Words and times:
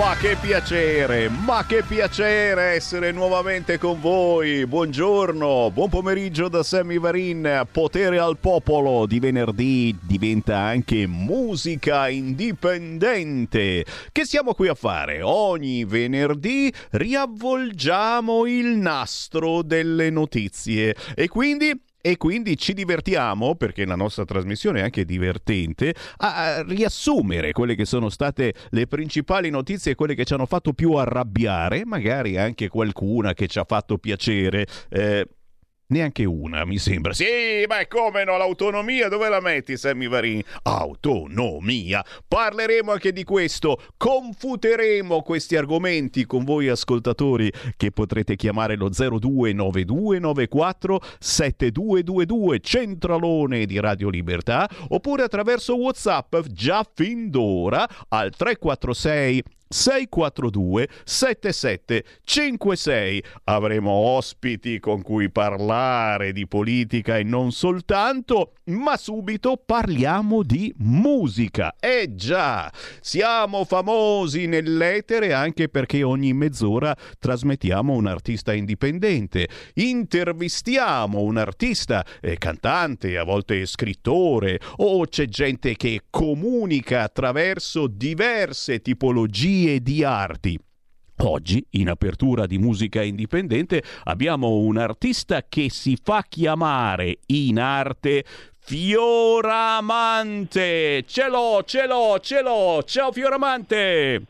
ma 0.00 0.16
che 0.16 0.34
piacere, 0.40 1.28
ma 1.28 1.66
che 1.66 1.82
piacere 1.82 2.72
essere 2.72 3.12
nuovamente 3.12 3.76
con 3.76 4.00
voi. 4.00 4.66
Buongiorno, 4.66 5.70
buon 5.72 5.90
pomeriggio 5.90 6.48
da 6.48 6.62
Sammy 6.62 6.98
Varin. 6.98 7.66
Potere 7.70 8.18
al 8.18 8.38
popolo 8.38 9.04
di 9.04 9.20
venerdì 9.20 9.94
diventa 10.00 10.56
anche 10.56 11.06
musica 11.06 12.08
indipendente. 12.08 13.84
Che 14.10 14.24
siamo 14.24 14.54
qui 14.54 14.68
a 14.68 14.74
fare? 14.74 15.20
Ogni 15.20 15.84
venerdì 15.84 16.72
riavvolgiamo 16.92 18.46
il 18.46 18.78
nastro 18.78 19.60
delle 19.60 20.08
notizie 20.08 20.96
e 21.14 21.28
quindi 21.28 21.78
e 22.00 22.16
quindi 22.16 22.56
ci 22.56 22.72
divertiamo, 22.72 23.54
perché 23.54 23.84
la 23.84 23.96
nostra 23.96 24.24
trasmissione 24.24 24.80
è 24.80 24.82
anche 24.84 25.04
divertente, 25.04 25.94
a 26.18 26.62
riassumere 26.66 27.52
quelle 27.52 27.74
che 27.74 27.84
sono 27.84 28.08
state 28.08 28.54
le 28.70 28.86
principali 28.86 29.50
notizie, 29.50 29.94
quelle 29.94 30.14
che 30.14 30.24
ci 30.24 30.34
hanno 30.34 30.46
fatto 30.46 30.72
più 30.72 30.92
arrabbiare, 30.92 31.84
magari 31.84 32.36
anche 32.36 32.68
qualcuna 32.68 33.34
che 33.34 33.46
ci 33.46 33.58
ha 33.58 33.64
fatto 33.64 33.98
piacere. 33.98 34.66
Eh, 34.88 35.26
Neanche 35.90 36.24
una, 36.24 36.64
mi 36.64 36.78
sembra. 36.78 37.12
Sì, 37.12 37.64
ma 37.68 37.84
come 37.88 38.22
no? 38.22 38.36
L'autonomia 38.36 39.08
dove 39.08 39.28
la 39.28 39.40
metti, 39.40 39.76
Sammy 39.76 40.06
Varin? 40.06 40.40
Autonomia. 40.62 42.04
Parleremo 42.28 42.92
anche 42.92 43.12
di 43.12 43.24
questo. 43.24 43.82
Confuteremo 43.96 45.22
questi 45.22 45.56
argomenti 45.56 46.26
con 46.26 46.44
voi 46.44 46.68
ascoltatori 46.68 47.52
che 47.76 47.90
potrete 47.90 48.36
chiamare 48.36 48.76
lo 48.76 48.88
029294 48.88 51.00
7222 51.18 52.60
centralone 52.60 53.66
di 53.66 53.80
Radio 53.80 54.10
Libertà 54.10 54.70
oppure 54.88 55.24
attraverso 55.24 55.76
WhatsApp 55.76 56.36
già 56.52 56.86
fin 56.94 57.30
d'ora 57.30 57.84
al 58.08 58.30
346 58.30 59.42
642 59.72 60.88
7756 61.04 63.22
avremo 63.44 63.92
ospiti 63.92 64.80
con 64.80 65.00
cui 65.00 65.30
parlare 65.30 66.32
di 66.32 66.48
politica 66.48 67.16
e 67.16 67.22
non 67.22 67.52
soltanto 67.52 68.54
ma 68.64 68.96
subito 68.96 69.62
parliamo 69.64 70.42
di 70.42 70.74
musica. 70.78 71.76
Eh 71.78 72.16
già 72.16 72.68
siamo 73.00 73.64
famosi 73.64 74.46
nell'etere 74.46 75.32
anche 75.32 75.68
perché 75.68 76.02
ogni 76.02 76.32
mezz'ora 76.32 76.92
trasmettiamo 77.20 77.92
un 77.92 78.08
artista 78.08 78.52
indipendente. 78.52 79.48
Intervistiamo 79.74 81.20
un 81.20 81.36
artista 81.36 82.04
eh, 82.20 82.38
cantante 82.38 83.16
a 83.16 83.22
volte 83.22 83.64
scrittore 83.66 84.58
o 84.78 85.06
c'è 85.06 85.26
gente 85.26 85.76
che 85.76 86.06
comunica 86.10 87.02
attraverso 87.02 87.86
diverse 87.86 88.82
tipologie 88.82 89.58
di 89.82 90.04
arti. 90.04 90.58
Oggi, 91.22 91.64
in 91.70 91.90
apertura 91.90 92.46
di 92.46 92.56
musica 92.56 93.02
indipendente, 93.02 93.82
abbiamo 94.04 94.56
un 94.56 94.78
artista 94.78 95.42
che 95.46 95.68
si 95.68 95.98
fa 96.02 96.24
chiamare 96.26 97.18
in 97.26 97.58
arte 97.58 98.24
Fioramante. 98.58 99.84
Ce 101.06 101.28
l'ho, 101.28 101.62
ce 101.64 101.86
l'ho, 101.86 102.18
ce 102.20 102.40
l'ho. 102.42 102.82
Ciao 102.84 103.12
Fioramante. 103.12 104.22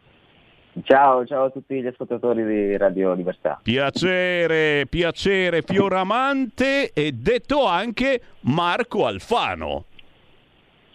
Ciao, 0.84 1.26
ciao 1.26 1.44
a 1.46 1.50
tutti 1.50 1.80
gli 1.80 1.86
ascoltatori 1.86 2.44
di 2.44 2.76
Radio 2.76 3.12
Libertà. 3.12 3.60
Piacere, 3.62 4.86
piacere 4.88 5.62
Fioramante 5.62 6.92
e 6.92 7.12
detto 7.12 7.66
anche 7.66 8.20
Marco 8.42 9.06
Alfano. 9.06 9.84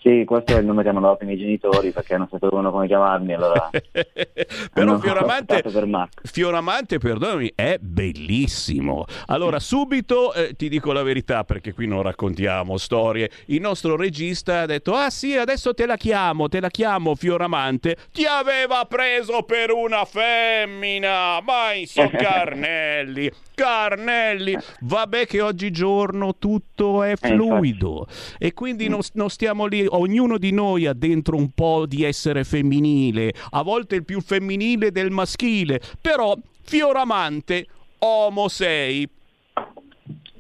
Sì, 0.06 0.24
questo 0.24 0.56
è 0.56 0.60
il 0.60 0.68
nome 0.68 0.84
che 0.84 0.90
hanno 0.90 1.00
dato 1.00 1.24
i 1.24 1.26
miei 1.26 1.40
genitori 1.40 1.90
perché 1.90 2.16
non 2.16 2.28
sapevano 2.30 2.70
come 2.70 2.86
chiamarmi, 2.86 3.34
allora... 3.34 3.72
Però 4.72 5.00
Fioramante, 5.00 5.64
per. 5.64 6.10
Fioramante, 6.22 7.00
perdonami, 7.00 7.54
è 7.56 7.78
bellissimo. 7.80 9.06
Allora, 9.28 9.60
subito 9.60 10.32
eh, 10.34 10.54
ti 10.56 10.70
dico 10.70 10.92
la 10.92 11.02
verità 11.02 11.44
perché 11.44 11.74
qui 11.74 11.88
non 11.88 12.04
raccontiamo 12.04 12.78
storie. 12.78 13.32
Il 13.46 13.62
nostro 13.62 13.96
regista 13.96 14.62
ha 14.62 14.66
detto: 14.66 14.94
Ah, 14.94 15.10
sì, 15.10 15.36
adesso 15.36 15.74
te 15.74 15.86
la 15.86 15.98
chiamo, 15.98 16.50
te 16.50 16.60
la 16.60 16.70
chiamo 16.70 17.16
Fioramante. 17.16 17.96
Ti 18.12 18.26
aveva 18.26 18.86
preso 18.86 19.44
per 19.44 19.72
una 19.72 20.06
femmina, 20.06 21.42
ma 21.42 21.74
in 21.74 21.88
so 21.88 22.08
Carnelli. 22.10 23.32
Carnelli, 23.56 24.56
vabbè 24.82 25.26
che 25.26 25.42
oggigiorno 25.42 26.36
tutto 26.38 27.02
è 27.04 27.12
infatti. 27.12 27.34
fluido 27.34 28.06
e 28.38 28.54
quindi 28.54 28.88
non, 28.88 29.00
non 29.14 29.30
stiamo 29.30 29.66
lì, 29.66 29.86
ognuno 29.90 30.38
di 30.38 30.52
noi 30.52 30.86
ha 30.86 30.94
dentro 30.94 31.36
un 31.38 31.50
po' 31.52 31.86
di 31.88 32.04
essere 32.04 32.44
femminile, 32.44 33.34
a 33.52 33.64
volte 33.64 33.96
il 33.96 34.06
più 34.06 34.22
femminile 34.22 34.92
del 34.92 35.10
maschile, 35.12 35.80
però 36.00 36.36
Fioramante, 36.62 37.66
Homo 38.00 38.48
sei. 38.50 39.08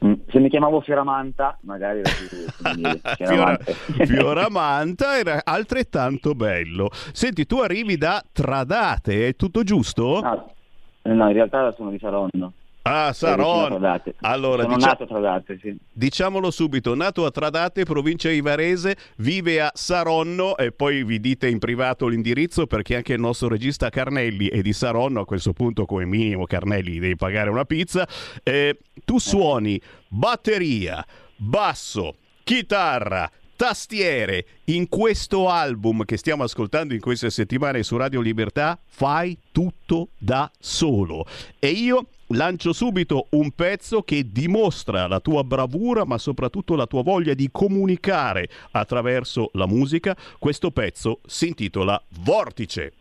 Mm, 0.03 0.13
Se 0.29 0.39
mi 0.39 0.49
chiamavo 0.49 0.81
Fioramanta, 0.81 1.57
magari 1.61 1.99
era 1.99 2.11
più 2.11 2.99
Fioramante. 3.15 3.73
Fioramanta 4.05 5.17
era 5.17 5.41
altrettanto 5.43 6.33
bello. 6.35 6.89
Senti, 7.13 7.45
tu 7.45 7.59
arrivi 7.59 7.97
da 7.97 8.21
Tradate, 8.31 9.29
è 9.29 9.35
tutto 9.35 9.63
giusto? 9.63 10.19
No, 10.21 10.51
no, 11.13 11.27
in 11.27 11.33
realtà 11.33 11.71
sono 11.73 11.89
di 11.89 11.97
Saronno. 11.99 12.53
Ah, 12.87 13.13
Saron. 13.13 13.83
Allora, 14.21 14.61
sono 14.61 14.75
dicia- 14.75 14.87
nato 14.89 15.03
a 15.03 15.07
Tradate, 15.07 15.57
sì. 15.59 15.75
Diciamolo 15.91 16.51
subito, 16.51 16.93
nato 16.93 17.25
a 17.25 17.31
Tradate, 17.31 17.83
provincia 17.83 18.29
di 18.29 18.41
Varese, 18.41 18.95
vive 19.17 19.59
a 19.59 19.71
Saronno 19.73 20.55
e 20.55 20.71
poi 20.71 21.03
vi 21.03 21.19
dite 21.19 21.47
in 21.47 21.57
privato 21.57 22.05
l'indirizzo 22.07 22.67
perché 22.67 22.97
anche 22.97 23.13
il 23.13 23.19
nostro 23.19 23.47
regista 23.47 23.89
Carnelli 23.89 24.49
è 24.49 24.61
di 24.61 24.71
Saronno, 24.71 25.21
a 25.21 25.25
questo 25.25 25.51
punto 25.51 25.85
come 25.85 26.05
minimo 26.05 26.45
Carnelli 26.45 26.99
devi 26.99 27.15
pagare 27.15 27.49
una 27.49 27.65
pizza. 27.65 28.07
Eh, 28.43 28.77
tu 29.03 29.17
suoni 29.17 29.81
batteria, 30.07 31.03
basso, 31.37 32.17
chitarra, 32.43 33.27
tastiere. 33.55 34.45
In 34.65 34.87
questo 34.89 35.49
album 35.49 36.05
che 36.05 36.17
stiamo 36.17 36.43
ascoltando 36.43 36.93
in 36.93 36.99
queste 36.99 37.29
settimane 37.29 37.83
su 37.83 37.97
Radio 37.97 38.21
Libertà 38.21 38.79
fai 38.85 39.37
tutto 39.51 40.09
da 40.17 40.49
solo. 40.59 41.25
E 41.59 41.69
io 41.69 42.07
lancio 42.27 42.73
subito 42.73 43.27
un 43.31 43.51
pezzo 43.51 44.01
che 44.01 44.31
dimostra 44.31 45.07
la 45.07 45.19
tua 45.19 45.43
bravura, 45.43 46.05
ma 46.05 46.17
soprattutto 46.17 46.75
la 46.75 46.87
tua 46.87 47.03
voglia 47.03 47.33
di 47.33 47.49
comunicare 47.51 48.49
attraverso 48.71 49.49
la 49.53 49.67
musica. 49.67 50.15
Questo 50.39 50.71
pezzo 50.71 51.19
si 51.25 51.47
intitola 51.47 52.01
Vortice. 52.21 52.93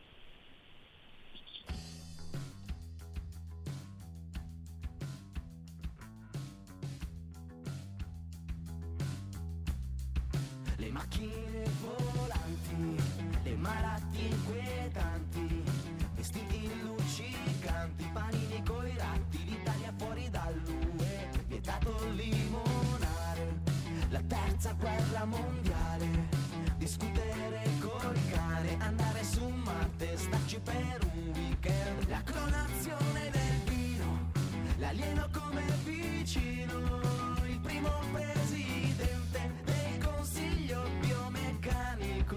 Mondiale, 25.25 26.29
discutere 26.77 27.63
col 27.81 28.19
cane, 28.31 28.77
andare 28.79 29.25
su 29.25 29.45
Marte, 29.47 30.17
starci 30.17 30.61
per 30.63 30.99
un 31.15 31.33
weekend, 31.35 32.09
la 32.09 32.23
clonazione 32.23 33.31
del 33.31 33.61
vino, 33.65 34.31
l'alieno 34.79 35.29
come 35.33 35.63
vicino, 35.85 37.01
il 37.47 37.59
primo 37.61 37.91
presidente 38.13 39.53
del 39.65 40.05
consiglio 40.05 40.83
biomeccanico. 41.01 42.37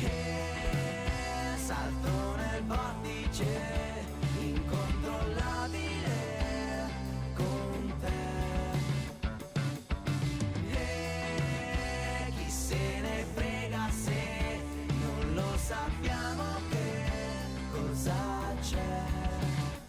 E 0.00 1.56
salto 1.56 2.36
nel 2.36 2.64
vortice, 2.64 3.95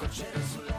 Col 0.08 0.16
cielo 0.16 0.40
sulle 0.54 0.76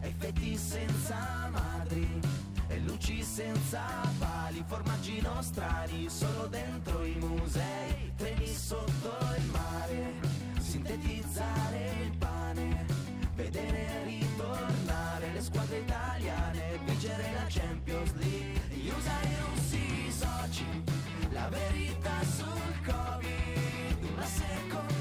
effetti 0.00 0.56
senza 0.56 1.48
madri 1.52 2.20
e 2.66 2.78
luci 2.80 3.22
senza 3.22 3.84
pali, 4.18 4.64
formaggi 4.66 5.20
nostrani 5.20 6.08
solo 6.08 6.48
dentro 6.48 7.04
i 7.04 7.14
musei, 7.20 8.12
treni 8.16 8.48
sotto 8.48 9.16
il 9.36 9.44
mare, 9.52 10.14
sintetizzare 10.58 11.92
il 12.02 12.16
pane, 12.18 12.84
vedere 13.36 14.02
ritornare 14.06 15.30
le 15.32 15.40
squadre 15.40 15.78
italiane, 15.78 16.80
vincere 16.84 17.30
la 17.32 17.46
Champions 17.46 18.12
League, 18.14 18.60
gli 18.70 18.88
USA 18.88 19.20
e 19.20 19.36
russi 19.44 20.10
soci, 20.10 20.82
la 21.30 21.48
verità 21.48 22.24
sul 22.24 22.82
Covid, 22.84 24.10
una 24.12 24.26
seconda 24.26 24.95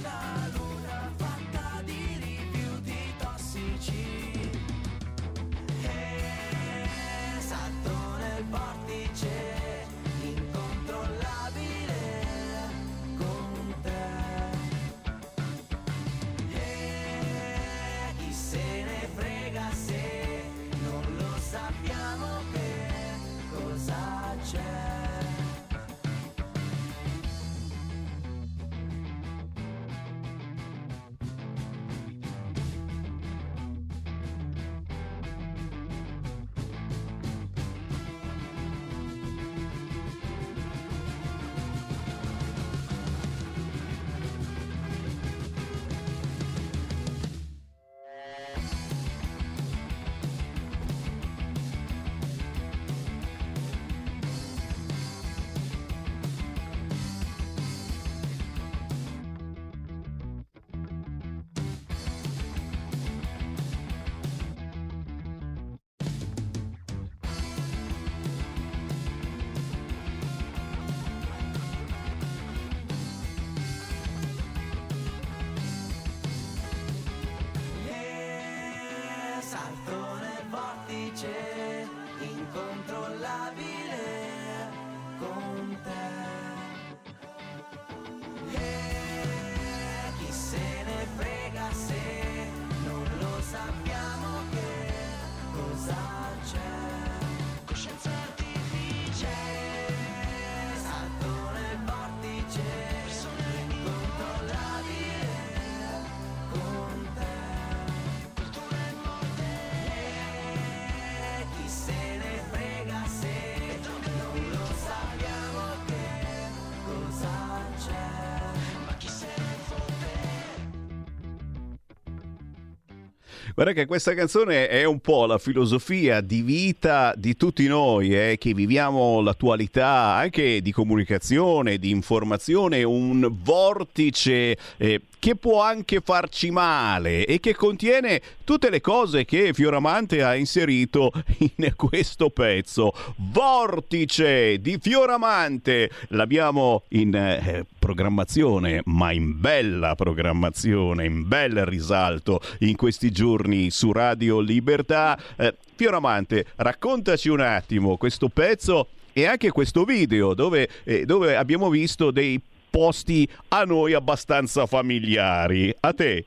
Guarda 123.56 123.72
che 123.72 123.86
questa 123.86 124.14
canzone 124.14 124.68
è 124.68 124.84
un 124.84 125.00
po' 125.00 125.26
la 125.26 125.38
filosofia 125.38 126.20
di 126.20 126.42
vita 126.42 127.14
di 127.16 127.38
tutti 127.38 127.66
noi, 127.68 128.14
eh, 128.14 128.36
che 128.38 128.54
viviamo 128.54 129.22
l'attualità 129.22 130.16
anche 130.16 130.62
di 130.62 130.74
comunicazione, 130.74 131.78
di 131.78 131.90
informazione, 131.90 132.84
un 132.84 133.34
vortice 133.42 134.58
eh, 134.76 135.00
che 135.26 135.36
può 135.36 135.64
anche 135.64 136.02
farci 136.02 136.52
male 136.52 137.26
e 137.26 137.40
che 137.40 137.56
contiene 137.56 138.22
tutte 138.44 138.70
le 138.70 138.80
cose 138.80 139.26
che 139.26 139.54
Fioramante 139.56 140.22
ha 140.22 140.36
inserito 140.36 141.12
in 141.58 141.74
questo 141.76 142.30
pezzo. 142.30 142.94
Vortice 143.32 144.62
di 144.62 144.78
Fioramante, 144.80 145.90
l'abbiamo 146.10 146.84
in 146.90 147.16
eh, 147.16 147.66
programmazione, 147.80 148.82
ma 148.86 149.12
in 149.14 149.40
bella 149.40 149.96
programmazione, 149.96 151.06
in 151.06 151.28
bel 151.28 151.66
risalto 151.66 152.40
in 152.60 152.76
questi 152.76 153.12
giorni 153.12 153.72
su 153.72 153.92
Radio 153.92 154.40
Libertà. 154.40 155.20
Eh, 155.38 155.56
Fioramante, 155.74 156.46
raccontaci 156.58 157.30
un 157.30 157.40
attimo 157.40 157.98
questo 157.98 158.30
pezzo 158.30 158.90
e 159.12 159.26
anche 159.26 159.50
questo 159.50 159.86
video 159.86 160.36
dove, 160.36 160.70
eh, 160.84 161.04
dove 161.04 161.36
abbiamo 161.36 161.72
visto 161.72 162.12
dei 162.12 162.40
posti 162.76 163.26
a 163.48 163.64
noi 163.64 163.94
abbastanza 163.94 164.66
familiari. 164.66 165.74
A 165.80 165.94
te? 165.94 166.26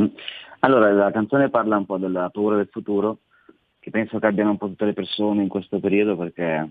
Mm. 0.00 0.06
Allora, 0.60 0.90
la 0.90 1.12
canzone 1.12 1.48
parla 1.48 1.76
un 1.76 1.86
po' 1.86 1.96
della 1.96 2.28
paura 2.30 2.56
del 2.56 2.66
futuro, 2.68 3.18
che 3.78 3.90
penso 3.90 4.18
che 4.18 4.26
abbiano 4.26 4.50
un 4.50 4.56
po' 4.56 4.66
tutte 4.66 4.86
le 4.86 4.94
persone 4.94 5.42
in 5.42 5.48
questo 5.48 5.78
periodo, 5.78 6.16
perché 6.16 6.68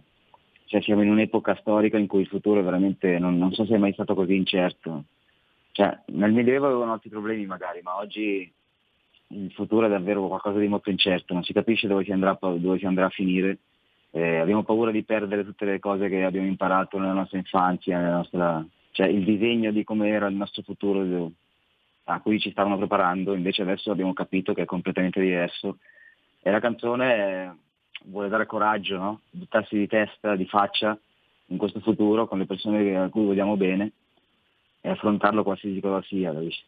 cioè, 0.65 0.81
siamo 0.81 1.01
in 1.01 1.09
un'epoca 1.09 1.55
storica 1.62 1.97
in 1.97 2.07
cui 2.07 2.19
il 2.19 2.27
futuro 2.27 2.59
è 2.59 2.63
veramente, 2.63 3.17
non, 3.19 3.38
non 3.38 3.53
so 3.53 3.65
se 3.65 3.75
è 3.75 3.77
mai 3.77 3.93
stato 3.93 4.13
così 4.13 4.36
incerto. 4.36 5.05
Cioè, 5.71 6.00
nel 6.07 6.33
Medioevo 6.33 6.65
avevano 6.65 6.91
altri 6.91 7.09
problemi 7.09 7.45
magari, 7.45 7.79
ma 7.81 7.95
oggi 7.95 8.51
il 9.27 9.51
futuro 9.53 9.86
è 9.86 9.89
davvero 9.89 10.27
qualcosa 10.27 10.59
di 10.59 10.67
molto 10.67 10.89
incerto, 10.89 11.33
non 11.33 11.43
si 11.43 11.53
capisce 11.53 11.88
dove 11.88 12.03
si 12.03 12.12
andrà, 12.12 12.38
dove 12.41 12.79
si 12.79 12.86
andrà 12.86 13.05
a 13.05 13.12
finire. 13.12 13.59
Eh, 14.11 14.37
abbiamo 14.37 14.63
paura 14.63 14.91
di 14.91 15.03
perdere 15.03 15.43
tutte 15.43 15.65
le 15.65 15.79
cose 15.79 16.09
che 16.09 16.23
abbiamo 16.23 16.47
imparato 16.47 16.97
nella 16.97 17.13
nostra 17.13 17.37
infanzia, 17.37 17.99
nella 17.99 18.15
nostra, 18.17 18.65
cioè 18.91 19.07
il 19.07 19.23
disegno 19.23 19.71
di 19.71 19.83
come 19.83 20.09
era 20.09 20.27
il 20.27 20.35
nostro 20.35 20.61
futuro 20.63 21.31
a 22.05 22.21
cui 22.21 22.39
ci 22.39 22.51
stavano 22.51 22.77
preparando, 22.77 23.33
invece 23.33 23.63
adesso 23.63 23.91
abbiamo 23.91 24.13
capito 24.13 24.53
che 24.53 24.63
è 24.63 24.65
completamente 24.65 25.19
diverso. 25.19 25.79
E 26.41 26.49
la 26.49 26.59
canzone 26.59 27.15
eh, 27.15 27.51
vuole 28.05 28.29
dare 28.29 28.45
coraggio, 28.45 28.97
no? 28.97 29.21
buttarsi 29.29 29.77
di 29.77 29.87
testa, 29.87 30.35
di 30.35 30.45
faccia 30.45 30.97
in 31.47 31.57
questo 31.57 31.79
futuro 31.79 32.27
con 32.27 32.39
le 32.39 32.45
persone 32.45 32.97
a 32.97 33.09
cui 33.09 33.25
vogliamo 33.25 33.57
bene 33.57 33.91
e 34.81 34.89
affrontarlo 34.89 35.43
qualsiasi 35.43 35.79
cosa 35.79 36.01
sia. 36.03 36.33
Capisci? 36.33 36.63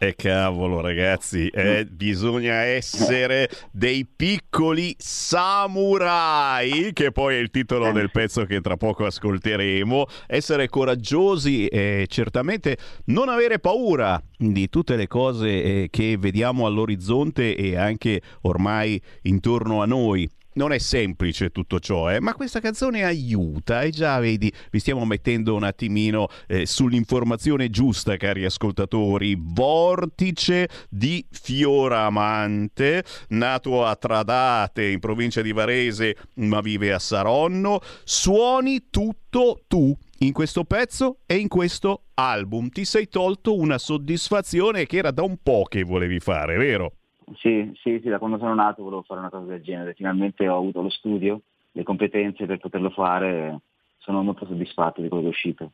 E 0.00 0.14
cavolo 0.14 0.80
ragazzi, 0.80 1.48
eh, 1.48 1.84
bisogna 1.84 2.54
essere 2.54 3.50
dei 3.72 4.06
piccoli 4.06 4.94
samurai, 4.96 6.92
che 6.92 7.10
poi 7.10 7.34
è 7.34 7.38
il 7.38 7.50
titolo 7.50 7.90
del 7.90 8.12
pezzo 8.12 8.44
che 8.44 8.60
tra 8.60 8.76
poco 8.76 9.06
ascolteremo, 9.06 10.06
essere 10.28 10.68
coraggiosi 10.68 11.66
e 11.66 12.06
certamente 12.08 12.78
non 13.06 13.28
avere 13.28 13.58
paura 13.58 14.22
di 14.36 14.68
tutte 14.68 14.94
le 14.94 15.08
cose 15.08 15.48
eh, 15.48 15.88
che 15.90 16.16
vediamo 16.16 16.66
all'orizzonte 16.66 17.56
e 17.56 17.76
anche 17.76 18.22
ormai 18.42 19.02
intorno 19.22 19.82
a 19.82 19.86
noi 19.86 20.30
non 20.58 20.72
è 20.72 20.78
semplice 20.78 21.50
tutto 21.50 21.78
ciò, 21.78 22.10
eh? 22.10 22.20
ma 22.20 22.34
questa 22.34 22.58
canzone 22.58 23.04
aiuta 23.04 23.82
e 23.82 23.90
già 23.90 24.18
vedi, 24.18 24.52
vi 24.72 24.80
stiamo 24.80 25.04
mettendo 25.04 25.54
un 25.54 25.62
attimino 25.62 26.26
eh, 26.48 26.66
sull'informazione 26.66 27.70
giusta, 27.70 28.16
cari 28.16 28.44
ascoltatori. 28.44 29.36
Vortice 29.38 30.68
di 30.90 31.24
Fioramante, 31.30 33.04
nato 33.28 33.86
a 33.86 33.94
Tradate 33.94 34.84
in 34.84 34.98
provincia 34.98 35.42
di 35.42 35.52
Varese, 35.52 36.16
ma 36.34 36.60
vive 36.60 36.92
a 36.92 36.98
Saronno. 36.98 37.80
Suoni 38.02 38.88
tutto 38.90 39.62
tu 39.68 39.96
in 40.18 40.32
questo 40.32 40.64
pezzo 40.64 41.20
e 41.24 41.36
in 41.36 41.46
questo 41.46 42.06
album. 42.14 42.68
Ti 42.68 42.84
sei 42.84 43.08
tolto 43.08 43.56
una 43.56 43.78
soddisfazione 43.78 44.86
che 44.86 44.96
era 44.96 45.12
da 45.12 45.22
un 45.22 45.36
po' 45.40 45.66
che 45.68 45.84
volevi 45.84 46.18
fare, 46.18 46.56
vero? 46.56 46.94
Sì, 47.36 47.72
sì, 47.82 48.00
sì, 48.02 48.08
da 48.08 48.18
quando 48.18 48.38
sono 48.38 48.54
nato 48.54 48.82
volevo 48.82 49.02
fare 49.02 49.20
una 49.20 49.30
cosa 49.30 49.46
del 49.46 49.62
genere. 49.62 49.94
Finalmente 49.94 50.48
ho 50.48 50.56
avuto 50.56 50.82
lo 50.82 50.90
studio, 50.90 51.42
le 51.72 51.82
competenze 51.82 52.46
per 52.46 52.58
poterlo 52.58 52.90
fare. 52.90 53.60
Sono 53.98 54.22
molto 54.22 54.46
soddisfatto 54.46 55.00
di 55.00 55.08
quello 55.08 55.24
che 55.24 55.28
è 55.28 55.32
uscito. 55.32 55.72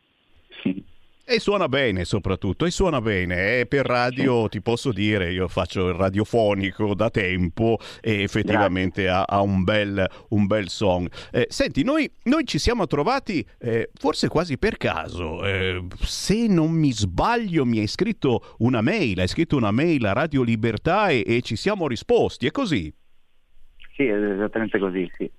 E 1.27 1.41
suona 1.41 1.69
bene 1.69 2.05
soprattutto, 2.05 2.67
e 2.67 2.71
suona 2.71 3.01
bene. 3.01 3.61
E 3.61 3.67
per 3.67 3.87
radio 3.87 4.47
ti 4.49 4.61
posso 4.61 4.93
dire, 4.93 5.33
io 5.33 5.49
faccio 5.49 5.89
il 5.89 5.95
radiofonico 5.95 6.95
da 6.95 7.09
tempo 7.09 7.79
e 8.03 8.23
effettivamente 8.23 9.09
ha, 9.09 9.23
ha, 9.23 9.41
un, 9.41 9.65
bel, 9.65 10.07
un 10.29 10.47
bel 10.47 10.69
song. 10.69 11.11
Eh, 11.33 11.47
senti, 11.49 11.83
noi, 11.83 12.11
noi, 12.25 12.45
ci 12.45 12.59
siamo 12.59 12.87
trovati 12.87 13.45
eh, 13.59 13.89
forse 13.95 14.29
quasi 14.29 14.59
per 14.59 14.77
caso. 14.77 15.43
Eh, 15.47 15.83
se 16.01 16.47
non 16.47 16.73
mi 16.73 16.93
sbaglio 16.93 17.65
mi 17.65 17.79
hai 17.79 17.87
scritto 17.87 18.57
una 18.59 18.83
mail, 18.83 19.19
hai 19.21 19.29
scritto 19.29 19.57
una 19.57 19.71
mail 19.71 20.05
a 20.05 20.13
Radio 20.13 20.43
Libertà 20.43 21.09
e, 21.09 21.25
e 21.27 21.41
ci 21.41 21.57
siamo 21.57 21.89
risposti, 21.89 22.47
è 22.47 22.51
così? 22.51 22.95
Sì, 23.97 24.05
è 24.05 24.15
esattamente 24.15 24.79
così, 24.79 25.11
sì. 25.17 25.31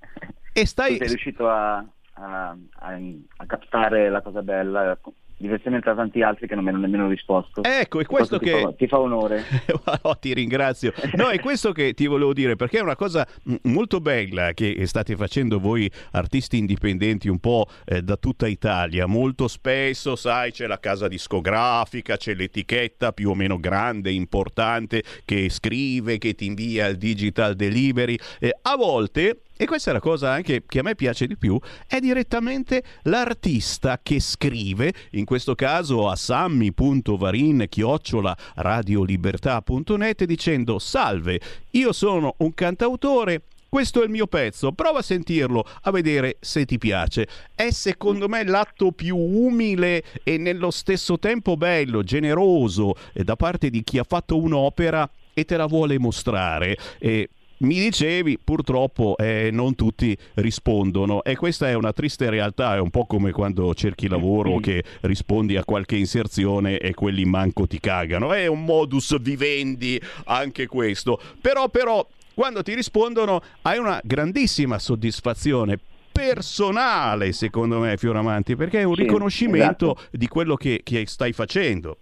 E 0.51 0.65
stai... 0.65 0.94
Tu 0.94 0.98
sei 0.98 1.08
riuscito 1.10 1.48
a, 1.48 1.75
a, 2.13 2.58
a, 2.80 3.00
a 3.38 3.46
captare 3.46 4.10
la 4.10 4.22
cosa 4.22 4.42
bella 4.42 4.98
diversamente 5.38 5.89
da 5.89 5.96
tanti 5.96 6.22
altri 6.22 6.48
che 6.48 6.56
non 6.56 6.63
mi 6.63 6.70
hanno 6.70 6.80
nemmeno 6.80 7.08
risposto. 7.08 7.63
Ecco, 7.63 8.00
è 8.00 8.06
questo, 8.06 8.38
questo 8.38 8.39
che... 8.39 8.58
Ti 8.58 8.62
fa, 8.62 8.74
ti 8.74 8.88
fa 8.88 9.00
onore. 9.00 9.44
oh, 10.04 10.18
ti 10.18 10.34
ringrazio. 10.34 10.94
No, 11.15 11.30
è 11.30 11.39
questo 11.39 11.72
che 11.72 11.94
ti 11.94 12.08
volevo 12.08 12.34
dire, 12.34 12.56
perché 12.56 12.80
è 12.80 12.82
una 12.82 12.96
cosa 12.96 13.27
molto 13.63 14.00
bella 14.00 14.54
che 14.54 14.86
state 14.86 15.15
facendo 15.15 15.60
voi 15.60 15.89
artisti 16.12 16.58
indipendenti 16.58 17.27
un 17.27 17.39
po' 17.39 17.68
eh, 17.86 18.01
da 18.01 18.15
tutta 18.15 18.48
Italia. 18.48 19.06
Molto 19.06 19.48
spesso, 19.48 20.15
sai, 20.15 20.51
c'è 20.51 20.68
la 20.68 20.80
casa 20.80 21.08
discografica, 21.08 22.18
c'è 22.18 22.34
l'etichetta 22.34 23.12
più 23.12 23.30
o 23.30 23.36
meno 23.36 23.60
grande, 23.60 24.12
importante, 24.12 25.04
che 25.25 25.50
scrive, 25.50 26.18
che 26.18 26.34
ti 26.34 26.46
invia 26.46 26.88
il 26.88 26.98
digital 26.98 27.56
delivery. 27.56 28.18
Eh, 28.39 28.56
a 28.62 28.75
volte 28.75 29.42
e 29.57 29.65
questa 29.65 29.91
è 29.91 29.93
la 29.93 30.00
cosa 30.00 30.31
anche 30.31 30.63
che 30.67 30.79
a 30.79 30.83
me 30.83 30.95
piace 30.95 31.27
di 31.27 31.38
più, 31.38 31.59
è 31.88 32.00
direttamente 32.00 32.83
l'artista 33.03 34.00
che 34.01 34.19
scrive, 34.19 34.93
in 35.12 35.25
questo 35.25 35.55
caso 35.55 36.09
a 36.09 36.15
sammi.varin 36.15 37.65
chiocciola 37.69 38.35
radiolibertà.net 38.55 40.24
dicendo 40.25 40.79
salve, 40.79 41.39
io 41.71 41.93
sono 41.93 42.35
un 42.38 42.53
cantautore, 42.53 43.43
questo 43.69 44.01
è 44.01 44.05
il 44.05 44.09
mio 44.09 44.27
pezzo, 44.27 44.71
prova 44.71 45.00
a 45.00 45.01
sentirlo, 45.01 45.65
a 45.81 45.91
vedere 45.91 46.38
se 46.39 46.65
ti 46.65 46.77
piace. 46.77 47.27
È 47.53 47.71
secondo 47.71 48.29
me 48.29 48.45
l'atto 48.45 48.93
più 48.93 49.17
umile 49.17 50.01
e 50.24 50.38
nello 50.38 50.71
stesso 50.71 51.19
tempo 51.19 51.57
bello, 51.57 52.01
generoso 52.01 52.95
eh, 53.12 53.25
da 53.25 53.35
parte 53.35 53.69
di 53.69 53.83
chi 53.83 53.97
ha 53.97 54.05
fatto 54.07 54.38
un'opera 54.38 55.09
e 55.33 55.43
te 55.43 55.57
la 55.57 55.65
vuole 55.65 56.00
mostrare. 56.00 56.77
E 56.97 57.29
mi 57.59 57.79
dicevi, 57.79 58.38
purtroppo 58.43 59.15
eh, 59.17 59.50
non 59.51 59.75
tutti 59.75 60.17
rispondono. 60.35 61.24
E 61.24 61.35
questa 61.35 61.69
è 61.69 61.74
una 61.74 61.93
triste 61.93 62.29
realtà, 62.29 62.75
è 62.75 62.79
un 62.79 62.89
po' 62.89 63.05
come 63.05 63.31
quando 63.31 63.74
cerchi 63.74 64.07
lavoro 64.07 64.57
che 64.57 64.83
rispondi 65.01 65.55
a 65.55 65.63
qualche 65.63 65.95
inserzione 65.95 66.77
e 66.77 66.93
quelli 66.93 67.25
manco 67.25 67.67
ti 67.67 67.79
cagano, 67.79 68.33
è 68.33 68.47
un 68.47 68.63
modus 68.63 69.19
vivendi 69.19 70.00
anche 70.25 70.67
questo, 70.67 71.19
però 71.39 71.69
però 71.69 72.05
quando 72.33 72.63
ti 72.63 72.74
rispondono 72.74 73.41
hai 73.62 73.77
una 73.77 74.00
grandissima 74.03 74.77
soddisfazione 74.77 75.79
personale 76.12 77.31
secondo 77.31 77.79
me 77.79 77.97
Fioramanti 77.97 78.55
perché 78.55 78.79
è 78.79 78.83
un 78.83 78.95
sì, 78.95 79.01
riconoscimento 79.01 79.95
esatto. 79.95 80.17
di 80.17 80.27
quello 80.27 80.55
che, 80.55 80.81
che 80.83 81.05
stai 81.07 81.33
facendo. 81.33 81.97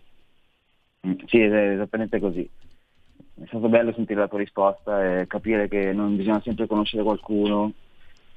Sì, 1.25 1.39
è 1.39 1.72
esattamente 1.74 2.19
così 2.19 2.50
è 3.42 3.46
stato 3.48 3.68
bello 3.68 3.94
sentire 3.94 4.20
la 4.20 4.28
tua 4.28 4.40
risposta 4.40 5.22
e 5.22 5.28
capire 5.28 5.68
che 5.68 5.92
non 5.92 6.16
bisogna 6.16 6.42
sempre 6.44 6.68
conoscere 6.68 7.04
qualcuno 7.04 7.74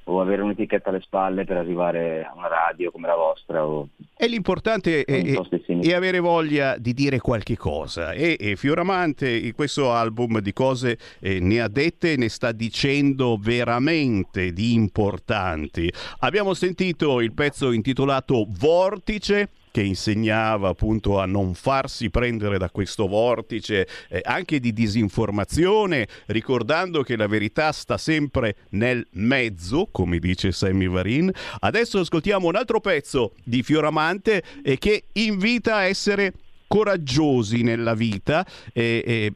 o 0.09 0.21
avere 0.21 0.41
un'etichetta 0.41 0.89
alle 0.89 1.01
spalle 1.01 1.43
per 1.43 1.57
arrivare 1.57 2.23
a 2.23 2.33
una 2.35 2.47
radio 2.47 2.91
come 2.91 3.07
la 3.07 3.15
vostra. 3.15 3.65
O... 3.65 3.89
E 4.15 4.27
l'importante 4.27 5.03
è, 5.03 5.21
è, 5.21 5.93
avere 5.93 6.19
voglia 6.19 6.77
di 6.77 6.93
dire 6.93 7.19
qualche 7.19 7.57
cosa. 7.57 8.13
E, 8.13 8.37
e 8.39 8.55
Fioramante 8.55 9.29
in 9.29 9.53
questo 9.53 9.91
album 9.91 10.39
di 10.39 10.53
cose 10.53 10.97
eh, 11.19 11.39
ne 11.39 11.61
ha 11.61 11.67
dette 11.67 12.13
e 12.13 12.17
ne 12.17 12.29
sta 12.29 12.51
dicendo 12.53 13.37
veramente 13.37 14.53
di 14.53 14.73
importanti. 14.73 15.91
Abbiamo 16.19 16.53
sentito 16.53 17.19
il 17.19 17.33
pezzo 17.33 17.71
intitolato 17.71 18.45
Vortice 18.47 19.49
che 19.77 19.83
insegnava 19.83 20.69
appunto 20.69 21.19
a 21.19 21.27
non 21.27 21.53
farsi 21.53 22.09
prendere 22.09 22.57
da 22.57 22.71
questo 22.71 23.07
vortice 23.07 23.87
eh, 24.09 24.21
anche 24.23 24.59
di 24.59 24.73
disinformazione, 24.73 26.07
ricordando 26.27 27.03
che 27.03 27.15
la 27.15 27.27
verità 27.27 27.71
sta 27.71 27.95
sempre 27.99 28.55
nel 28.69 29.05
mezzo, 29.11 29.87
come 29.91 30.17
dice 30.17 30.51
Sammy 30.51 30.87
Varin. 30.87 31.31
Adesso 31.59 31.99
ascoltiamo 31.99 32.47
un 32.47 32.55
altro 32.55 32.79
pezzo 32.79 33.33
di 33.43 33.61
Fioramante 33.61 34.41
eh, 34.63 34.79
che 34.79 35.03
invita 35.11 35.75
a 35.75 35.83
essere 35.83 36.33
coraggiosi 36.65 37.61
nella 37.61 37.93
vita 37.93 38.43
eh, 38.73 39.03
eh, 39.05 39.33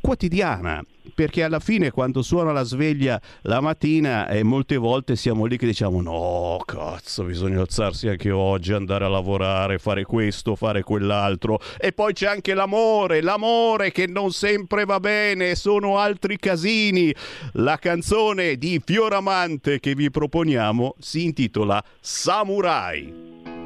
quotidiana 0.00 0.80
perché 1.14 1.42
alla 1.42 1.60
fine 1.60 1.90
quando 1.90 2.22
suona 2.22 2.52
la 2.52 2.62
sveglia 2.62 3.20
la 3.42 3.60
mattina 3.60 4.28
e 4.28 4.42
molte 4.42 4.76
volte 4.76 5.16
siamo 5.16 5.44
lì 5.44 5.56
che 5.56 5.66
diciamo 5.66 6.00
no 6.00 6.58
cazzo 6.64 7.24
bisogna 7.24 7.60
alzarsi 7.60 8.08
anche 8.08 8.30
oggi 8.30 8.72
andare 8.72 9.04
a 9.04 9.08
lavorare 9.08 9.78
fare 9.78 10.04
questo 10.04 10.56
fare 10.56 10.82
quell'altro 10.82 11.60
e 11.78 11.92
poi 11.92 12.12
c'è 12.12 12.26
anche 12.26 12.54
l'amore 12.54 13.20
l'amore 13.20 13.92
che 13.92 14.06
non 14.06 14.32
sempre 14.32 14.84
va 14.84 15.00
bene 15.00 15.54
sono 15.54 15.98
altri 15.98 16.38
casini. 16.38 17.14
La 17.52 17.78
canzone 17.78 18.56
di 18.56 18.80
Fioramante 18.84 19.80
che 19.80 19.94
vi 19.94 20.10
proponiamo 20.10 20.94
si 20.98 21.24
intitola 21.24 21.82
Samurai 22.00 23.61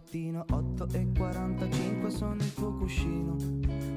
mattino 0.00 0.46
8 0.50 0.88
e 0.92 1.08
45 1.14 2.10
sono 2.10 2.34
il 2.36 2.54
tuo 2.54 2.72
cuscino 2.72 3.36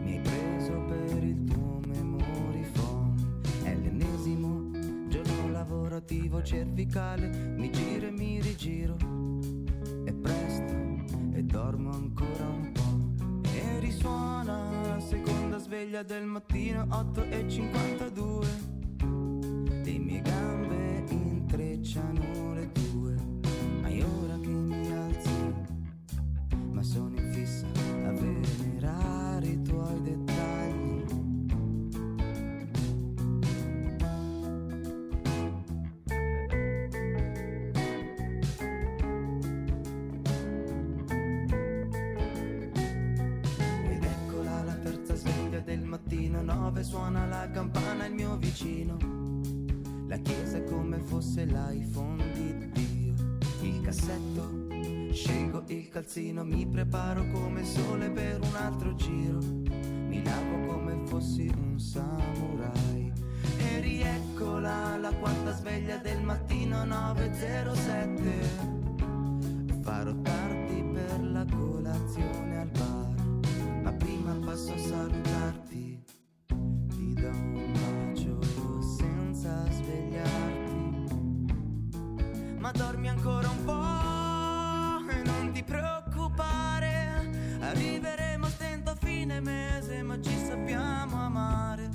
Mi 0.04 0.18
hai 0.18 0.20
preso 0.20 0.82
per 0.82 1.24
il 1.24 1.44
tuo 1.46 1.80
memory 1.88 2.66
phone 2.74 3.16
È 3.64 3.74
l'ennesimo 3.74 4.72
giorno 5.08 5.52
lavorativo 5.52 6.44
cervicale. 6.44 7.28
Mi 7.30 7.72
giro 7.72 8.08
e 8.08 8.12
mi 8.12 8.42
rigiro. 8.42 8.98
È 10.04 10.12
presto 10.12 10.74
e 11.32 11.44
dormo 11.44 11.92
ancora 11.92 12.48
un 12.48 12.72
po' 12.74 13.48
E 13.48 13.80
risuona 13.80 14.88
la 14.88 15.00
seconda 15.00 15.58
sveglia 15.58 16.04
del 16.04 16.26
mattino 16.26 16.86
8 16.90 17.24
e 17.30 17.50
52 17.50 18.48
Le 19.84 20.00
mie 20.00 20.22
gambe 20.22 21.04
intrecciano 21.10 22.54
le 22.56 22.72
tue 22.72 22.83
sono 26.84 27.16
in 27.18 27.32
fissa 27.32 27.66
a 27.66 28.12
venerare 28.12 29.48
i 29.48 29.62
tuoi 29.62 30.02
dettagli. 30.02 31.06
Ed 43.90 44.04
eccola 44.04 44.64
la 44.64 44.74
terza 44.74 45.16
sveglia 45.16 45.60
del 45.62 45.84
mattino, 45.86 46.42
nove 46.42 46.84
suona 46.84 47.26
la 47.26 47.50
campana 47.50 48.06
il 48.08 48.14
mio 48.14 48.36
vicino. 48.36 48.98
La 50.08 50.18
chiesa 50.18 50.58
è 50.58 50.64
come 50.66 51.00
fosse 51.00 51.46
l'iPhone 51.46 52.32
di 52.34 52.70
Dio, 52.72 53.14
il 53.62 53.82
cassetto 53.82 54.63
Scelgo 55.14 55.64
il 55.68 55.90
calzino, 55.90 56.44
mi 56.44 56.66
preparo 56.66 57.24
come 57.32 57.64
sole 57.64 58.10
per 58.10 58.40
un 58.42 58.56
altro 58.56 58.96
giro. 58.96 59.38
Mi 59.38 60.24
lavo 60.24 60.66
come 60.66 61.06
fossi 61.06 61.54
un 61.56 61.80
samurai. 61.80 63.14
E 63.60 63.80
rieccola 63.80 64.98
la 64.98 65.14
quarta 65.14 65.54
sveglia 65.54 65.98
del 65.98 66.20
mattino 66.24 66.84
907. 66.84 68.32
Farò 69.84 70.20
tardi 70.22 70.84
per 70.92 71.22
la 71.22 71.46
colazione 71.46 72.58
al 72.58 72.70
bar. 72.70 73.14
Ma 73.84 73.94
prima 73.94 74.34
passo 74.44 74.74
a 74.74 74.78
salutarti. 74.80 76.04
Ti 76.48 77.14
do 77.14 77.30
un 77.30 77.72
bacio 77.72 78.42
senza 78.82 79.64
svegliarti. 79.70 81.06
Ma 82.58 82.72
dormi 82.72 83.10
ancora 83.10 83.48
un 83.48 83.64
po' 83.64 84.23
viveremo 87.74 88.48
stento 88.48 88.92
a 88.92 88.96
fine 88.96 89.40
mese, 89.40 90.02
ma 90.04 90.20
ci 90.22 90.36
sappiamo 90.46 91.16
amare. 91.24 91.90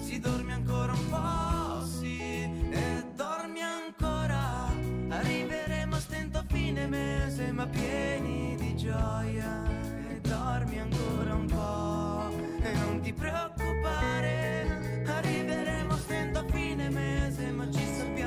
Si 0.00 0.18
dorme 0.20 0.52
ancora 0.52 0.92
un 0.92 1.08
po', 1.08 1.84
sì, 1.86 2.18
e 2.20 3.04
dormi 3.14 3.60
ancora. 3.60 4.70
Arriveremo 5.08 5.96
stento 5.96 6.38
a 6.38 6.44
fine 6.46 6.86
mese, 6.86 7.52
ma 7.52 7.66
pieni 7.66 8.56
di 8.56 8.76
gioia. 8.76 9.62
E 10.08 10.20
dormi 10.20 10.78
ancora 10.78 11.34
un 11.34 11.46
po', 11.46 12.30
e 12.62 12.72
non 12.74 13.00
ti 13.00 13.12
preoccupare. 13.12 15.04
Arriveremo 15.06 15.96
stento 15.96 16.38
a 16.40 16.44
fine 16.50 16.88
mese, 16.90 17.50
ma 17.50 17.70
ci 17.70 17.84
sappiamo 17.84 18.21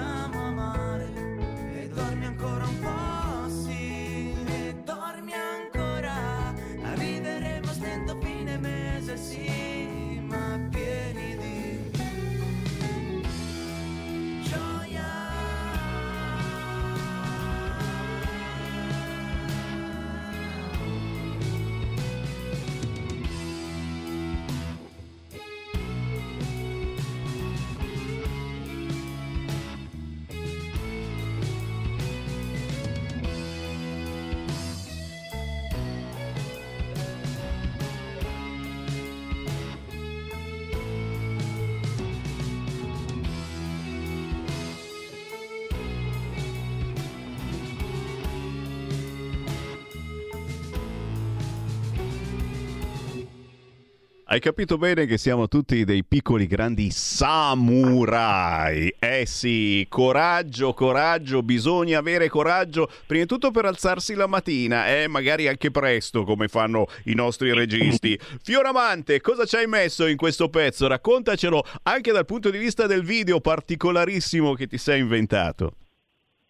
Hai 54.35 54.41
capito 54.41 54.77
bene 54.77 55.05
che 55.05 55.17
siamo 55.17 55.47
tutti 55.47 55.85
dei 55.85 56.03
piccoli 56.03 56.45
grandi 56.45 56.89
samurai. 56.89 58.93
Eh 58.99 59.25
sì, 59.25 59.85
coraggio, 59.87 60.73
coraggio, 60.73 61.41
bisogna 61.41 61.99
avere 61.99 62.27
coraggio, 62.27 62.89
prima 63.07 63.21
di 63.21 63.29
tutto 63.29 63.51
per 63.51 63.63
alzarsi 63.63 64.13
la 64.13 64.27
mattina, 64.27 64.87
eh, 64.87 65.07
magari 65.07 65.47
anche 65.47 65.71
presto 65.71 66.25
come 66.25 66.49
fanno 66.49 66.87
i 67.05 67.13
nostri 67.13 67.53
registi. 67.53 68.19
Fioramante, 68.19 69.21
cosa 69.21 69.45
ci 69.45 69.55
hai 69.55 69.67
messo 69.67 70.05
in 70.05 70.17
questo 70.17 70.49
pezzo? 70.49 70.85
Raccontacelo 70.85 71.63
anche 71.83 72.11
dal 72.11 72.25
punto 72.25 72.49
di 72.49 72.57
vista 72.57 72.87
del 72.87 73.03
video 73.03 73.39
particolarissimo 73.39 74.53
che 74.53 74.67
ti 74.67 74.77
sei 74.77 74.99
inventato. 74.99 75.75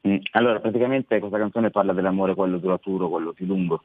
Mm, 0.07 0.15
allora, 0.31 0.59
praticamente 0.59 1.19
questa 1.19 1.37
canzone 1.37 1.69
parla 1.69 1.93
dell'amore, 1.93 2.33
quello 2.33 2.57
duraturo, 2.57 3.09
quello 3.09 3.31
più 3.31 3.45
lungo. 3.45 3.83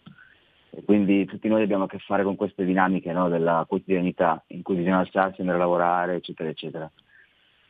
E 0.73 0.85
quindi 0.85 1.25
tutti 1.25 1.49
noi 1.49 1.63
abbiamo 1.63 1.85
a 1.85 1.89
che 1.89 1.99
fare 1.99 2.23
con 2.23 2.37
queste 2.37 2.65
dinamiche 2.65 3.13
no, 3.13 3.29
della 3.29 3.65
quotidianità, 3.69 4.43
in 4.49 4.63
cui 4.63 4.77
bisogna 4.77 4.99
alzarsi, 4.99 5.41
andare 5.41 5.59
a 5.59 5.63
lavorare, 5.63 6.15
eccetera, 6.15 6.49
eccetera. 6.49 6.91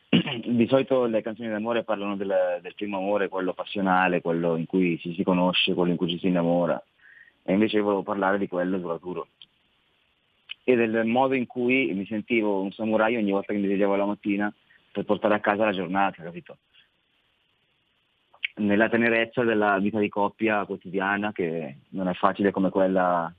Di 0.45 0.67
solito 0.67 1.05
le 1.05 1.21
canzoni 1.21 1.49
d'amore 1.49 1.83
parlano 1.83 2.15
del, 2.15 2.59
del, 2.61 2.75
primo 2.75 2.97
amore, 2.97 3.27
quello 3.27 3.53
passionale, 3.53 4.21
quello 4.21 4.55
in 4.55 4.65
cui 4.65 4.99
ci 4.99 5.13
si 5.15 5.23
conosce, 5.23 5.73
quello 5.73 5.91
in 5.91 5.97
cui 5.97 6.09
ci 6.09 6.19
si 6.19 6.27
innamora. 6.27 6.81
E 7.43 7.53
invece 7.53 7.77
io 7.77 7.83
volevo 7.83 8.03
parlare 8.03 8.37
di 8.37 8.47
quello 8.47 8.77
duraturo. 8.77 9.27
E 10.63 10.75
del 10.75 11.05
modo 11.05 11.33
in 11.33 11.47
cui 11.47 11.91
mi 11.93 12.05
sentivo 12.05 12.61
un 12.61 12.71
samurai 12.71 13.15
ogni 13.15 13.31
volta 13.31 13.51
che 13.51 13.59
mi 13.59 13.65
svegliavo 13.65 13.95
la 13.95 14.05
mattina 14.05 14.53
per 14.91 15.05
portare 15.05 15.33
a 15.33 15.39
casa 15.39 15.65
la 15.65 15.71
giornata, 15.71 16.21
capito? 16.21 16.57
Nella 18.61 18.89
tenerezza 18.89 19.43
della 19.43 19.77
vita 19.79 19.99
di 19.99 20.09
coppia 20.09 20.65
quotidiana 20.65 21.31
che 21.31 21.77
non 21.89 22.07
è 22.07 22.13
facile 22.13 22.51
come 22.51 22.69
quella 22.69 23.33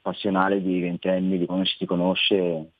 passionale 0.00 0.62
di 0.62 0.80
ventenni, 0.80 1.38
di 1.38 1.46
quando 1.46 1.64
ci 1.64 1.76
si 1.78 1.86
conosce 1.86 2.70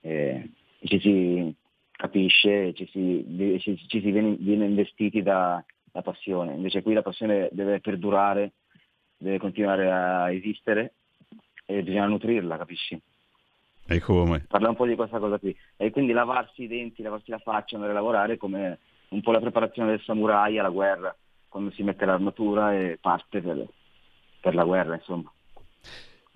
e, 0.00 0.50
ci 0.84 1.00
si 1.00 1.54
capisce, 1.90 2.72
ci 2.74 2.86
si, 2.92 3.58
ci, 3.60 3.76
ci 3.88 4.00
si 4.00 4.10
viene, 4.10 4.36
viene, 4.38 4.66
investiti 4.66 5.22
da, 5.22 5.62
da 5.90 6.02
passione. 6.02 6.54
Invece 6.54 6.82
qui 6.82 6.94
la 6.94 7.02
passione 7.02 7.48
deve 7.52 7.80
perdurare, 7.80 8.52
deve 9.16 9.38
continuare 9.38 9.90
a 9.90 10.30
esistere 10.30 10.94
e 11.64 11.82
bisogna 11.82 12.06
nutrirla, 12.06 12.58
capisci? 12.58 13.00
E 13.88 14.00
come? 14.00 14.44
Parla 14.48 14.68
un 14.68 14.76
po' 14.76 14.86
di 14.86 14.94
questa 14.94 15.18
cosa 15.18 15.38
qui. 15.38 15.56
E 15.76 15.90
quindi 15.90 16.12
lavarsi 16.12 16.64
i 16.64 16.68
denti, 16.68 17.02
lavarsi 17.02 17.30
la 17.30 17.38
faccia, 17.38 17.76
andare 17.76 17.92
a 17.92 17.96
lavorare 17.96 18.36
come 18.36 18.78
un 19.10 19.20
po' 19.20 19.32
la 19.32 19.40
preparazione 19.40 19.90
del 19.90 20.02
samurai 20.02 20.58
alla 20.58 20.68
guerra, 20.68 21.14
quando 21.48 21.70
si 21.70 21.82
mette 21.82 22.04
l'armatura 22.04 22.74
e 22.74 22.98
parte 23.00 23.40
per, 23.40 23.66
per 24.40 24.54
la 24.54 24.64
guerra, 24.64 24.94
insomma. 24.94 25.30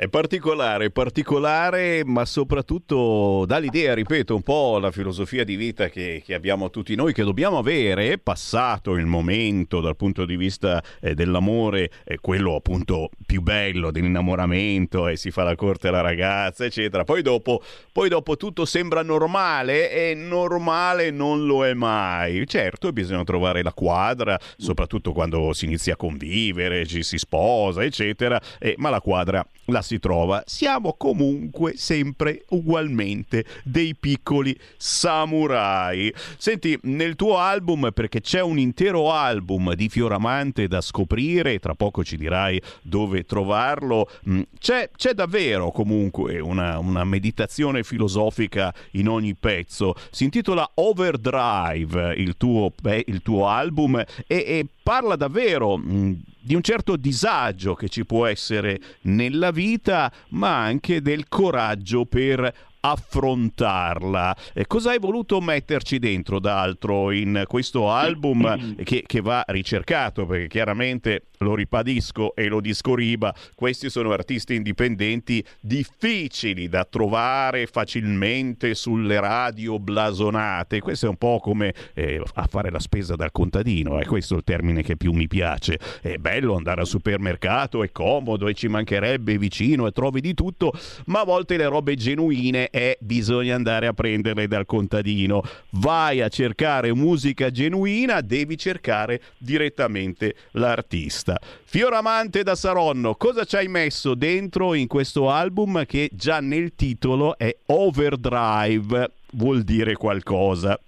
È 0.01 0.09
particolare, 0.09 0.91
particolare, 0.91 2.05
ma 2.07 2.25
soprattutto 2.25 3.45
dà 3.47 3.59
l'idea, 3.59 3.93
ripeto, 3.93 4.35
un 4.35 4.41
po' 4.41 4.79
la 4.79 4.91
filosofia 4.91 5.45
di 5.45 5.57
vita 5.57 5.91
che, 5.91 6.23
che 6.25 6.33
abbiamo 6.33 6.71
tutti 6.71 6.95
noi, 6.95 7.13
che 7.13 7.23
dobbiamo 7.23 7.59
avere, 7.59 8.17
passato 8.17 8.95
il 8.95 9.05
momento 9.05 9.83
dal 9.83 9.97
punto 9.97 10.25
di 10.25 10.37
vista 10.37 10.83
eh, 11.03 11.13
dell'amore, 11.13 11.91
eh, 12.05 12.17
quello 12.19 12.55
appunto 12.55 13.11
più 13.27 13.43
bello 13.43 13.91
dell'innamoramento, 13.91 15.07
e 15.07 15.13
eh, 15.13 15.17
si 15.17 15.31
fa 15.31 15.43
la 15.43 15.55
corte 15.55 15.89
alla 15.89 16.01
ragazza, 16.01 16.65
eccetera. 16.65 17.05
Poi 17.05 17.21
dopo, 17.21 17.63
poi 17.93 18.09
dopo 18.09 18.39
tutto 18.39 18.65
sembra 18.65 19.03
normale 19.03 19.93
e 19.93 20.15
normale 20.15 21.11
non 21.11 21.45
lo 21.45 21.67
è 21.67 21.75
mai. 21.75 22.47
Certo, 22.47 22.91
bisogna 22.91 23.25
trovare 23.25 23.63
la 23.63 23.75
quadra, 23.75 24.41
soprattutto 24.57 25.13
quando 25.13 25.53
si 25.53 25.67
inizia 25.67 25.93
a 25.93 25.97
convivere, 25.97 26.87
ci 26.87 27.03
si 27.03 27.19
sposa, 27.19 27.85
eccetera, 27.85 28.41
eh, 28.59 28.77
ma 28.79 28.89
la 28.89 29.03
quadra 29.03 29.47
la 29.67 29.83
si 29.90 29.90
trova, 29.99 30.43
siamo 30.47 30.95
comunque 30.97 31.77
sempre 31.77 32.45
ugualmente 32.51 33.45
dei 33.65 33.95
piccoli 33.95 34.59
samurai. 34.77 36.13
Senti, 36.39 36.79
nel 36.83 37.17
tuo 37.17 37.39
album, 37.39 37.91
perché 37.93 38.21
c'è 38.21 38.41
un 38.41 38.59
intero 38.59 39.13
album 39.13 39.75
di 39.75 39.89
Fioramante 39.89 40.69
da 40.69 40.81
scoprire, 40.81 41.59
tra 41.59 41.75
poco 41.75 42.05
ci 42.05 42.17
dirai 42.17 42.61
dove 42.83 43.25
trovarlo, 43.25 44.09
mm, 44.29 44.41
c'è, 44.59 44.91
c'è 44.97 45.13
davvero 45.13 45.71
comunque 45.71 46.39
una, 46.41 46.79
una, 46.79 47.05
meditazione 47.05 47.83
filosofica 47.83 48.73
in 48.93 49.09
ogni 49.09 49.35
pezzo. 49.35 49.95
Si 50.11 50.25
intitola 50.25 50.71
Overdrive, 50.75 52.15
il 52.15 52.37
tuo, 52.37 52.73
beh, 52.81 53.05
il 53.07 53.23
tuo 53.23 53.49
album, 53.49 53.97
e, 53.99 54.07
e 54.27 54.67
parla 54.91 55.15
davvero 55.15 55.79
mm, 55.79 56.15
di 56.41 56.57
un 56.57 56.63
certo 56.63 56.97
disagio 56.97 57.75
che 57.77 57.89
ci 57.89 58.05
può 58.05 58.27
essere 58.27 58.81
nella 59.03 59.53
vita, 59.53 60.13
ma 60.31 60.65
anche 60.65 61.01
del 61.01 61.29
coraggio 61.29 62.07
per 62.07 62.53
affrontarla. 62.81 64.37
E 64.53 64.67
cosa 64.67 64.91
hai 64.91 64.99
voluto 64.99 65.41
metterci 65.41 65.99
dentro 65.99 66.39
d'altro 66.39 67.11
in 67.11 67.45
questo 67.47 67.91
album 67.91 68.83
che, 68.83 69.05
che, 69.07 69.21
va 69.21 69.45
ricercato? 69.47 70.27
Perché 70.27 70.49
chiaramente 70.49 71.25
lo 71.39 71.55
ribadisco 71.55 72.35
e 72.35 72.49
lo 72.49 72.61
discoriba, 72.61 73.35
questi 73.55 73.89
sono 73.89 74.13
artisti 74.13 74.55
indipendenti 74.55 75.45
difficili 75.61 76.69
da 76.69 76.85
trovare 76.85 77.67
facilmente 77.67 78.75
sulle 78.75 79.19
radio 79.21 79.79
blasonate. 79.79 80.81
Questo 80.81 81.07
è 81.07 81.09
un 81.09 81.17
po' 81.17 81.39
come 81.41 81.75
eh, 81.95 82.23
a 82.35 82.47
fare 82.47 82.71
la 82.71 82.79
spesa 82.79 83.17
dal 83.17 83.33
contadino, 83.33 83.99
è 83.99 84.05
questo 84.05 84.37
il 84.37 84.45
termine 84.45 84.83
che 84.83 84.97
più 84.97 85.13
mi 85.13 85.29
piace. 85.29 85.79
È 86.01 86.17
bello 86.17 86.57
andare 86.57 86.83
al 86.83 86.87
supermercato, 86.87 87.83
è 87.83 87.91
comodo 87.91 88.49
e 88.49 88.55
ci 88.55 88.69
mancherebbe 88.69 89.39
vicino 89.39 89.87
e 89.87 89.93
trovi 89.93 90.21
di 90.21 90.35
tutto, 90.35 90.73
ma 91.07 91.21
a 91.21 91.25
volte 91.25 91.57
le 91.57 91.67
robe 91.67 91.95
genuine 91.95 92.70
è 92.71 92.97
bisogna 93.01 93.55
andare 93.55 93.87
a 93.87 93.93
prenderle 93.93 94.47
dal 94.47 94.67
contadino. 94.67 95.43
Vai 95.73 96.21
a 96.21 96.29
cercare 96.29 96.95
musica 96.95 97.51
genuina, 97.51 98.21
devi 98.21 98.57
cercare 98.57 99.21
direttamente 99.39 100.35
l'artista. 100.53 101.39
Fioramante 101.41 102.43
da 102.43 102.55
Saronno, 102.55 103.15
cosa 103.15 103.45
ci 103.45 103.57
hai 103.57 103.69
messo 103.69 104.15
dentro 104.15 104.75
in 104.75 104.87
questo 104.87 105.31
album 105.31 105.85
che 105.85 106.09
già 106.13 106.41
nel 106.41 106.75
titolo 106.75 107.37
è 107.37 107.55
Overdrive? 107.67 109.13
Vuol 109.33 109.63
dire 109.63 109.95
qualcosa? 109.95 110.79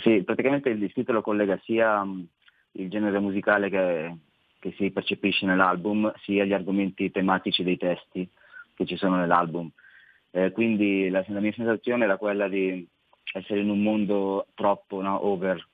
Sì, 0.00 0.22
praticamente 0.22 0.68
il 0.68 0.92
titolo 0.92 1.22
collega 1.22 1.58
sia 1.64 2.04
mm, 2.04 2.20
il 2.72 2.88
genere 2.88 3.18
musicale 3.18 3.68
che, 3.68 4.16
che 4.58 4.74
si 4.76 4.90
percepisce 4.90 5.44
nell'album, 5.46 6.12
sia 6.22 6.44
gli 6.44 6.52
argomenti 6.52 7.10
tematici 7.10 7.62
dei 7.62 7.76
testi 7.76 8.28
che 8.74 8.86
ci 8.86 8.96
sono 8.96 9.16
nell'album. 9.16 9.68
Eh, 10.34 10.50
quindi 10.50 11.10
la, 11.10 11.22
la, 11.28 11.40
mia 11.40 11.52
sensazione 11.52 12.04
era 12.04 12.16
quella 12.16 12.48
di 12.48 12.86
essere 13.34 13.60
in 13.60 13.68
un 13.68 13.82
mondo 13.82 14.46
troppo 14.54 15.02
no, 15.02 15.26
over, 15.26 15.68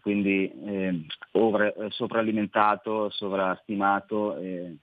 quindi 0.00 0.50
eh, 0.50 1.06
over, 1.32 1.74
eh, 1.78 1.90
sopralimentato, 1.90 3.08
sovrastimato 3.10 4.36
e, 4.36 4.76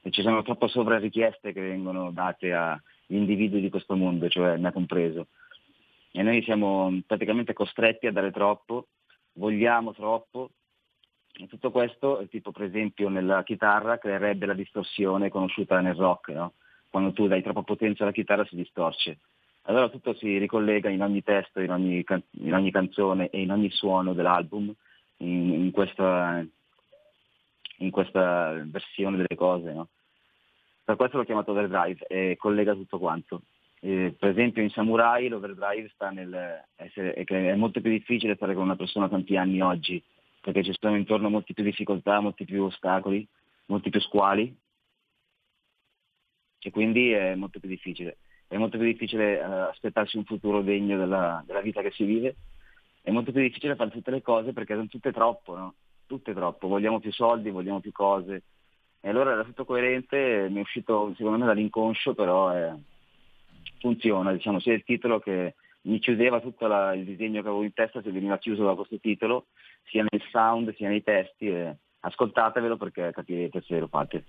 e 0.00 0.10
ci 0.12 0.22
sono 0.22 0.42
troppe 0.42 0.68
sovrarichieste 0.68 1.52
che 1.52 1.60
vengono 1.60 2.12
date 2.12 2.54
agli 2.54 3.16
individui 3.16 3.60
di 3.60 3.70
questo 3.70 3.96
mondo, 3.96 4.28
cioè 4.28 4.56
me 4.56 4.72
compreso. 4.72 5.26
E 6.12 6.22
noi 6.22 6.40
siamo 6.44 6.96
praticamente 7.08 7.52
costretti 7.54 8.06
a 8.06 8.12
dare 8.12 8.30
troppo, 8.30 8.86
vogliamo 9.32 9.92
troppo, 9.92 10.50
e 11.32 11.48
tutto 11.48 11.72
questo, 11.72 12.24
tipo 12.30 12.52
per 12.52 12.62
esempio 12.62 13.08
nella 13.08 13.42
chitarra, 13.42 13.98
creerebbe 13.98 14.46
la 14.46 14.54
distorsione 14.54 15.28
conosciuta 15.28 15.80
nel 15.80 15.96
rock, 15.96 16.28
no? 16.28 16.52
Quando 16.94 17.12
tu 17.12 17.26
dai 17.26 17.42
troppa 17.42 17.62
potenza 17.62 18.04
alla 18.04 18.12
chitarra 18.12 18.44
si 18.44 18.54
distorce. 18.54 19.18
Allora 19.62 19.88
tutto 19.88 20.14
si 20.14 20.38
ricollega 20.38 20.88
in 20.90 21.02
ogni 21.02 21.24
testo, 21.24 21.58
in 21.58 21.72
ogni, 21.72 22.04
can- 22.04 22.22
in 22.38 22.54
ogni 22.54 22.70
canzone 22.70 23.30
e 23.30 23.40
in 23.40 23.50
ogni 23.50 23.68
suono 23.70 24.12
dell'album, 24.12 24.72
in, 25.16 25.54
in, 25.54 25.70
questa, 25.72 26.46
in 27.78 27.90
questa, 27.90 28.62
versione 28.66 29.16
delle 29.16 29.34
cose. 29.34 29.72
No? 29.72 29.88
Per 30.84 30.94
questo 30.94 31.16
l'ho 31.16 31.24
chiamato 31.24 31.50
overdrive 31.50 32.06
e 32.06 32.36
collega 32.38 32.74
tutto 32.74 33.00
quanto. 33.00 33.42
Eh, 33.80 34.14
per 34.16 34.28
esempio 34.28 34.62
in 34.62 34.70
Samurai 34.70 35.26
l'overdrive 35.26 35.90
sta 35.94 36.10
nel 36.10 36.62
essere, 36.76 37.12
è, 37.12 37.54
molto 37.56 37.80
più 37.80 37.90
difficile 37.90 38.36
stare 38.36 38.54
con 38.54 38.62
una 38.62 38.76
persona 38.76 39.08
tanti 39.08 39.36
anni 39.36 39.60
oggi, 39.60 40.00
perché 40.40 40.62
ci 40.62 40.72
sono 40.78 40.96
intorno 40.96 41.28
molti 41.28 41.54
più 41.54 41.64
difficoltà, 41.64 42.20
molti 42.20 42.44
più 42.44 42.62
ostacoli, 42.62 43.26
molti 43.66 43.90
più 43.90 44.00
squali 44.00 44.62
e 46.68 46.70
quindi 46.70 47.12
è 47.12 47.34
molto 47.34 47.60
più 47.60 47.68
difficile. 47.68 48.18
È 48.46 48.56
molto 48.56 48.78
più 48.78 48.86
difficile 48.86 49.38
uh, 49.38 49.68
aspettarsi 49.70 50.16
un 50.16 50.24
futuro 50.24 50.62
degno 50.62 50.96
della, 50.96 51.42
della, 51.46 51.60
vita 51.60 51.82
che 51.82 51.90
si 51.90 52.04
vive, 52.04 52.36
è 53.02 53.10
molto 53.10 53.32
più 53.32 53.40
difficile 53.40 53.74
fare 53.74 53.90
tutte 53.90 54.10
le 54.10 54.22
cose 54.22 54.52
perché 54.52 54.74
sono 54.74 54.86
tutte 54.86 55.12
troppo, 55.12 55.56
no? 55.56 55.74
Tutte 56.06 56.34
troppo, 56.34 56.68
vogliamo 56.68 57.00
più 57.00 57.12
soldi, 57.12 57.50
vogliamo 57.50 57.80
più 57.80 57.92
cose. 57.92 58.42
E 59.00 59.08
allora 59.08 59.32
era 59.32 59.44
tutto 59.44 59.64
coerente, 59.64 60.48
mi 60.50 60.58
è 60.58 60.60
uscito 60.60 61.12
secondo 61.16 61.38
me 61.38 61.46
dall'inconscio, 61.46 62.14
però 62.14 62.50
è, 62.50 62.72
funziona, 63.78 64.32
diciamo, 64.32 64.60
sia 64.60 64.72
il 64.72 64.84
titolo 64.84 65.18
che 65.18 65.54
mi 65.82 65.98
chiudeva 65.98 66.40
tutto 66.40 66.66
la, 66.66 66.94
il 66.94 67.04
disegno 67.04 67.42
che 67.42 67.48
avevo 67.48 67.62
in 67.62 67.74
testa, 67.74 68.00
si 68.00 68.10
veniva 68.10 68.38
chiuso 68.38 68.64
da 68.64 68.74
questo 68.74 68.98
titolo, 68.98 69.46
sia 69.84 70.04
nel 70.08 70.22
sound 70.30 70.74
sia 70.74 70.88
nei 70.88 71.02
testi 71.02 71.48
e 71.48 71.76
ascoltatevelo 72.04 72.76
perché 72.76 73.10
capirete 73.12 73.62
se 73.66 73.78
lo 73.78 73.88
fate. 73.88 74.24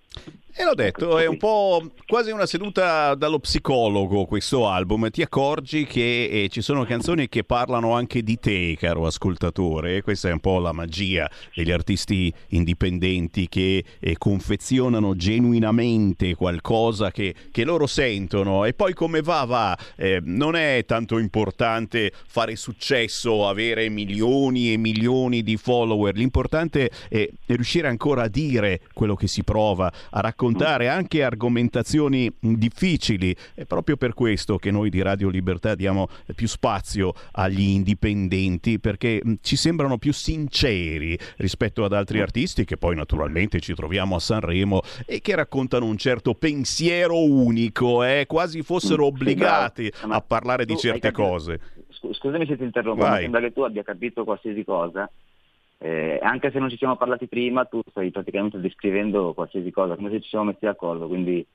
E 0.58 0.64
l'ho 0.64 0.74
detto, 0.74 1.18
è 1.18 1.26
un 1.26 1.38
po' 1.38 1.92
quasi 2.08 2.32
una 2.32 2.46
seduta 2.46 3.14
dallo 3.16 3.40
psicologo 3.40 4.26
questo 4.26 4.70
album. 4.70 5.10
Ti 5.10 5.22
accorgi 5.22 5.86
che 5.86 6.30
eh, 6.32 6.50
ci 6.50 6.62
sono 6.62 6.86
canzoni 6.86 7.28
che 7.28 7.44
parlano 7.44 7.92
anche 7.94 8.24
di 8.24 8.40
te, 8.40 8.78
caro 8.80 9.06
ascoltatore. 9.06 10.02
Questa 10.02 10.30
è 10.30 10.32
un 10.32 10.40
po' 10.40 10.60
la 10.60 10.72
magia 10.72 11.30
degli 11.54 11.72
artisti 11.72 12.34
indipendenti 12.50 13.50
che 13.50 13.84
eh, 14.00 14.18
confezionano 14.18 15.16
genuinamente 15.16 16.36
qualcosa 16.36 17.12
che, 17.12 17.36
che, 17.52 17.66
loro 17.66 17.86
sentono. 17.86 18.64
E 18.64 18.74
poi 18.74 18.94
come 18.94 19.22
va, 19.22 19.44
va. 19.44 19.78
Eh, 19.98 20.22
non 20.24 20.56
è 20.56 20.86
tanto 20.86 21.18
importante 21.18 22.14
fare 22.28 22.56
successo, 22.56 23.50
avere 23.50 23.90
milioni 23.90 24.72
e 24.72 24.78
milioni 24.78 25.44
di 25.44 25.58
follower. 25.58 26.16
L'importante 26.16 26.90
è 27.10 27.28
riuscire 27.48 27.64
ancora 27.88 28.24
a 28.24 28.28
dire 28.28 28.82
quello 28.94 29.16
che 29.16 29.28
si 29.28 29.44
prova, 29.44 29.92
a 30.12 30.20
raccontare 30.22 30.88
anche 30.88 31.24
argomentazioni 31.24 32.32
difficili. 32.40 33.36
È 33.54 33.66
proprio 33.66 33.98
per 33.98 34.14
questo 34.14 34.58
che 34.58 34.72
noi 34.72 34.90
di 34.90 35.02
Radio 35.02 35.30
Libertà 35.30 35.76
diamo 35.76 36.08
più 36.36 36.48
spazio 36.48 37.14
agli 37.32 37.62
indipendenti, 37.62 38.80
perché 38.80 39.22
ci 39.42 39.56
sembrano 39.56 39.98
più 39.98 40.14
sinceri 40.14 41.18
rispetto 41.38 41.84
ad 41.84 41.94
altri 41.94 42.22
artisti 42.22 42.66
che 42.66 42.78
poi 42.78 42.96
naturalmente 42.96 43.60
ci 43.60 43.74
troviamo 43.74 44.16
a 44.16 44.20
Sanremo 44.20 44.82
e 45.06 45.22
che 45.22 45.36
raccontano 45.36 45.86
un 45.86 45.98
certo 45.98 46.34
pensiero 46.34 47.24
unico, 47.24 48.04
eh? 48.04 48.26
quasi 48.28 48.62
fossero 48.62 49.06
obbligati 49.06 49.92
a 50.10 50.22
parlare 50.22 50.66
di 50.66 50.78
certe 50.78 51.12
cose. 51.12 51.60
Scusami 52.12 52.46
se 52.46 52.58
ti 52.58 52.64
interrompo, 52.64 53.04
ma 53.04 53.18
sembra 53.18 53.40
che 53.40 53.52
tu 53.52 53.62
abbia 53.62 53.84
capito 53.84 54.24
qualsiasi 54.24 54.64
cosa 54.64 55.10
eh, 55.86 56.20
anche 56.20 56.50
se 56.50 56.58
non 56.58 56.70
ci 56.70 56.78
siamo 56.78 56.96
parlati 56.96 57.28
prima, 57.28 57.66
tu 57.66 57.80
stai 57.92 58.10
praticamente 58.10 58.60
descrivendo 58.60 59.34
qualsiasi 59.34 59.70
cosa, 59.70 59.96
come 59.96 60.10
se 60.10 60.20
ci 60.20 60.30
siamo 60.30 60.46
messi 60.46 60.66
d'accordo, 60.66 61.08
quindi 61.08 61.46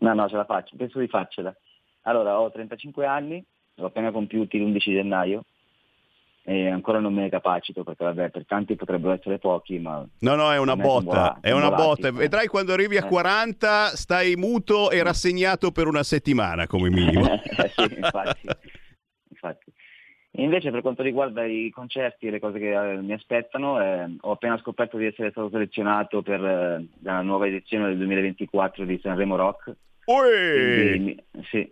No, 0.00 0.14
no, 0.14 0.28
ce 0.28 0.36
la 0.36 0.44
faccio, 0.44 0.76
penso 0.76 0.98
di 0.98 1.08
farcela. 1.08 1.54
Allora, 2.02 2.40
ho 2.40 2.50
35 2.50 3.06
anni, 3.06 3.44
ho 3.76 3.86
appena 3.86 4.10
compiuti 4.10 4.58
l'11 4.58 4.78
gennaio 4.78 5.44
e 6.42 6.68
ancora 6.68 7.00
non 7.00 7.12
me 7.12 7.22
ne 7.22 7.28
capacito 7.28 7.84
perché 7.84 8.02
vabbè 8.02 8.30
per 8.30 8.46
tanti 8.46 8.74
potrebbero 8.74 9.12
essere 9.12 9.38
pochi 9.38 9.78
ma 9.78 10.02
no 10.20 10.34
no 10.34 10.50
è 10.50 10.58
una 10.58 10.74
botta 10.74 11.38
è 11.42 11.52
una 11.52 11.70
botta 11.70 12.10
vedrai 12.10 12.46
quando 12.46 12.72
arrivi 12.72 12.96
a 12.96 13.04
40 13.04 13.92
eh. 13.92 13.96
stai 13.96 14.36
muto 14.36 14.90
e 14.90 15.02
rassegnato 15.02 15.70
per 15.70 15.86
una 15.86 16.02
settimana 16.02 16.66
come 16.66 16.88
minimo 16.88 17.24
sì, 17.76 17.94
infatti. 17.94 18.48
Invece 20.40 20.70
per 20.70 20.80
quanto 20.80 21.02
riguarda 21.02 21.44
i 21.44 21.70
concerti 21.70 22.26
e 22.26 22.30
le 22.30 22.40
cose 22.40 22.58
che 22.58 22.72
eh, 22.72 22.96
mi 22.96 23.12
aspettano, 23.12 23.80
eh, 23.80 24.16
ho 24.20 24.30
appena 24.30 24.58
scoperto 24.58 24.96
di 24.96 25.04
essere 25.04 25.30
stato 25.30 25.50
selezionato 25.50 26.22
per 26.22 26.42
eh, 26.42 26.86
la 27.02 27.20
nuova 27.20 27.46
edizione 27.46 27.88
del 27.88 27.98
2024 27.98 28.86
di 28.86 28.98
Sanremo 29.02 29.36
Rock. 29.36 29.74
Quindi, 30.92 31.22
sì. 31.50 31.70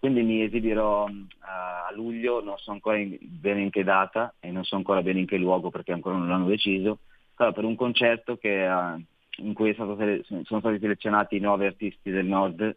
Quindi 0.00 0.22
mi 0.22 0.42
esibirò 0.42 1.04
a 1.04 1.92
luglio, 1.94 2.42
non 2.42 2.58
so 2.58 2.72
ancora 2.72 2.96
in, 2.98 3.16
bene 3.20 3.62
in 3.62 3.70
che 3.70 3.84
data 3.84 4.34
e 4.40 4.50
non 4.50 4.64
so 4.64 4.74
ancora 4.74 5.02
bene 5.02 5.20
in 5.20 5.26
che 5.26 5.36
luogo 5.36 5.70
perché 5.70 5.92
ancora 5.92 6.16
non 6.16 6.28
l'hanno 6.28 6.46
deciso, 6.46 6.98
però 7.36 7.52
per 7.52 7.64
un 7.64 7.76
concerto 7.76 8.36
che, 8.36 8.66
uh, 8.66 9.00
in 9.44 9.52
cui 9.54 9.74
sele- 9.74 10.24
sono 10.24 10.60
stati 10.60 10.78
selezionati 10.80 11.38
nove 11.38 11.66
artisti 11.66 12.10
del 12.10 12.26
nord 12.26 12.76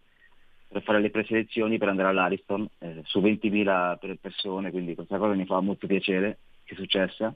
per 0.69 0.83
fare 0.83 1.01
le 1.01 1.09
preselezioni 1.09 1.79
per 1.79 1.89
andare 1.89 2.09
all'Ariston 2.09 2.67
eh, 2.77 3.01
su 3.03 3.19
20.000 3.19 4.17
persone, 4.21 4.69
quindi 4.69 4.93
questa 4.93 5.17
cosa 5.17 5.33
mi 5.33 5.45
fa 5.45 5.59
molto 5.61 5.87
piacere 5.87 6.37
che 6.63 6.75
è 6.75 6.77
successa. 6.77 7.35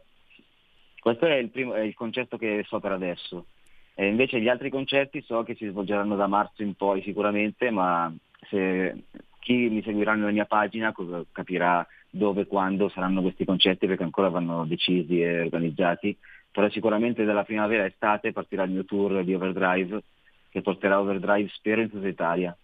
Questo 1.00 1.26
è 1.26 1.36
il, 1.36 1.50
primo, 1.50 1.74
è 1.74 1.82
il 1.82 1.96
concerto 1.96 2.38
che 2.38 2.64
so 2.68 2.80
per 2.80 2.92
adesso. 2.92 3.48
E 3.96 4.08
invece 4.08 4.40
gli 4.40 4.48
altri 4.48 4.70
concerti 4.70 5.22
so 5.22 5.44
che 5.44 5.56
si 5.56 5.68
svolgeranno 5.68 6.16
da 6.16 6.28
marzo 6.28 6.62
in 6.62 6.76
poi 6.76 7.02
sicuramente, 7.02 7.72
ma 7.72 8.14
se 8.50 9.04
chi 9.40 9.68
mi 9.70 9.82
seguirà 9.82 10.14
nella 10.14 10.32
mia 10.32 10.46
pagina 10.46 10.94
capirà 11.32 11.86
dove 12.10 12.42
e 12.42 12.48
quando 12.48 12.90
saranno 12.90 13.22
questi 13.22 13.46
concerti 13.46 13.88
perché 13.88 14.04
ancora 14.04 14.30
vanno 14.30 14.66
decisi 14.66 15.22
e 15.22 15.42
organizzati. 15.42 16.16
Però 16.52 16.70
sicuramente 16.70 17.26
dalla 17.26 17.44
primavera 17.44 17.86
estate 17.86 18.32
partirà 18.32 18.64
il 18.64 18.72
mio 18.72 18.86
tour 18.86 19.24
di 19.24 19.34
Overdrive 19.34 20.04
che 20.50 20.62
porterà 20.62 21.00
Overdrive 21.00 21.50
spero 21.50 21.82
in 21.82 21.90
tutta 21.90 22.08
Italia. 22.08 22.56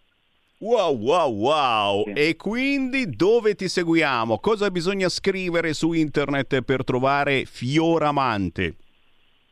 Wow, 0.61 0.97
wow, 0.97 1.33
wow! 1.33 2.03
Sì. 2.03 2.11
E 2.11 2.35
quindi 2.35 3.09
dove 3.09 3.55
ti 3.55 3.69
seguiamo? 3.69 4.39
Cosa 4.39 4.69
bisogna 4.69 5.07
scrivere 5.07 5.71
su 5.71 5.93
internet 5.93 6.63
per 6.63 6.83
trovare 6.83 7.45
Fioramante? 7.45 8.75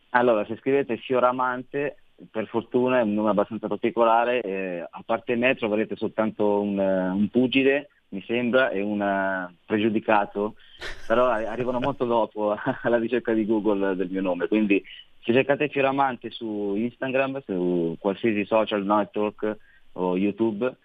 Allora, 0.10 0.46
se 0.46 0.58
scrivete 0.58 0.98
Fioramante, 0.98 1.96
per 2.30 2.48
fortuna 2.48 3.00
è 3.00 3.04
un 3.04 3.14
nome 3.14 3.30
abbastanza 3.30 3.68
particolare, 3.68 4.42
eh, 4.42 4.80
a 4.82 5.02
parte 5.06 5.38
me 5.38 5.56
troverete 5.56 5.96
soltanto 5.96 6.60
un, 6.60 6.78
un 6.78 7.30
pugile, 7.30 7.88
mi 8.10 8.22
sembra, 8.28 8.70
e 8.72 8.82
un 8.82 9.00
uh, 9.00 9.54
pregiudicato, 9.66 10.56
però 11.08 11.28
arrivano 11.28 11.80
molto 11.80 12.04
dopo 12.04 12.54
alla 12.84 12.98
ricerca 12.98 13.32
di 13.32 13.46
Google 13.46 13.96
del 13.96 14.10
mio 14.10 14.22
nome, 14.22 14.50
quindi 14.50 14.84
se 15.24 15.32
cercate 15.32 15.70
Fioramante 15.70 16.32
su 16.32 16.74
Instagram, 16.76 17.44
su 17.46 17.96
qualsiasi 17.98 18.44
social 18.44 18.84
network 18.84 19.56
o 19.94 20.18
YouTube, 20.18 20.76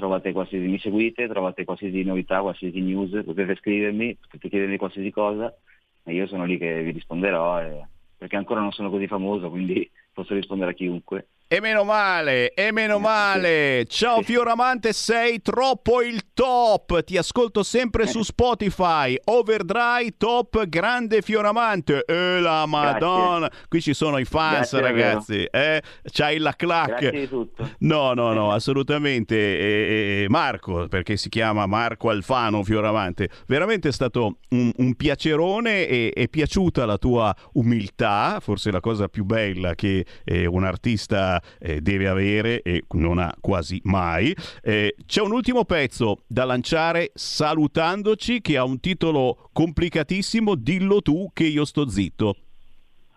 trovate 0.00 0.32
qualsiasi, 0.32 0.66
mi 0.66 0.78
seguite, 0.78 1.28
trovate 1.28 1.64
qualsiasi 1.64 2.02
novità, 2.02 2.40
qualsiasi 2.40 2.80
news, 2.80 3.22
potete 3.24 3.54
scrivermi, 3.56 4.16
potete 4.16 4.48
chiedermi 4.48 4.76
qualsiasi 4.78 5.10
cosa 5.10 5.54
e 6.02 6.12
io 6.14 6.26
sono 6.26 6.44
lì 6.44 6.58
che 6.58 6.82
vi 6.82 6.90
risponderò 6.90 7.60
e, 7.60 7.86
perché 8.16 8.36
ancora 8.36 8.60
non 8.60 8.72
sono 8.72 8.90
così 8.90 9.06
famoso, 9.06 9.50
quindi 9.50 9.88
posso 10.12 10.34
rispondere 10.34 10.72
a 10.72 10.74
chiunque. 10.74 11.28
E 11.52 11.60
meno 11.60 11.82
male, 11.82 12.54
e 12.54 12.70
meno 12.70 13.00
male. 13.00 13.84
Ciao 13.88 14.22
Fioramante, 14.22 14.92
sei 14.92 15.42
troppo 15.42 16.00
il 16.00 16.32
top. 16.32 17.02
Ti 17.02 17.16
ascolto 17.16 17.64
sempre 17.64 18.06
su 18.06 18.22
Spotify. 18.22 19.18
Overdrive 19.24 20.14
top 20.16 20.64
grande 20.66 21.22
Fioramante. 21.22 22.04
E 22.06 22.38
la 22.38 22.66
madonna. 22.66 23.48
Grazie. 23.48 23.66
Qui 23.68 23.80
ci 23.80 23.94
sono 23.94 24.18
i 24.18 24.24
fans, 24.24 24.70
Grazie, 24.76 24.80
ragazzi. 24.80 25.44
Eh? 25.50 25.82
C'hai 26.04 26.38
la 26.38 26.54
clac. 26.54 26.86
Grazie 26.86 27.10
di 27.10 27.28
tutto. 27.28 27.68
No, 27.78 28.12
no, 28.12 28.32
no, 28.32 28.52
assolutamente. 28.52 29.34
E, 29.34 30.22
e 30.22 30.26
Marco, 30.28 30.86
perché 30.86 31.16
si 31.16 31.28
chiama 31.28 31.66
Marco 31.66 32.10
Alfano 32.10 32.62
Fioramante. 32.62 33.28
Veramente 33.48 33.88
è 33.88 33.92
stato 33.92 34.36
un, 34.50 34.70
un 34.76 34.94
piacerone 34.94 35.88
e 35.88 36.12
è 36.14 36.28
piaciuta 36.28 36.86
la 36.86 36.96
tua 36.96 37.34
umiltà, 37.54 38.38
forse 38.40 38.70
la 38.70 38.78
cosa 38.78 39.08
più 39.08 39.24
bella 39.24 39.74
che 39.74 40.06
eh, 40.22 40.46
un 40.46 40.62
artista 40.62 41.38
eh, 41.58 41.80
deve 41.80 42.08
avere 42.08 42.62
e 42.62 42.84
non 42.90 43.18
ha 43.18 43.34
quasi 43.40 43.80
mai. 43.84 44.34
Eh, 44.62 44.94
c'è 45.06 45.20
un 45.20 45.32
ultimo 45.32 45.64
pezzo 45.64 46.22
da 46.26 46.44
lanciare 46.44 47.10
salutandoci 47.14 48.40
che 48.40 48.56
ha 48.56 48.64
un 48.64 48.80
titolo 48.80 49.48
complicatissimo, 49.52 50.54
dillo 50.54 51.02
tu 51.02 51.30
che 51.32 51.44
io 51.44 51.64
sto 51.64 51.88
zitto. 51.88 52.36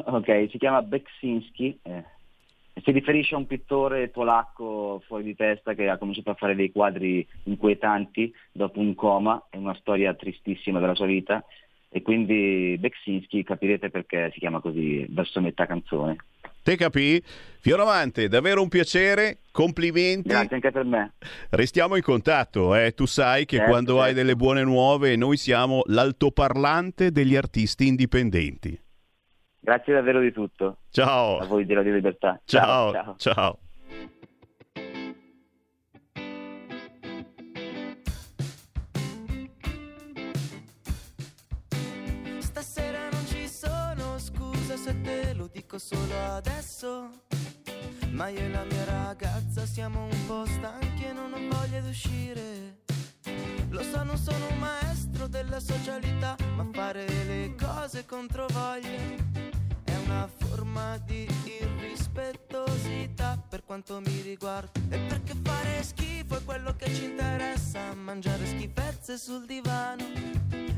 Ok, 0.06 0.48
si 0.50 0.58
chiama 0.58 0.82
Beksinski, 0.82 1.80
eh, 1.84 2.04
si 2.84 2.92
riferisce 2.92 3.36
a 3.36 3.38
un 3.38 3.48
pittore 3.48 4.10
polacco 4.10 5.02
fuori 5.06 5.24
di 5.24 5.36
testa 5.36 5.74
che 5.74 5.88
ha 5.88 5.98
cominciato 5.98 6.32
a 6.32 6.36
fare 6.36 6.56
dei 6.56 6.72
quadri 6.72 7.26
inquietanti 7.44 8.34
dopo 8.52 8.80
un 8.80 8.96
coma, 8.96 9.46
è 9.50 9.58
una 9.58 9.76
storia 9.76 10.14
tristissima 10.14 10.80
della 10.80 10.96
sua 10.96 11.06
vita 11.06 11.44
e 11.90 12.02
quindi 12.02 12.76
Beksinski 12.80 13.44
capirete 13.44 13.92
perché 13.92 14.32
si 14.34 14.40
chiama 14.40 14.60
così 14.60 15.06
verso 15.10 15.40
metà 15.42 15.68
canzone. 15.68 16.18
Te 16.64 16.78
capì? 16.78 17.22
Fioravante, 17.60 18.30
davvero 18.30 18.62
un 18.62 18.70
piacere, 18.70 19.40
complimenti. 19.52 20.30
Grazie 20.30 20.56
anche 20.56 20.72
per 20.72 20.86
me. 20.86 21.14
Restiamo 21.50 21.98
in 21.98 22.02
contatto, 22.02 22.74
eh? 22.74 22.94
tu 22.94 23.06
sai 23.06 23.46
che 23.46 23.58
certo, 23.58 23.72
quando 23.72 23.92
certo. 23.92 24.08
hai 24.08 24.14
delle 24.14 24.36
buone 24.38 24.64
nuove 24.64 25.18
noi 25.18 25.36
siamo 25.36 25.82
l'altoparlante 25.88 27.12
degli 27.12 27.36
artisti 27.36 27.88
indipendenti. 27.88 28.82
Grazie 29.60 29.94
davvero 29.94 30.22
di 30.22 30.32
tutto. 30.32 30.78
Ciao. 30.90 31.40
A 31.40 31.46
voi 31.46 31.66
di 31.66 31.74
Radio 31.74 31.94
Libertà. 31.94 32.42
Ciao. 32.46 32.92
ciao. 32.92 33.16
ciao. 33.18 33.60
Stasera 33.98 34.33
scusa 44.74 44.78
se 44.78 45.02
te 45.02 45.34
lo 45.34 45.48
dico 45.48 45.78
solo 45.78 46.14
adesso. 46.36 47.10
Ma 48.12 48.28
io 48.30 48.40
e 48.40 48.50
la 48.50 48.64
mia 48.64 48.84
ragazza 48.86 49.66
siamo 49.66 50.06
un 50.06 50.26
po' 50.26 50.46
stanchi 50.46 51.06
e 51.06 51.14
non 51.14 51.34
ho 51.34 51.56
voglia 51.56 51.80
di 51.80 51.90
uscire. 51.90 52.82
Lo 53.70 53.82
so, 53.82 54.04
non 54.04 54.18
sono 54.18 54.48
un 54.50 54.60
maestro 54.60 55.28
della 55.28 55.60
socialità, 55.60 56.36
ma 56.56 56.68
fare 56.72 57.06
le 57.26 57.56
cose 57.56 58.06
contro 58.06 58.46
voglia 58.52 59.53
una 60.14 60.30
forma 60.38 60.98
di 61.00 61.28
irrispettosità 61.60 63.42
per 63.50 63.64
quanto 63.66 64.00
mi 64.00 64.22
riguarda. 64.22 64.80
E 64.90 65.00
perché 65.00 65.34
fare 65.42 65.82
schifo 65.82 66.38
è 66.38 66.44
quello 66.44 66.76
che 66.76 66.94
ci 66.94 67.06
interessa, 67.06 67.94
mangiare 67.96 68.46
schifezze 68.46 69.18
sul 69.18 69.48
divano. 69.48 70.04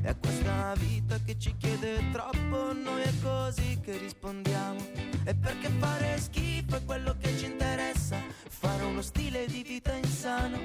È 0.02 0.16
questa 0.18 0.74
vita 0.78 1.20
che 1.20 1.38
ci 1.38 1.54
chiede 1.58 2.12
troppo, 2.12 2.72
noi 2.72 3.02
è 3.02 3.12
così 3.22 3.78
che 3.82 3.98
rispondiamo. 3.98 4.80
E 5.26 5.36
perché 5.36 5.68
fare 5.80 6.18
schifo 6.18 6.78
è 6.78 6.86
quello 6.86 7.18
che 7.20 7.38
ci 7.38 7.46
interessa, 7.46 8.18
fare 8.48 8.84
uno 8.86 9.02
stile 9.02 9.48
di 9.48 9.64
vita 9.64 9.94
insano. 9.94 10.58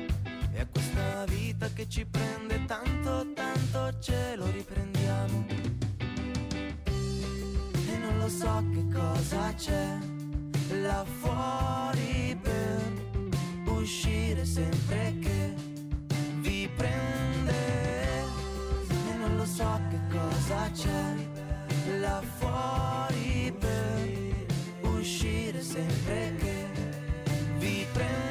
È 0.53 0.65
questa 0.71 1.25
vita 1.25 1.69
che 1.73 1.89
ci 1.89 2.05
prende 2.05 2.65
tanto, 2.67 3.33
tanto 3.35 3.99
ce 3.99 4.37
lo 4.37 4.47
riprendiamo. 4.47 5.90
Non 8.11 8.19
lo 8.19 8.29
so 8.29 8.65
che 8.73 8.85
cosa 8.93 9.55
c'è 9.55 9.99
là 10.83 11.05
fuori 11.21 12.37
per 12.43 12.93
uscire 13.67 14.45
sempre 14.45 15.15
che 15.21 15.55
vi 16.41 16.69
prende. 16.75 17.53
E 19.11 19.15
non 19.17 19.37
lo 19.37 19.45
so 19.45 19.81
che 19.91 19.99
cosa 20.11 20.69
c'è 20.73 21.15
là 22.01 22.21
fuori 22.39 23.55
per 23.57 24.91
uscire 24.91 25.63
sempre 25.63 26.35
che 26.37 26.69
vi 27.59 27.87
prende. 27.93 28.30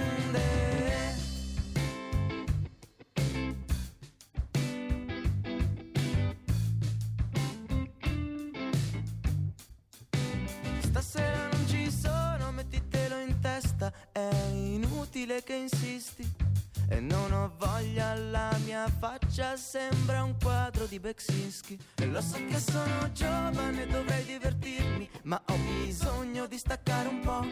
Inutile 15.10 15.44
che 15.44 15.54
insisti. 15.56 16.48
E 16.92 17.00
non 17.00 17.32
ho 17.32 17.52
voglia, 17.58 18.16
la 18.16 18.56
mia 18.66 18.88
faccia 18.88 19.56
sembra 19.56 20.24
un 20.24 20.36
quadro 20.42 20.86
di 20.86 21.00
Beksinski. 21.00 21.78
E 21.96 22.06
lo 22.06 22.22
so 22.22 22.38
che 22.48 22.60
sono 22.60 23.12
giovane, 23.12 23.88
dovrei 23.88 24.24
divertirmi, 24.24 25.10
ma 25.24 25.42
ho 25.48 25.56
bisogno 25.84 26.46
di 26.48 26.58
staccare 26.58 27.08
un 27.08 27.20
po'. 27.22 27.46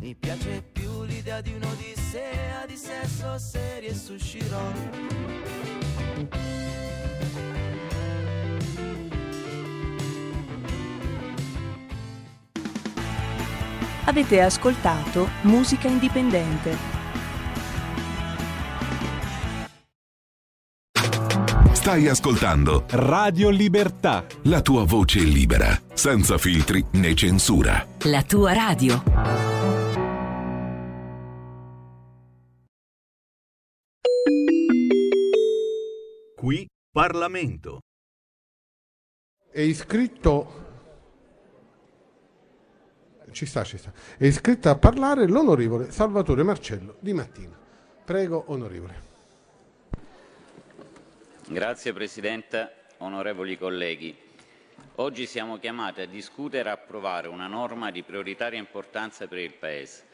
Mi 0.00 0.14
piace 0.14 0.62
più 0.62 1.02
l'idea 1.04 1.40
di 1.40 1.52
un'odissea 1.54 2.66
di 2.66 2.76
sesso 2.76 3.38
serie 3.38 3.94
su 3.94 4.16
Chiron. 4.16 5.32
Avete 14.06 14.42
ascoltato 14.42 15.28
Musica 15.42 15.88
Indipendente. 15.88 16.93
Stai 21.84 22.08
ascoltando 22.08 22.86
Radio 22.92 23.50
Libertà. 23.50 24.24
la 24.44 24.62
tua 24.62 24.84
voce 24.84 25.18
libera, 25.18 25.78
senza 25.92 26.38
filtri 26.38 26.82
né 26.92 27.14
censura. 27.14 27.86
La 28.04 28.22
tua 28.22 28.54
radio. 28.54 29.02
Qui 36.34 36.66
Parlamento. 36.90 37.80
È 39.50 39.60
iscritto. 39.60 40.64
Ci 43.30 43.44
sta, 43.44 43.62
ci 43.62 43.76
sta. 43.76 43.92
È 44.16 44.24
iscritto 44.24 44.70
a 44.70 44.78
parlare 44.78 45.28
l'onorevole 45.28 45.90
Salvatore 45.90 46.44
Marcello 46.44 46.96
di 47.00 47.12
Mattina. 47.12 47.54
Prego, 48.06 48.44
onorevole. 48.46 49.13
Grazie 51.46 51.92
Presidente, 51.92 52.72
onorevoli 52.98 53.58
colleghi. 53.58 54.16
Oggi 54.94 55.26
siamo 55.26 55.58
chiamati 55.58 56.00
a 56.00 56.06
discutere 56.06 56.70
e 56.70 56.72
approvare 56.72 57.28
una 57.28 57.46
norma 57.46 57.90
di 57.90 58.02
prioritaria 58.02 58.58
importanza 58.58 59.26
per 59.26 59.38
il 59.38 59.52
Paese, 59.52 60.04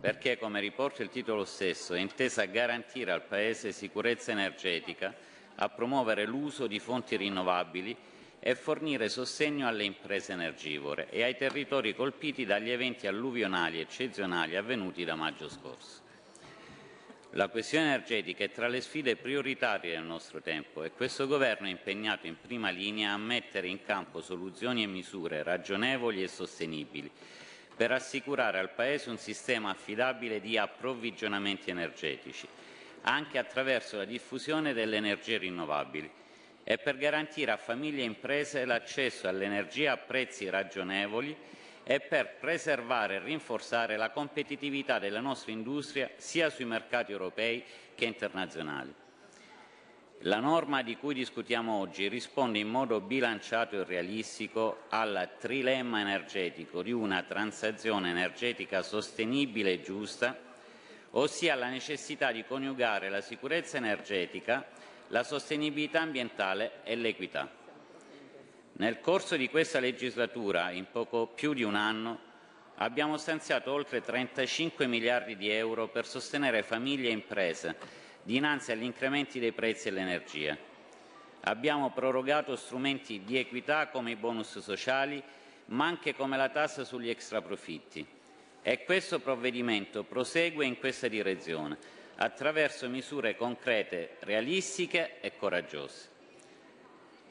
perché, 0.00 0.38
come 0.38 0.60
riporta 0.60 1.02
il 1.02 1.08
titolo 1.08 1.44
stesso, 1.44 1.94
è 1.94 1.98
intesa 1.98 2.42
a 2.42 2.46
garantire 2.46 3.10
al 3.10 3.24
Paese 3.24 3.72
sicurezza 3.72 4.30
energetica, 4.30 5.12
a 5.56 5.68
promuovere 5.68 6.24
l'uso 6.24 6.68
di 6.68 6.78
fonti 6.78 7.16
rinnovabili 7.16 7.96
e 8.38 8.54
fornire 8.54 9.08
sostegno 9.08 9.66
alle 9.66 9.82
imprese 9.82 10.32
energivore 10.32 11.10
e 11.10 11.24
ai 11.24 11.36
territori 11.36 11.96
colpiti 11.96 12.46
dagli 12.46 12.70
eventi 12.70 13.08
alluvionali 13.08 13.80
eccezionali 13.80 14.54
avvenuti 14.54 15.04
da 15.04 15.16
maggio 15.16 15.48
scorso. 15.48 16.08
La 17.34 17.46
questione 17.46 17.86
energetica 17.86 18.42
è 18.42 18.50
tra 18.50 18.66
le 18.66 18.80
sfide 18.80 19.14
prioritarie 19.14 19.92
del 19.92 20.02
nostro 20.02 20.40
tempo 20.40 20.82
e 20.82 20.90
questo 20.90 21.28
Governo 21.28 21.68
è 21.68 21.70
impegnato 21.70 22.26
in 22.26 22.34
prima 22.40 22.70
linea 22.70 23.12
a 23.12 23.18
mettere 23.18 23.68
in 23.68 23.84
campo 23.84 24.20
soluzioni 24.20 24.82
e 24.82 24.88
misure 24.88 25.44
ragionevoli 25.44 26.24
e 26.24 26.28
sostenibili 26.28 27.08
per 27.76 27.92
assicurare 27.92 28.58
al 28.58 28.72
Paese 28.72 29.10
un 29.10 29.16
sistema 29.16 29.70
affidabile 29.70 30.40
di 30.40 30.58
approvvigionamenti 30.58 31.70
energetici, 31.70 32.48
anche 33.02 33.38
attraverso 33.38 33.96
la 33.96 34.04
diffusione 34.04 34.72
delle 34.72 34.96
energie 34.96 35.38
rinnovabili 35.38 36.10
e 36.64 36.78
per 36.78 36.96
garantire 36.96 37.52
a 37.52 37.56
famiglie 37.56 38.02
e 38.02 38.06
imprese 38.06 38.64
l'accesso 38.64 39.28
all'energia 39.28 39.92
a 39.92 39.98
prezzi 39.98 40.50
ragionevoli 40.50 41.36
e 41.84 42.00
per 42.00 42.36
preservare 42.38 43.16
e 43.16 43.18
rinforzare 43.20 43.96
la 43.96 44.10
competitività 44.10 44.98
della 44.98 45.20
nostra 45.20 45.52
industria 45.52 46.10
sia 46.16 46.50
sui 46.50 46.64
mercati 46.64 47.12
europei 47.12 47.64
che 47.94 48.04
internazionali. 48.04 48.94
La 50.24 50.38
norma 50.38 50.82
di 50.82 50.96
cui 50.96 51.14
discutiamo 51.14 51.78
oggi 51.78 52.06
risponde 52.08 52.58
in 52.58 52.68
modo 52.68 53.00
bilanciato 53.00 53.80
e 53.80 53.84
realistico 53.84 54.82
al 54.90 55.30
trilemma 55.38 56.00
energetico 56.00 56.82
di 56.82 56.92
una 56.92 57.22
transazione 57.22 58.10
energetica 58.10 58.82
sostenibile 58.82 59.72
e 59.72 59.82
giusta, 59.82 60.38
ossia 61.12 61.54
alla 61.54 61.70
necessità 61.70 62.32
di 62.32 62.44
coniugare 62.44 63.08
la 63.08 63.22
sicurezza 63.22 63.78
energetica, 63.78 64.66
la 65.08 65.22
sostenibilità 65.22 66.02
ambientale 66.02 66.82
e 66.84 66.96
l'equità. 66.96 67.59
Nel 68.80 68.98
corso 69.00 69.36
di 69.36 69.50
questa 69.50 69.78
legislatura, 69.78 70.70
in 70.70 70.86
poco 70.90 71.26
più 71.26 71.52
di 71.52 71.62
un 71.62 71.74
anno, 71.74 72.18
abbiamo 72.76 73.18
stanziato 73.18 73.70
oltre 73.70 74.00
35 74.00 74.86
miliardi 74.86 75.36
di 75.36 75.50
euro 75.50 75.88
per 75.88 76.06
sostenere 76.06 76.62
famiglie 76.62 77.10
e 77.10 77.12
imprese 77.12 77.76
dinanzi 78.22 78.72
agli 78.72 78.84
incrementi 78.84 79.38
dei 79.38 79.52
prezzi 79.52 79.90
dell'energia. 79.90 80.56
Abbiamo 81.42 81.90
prorogato 81.90 82.56
strumenti 82.56 83.22
di 83.22 83.36
equità 83.36 83.88
come 83.88 84.12
i 84.12 84.16
bonus 84.16 84.60
sociali, 84.60 85.22
ma 85.66 85.84
anche 85.84 86.14
come 86.14 86.38
la 86.38 86.48
tassa 86.48 86.82
sugli 86.82 87.10
extraprofitti 87.10 88.06
E 88.62 88.84
questo 88.84 89.20
provvedimento 89.20 90.04
prosegue 90.04 90.64
in 90.64 90.78
questa 90.78 91.06
direzione, 91.06 91.76
attraverso 92.16 92.88
misure 92.88 93.36
concrete, 93.36 94.16
realistiche 94.20 95.20
e 95.20 95.36
coraggiose. 95.36 96.09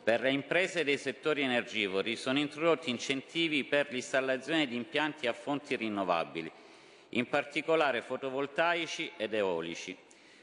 Per 0.09 0.21
le 0.21 0.31
imprese 0.31 0.83
dei 0.83 0.97
settori 0.97 1.43
energivori 1.43 2.15
sono 2.15 2.39
introdotti 2.39 2.89
incentivi 2.89 3.63
per 3.63 3.91
l'installazione 3.91 4.65
di 4.65 4.75
impianti 4.75 5.27
a 5.27 5.33
fonti 5.33 5.75
rinnovabili, 5.75 6.51
in 7.09 7.27
particolare 7.27 8.01
fotovoltaici 8.01 9.11
ed 9.15 9.35
eolici, 9.35 9.95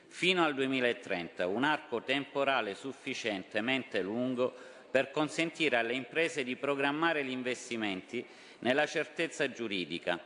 fino 0.06 0.44
al 0.44 0.54
2030, 0.54 1.48
un 1.48 1.64
arco 1.64 2.00
temporale 2.02 2.76
sufficientemente 2.76 4.02
lungo 4.02 4.54
per 4.88 5.10
consentire 5.10 5.78
alle 5.78 5.94
imprese 5.94 6.44
di 6.44 6.54
programmare 6.54 7.24
gli 7.24 7.32
investimenti 7.32 8.24
nella 8.60 8.86
certezza 8.86 9.50
giuridica. 9.50 10.16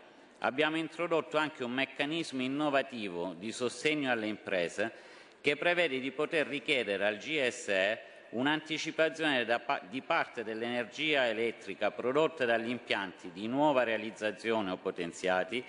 Abbiamo 0.41 0.77
introdotto 0.77 1.39
anche 1.39 1.65
un 1.65 1.73
meccanismo 1.73 2.43
innovativo 2.43 3.35
di 3.39 3.53
sostegno 3.53 4.11
alle 4.11 4.27
imprese 4.27 4.93
che 5.41 5.57
prevede 5.57 5.99
di 5.99 6.11
poter 6.11 6.47
richiedere 6.47 7.07
al 7.07 7.17
GSE 7.17 8.10
un'anticipazione 8.31 9.47
di 9.89 10.03
parte 10.03 10.45
dell'energia 10.45 11.27
elettrica 11.27 11.91
prodotta 11.91 12.45
dagli 12.45 12.69
impianti 12.69 13.31
di 13.33 13.47
nuova 13.49 13.83
realizzazione 13.83 14.71
o 14.71 14.77
potenziati 14.77 15.63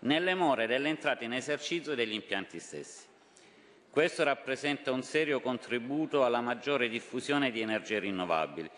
nelle 0.00 0.34
more 0.34 0.66
dell'entrata 0.66 1.24
in 1.24 1.32
esercizio 1.32 1.94
degli 1.94 2.12
impianti 2.12 2.58
stessi. 2.58 3.04
Questo 3.90 4.24
rappresenta 4.24 4.92
un 4.92 5.02
serio 5.02 5.40
contributo 5.40 6.24
alla 6.24 6.40
maggiore 6.40 6.88
diffusione 6.88 7.50
di 7.50 7.60
energie 7.60 7.98
rinnovabili, 7.98 8.68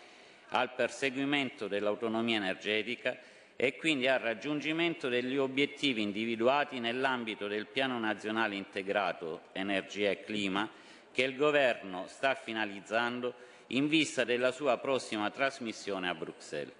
al 0.50 0.72
perseguimento 0.74 1.66
dell'autonomia 1.66 2.36
energetica 2.36 3.18
e 3.56 3.76
quindi 3.76 4.06
al 4.06 4.20
raggiungimento 4.20 5.08
degli 5.08 5.36
obiettivi 5.36 6.02
individuati 6.02 6.78
nell'ambito 6.78 7.48
del 7.48 7.66
Piano 7.66 7.98
nazionale 7.98 8.54
integrato 8.54 9.48
energia 9.52 10.10
e 10.10 10.22
clima 10.22 10.70
che 11.12 11.22
il 11.22 11.36
Governo 11.36 12.06
sta 12.08 12.34
finalizzando 12.34 13.34
in 13.68 13.88
vista 13.88 14.24
della 14.24 14.50
sua 14.50 14.78
prossima 14.78 15.30
trasmissione 15.30 16.08
a 16.08 16.14
Bruxelles. 16.14 16.74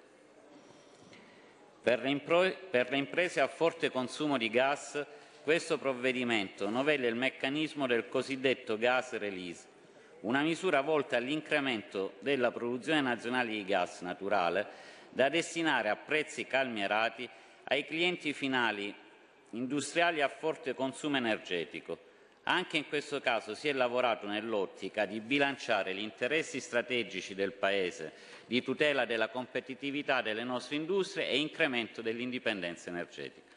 Per 1.83 2.01
le, 2.01 2.97
imprese 2.97 3.41
a 3.41 3.49
forte 3.49 3.91
consumo 3.91 4.37
di 4.37 4.51
gas 4.51 5.05
questo 5.43 5.79
provvedimento 5.79 6.69
novella 6.69 7.07
il 7.07 7.15
meccanismo 7.15 7.87
del 7.87 8.09
cosiddetto 8.09 8.77
gas 8.77 9.17
release, 9.17 9.65
una 10.21 10.43
misura 10.43 10.83
volta 10.83 11.17
all'incremento 11.17 12.15
della 12.19 12.51
produzione 12.51 13.01
nazionale 13.01 13.51
di 13.51 13.65
gas 13.65 14.01
naturale 14.01 14.67
da 15.11 15.29
destinare 15.29 15.89
a 15.89 15.97
prezzi 15.97 16.45
calmierati 16.47 17.29
ai 17.65 17.87
clienti 17.87 18.33
finali 18.33 18.95
industriali 19.51 20.21
a 20.21 20.29
forte 20.29 20.75
consumo 20.75 21.17
energetico. 21.17 22.08
Anche 22.51 22.79
in 22.79 22.89
questo 22.89 23.21
caso 23.21 23.55
si 23.55 23.69
è 23.69 23.75
lavorato 23.75 24.27
nell'ottica 24.27 25.05
di 25.05 25.21
bilanciare 25.21 25.95
gli 25.95 26.01
interessi 26.01 26.61
strategici 26.61 27.35
del 27.35 27.53
Paese 27.53 28.13
di 28.47 28.63
tutela 28.63 29.05
della 29.05 29.29
competitività 29.29 30.23
delle 30.23 30.45
nostre 30.45 30.77
industrie 30.77 31.29
e 31.29 31.39
incremento 31.39 32.01
dell'indipendenza 32.01 32.89
energetica. 32.89 33.53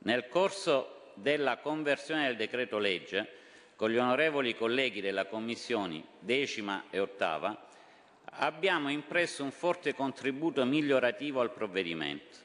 Nel 0.00 0.28
corso 0.28 1.12
della 1.14 1.56
conversione 1.56 2.26
del 2.26 2.36
decreto 2.36 2.76
legge, 2.76 3.26
con 3.74 3.88
gli 3.88 3.96
onorevoli 3.96 4.54
colleghi 4.54 5.00
della 5.00 5.24
Commissione 5.24 6.04
decima 6.18 6.84
e 6.90 6.98
ottava, 6.98 7.68
abbiamo 8.32 8.90
impresso 8.90 9.42
un 9.42 9.50
forte 9.50 9.94
contributo 9.94 10.62
migliorativo 10.66 11.40
al 11.40 11.52
provvedimento. 11.52 12.36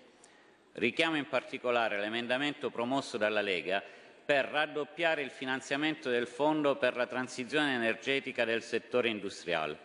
Richiamo 0.75 1.17
in 1.17 1.27
particolare 1.27 1.99
l'emendamento 1.99 2.69
promosso 2.69 3.17
dalla 3.17 3.41
Lega 3.41 3.83
per 4.25 4.45
raddoppiare 4.45 5.21
il 5.21 5.29
finanziamento 5.29 6.09
del 6.09 6.27
Fondo 6.27 6.77
per 6.77 6.95
la 6.95 7.07
transizione 7.07 7.75
energetica 7.75 8.45
del 8.45 8.63
settore 8.63 9.09
industriale, 9.09 9.77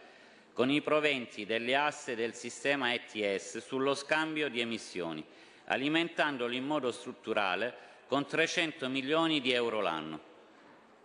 con 0.52 0.70
i 0.70 0.80
proventi 0.80 1.44
delle 1.44 1.74
asse 1.74 2.14
del 2.14 2.34
sistema 2.34 2.92
ETS 2.92 3.58
sullo 3.58 3.94
scambio 3.94 4.48
di 4.48 4.60
emissioni, 4.60 5.24
alimentandolo 5.66 6.54
in 6.54 6.64
modo 6.64 6.92
strutturale 6.92 7.86
con 8.06 8.26
300 8.26 8.88
milioni 8.88 9.40
di 9.40 9.52
euro 9.52 9.80
l'anno. 9.80 10.26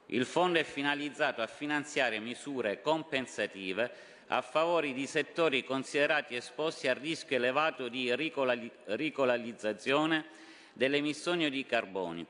Il 0.08 0.26
fondo 0.26 0.60
è 0.60 0.64
finalizzato 0.64 1.42
a 1.42 1.48
finanziare 1.48 2.20
misure 2.20 2.82
compensative 2.82 4.12
a 4.28 4.42
favore 4.42 4.94
di 4.94 5.06
settori 5.06 5.64
considerati 5.64 6.36
esposti 6.36 6.88
a 6.88 6.94
rischio 6.94 7.36
elevato 7.36 7.88
di 7.88 8.14
ricolalizzazione 8.16 10.26
delle 10.74 10.98
emissioni 10.98 11.50
di 11.50 11.66
carbonio, 11.66 12.26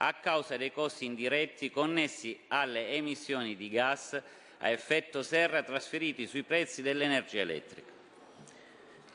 a 0.00 0.14
causa 0.14 0.56
dei 0.56 0.72
costi 0.72 1.06
indiretti 1.06 1.70
connessi 1.70 2.38
alle 2.48 2.90
emissioni 2.92 3.56
di 3.56 3.68
gas 3.68 4.20
a 4.58 4.68
effetto 4.68 5.22
serra 5.22 5.62
trasferiti 5.62 6.26
sui 6.26 6.42
prezzi 6.42 6.82
dell'energia 6.82 7.40
elettrica. 7.40 7.92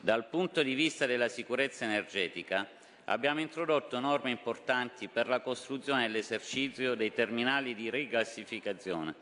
Dal 0.00 0.26
punto 0.26 0.62
di 0.62 0.74
vista 0.74 1.06
della 1.06 1.28
sicurezza 1.28 1.84
energetica, 1.84 2.68
abbiamo 3.04 3.40
introdotto 3.40 3.98
norme 3.98 4.30
importanti 4.30 5.08
per 5.08 5.28
la 5.28 5.40
costruzione 5.40 6.04
e 6.04 6.08
l'esercizio 6.08 6.94
dei 6.94 7.12
terminali 7.12 7.74
di 7.74 7.88
rigassificazione, 7.88 9.14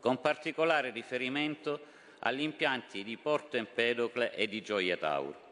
con 0.00 0.20
particolare 0.20 0.90
riferimento 0.90 1.80
agli 2.20 2.42
impianti 2.42 3.02
di 3.02 3.16
Porto 3.16 3.56
Empedocle 3.56 4.34
e 4.34 4.46
di 4.46 4.60
Gioia 4.60 4.98
Tauro. 4.98 5.47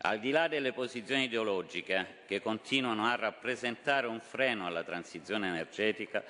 Al 0.00 0.20
di 0.20 0.30
là 0.30 0.46
delle 0.46 0.72
posizioni 0.72 1.24
ideologiche 1.24 2.18
che 2.26 2.40
continuano 2.40 3.06
a 3.06 3.16
rappresentare 3.16 4.06
un 4.06 4.20
freno 4.20 4.64
alla 4.66 4.84
transizione 4.84 5.48
energetica, 5.48 6.22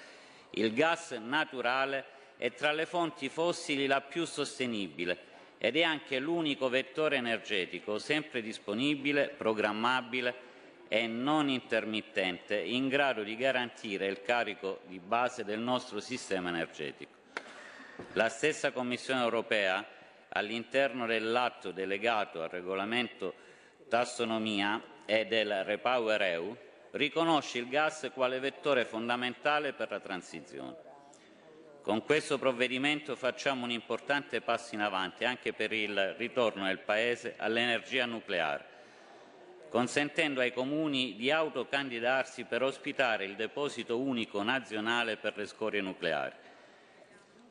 il 0.52 0.72
gas 0.72 1.10
naturale 1.12 2.04
è 2.38 2.52
tra 2.54 2.72
le 2.72 2.86
fonti 2.86 3.28
fossili 3.28 3.86
la 3.86 4.00
più 4.00 4.24
sostenibile 4.24 5.26
ed 5.58 5.76
è 5.76 5.82
anche 5.82 6.18
l'unico 6.18 6.70
vettore 6.70 7.16
energetico 7.16 7.98
sempre 7.98 8.40
disponibile, 8.40 9.28
programmabile 9.28 10.46
e 10.88 11.06
non 11.06 11.50
intermittente 11.50 12.56
in 12.56 12.88
grado 12.88 13.22
di 13.22 13.36
garantire 13.36 14.06
il 14.06 14.22
carico 14.22 14.80
di 14.86 14.98
base 14.98 15.44
del 15.44 15.60
nostro 15.60 16.00
sistema 16.00 16.48
energetico. 16.48 17.12
La 18.14 18.30
stessa 18.30 18.70
Commissione 18.70 19.20
europea, 19.20 19.84
all'interno 20.28 21.04
dell'atto 21.04 21.70
delegato 21.70 22.42
al 22.42 22.48
regolamento 22.48 23.46
tassonomia 23.88 24.80
e 25.04 25.26
del 25.26 25.64
Repower 25.64 26.22
EU, 26.22 26.56
riconosce 26.92 27.58
il 27.58 27.68
gas 27.68 28.10
quale 28.14 28.38
vettore 28.38 28.84
fondamentale 28.84 29.72
per 29.72 29.90
la 29.90 30.00
transizione. 30.00 30.86
Con 31.82 32.02
questo 32.02 32.38
provvedimento 32.38 33.16
facciamo 33.16 33.64
un 33.64 33.70
importante 33.70 34.42
passo 34.42 34.74
in 34.74 34.82
avanti 34.82 35.24
anche 35.24 35.54
per 35.54 35.72
il 35.72 36.14
ritorno 36.18 36.66
del 36.66 36.80
Paese 36.80 37.34
all'energia 37.38 38.04
nucleare, 38.04 38.64
consentendo 39.70 40.40
ai 40.40 40.52
comuni 40.52 41.16
di 41.16 41.30
autocandidarsi 41.30 42.44
per 42.44 42.62
ospitare 42.62 43.24
il 43.24 43.36
deposito 43.36 43.98
unico 43.98 44.42
nazionale 44.42 45.16
per 45.16 45.36
le 45.36 45.46
scorie 45.46 45.80
nucleari. 45.80 46.34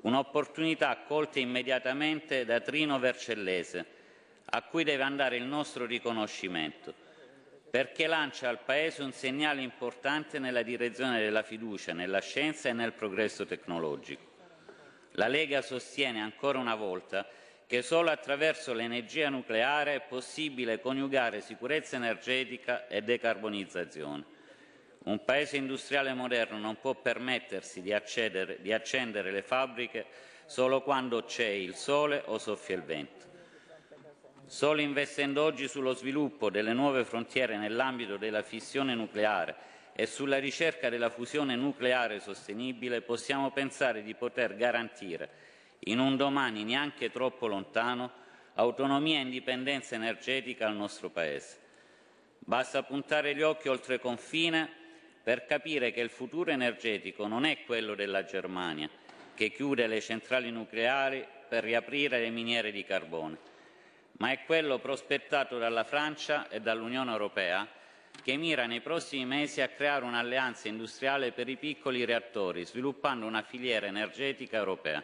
Un'opportunità 0.01 0.97
colta 1.07 1.39
immediatamente 1.39 2.45
da 2.45 2.59
Trino 2.59 2.99
Vercellese, 2.99 3.96
a 4.49 4.61
cui 4.63 4.83
deve 4.83 5.03
andare 5.03 5.37
il 5.37 5.45
nostro 5.45 5.85
riconoscimento 5.85 7.05
perché 7.69 8.07
lancia 8.07 8.49
al 8.49 8.63
Paese 8.63 9.03
un 9.03 9.11
segnale 9.11 9.61
importante 9.61 10.39
nella 10.39 10.63
direzione 10.63 11.19
della 11.19 11.43
fiducia 11.43 11.93
nella 11.93 12.21
scienza 12.21 12.69
e 12.69 12.73
nel 12.73 12.93
progresso 12.93 13.45
tecnologico. 13.45 14.35
La 15.11 15.27
Lega 15.27 15.61
sostiene 15.61 16.21
ancora 16.21 16.59
una 16.59 16.75
volta 16.75 17.27
che 17.65 17.81
solo 17.81 18.09
attraverso 18.09 18.73
l'energia 18.73 19.29
nucleare 19.29 19.95
è 19.95 20.01
possibile 20.01 20.79
coniugare 20.79 21.41
sicurezza 21.41 21.97
energetica 21.97 22.87
e 22.87 23.01
decarbonizzazione. 23.01 24.23
Un 25.03 25.23
Paese 25.25 25.57
industriale 25.57 26.13
moderno 26.13 26.57
non 26.57 26.79
può 26.79 26.95
permettersi 26.95 27.81
di, 27.81 27.91
accedere, 27.93 28.61
di 28.61 28.71
accendere 28.71 29.31
le 29.31 29.41
fabbriche 29.41 30.05
solo 30.45 30.81
quando 30.81 31.23
c'è 31.23 31.47
il 31.47 31.75
sole 31.75 32.21
o 32.25 32.37
soffia 32.37 32.75
il 32.75 32.83
vento. 32.83 33.26
Solo 34.47 34.79
investendo 34.79 35.43
oggi 35.43 35.67
sullo 35.67 35.93
sviluppo 35.93 36.49
delle 36.49 36.71
nuove 36.71 37.03
frontiere 37.03 37.57
nell'ambito 37.57 38.15
della 38.15 38.43
fissione 38.43 38.95
nucleare 38.95 39.53
e 39.93 40.05
sulla 40.05 40.39
ricerca 40.39 40.87
della 40.87 41.09
fusione 41.09 41.57
nucleare 41.57 42.21
sostenibile 42.21 43.01
possiamo 43.01 43.51
pensare 43.51 44.03
di 44.03 44.13
poter 44.13 44.55
garantire, 44.55 45.29
in 45.79 45.99
un 45.99 46.15
domani 46.15 46.63
neanche 46.63 47.11
troppo 47.11 47.47
lontano, 47.47 48.09
autonomia 48.53 49.17
e 49.17 49.23
indipendenza 49.23 49.95
energetica 49.95 50.65
al 50.65 50.77
nostro 50.77 51.09
Paese. 51.09 51.57
Basta 52.39 52.83
puntare 52.83 53.35
gli 53.35 53.41
occhi 53.41 53.67
oltre 53.67 53.99
confine 53.99 54.69
per 55.21 55.45
capire 55.45 55.91
che 55.91 55.99
il 55.99 56.09
futuro 56.09 56.51
energetico 56.51 57.27
non 57.27 57.43
è 57.43 57.65
quello 57.65 57.95
della 57.95 58.23
Germania, 58.23 58.89
che 59.35 59.51
chiude 59.51 59.87
le 59.87 59.99
centrali 59.99 60.49
nucleari 60.51 61.27
per 61.49 61.65
riaprire 61.65 62.21
le 62.21 62.29
miniere 62.29 62.71
di 62.71 62.85
carbone 62.85 63.55
ma 64.17 64.31
è 64.31 64.43
quello 64.45 64.79
prospettato 64.79 65.57
dalla 65.57 65.83
Francia 65.83 66.49
e 66.49 66.59
dall'Unione 66.59 67.11
Europea 67.11 67.67
che 68.23 68.35
mira 68.35 68.65
nei 68.65 68.81
prossimi 68.81 69.25
mesi 69.25 69.61
a 69.61 69.67
creare 69.67 70.03
un'alleanza 70.03 70.67
industriale 70.67 71.31
per 71.31 71.47
i 71.47 71.57
piccoli 71.57 72.03
reattori, 72.03 72.65
sviluppando 72.65 73.25
una 73.25 73.43
filiera 73.43 73.85
energetica 73.85 74.57
europea. 74.57 75.03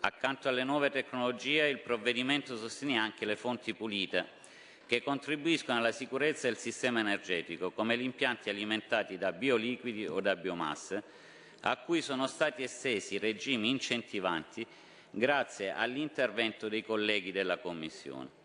Accanto 0.00 0.48
alle 0.48 0.62
nuove 0.62 0.90
tecnologie, 0.90 1.68
il 1.68 1.80
provvedimento 1.80 2.56
sostiene 2.56 2.98
anche 2.98 3.26
le 3.26 3.34
fonti 3.34 3.74
pulite, 3.74 4.36
che 4.86 5.02
contribuiscono 5.02 5.78
alla 5.78 5.90
sicurezza 5.90 6.46
del 6.46 6.56
sistema 6.56 7.00
energetico, 7.00 7.72
come 7.72 7.98
gli 7.98 8.04
impianti 8.04 8.48
alimentati 8.48 9.18
da 9.18 9.32
bioliquidi 9.32 10.06
o 10.06 10.20
da 10.20 10.36
biomasse, 10.36 11.02
a 11.62 11.76
cui 11.78 12.00
sono 12.00 12.28
stati 12.28 12.62
estesi 12.62 13.18
regimi 13.18 13.68
incentivanti 13.68 14.64
grazie 15.10 15.70
all'intervento 15.70 16.68
dei 16.68 16.84
colleghi 16.84 17.32
della 17.32 17.58
Commissione. 17.58 18.36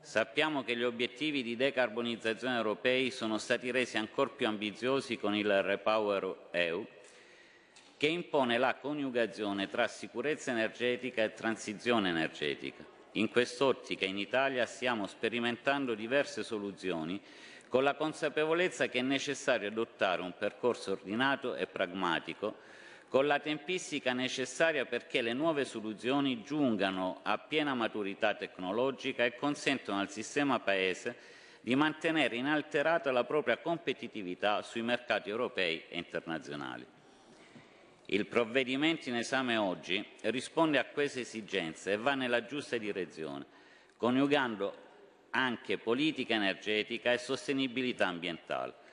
Sappiamo 0.00 0.62
che 0.62 0.76
gli 0.76 0.84
obiettivi 0.84 1.42
di 1.42 1.56
decarbonizzazione 1.56 2.56
europei 2.56 3.10
sono 3.10 3.38
stati 3.38 3.70
resi 3.70 3.96
ancora 3.96 4.30
più 4.30 4.46
ambiziosi 4.46 5.18
con 5.18 5.34
il 5.34 5.62
Repower 5.62 6.48
EU, 6.52 6.86
che 7.96 8.06
impone 8.06 8.58
la 8.58 8.76
coniugazione 8.76 9.68
tra 9.68 9.88
sicurezza 9.88 10.50
energetica 10.50 11.24
e 11.24 11.34
transizione 11.34 12.10
energetica. 12.10 12.84
In 13.12 13.30
quest'ottica 13.30 14.04
in 14.04 14.18
Italia 14.18 14.66
stiamo 14.66 15.06
sperimentando 15.06 15.94
diverse 15.94 16.42
soluzioni 16.42 17.20
con 17.68 17.82
la 17.82 17.94
consapevolezza 17.94 18.86
che 18.88 18.98
è 18.98 19.02
necessario 19.02 19.68
adottare 19.68 20.22
un 20.22 20.34
percorso 20.38 20.92
ordinato 20.92 21.54
e 21.56 21.66
pragmatico 21.66 22.58
con 23.16 23.26
la 23.26 23.40
tempistica 23.40 24.12
necessaria 24.12 24.84
perché 24.84 25.22
le 25.22 25.32
nuove 25.32 25.64
soluzioni 25.64 26.42
giungano 26.42 27.20
a 27.22 27.38
piena 27.38 27.72
maturità 27.72 28.34
tecnologica 28.34 29.24
e 29.24 29.36
consentano 29.36 30.00
al 30.00 30.10
sistema 30.10 30.60
Paese 30.60 31.16
di 31.62 31.74
mantenere 31.74 32.36
inalterata 32.36 33.10
la 33.12 33.24
propria 33.24 33.56
competitività 33.56 34.60
sui 34.60 34.82
mercati 34.82 35.30
europei 35.30 35.84
e 35.88 35.96
internazionali. 35.96 36.84
Il 38.04 38.26
provvedimento 38.26 39.08
in 39.08 39.16
esame 39.16 39.56
oggi 39.56 40.06
risponde 40.24 40.76
a 40.76 40.84
queste 40.84 41.20
esigenze 41.20 41.92
e 41.92 41.96
va 41.96 42.14
nella 42.14 42.44
giusta 42.44 42.76
direzione, 42.76 43.46
coniugando 43.96 44.76
anche 45.30 45.78
politica 45.78 46.34
energetica 46.34 47.14
e 47.14 47.16
sostenibilità 47.16 48.08
ambientale 48.08 48.84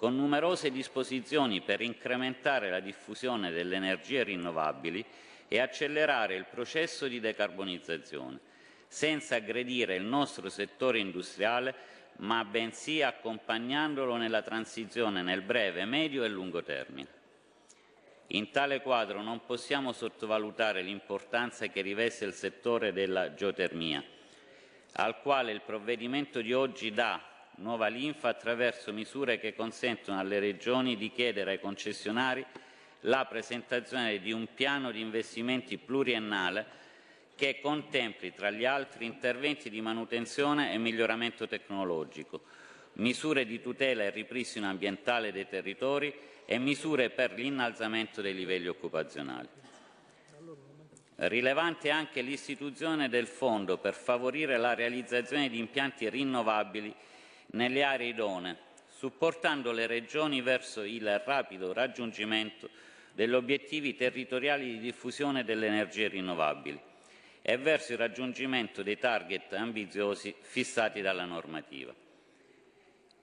con 0.00 0.16
numerose 0.16 0.70
disposizioni 0.70 1.60
per 1.60 1.82
incrementare 1.82 2.70
la 2.70 2.80
diffusione 2.80 3.50
delle 3.50 3.76
energie 3.76 4.22
rinnovabili 4.22 5.04
e 5.46 5.60
accelerare 5.60 6.36
il 6.36 6.46
processo 6.46 7.06
di 7.06 7.20
decarbonizzazione, 7.20 8.40
senza 8.88 9.34
aggredire 9.34 9.96
il 9.96 10.04
nostro 10.04 10.48
settore 10.48 11.00
industriale, 11.00 11.74
ma 12.20 12.42
bensì 12.46 13.02
accompagnandolo 13.02 14.16
nella 14.16 14.40
transizione 14.40 15.20
nel 15.20 15.42
breve, 15.42 15.84
medio 15.84 16.24
e 16.24 16.28
lungo 16.28 16.62
termine. 16.62 17.08
In 18.28 18.50
tale 18.50 18.80
quadro 18.80 19.20
non 19.20 19.44
possiamo 19.44 19.92
sottovalutare 19.92 20.80
l'importanza 20.80 21.66
che 21.66 21.82
riveste 21.82 22.24
il 22.24 22.32
settore 22.32 22.94
della 22.94 23.34
geotermia, 23.34 24.02
al 24.94 25.20
quale 25.20 25.52
il 25.52 25.60
provvedimento 25.60 26.40
di 26.40 26.54
oggi 26.54 26.90
dà 26.90 27.29
nuova 27.60 27.88
linfa 27.88 28.28
attraverso 28.28 28.92
misure 28.92 29.38
che 29.38 29.54
consentono 29.54 30.18
alle 30.18 30.38
Regioni 30.38 30.96
di 30.96 31.10
chiedere 31.10 31.52
ai 31.52 31.60
concessionari 31.60 32.44
la 33.04 33.26
presentazione 33.26 34.18
di 34.18 34.32
un 34.32 34.48
piano 34.54 34.90
di 34.90 35.00
investimenti 35.00 35.78
pluriennale 35.78 36.78
che 37.34 37.60
contempli, 37.60 38.34
tra 38.34 38.50
gli 38.50 38.64
altri, 38.64 39.06
interventi 39.06 39.70
di 39.70 39.80
manutenzione 39.80 40.72
e 40.72 40.78
miglioramento 40.78 41.46
tecnologico, 41.46 42.42
misure 42.94 43.46
di 43.46 43.60
tutela 43.62 44.02
e 44.02 44.10
ripristino 44.10 44.68
ambientale 44.68 45.32
dei 45.32 45.48
territori 45.48 46.14
e 46.44 46.58
misure 46.58 47.10
per 47.10 47.32
l'innalzamento 47.32 48.20
dei 48.20 48.34
livelli 48.34 48.68
occupazionali. 48.68 49.48
Rilevante 51.16 51.90
anche 51.90 52.22
l'istituzione 52.22 53.08
del 53.10 53.26
Fondo 53.26 53.76
per 53.78 53.94
favorire 53.94 54.56
la 54.56 54.74
realizzazione 54.74 55.50
di 55.50 55.58
impianti 55.58 56.08
rinnovabili 56.08 56.94
nelle 57.52 57.82
aree 57.82 58.08
idonee, 58.08 58.56
supportando 58.88 59.72
le 59.72 59.86
regioni 59.86 60.40
verso 60.40 60.82
il 60.82 61.22
rapido 61.24 61.72
raggiungimento 61.72 62.68
degli 63.12 63.32
obiettivi 63.32 63.94
territoriali 63.94 64.72
di 64.72 64.78
diffusione 64.78 65.44
delle 65.44 65.66
energie 65.66 66.08
rinnovabili 66.08 66.80
e 67.42 67.56
verso 67.56 67.92
il 67.92 67.98
raggiungimento 67.98 68.82
dei 68.82 68.98
target 68.98 69.52
ambiziosi 69.54 70.34
fissati 70.40 71.00
dalla 71.00 71.24
normativa. 71.24 71.94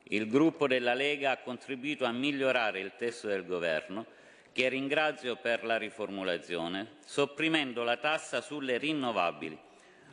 Il 0.10 0.28
gruppo 0.28 0.68
della 0.68 0.94
Lega 0.94 1.32
ha 1.32 1.38
contribuito 1.38 2.06
a 2.06 2.12
migliorare 2.12 2.80
il 2.80 2.94
testo 2.98 3.28
del 3.28 3.46
Governo, 3.46 4.06
che 4.54 4.70
ringrazio 4.70 5.36
per 5.36 5.64
la 5.64 5.78
riformulazione, 5.78 6.94
sopprimendo 7.06 7.84
la 7.84 7.98
tassa 7.98 8.42
sulle 8.42 8.78
rinnovabili, 8.78 9.58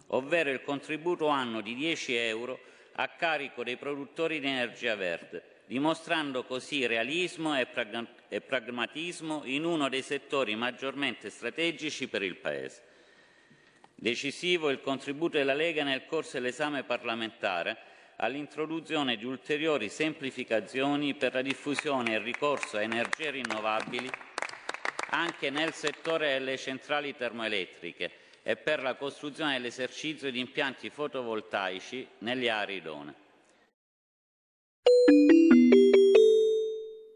ovvero 0.08 0.50
il 0.50 0.62
contributo 0.62 1.28
anno 1.28 1.60
di 1.60 1.74
10 1.74 2.14
euro 2.14 2.60
a 2.96 3.08
carico 3.08 3.64
dei 3.64 3.76
produttori 3.76 4.40
di 4.40 4.46
energia 4.46 4.94
verde, 4.94 5.42
dimostrando 5.66 6.44
così 6.44 6.86
realismo 6.86 7.58
e, 7.58 7.66
prag- 7.66 8.40
pragmatismo 8.40 9.42
in 9.44 9.64
uno 9.64 9.88
dei 9.88 10.02
settori 10.02 10.54
maggiormente 10.54 11.30
strategici 11.30 12.08
per 12.08 12.22
il 12.22 12.36
Paese. 12.36 12.82
Decisivo 13.94 14.70
il 14.70 14.80
contributo 14.80 15.38
della 15.38 15.54
Lega 15.54 15.82
nel 15.82 16.06
corso 16.06 16.38
dell'esame 16.38 16.82
parlamentare 16.82 17.76
all'introduzione 18.16 19.16
di 19.16 19.24
ulteriori 19.24 19.88
semplificazioni 19.88 21.14
per 21.14 21.34
la 21.34 21.42
diffusione 21.42 22.12
e 22.12 22.18
il 22.18 22.22
ricorso 22.22 22.76
a 22.76 22.82
energie 22.82 23.30
rinnovabili 23.30 24.10
anche 25.10 25.50
nel 25.50 25.72
settore 25.72 26.32
delle 26.38 26.56
centrali 26.56 27.14
termoelettriche, 27.14 28.10
e 28.46 28.56
per 28.56 28.82
la 28.82 28.94
costruzione 28.94 29.56
e 29.56 29.58
l'esercizio 29.58 30.30
di 30.30 30.38
impianti 30.38 30.90
fotovoltaici 30.90 32.06
nelle 32.18 32.50
aree 32.50 32.76
idonee. 32.76 33.14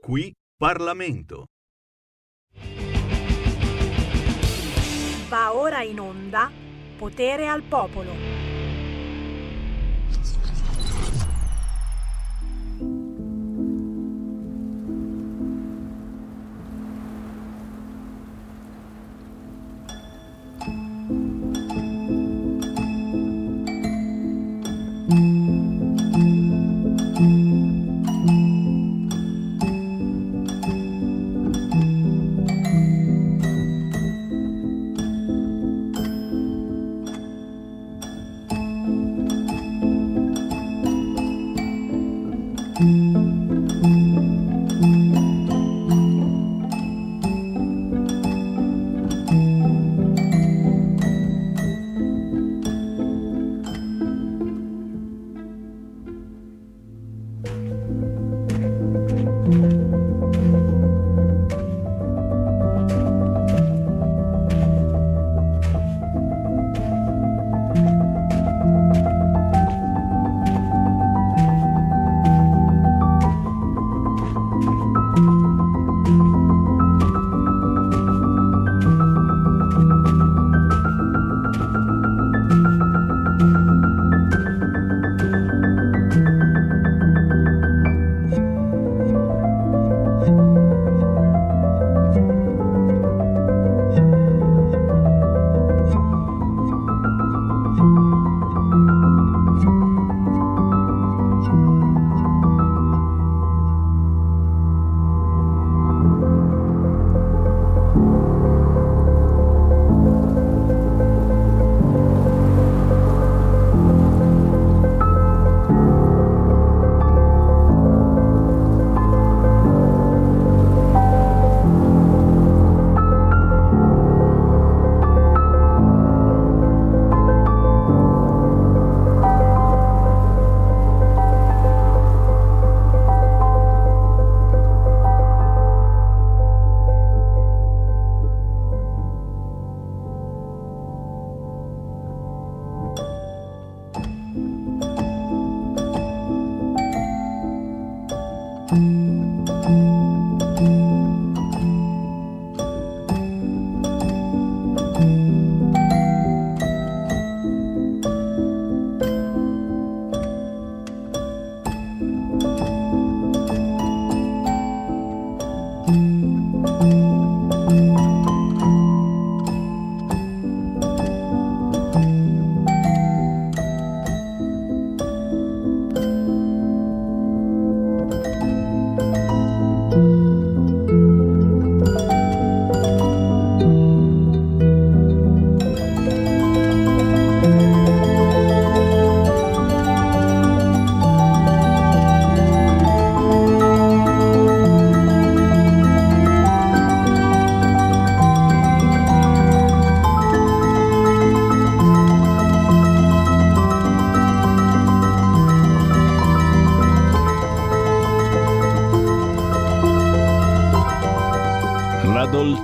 Qui 0.01 0.35
Parlamento. 0.57 1.45
Va 5.29 5.55
ora 5.55 5.83
in 5.83 6.01
onda 6.01 6.51
Potere 6.97 7.47
al 7.47 7.63
Popolo. 7.63 8.13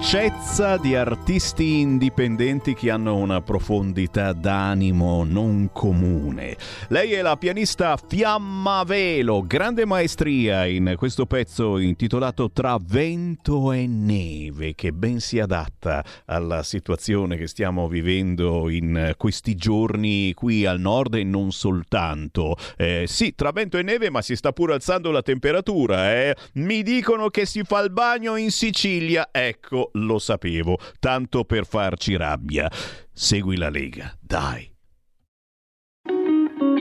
Dolcezza 0.05 0.77
di 0.77 0.95
artisti 0.95 1.81
indipendenti 1.81 2.75
che 2.75 2.91
hanno 2.91 3.17
una 3.17 3.41
profondità 3.41 4.35
d'animo 4.35 5.25
non 5.25 5.71
comune. 5.73 6.59
Lei 6.89 7.15
è 7.15 7.23
la 7.23 7.39
pianista 7.39 7.97
Fiamma 7.97 8.54
Velo, 8.87 9.43
grande 9.47 9.85
maestria 9.85 10.65
in 10.65 10.95
questo 10.97 11.27
pezzo 11.27 11.77
intitolato 11.77 12.51
Tra 12.51 12.79
vento 12.81 13.73
e 13.73 13.87
neve, 13.87 14.75
che 14.75 14.93
ben 14.93 15.21
si 15.21 15.39
adatta 15.39 16.03
alla 16.25 16.63
situazione 16.63 17.37
che 17.37 17.47
stiamo 17.47 17.89
vivendo 17.89 18.71
in 18.71 19.13
questi 19.19 19.55
giorni 19.55 20.33
qui 20.33 20.65
al 20.65 20.81
nord 20.81 21.17
e 21.17 21.25
non 21.25 21.53
soltanto. 21.53 22.57
Eh, 22.79 23.05
sì, 23.07 23.35
tra 23.35 23.51
vento 23.51 23.77
e 23.77 23.83
neve, 23.83 24.09
ma 24.09 24.23
si 24.23 24.35
sta 24.35 24.53
pure 24.53 24.73
alzando 24.73 25.11
la 25.11 25.23
temperatura. 25.23 26.15
Eh? 26.15 26.35
Mi 26.55 26.83
dicono 26.83 27.29
che 27.29 27.45
si 27.45 27.65
fa 27.65 27.81
il 27.81 27.91
bagno 27.91 28.37
in 28.37 28.51
Sicilia. 28.51 29.29
Ecco, 29.31 29.91
lo 29.93 30.19
sapevo, 30.19 30.79
tanto 31.01 31.45
per 31.45 31.67
farci 31.67 32.17
rabbia. 32.17 32.71
Segui 33.13 33.59
la 33.59 33.69
Lega, 33.69 34.17
dai. 34.21 34.74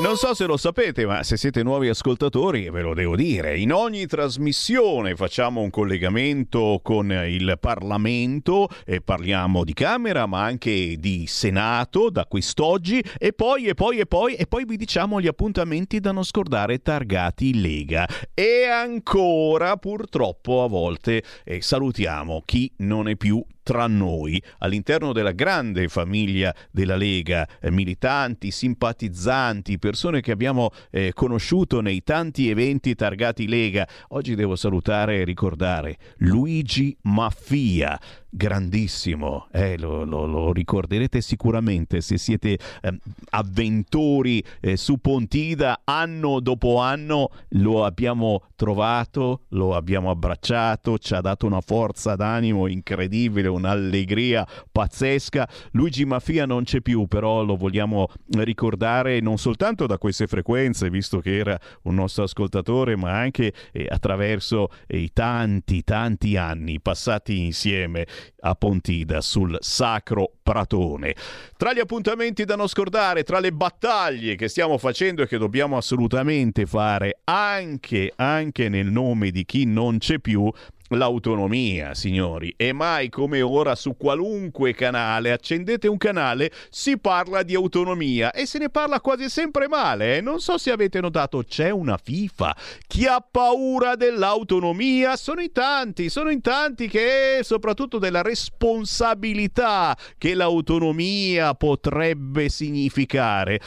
Non 0.00 0.16
so 0.16 0.32
se 0.32 0.46
lo 0.46 0.56
sapete, 0.56 1.06
ma 1.06 1.24
se 1.24 1.36
siete 1.36 1.64
nuovi 1.64 1.88
ascoltatori, 1.88 2.70
ve 2.70 2.82
lo 2.82 2.94
devo 2.94 3.16
dire, 3.16 3.58
in 3.58 3.72
ogni 3.72 4.06
trasmissione 4.06 5.16
facciamo 5.16 5.60
un 5.60 5.70
collegamento 5.70 6.78
con 6.84 7.10
il 7.10 7.56
Parlamento 7.58 8.68
e 8.86 9.00
parliamo 9.00 9.64
di 9.64 9.72
Camera, 9.74 10.26
ma 10.26 10.44
anche 10.44 10.94
di 11.00 11.26
Senato 11.26 12.10
da 12.10 12.26
quest'oggi 12.26 13.02
e 13.18 13.32
poi 13.32 13.66
e 13.66 13.74
poi 13.74 13.98
e 13.98 14.06
poi 14.06 14.34
e 14.34 14.46
poi 14.46 14.64
vi 14.66 14.76
diciamo 14.76 15.20
gli 15.20 15.26
appuntamenti 15.26 15.98
da 15.98 16.12
non 16.12 16.22
scordare 16.22 16.78
targati 16.78 17.60
Lega. 17.60 18.06
E 18.34 18.66
ancora 18.66 19.78
purtroppo 19.78 20.62
a 20.62 20.68
volte 20.68 21.24
eh, 21.42 21.60
salutiamo 21.60 22.44
chi 22.46 22.72
non 22.76 23.08
è 23.08 23.16
più 23.16 23.44
tra 23.68 23.86
noi, 23.86 24.42
all'interno 24.60 25.12
della 25.12 25.32
grande 25.32 25.88
famiglia 25.88 26.54
della 26.70 26.96
Lega, 26.96 27.46
eh, 27.60 27.70
militanti, 27.70 28.50
simpatizzanti, 28.50 29.78
persone 29.78 30.22
che 30.22 30.32
abbiamo 30.32 30.70
eh, 30.90 31.12
conosciuto 31.12 31.82
nei 31.82 32.02
tanti 32.02 32.48
eventi 32.48 32.94
targati 32.94 33.46
Lega. 33.46 33.86
Oggi 34.08 34.34
devo 34.34 34.56
salutare 34.56 35.18
e 35.18 35.24
ricordare 35.24 35.98
Luigi 36.16 36.96
Maffia 37.02 38.00
grandissimo, 38.30 39.48
eh, 39.52 39.78
lo, 39.78 40.04
lo, 40.04 40.26
lo, 40.26 40.52
ricorderete 40.52 41.20
sicuramente 41.20 42.00
se 42.00 42.18
siete 42.18 42.58
eh, 42.82 42.98
avventori 43.30 44.44
eh, 44.60 44.76
su 44.76 44.98
Pontida, 44.98 45.80
anno 45.84 46.40
dopo 46.40 46.78
anno 46.78 47.30
lo 47.50 47.84
abbiamo 47.84 48.42
trovato, 48.54 49.42
lo 49.50 49.74
abbiamo 49.74 50.10
abbracciato, 50.10 50.98
ci 50.98 51.14
ha 51.14 51.20
dato 51.20 51.46
una 51.46 51.60
forza 51.60 52.16
d'animo 52.16 52.66
incredibile, 52.66 53.48
un'allegria 53.48 54.46
pazzesca. 54.70 55.48
Luigi 55.72 56.04
Mafia 56.04 56.44
non 56.44 56.64
c'è 56.64 56.80
più, 56.80 57.06
però 57.06 57.42
lo 57.42 57.56
vogliamo 57.56 58.08
ricordare 58.38 59.20
non 59.20 59.38
soltanto 59.38 59.86
da 59.86 59.96
queste 59.96 60.26
frequenze, 60.26 60.90
visto 60.90 61.20
che 61.20 61.36
era 61.36 61.58
un 61.82 61.94
nostro 61.94 62.24
ascoltatore, 62.24 62.96
ma 62.96 63.18
anche 63.18 63.52
eh, 63.72 63.86
attraverso 63.88 64.68
eh, 64.86 64.98
i 64.98 65.12
tanti, 65.12 65.82
tanti 65.82 66.36
anni 66.36 66.80
passati 66.80 67.44
insieme 67.44 68.06
a 68.40 68.54
Pontida 68.54 69.20
sul 69.20 69.56
Sacro 69.60 70.32
Pratone. 70.42 71.14
Tra 71.56 71.72
gli 71.72 71.80
appuntamenti 71.80 72.44
da 72.44 72.56
non 72.56 72.68
scordare, 72.68 73.24
tra 73.24 73.40
le 73.40 73.52
battaglie 73.52 74.36
che 74.36 74.48
stiamo 74.48 74.78
facendo 74.78 75.22
e 75.22 75.26
che 75.26 75.38
dobbiamo 75.38 75.76
assolutamente 75.76 76.66
fare 76.66 77.20
anche, 77.24 78.12
anche 78.16 78.68
nel 78.68 78.86
nome 78.86 79.30
di 79.30 79.44
chi 79.44 79.64
non 79.64 79.98
c'è 79.98 80.18
più, 80.18 80.50
l'autonomia, 80.88 81.94
signori. 81.94 82.54
E 82.56 82.72
mai 82.72 83.08
come 83.08 83.42
ora 83.42 83.74
su 83.74 83.96
qualunque 83.96 84.72
canale, 84.74 85.32
accendete 85.32 85.88
un 85.88 85.96
canale, 85.96 86.50
si 86.70 86.98
parla 86.98 87.42
di 87.42 87.54
autonomia 87.54 88.30
e 88.30 88.46
se 88.46 88.58
ne 88.58 88.70
parla 88.70 89.00
quasi 89.00 89.28
sempre 89.28 89.68
male. 89.68 90.16
Eh? 90.16 90.20
Non 90.20 90.40
so 90.40 90.58
se 90.58 90.70
avete 90.70 91.00
notato, 91.00 91.42
c'è 91.42 91.70
una 91.70 91.98
FIFA. 92.02 92.56
Chi 92.86 93.06
ha 93.06 93.20
paura 93.20 93.96
dell'autonomia 93.96 95.16
sono 95.16 95.40
in 95.40 95.52
tanti, 95.52 96.08
sono 96.08 96.30
in 96.30 96.40
tanti 96.40 96.88
che 96.88 97.40
soprattutto 97.42 97.98
della 97.98 98.22
responsabilità 98.22 99.96
che 100.16 100.34
l'autonomia 100.34 101.54
potrebbe 101.54 102.48
significare. 102.48 103.60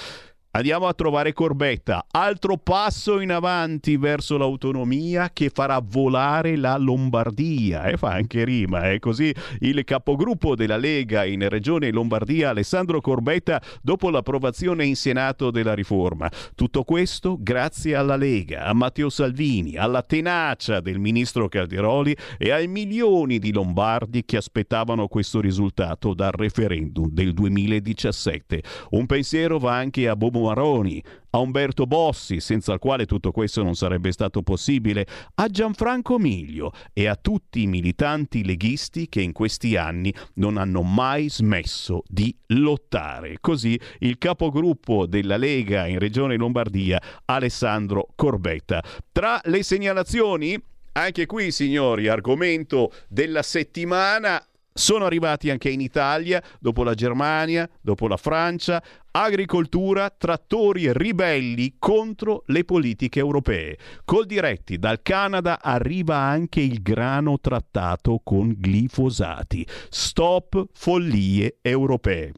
Andiamo 0.53 0.87
a 0.87 0.93
trovare 0.93 1.31
Corbetta, 1.31 2.07
altro 2.11 2.57
passo 2.57 3.21
in 3.21 3.31
avanti 3.31 3.95
verso 3.95 4.37
l'autonomia 4.37 5.29
che 5.31 5.49
farà 5.49 5.81
volare 5.81 6.57
la 6.57 6.75
Lombardia 6.75 7.85
e 7.85 7.93
eh, 7.93 7.97
fa 7.97 8.09
anche 8.09 8.43
rima. 8.43 8.81
È 8.81 8.95
eh? 8.95 8.99
così 8.99 9.33
il 9.59 9.81
capogruppo 9.85 10.57
della 10.57 10.75
Lega 10.75 11.23
in 11.23 11.47
Regione 11.47 11.89
Lombardia, 11.89 12.49
Alessandro 12.49 12.99
Corbetta, 12.99 13.61
dopo 13.81 14.09
l'approvazione 14.09 14.83
in 14.83 14.97
Senato 14.97 15.51
della 15.51 15.73
riforma. 15.73 16.29
Tutto 16.53 16.83
questo 16.83 17.37
grazie 17.39 17.95
alla 17.95 18.17
Lega, 18.17 18.65
a 18.65 18.73
Matteo 18.73 19.09
Salvini, 19.09 19.77
alla 19.77 20.01
tenacia 20.01 20.81
del 20.81 20.99
ministro 20.99 21.47
Calderoli 21.47 22.13
e 22.37 22.51
ai 22.51 22.67
milioni 22.67 23.39
di 23.39 23.53
lombardi 23.53 24.25
che 24.25 24.35
aspettavano 24.35 25.07
questo 25.07 25.39
risultato 25.39 26.13
dal 26.13 26.33
referendum 26.33 27.07
del 27.09 27.33
2017. 27.33 28.61
Un 28.89 29.05
pensiero 29.05 29.57
va 29.57 29.77
anche 29.77 30.09
a 30.09 30.15
Bobo 30.17 30.39
Maroni, 30.41 31.03
a 31.31 31.39
Umberto 31.39 31.85
Bossi, 31.85 32.39
senza 32.39 32.73
il 32.73 32.79
quale 32.79 33.05
tutto 33.05 33.31
questo 33.31 33.63
non 33.63 33.75
sarebbe 33.75 34.11
stato 34.11 34.41
possibile, 34.41 35.05
a 35.35 35.47
Gianfranco 35.47 36.17
Miglio 36.17 36.73
e 36.93 37.07
a 37.07 37.15
tutti 37.15 37.61
i 37.61 37.67
militanti 37.67 38.43
leghisti 38.43 39.07
che 39.07 39.21
in 39.21 39.31
questi 39.31 39.75
anni 39.75 40.13
non 40.35 40.57
hanno 40.57 40.81
mai 40.81 41.29
smesso 41.29 42.03
di 42.07 42.35
lottare. 42.47 43.37
Così 43.39 43.79
il 43.99 44.17
capogruppo 44.17 45.05
della 45.05 45.37
Lega 45.37 45.87
in 45.87 45.99
Regione 45.99 46.35
Lombardia, 46.35 47.01
Alessandro 47.25 48.07
Corbetta. 48.15 48.83
Tra 49.11 49.39
le 49.45 49.63
segnalazioni 49.63 50.61
anche 50.93 51.25
qui, 51.25 51.51
signori, 51.51 52.09
argomento 52.09 52.91
della 53.07 53.43
settimana, 53.43 54.45
sono 54.73 55.05
arrivati 55.05 55.49
anche 55.49 55.69
in 55.69 55.81
Italia, 55.81 56.41
dopo 56.59 56.83
la 56.83 56.93
Germania, 56.93 57.69
dopo 57.81 58.07
la 58.07 58.17
Francia, 58.17 58.81
agricoltura, 59.11 60.09
trattori 60.09 60.91
ribelli 60.93 61.75
contro 61.77 62.43
le 62.47 62.63
politiche 62.63 63.19
europee. 63.19 63.77
Col 64.05 64.25
diretti 64.25 64.77
dal 64.77 65.01
Canada 65.01 65.59
arriva 65.61 66.17
anche 66.17 66.61
il 66.61 66.81
grano 66.81 67.39
trattato 67.39 68.21
con 68.23 68.55
glifosati. 68.57 69.67
Stop 69.89 70.67
follie 70.73 71.57
europee. 71.61 72.31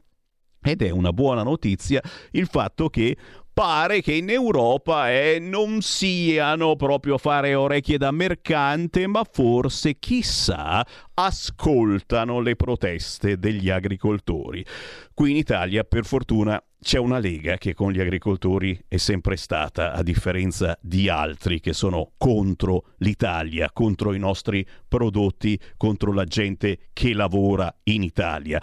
Ed 0.66 0.80
è 0.80 0.88
una 0.90 1.12
buona 1.12 1.42
notizia 1.42 2.00
il 2.30 2.46
fatto 2.46 2.88
che 2.88 3.16
pare 3.54 4.02
che 4.02 4.12
in 4.12 4.28
Europa 4.30 5.12
eh, 5.12 5.38
non 5.40 5.80
siano 5.80 6.74
proprio 6.74 7.14
a 7.14 7.18
fare 7.18 7.54
orecchie 7.54 7.98
da 7.98 8.10
mercante, 8.10 9.06
ma 9.06 9.22
forse, 9.30 9.94
chissà, 10.00 10.84
ascoltano 11.14 12.40
le 12.40 12.56
proteste 12.56 13.38
degli 13.38 13.70
agricoltori. 13.70 14.66
Qui 15.14 15.30
in 15.30 15.36
Italia, 15.36 15.84
per 15.84 16.04
fortuna, 16.04 16.60
c'è 16.80 16.98
una 16.98 17.18
lega 17.18 17.56
che 17.56 17.74
con 17.74 17.92
gli 17.92 18.00
agricoltori 18.00 18.78
è 18.88 18.96
sempre 18.96 19.36
stata, 19.36 19.92
a 19.92 20.02
differenza 20.02 20.76
di 20.82 21.08
altri 21.08 21.60
che 21.60 21.72
sono 21.72 22.10
contro 22.18 22.86
l'Italia, 22.98 23.70
contro 23.72 24.12
i 24.12 24.18
nostri 24.18 24.66
prodotti, 24.86 25.58
contro 25.76 26.12
la 26.12 26.24
gente 26.24 26.90
che 26.92 27.14
lavora 27.14 27.72
in 27.84 28.02
Italia. 28.02 28.60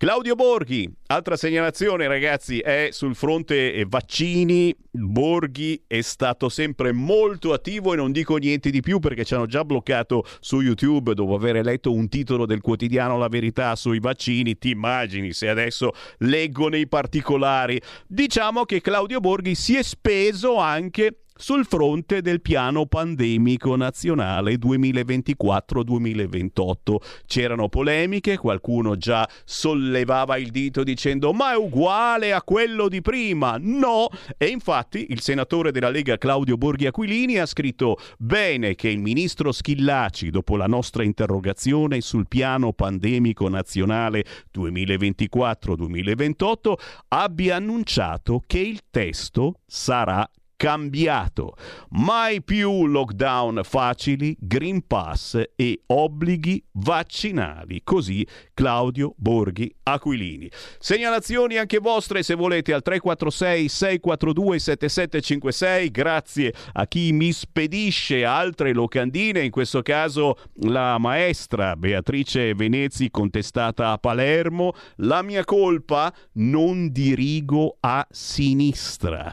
Claudio 0.00 0.34
Borghi, 0.34 0.90
altra 1.08 1.36
segnalazione 1.36 2.08
ragazzi 2.08 2.58
è 2.60 2.88
sul 2.90 3.14
fronte 3.14 3.84
vaccini. 3.86 4.74
Borghi 4.90 5.84
è 5.86 6.00
stato 6.00 6.48
sempre 6.48 6.90
molto 6.92 7.52
attivo 7.52 7.92
e 7.92 7.96
non 7.96 8.10
dico 8.10 8.38
niente 8.38 8.70
di 8.70 8.80
più 8.80 8.98
perché 8.98 9.26
ci 9.26 9.34
hanno 9.34 9.44
già 9.44 9.62
bloccato 9.62 10.24
su 10.40 10.62
YouTube 10.62 11.12
dopo 11.12 11.34
aver 11.34 11.62
letto 11.62 11.92
un 11.92 12.08
titolo 12.08 12.46
del 12.46 12.62
quotidiano 12.62 13.18
La 13.18 13.28
Verità 13.28 13.76
sui 13.76 14.00
vaccini. 14.00 14.56
Ti 14.56 14.70
immagini 14.70 15.34
se 15.34 15.50
adesso 15.50 15.92
leggo 16.20 16.68
nei 16.68 16.88
particolari. 16.88 17.78
Diciamo 18.06 18.64
che 18.64 18.80
Claudio 18.80 19.20
Borghi 19.20 19.54
si 19.54 19.76
è 19.76 19.82
speso 19.82 20.56
anche 20.56 21.24
sul 21.40 21.64
fronte 21.64 22.20
del 22.20 22.42
piano 22.42 22.84
pandemico 22.84 23.74
nazionale 23.74 24.56
2024-2028. 24.56 26.96
C'erano 27.24 27.70
polemiche, 27.70 28.36
qualcuno 28.36 28.96
già 28.96 29.26
sollevava 29.44 30.36
il 30.36 30.50
dito 30.50 30.84
dicendo 30.84 31.32
ma 31.32 31.52
è 31.52 31.56
uguale 31.56 32.34
a 32.34 32.42
quello 32.42 32.88
di 32.88 33.00
prima. 33.00 33.56
No, 33.58 34.08
e 34.36 34.48
infatti 34.48 35.06
il 35.08 35.22
senatore 35.22 35.72
della 35.72 35.88
Lega 35.88 36.18
Claudio 36.18 36.58
Borghi 36.58 36.84
Aquilini 36.86 37.38
ha 37.38 37.46
scritto 37.46 37.96
bene 38.18 38.74
che 38.74 38.90
il 38.90 39.00
ministro 39.00 39.50
Schillaci 39.50 40.28
dopo 40.28 40.58
la 40.58 40.66
nostra 40.66 41.04
interrogazione 41.04 42.02
sul 42.02 42.28
piano 42.28 42.74
pandemico 42.74 43.48
nazionale 43.48 44.26
2024-2028 44.54 46.72
abbia 47.08 47.56
annunciato 47.56 48.42
che 48.46 48.58
il 48.58 48.82
testo 48.90 49.60
sarà 49.66 50.28
cambiato. 50.60 51.56
Mai 51.92 52.42
più 52.42 52.84
lockdown 52.86 53.62
facili, 53.64 54.36
Green 54.38 54.86
Pass 54.86 55.42
e 55.56 55.80
obblighi 55.86 56.62
vaccinali. 56.72 57.80
Così 57.82 58.26
Claudio 58.52 59.14
Borghi 59.16 59.74
Aquilini. 59.84 60.50
Segnalazioni 60.78 61.56
anche 61.56 61.78
vostre 61.78 62.22
se 62.22 62.34
volete 62.34 62.74
al 62.74 62.82
346 62.82 63.68
642 63.68 64.58
7756. 64.58 65.90
Grazie 65.90 66.52
a 66.74 66.86
chi 66.86 67.12
mi 67.12 67.32
spedisce 67.32 68.26
altre 68.26 68.74
locandine, 68.74 69.40
in 69.40 69.50
questo 69.50 69.80
caso 69.80 70.36
la 70.64 70.98
maestra 70.98 71.74
Beatrice 71.74 72.52
Venezi 72.52 73.10
contestata 73.10 73.92
a 73.92 73.96
Palermo. 73.96 74.74
La 74.96 75.22
mia 75.22 75.42
colpa 75.42 76.12
non 76.32 76.92
dirigo 76.92 77.78
a 77.80 78.06
sinistra. 78.10 79.32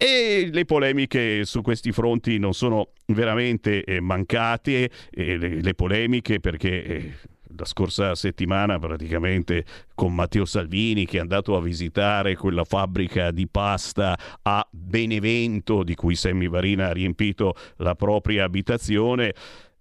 E 0.00 0.48
le 0.52 0.64
polemiche 0.64 1.44
su 1.44 1.60
questi 1.60 1.90
fronti 1.90 2.38
non 2.38 2.54
sono 2.54 2.90
veramente 3.06 3.82
eh, 3.82 4.00
mancate, 4.00 4.88
eh, 5.10 5.36
le, 5.36 5.60
le, 5.60 5.74
polemiche 5.74 6.38
perché... 6.40 6.84
Eh, 6.84 7.12
la 7.56 7.64
scorsa 7.64 8.14
settimana 8.14 8.78
praticamente 8.78 9.64
con 9.94 10.14
Matteo 10.14 10.44
Salvini 10.44 11.06
che 11.06 11.16
è 11.16 11.20
andato 11.20 11.56
a 11.56 11.60
visitare 11.60 12.36
quella 12.36 12.62
fabbrica 12.62 13.32
di 13.32 13.48
pasta 13.48 14.16
a 14.42 14.64
Benevento 14.70 15.82
di 15.82 15.96
cui 15.96 16.14
Semmi 16.14 16.46
Varina 16.46 16.86
ha 16.86 16.92
riempito 16.92 17.54
la 17.78 17.96
propria 17.96 18.44
abitazione. 18.44 19.34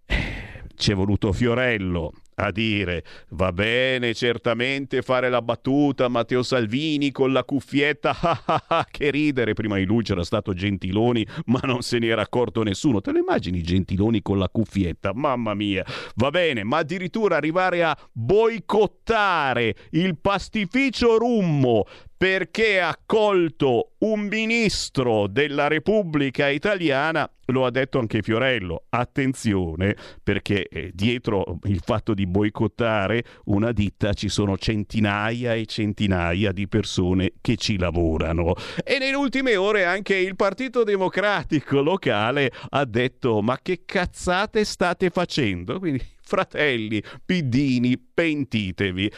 Eh, 0.06 0.64
ci 0.76 0.92
è 0.92 0.96
voluto 0.96 1.32
Fiorello 1.34 2.14
a 2.40 2.52
dire 2.52 3.04
va 3.30 3.52
bene 3.52 4.14
certamente 4.14 5.02
fare 5.02 5.30
la 5.30 5.42
battuta 5.42 6.08
Matteo 6.08 6.44
Salvini 6.44 7.12
con 7.12 7.32
la 7.32 7.44
cuffietta. 7.44 8.16
Che 8.90 9.12
ridere. 9.12 9.54
Prima 9.54 9.78
di 9.78 9.86
lui 9.86 10.04
c'era 10.04 10.24
stato 10.24 10.54
Gentiloni 10.54 11.26
ma 11.46 11.60
non 11.64 11.82
se 11.82 12.00
ne 12.00 12.08
era 12.08 12.22
accorto 12.22 12.64
nessuno. 12.64 13.02
Te 13.02 13.12
lo 13.12 13.20
immagini 13.20 13.62
Gentiloni 13.62 14.22
con 14.22 14.38
la 14.38 14.50
cuffietta? 14.50 15.14
Mamma 15.14 15.54
mia. 15.54 15.84
Va 16.16 16.30
bene 16.30 16.64
ma 16.64 16.78
addirittura 16.78 17.38
arrivare 17.38 17.84
a 17.84 17.98
boicottare 18.12 19.76
il 19.92 20.18
pastificio 20.20 21.18
Rummo 21.18 21.86
perché 22.18 22.82
ha 22.82 22.90
accolto 22.90 23.92
un 24.00 24.22
ministro 24.22 25.28
della 25.28 25.68
Repubblica 25.68 26.50
Italiana, 26.50 27.30
lo 27.46 27.64
ha 27.64 27.70
detto 27.70 28.00
anche 28.00 28.24
Fiorello, 28.24 28.86
attenzione 28.90 29.96
perché 30.24 30.68
eh, 30.68 30.90
dietro 30.94 31.60
il 31.66 31.80
fatto 31.86 32.16
di 32.16 32.26
boicottare 32.26 33.24
una 33.46 33.72
ditta 33.72 34.14
ci 34.14 34.30
sono 34.30 34.58
centinaia 34.58 35.54
e 35.54 35.68
centinaia 35.68 36.52
di 36.52 36.68
persone 36.68 37.34
che 37.40 37.56
ci 37.56 37.78
lavorano. 37.78 38.56
E 38.84 38.98
nelle 38.98 39.16
ultime 39.16 39.56
ore 39.56 39.86
anche 39.86 40.16
il 40.16 40.36
Partito 40.36 40.84
Democratico 40.84 41.82
locale 41.82 42.52
ha 42.70 42.84
detto 42.86 43.44
ma 43.44 43.60
che 43.62 43.84
cazzate 43.86 44.66
state 44.66 45.12
facendo? 45.12 45.78
Quindi 45.78 46.04
fratelli, 46.28 47.02
piddini, 47.26 47.98
pentitevi. 47.98 49.12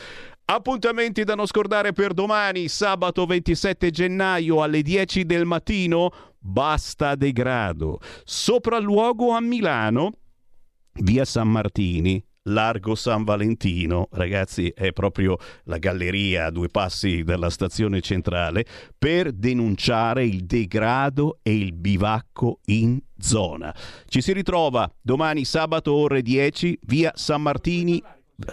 Appuntamenti 0.52 1.24
da 1.24 1.36
non 1.36 1.46
scordare 1.46 1.94
per 1.94 2.12
domani, 2.12 2.70
sabato 2.70 3.28
27 3.28 3.92
gennaio 3.92 4.64
alle 4.64 4.82
10 4.82 5.24
del 5.24 5.46
mattino, 5.46 6.12
basta 6.40 7.14
degrado. 7.14 8.00
Sopralluogo 8.24 9.30
a 9.30 9.42
Milano, 9.42 10.14
via 11.02 11.24
San 11.24 11.50
Martini, 11.50 12.26
Largo 12.46 12.96
San 12.96 13.26
Valentino, 13.26 14.08
ragazzi, 14.14 14.70
è 14.70 14.92
proprio 14.92 15.38
la 15.66 15.78
galleria 15.78 16.46
a 16.46 16.50
due 16.50 16.70
passi 16.70 17.22
dalla 17.22 17.52
stazione 17.52 18.02
centrale, 18.02 18.66
per 18.98 19.32
denunciare 19.32 20.26
il 20.26 20.46
degrado 20.46 21.42
e 21.44 21.56
il 21.56 21.74
bivacco 21.74 22.62
in 22.66 23.00
zona. 23.20 23.72
Ci 24.08 24.20
si 24.20 24.34
ritrova 24.34 24.92
domani 25.00 25.46
sabato 25.46 25.94
ore 25.94 26.24
10, 26.24 26.80
via 26.88 27.12
San 27.14 27.44
Martini 27.44 28.02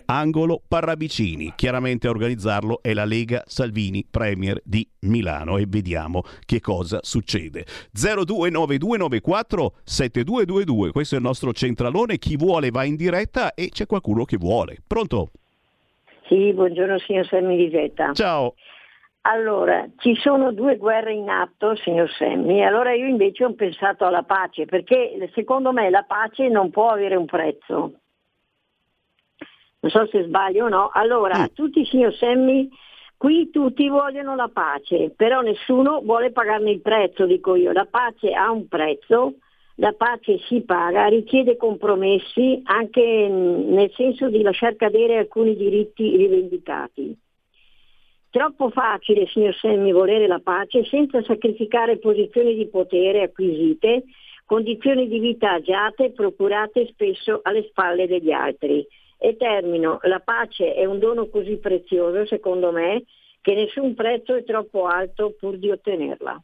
angolo 0.07 0.63
Parravicini. 0.67 1.53
Chiaramente 1.57 2.07
a 2.07 2.11
organizzarlo 2.11 2.81
è 2.83 2.93
la 2.93 3.05
Lega 3.05 3.43
Salvini 3.47 4.05
Premier 4.09 4.61
di 4.65 4.89
Milano 5.01 5.57
e 5.59 5.67
vediamo 5.69 6.23
che 6.45 6.61
cosa 6.61 7.01
succede. 7.03 7.65
029294 7.93 9.75
7222, 9.85 10.93
questo 10.93 11.15
è 11.15 11.19
il 11.19 11.25
nostro 11.25 11.53
centralone, 11.53 12.19
chi 12.19 12.37
vuole 12.37 12.71
va 12.71 12.85
in 12.85 12.97
diretta 12.97 13.55
e 13.55 13.69
c'è 13.71 13.87
qualcuno 13.87 14.25
che 14.25 14.37
vuole. 14.37 14.79
Pronto? 14.87 15.31
Sì, 16.27 16.53
buongiorno 16.53 16.99
signor 16.99 17.27
Semmi 17.27 17.57
Lisetta. 17.57 18.13
Ciao. 18.13 18.55
Allora, 19.23 19.89
ci 19.97 20.15
sono 20.15 20.53
due 20.53 20.77
guerre 20.77 21.13
in 21.13 21.29
atto, 21.29 21.75
signor 21.77 22.09
Semmi, 22.13 22.65
allora 22.65 22.93
io 22.93 23.07
invece 23.07 23.45
ho 23.45 23.55
pensato 23.55 24.05
alla 24.05 24.23
pace, 24.23 24.67
perché 24.67 25.31
secondo 25.35 25.73
me 25.73 25.91
la 25.91 26.05
pace 26.07 26.49
non 26.49 26.71
può 26.71 26.91
avere 26.91 27.17
un 27.17 27.27
prezzo 27.27 27.93
non 29.87 29.91
so 29.91 30.07
se 30.11 30.25
sbaglio 30.25 30.65
o 30.65 30.69
no. 30.69 30.91
Allora, 30.93 31.43
mm. 31.43 31.55
tutti 31.55 31.85
signor 31.87 32.13
Semmi, 32.15 32.69
qui 33.17 33.51
tutti 33.51 33.89
vogliono 33.89 34.35
la 34.35 34.51
pace, 34.53 35.13
però 35.17 35.41
nessuno 35.41 36.01
vuole 36.03 36.33
pagarne 36.33 36.73
il 36.73 36.81
prezzo, 36.81 37.25
dico 37.25 37.55
io. 37.55 37.73
La 37.73 37.87
pace 37.89 38.33
ha 38.33 38.51
un 38.51 38.67
prezzo, 38.67 39.35
la 39.77 39.93
pace 39.93 40.39
si 40.49 40.63
paga, 40.63 41.07
richiede 41.07 41.57
compromessi 41.57 42.61
anche 42.65 43.01
nel 43.01 43.93
senso 43.95 44.29
di 44.29 44.43
lasciar 44.43 44.75
cadere 44.75 45.19
alcuni 45.19 45.55
diritti 45.57 46.17
rivendicati. 46.17 47.17
Troppo 48.31 48.71
facile, 48.71 49.27
signor 49.29 49.55
Semmi, 49.55 49.93
volere 49.93 50.27
la 50.27 50.41
pace 50.43 50.85
senza 50.85 51.23
sacrificare 51.23 51.99
posizioni 51.99 52.55
di 52.55 52.67
potere 52.67 53.23
acquisite, 53.23 54.03
condizioni 54.45 55.09
di 55.09 55.21
vita 55.21 55.53
agiate 55.53 56.11
procurate 56.11 56.87
spesso 56.89 57.41
alle 57.43 57.63
spalle 57.69 58.07
degli 58.07 58.33
altri. 58.33 58.87
E 59.19 59.37
termino, 59.37 59.99
la 60.03 60.21
pace 60.21 60.75
è 60.75 60.85
un 60.85 60.99
dono 60.99 61.29
così 61.29 61.57
prezioso, 61.57 62.27
secondo 62.27 62.71
me, 62.71 63.05
che 63.41 63.55
nessun 63.55 63.95
prezzo 63.95 64.35
è 64.35 64.45
troppo 64.45 64.87
alto 64.87 65.35
pur 65.39 65.57
di 65.57 65.71
ottenerla. 65.71 66.43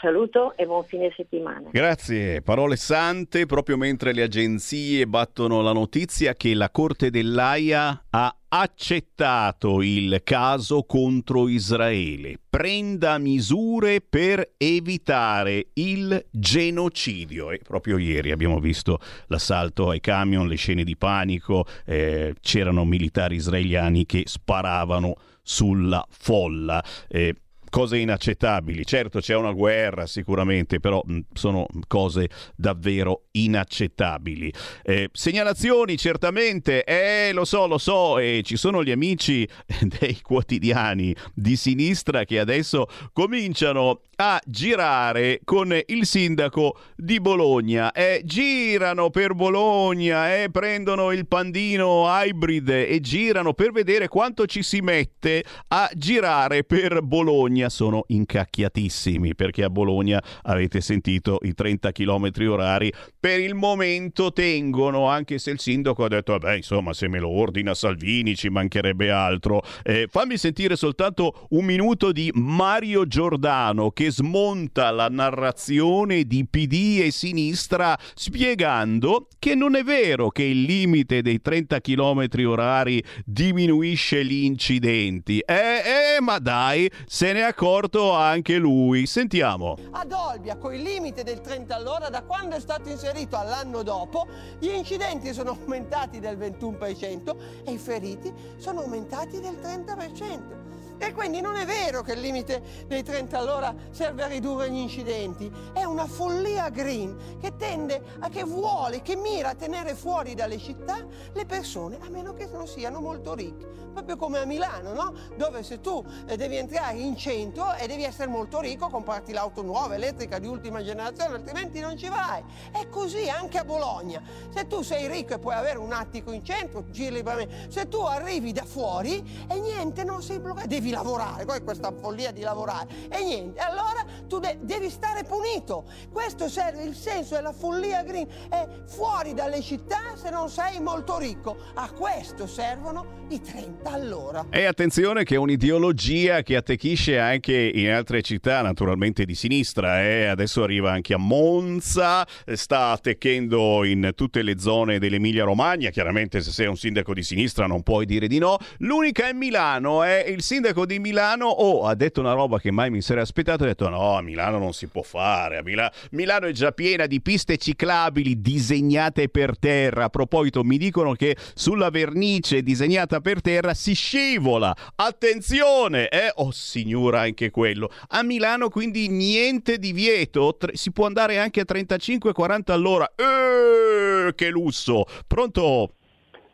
Saluto 0.00 0.56
e 0.56 0.66
buon 0.66 0.84
fine 0.84 1.12
settimana. 1.16 1.68
Grazie, 1.72 2.42
parole 2.42 2.76
sante 2.76 3.46
proprio 3.46 3.76
mentre 3.76 4.12
le 4.12 4.22
agenzie 4.22 5.06
battono 5.06 5.62
la 5.62 5.72
notizia 5.72 6.34
che 6.34 6.54
la 6.54 6.70
Corte 6.70 7.10
dell'AIA 7.10 8.06
ha 8.10 8.36
accettato 8.48 9.82
il 9.82 10.20
caso 10.22 10.84
contro 10.84 11.48
Israele. 11.48 12.38
Prenda 12.48 13.18
misure 13.18 14.00
per 14.00 14.52
evitare 14.56 15.68
il 15.74 16.24
genocidio. 16.30 17.50
E 17.50 17.58
proprio 17.58 17.98
ieri 17.98 18.30
abbiamo 18.30 18.60
visto 18.60 18.98
l'assalto 19.26 19.90
ai 19.90 20.00
camion, 20.00 20.46
le 20.46 20.56
scene 20.56 20.84
di 20.84 20.96
panico, 20.96 21.64
eh, 21.84 22.34
c'erano 22.40 22.84
militari 22.84 23.36
israeliani 23.36 24.06
che 24.06 24.22
sparavano 24.26 25.16
sulla 25.42 26.04
folla. 26.08 26.82
Eh, 27.08 27.34
cose 27.70 27.96
inaccettabili. 27.96 28.84
Certo 28.84 29.20
c'è 29.20 29.34
una 29.34 29.52
guerra 29.52 30.06
sicuramente, 30.06 30.80
però 30.80 31.02
sono 31.32 31.66
cose 31.86 32.28
davvero 32.54 33.22
inaccettabili. 33.32 34.52
Eh, 34.82 35.08
segnalazioni 35.12 35.96
certamente, 35.96 36.84
eh, 36.84 37.32
lo 37.32 37.44
so, 37.44 37.66
lo 37.66 37.78
so, 37.78 38.18
e 38.18 38.42
ci 38.44 38.56
sono 38.56 38.82
gli 38.84 38.90
amici 38.90 39.48
dei 39.80 40.20
quotidiani 40.20 41.14
di 41.32 41.56
sinistra 41.56 42.24
che 42.24 42.38
adesso 42.38 42.86
cominciano 43.12 44.02
a 44.16 44.38
girare 44.44 45.40
con 45.44 45.74
il 45.86 46.04
sindaco 46.04 46.78
di 46.94 47.20
Bologna. 47.20 47.90
Eh, 47.92 48.20
girano 48.24 49.08
per 49.08 49.34
Bologna, 49.34 50.42
eh, 50.42 50.50
prendono 50.50 51.12
il 51.12 51.26
pandino 51.26 52.04
hybrid 52.06 52.68
e 52.68 53.00
girano 53.00 53.54
per 53.54 53.72
vedere 53.72 54.08
quanto 54.08 54.44
ci 54.46 54.62
si 54.62 54.80
mette 54.80 55.42
a 55.68 55.88
girare 55.94 56.64
per 56.64 57.00
Bologna 57.00 57.59
Bologna 57.60 57.68
sono 57.68 58.04
incacchiatissimi 58.06 59.34
perché 59.34 59.64
a 59.64 59.70
Bologna 59.70 60.22
avete 60.42 60.80
sentito 60.80 61.38
i 61.42 61.52
30 61.52 61.92
km 61.92 62.30
orari. 62.48 62.92
Per 63.18 63.38
il 63.38 63.54
momento 63.54 64.32
tengono 64.32 65.08
anche 65.08 65.38
se 65.38 65.50
il 65.50 65.58
sindaco 65.58 66.04
ha 66.04 66.08
detto 66.08 66.32
vabbè 66.32 66.54
insomma 66.54 66.92
se 66.92 67.08
me 67.08 67.18
lo 67.18 67.28
ordina 67.28 67.74
Salvini 67.74 68.34
ci 68.34 68.48
mancherebbe 68.48 69.10
altro 69.10 69.62
eh, 69.82 70.06
fammi 70.08 70.36
sentire 70.36 70.76
soltanto 70.76 71.46
un 71.50 71.64
minuto 71.64 72.12
di 72.12 72.30
Mario 72.34 73.06
Giordano 73.06 73.90
che 73.90 74.10
smonta 74.10 74.90
la 74.90 75.08
narrazione 75.08 76.24
di 76.24 76.46
PD 76.48 77.00
e 77.02 77.10
sinistra 77.10 77.98
spiegando 78.14 79.26
che 79.38 79.54
non 79.54 79.74
è 79.74 79.82
vero 79.82 80.30
che 80.30 80.44
il 80.44 80.62
limite 80.62 81.20
dei 81.22 81.40
30 81.40 81.80
km 81.80 82.26
orari 82.46 83.02
diminuisce 83.24 84.24
gli 84.24 84.44
incidenti. 84.44 85.40
Eh, 85.40 86.14
eh 86.16 86.20
ma 86.20 86.38
dai 86.38 86.90
se 87.06 87.32
ne 87.32 87.46
è 87.46 87.49
accorto 87.50 88.12
anche 88.12 88.58
lui 88.58 89.06
sentiamo 89.06 89.76
ad 89.90 90.12
Olbia 90.12 90.56
con 90.56 90.72
il 90.72 90.82
limite 90.82 91.24
del 91.24 91.40
30 91.40 91.74
all'ora 91.74 92.08
da 92.08 92.22
quando 92.22 92.54
è 92.54 92.60
stato 92.60 92.88
inserito 92.88 93.36
all'anno 93.36 93.82
dopo 93.82 94.28
gli 94.60 94.68
incidenti 94.68 95.32
sono 95.32 95.58
aumentati 95.60 96.20
del 96.20 96.38
21% 96.38 97.36
e 97.64 97.72
i 97.72 97.78
feriti 97.78 98.32
sono 98.56 98.82
aumentati 98.82 99.40
del 99.40 99.58
30%. 99.60 100.59
E 101.02 101.14
quindi 101.14 101.40
non 101.40 101.56
è 101.56 101.64
vero 101.64 102.02
che 102.02 102.12
il 102.12 102.20
limite 102.20 102.84
dei 102.86 103.02
30 103.02 103.38
all'ora 103.38 103.74
serve 103.90 104.22
a 104.22 104.26
ridurre 104.26 104.70
gli 104.70 104.76
incidenti, 104.76 105.50
è 105.72 105.82
una 105.84 106.06
follia 106.06 106.68
green 106.68 107.38
che 107.40 107.56
tende 107.56 108.02
a 108.18 108.28
che 108.28 108.44
vuole, 108.44 109.00
che 109.00 109.16
mira 109.16 109.48
a 109.48 109.54
tenere 109.54 109.94
fuori 109.94 110.34
dalle 110.34 110.58
città 110.58 111.02
le 111.32 111.46
persone, 111.46 111.98
a 112.02 112.10
meno 112.10 112.34
che 112.34 112.46
non 112.52 112.66
siano 112.66 113.00
molto 113.00 113.32
ricche. 113.32 113.80
Proprio 113.92 114.16
come 114.16 114.38
a 114.38 114.44
Milano, 114.44 114.92
no? 114.92 115.14
Dove 115.36 115.62
se 115.62 115.80
tu 115.80 116.04
eh, 116.26 116.36
devi 116.36 116.56
entrare 116.56 116.98
in 116.98 117.16
centro 117.16 117.74
e 117.74 117.86
devi 117.86 118.04
essere 118.04 118.28
molto 118.28 118.60
ricco, 118.60 118.88
comparti 118.88 119.32
l'auto 119.32 119.62
nuova, 119.62 119.94
elettrica, 119.94 120.38
di 120.38 120.46
ultima 120.46 120.82
generazione, 120.82 121.34
altrimenti 121.34 121.80
non 121.80 121.96
ci 121.96 122.08
vai. 122.08 122.42
È 122.70 122.88
così 122.88 123.28
anche 123.28 123.58
a 123.58 123.64
Bologna. 123.64 124.22
Se 124.54 124.66
tu 124.66 124.82
sei 124.82 125.08
ricco 125.08 125.34
e 125.34 125.38
puoi 125.38 125.54
avere 125.54 125.78
un 125.78 125.92
attico 125.92 126.30
in 126.30 126.44
centro, 126.44 126.84
giri 126.90 127.16
liberamente. 127.16 127.70
Se 127.70 127.88
tu 127.88 128.00
arrivi 128.00 128.52
da 128.52 128.64
fuori 128.64 129.46
e 129.48 129.58
niente, 129.58 130.04
non 130.04 130.22
sei 130.22 130.38
bloccato, 130.38 130.68
devi 130.68 130.89
lavorare, 130.90 131.44
poi 131.44 131.62
questa 131.62 131.92
follia 131.92 132.30
di 132.32 132.40
lavorare 132.40 132.88
e 133.08 133.22
niente, 133.24 133.60
allora 133.60 134.04
tu 134.28 134.38
de- 134.38 134.58
devi 134.60 134.90
stare 134.90 135.24
punito. 135.24 135.84
Questo 136.12 136.48
serve 136.48 136.82
il 136.82 136.94
senso 136.94 137.34
della 137.34 137.52
follia 137.52 138.02
green, 138.02 138.26
è 138.48 138.68
fuori 138.86 139.34
dalle 139.34 139.60
città 139.60 140.14
se 140.14 140.30
non 140.30 140.48
sei 140.48 140.80
molto 140.80 141.18
ricco. 141.18 141.56
A 141.74 141.90
questo 141.90 142.46
servono 142.46 143.26
i 143.28 143.40
30 143.40 143.90
all'ora. 143.90 144.46
E 144.50 144.64
attenzione 144.64 145.24
che 145.24 145.34
è 145.34 145.38
un'ideologia 145.38 146.42
che 146.42 146.56
attecchisce 146.56 147.18
anche 147.18 147.54
in 147.54 147.90
altre 147.90 148.22
città, 148.22 148.62
naturalmente 148.62 149.24
di 149.24 149.34
sinistra, 149.34 150.02
eh? 150.02 150.26
adesso 150.26 150.62
arriva 150.62 150.92
anche 150.92 151.14
a 151.14 151.18
Monza, 151.18 152.26
sta 152.54 152.90
attecchendo 152.90 153.84
in 153.84 154.12
tutte 154.14 154.42
le 154.42 154.58
zone 154.58 154.98
dell'Emilia 154.98 155.44
Romagna, 155.44 155.90
chiaramente 155.90 156.40
se 156.40 156.50
sei 156.50 156.66
un 156.66 156.76
sindaco 156.76 157.14
di 157.14 157.22
sinistra 157.22 157.66
non 157.66 157.82
puoi 157.82 158.06
dire 158.06 158.26
di 158.26 158.38
no. 158.38 158.58
L'unica 158.78 159.28
è 159.28 159.32
Milano, 159.32 160.02
è 160.02 160.24
eh? 160.26 160.30
il 160.30 160.42
sindaco 160.42 160.79
di 160.84 160.98
Milano, 160.98 161.46
oh, 161.46 161.86
ha 161.86 161.94
detto 161.94 162.20
una 162.20 162.32
roba 162.32 162.58
che 162.58 162.70
mai 162.70 162.90
mi 162.90 163.00
sarei 163.00 163.22
aspettato, 163.22 163.64
ha 163.64 163.66
detto 163.66 163.88
no, 163.88 164.16
a 164.16 164.22
Milano 164.22 164.58
non 164.58 164.72
si 164.72 164.86
può 164.88 165.02
fare, 165.02 165.58
a 165.58 165.62
Milano, 165.62 165.90
Milano 166.10 166.46
è 166.46 166.52
già 166.52 166.72
piena 166.72 167.06
di 167.06 167.20
piste 167.20 167.56
ciclabili 167.56 168.40
disegnate 168.40 169.28
per 169.28 169.58
terra, 169.58 170.04
a 170.04 170.08
proposito 170.08 170.62
mi 170.62 170.78
dicono 170.78 171.12
che 171.12 171.36
sulla 171.54 171.90
vernice 171.90 172.62
disegnata 172.62 173.20
per 173.20 173.40
terra 173.40 173.74
si 173.74 173.94
scivola, 173.94 174.74
attenzione, 174.96 176.08
eh? 176.08 176.32
oh 176.34 176.50
signora 176.50 177.20
anche 177.20 177.50
quello, 177.50 177.90
a 178.08 178.22
Milano 178.22 178.68
quindi 178.68 179.08
niente 179.08 179.78
divieto, 179.78 180.56
Tre- 180.58 180.76
si 180.76 180.92
può 180.92 181.06
andare 181.06 181.38
anche 181.38 181.60
a 181.60 181.64
35-40 181.66 182.72
all'ora, 182.72 183.10
eh, 183.16 184.32
che 184.34 184.48
lusso, 184.48 185.04
pronto? 185.26 185.94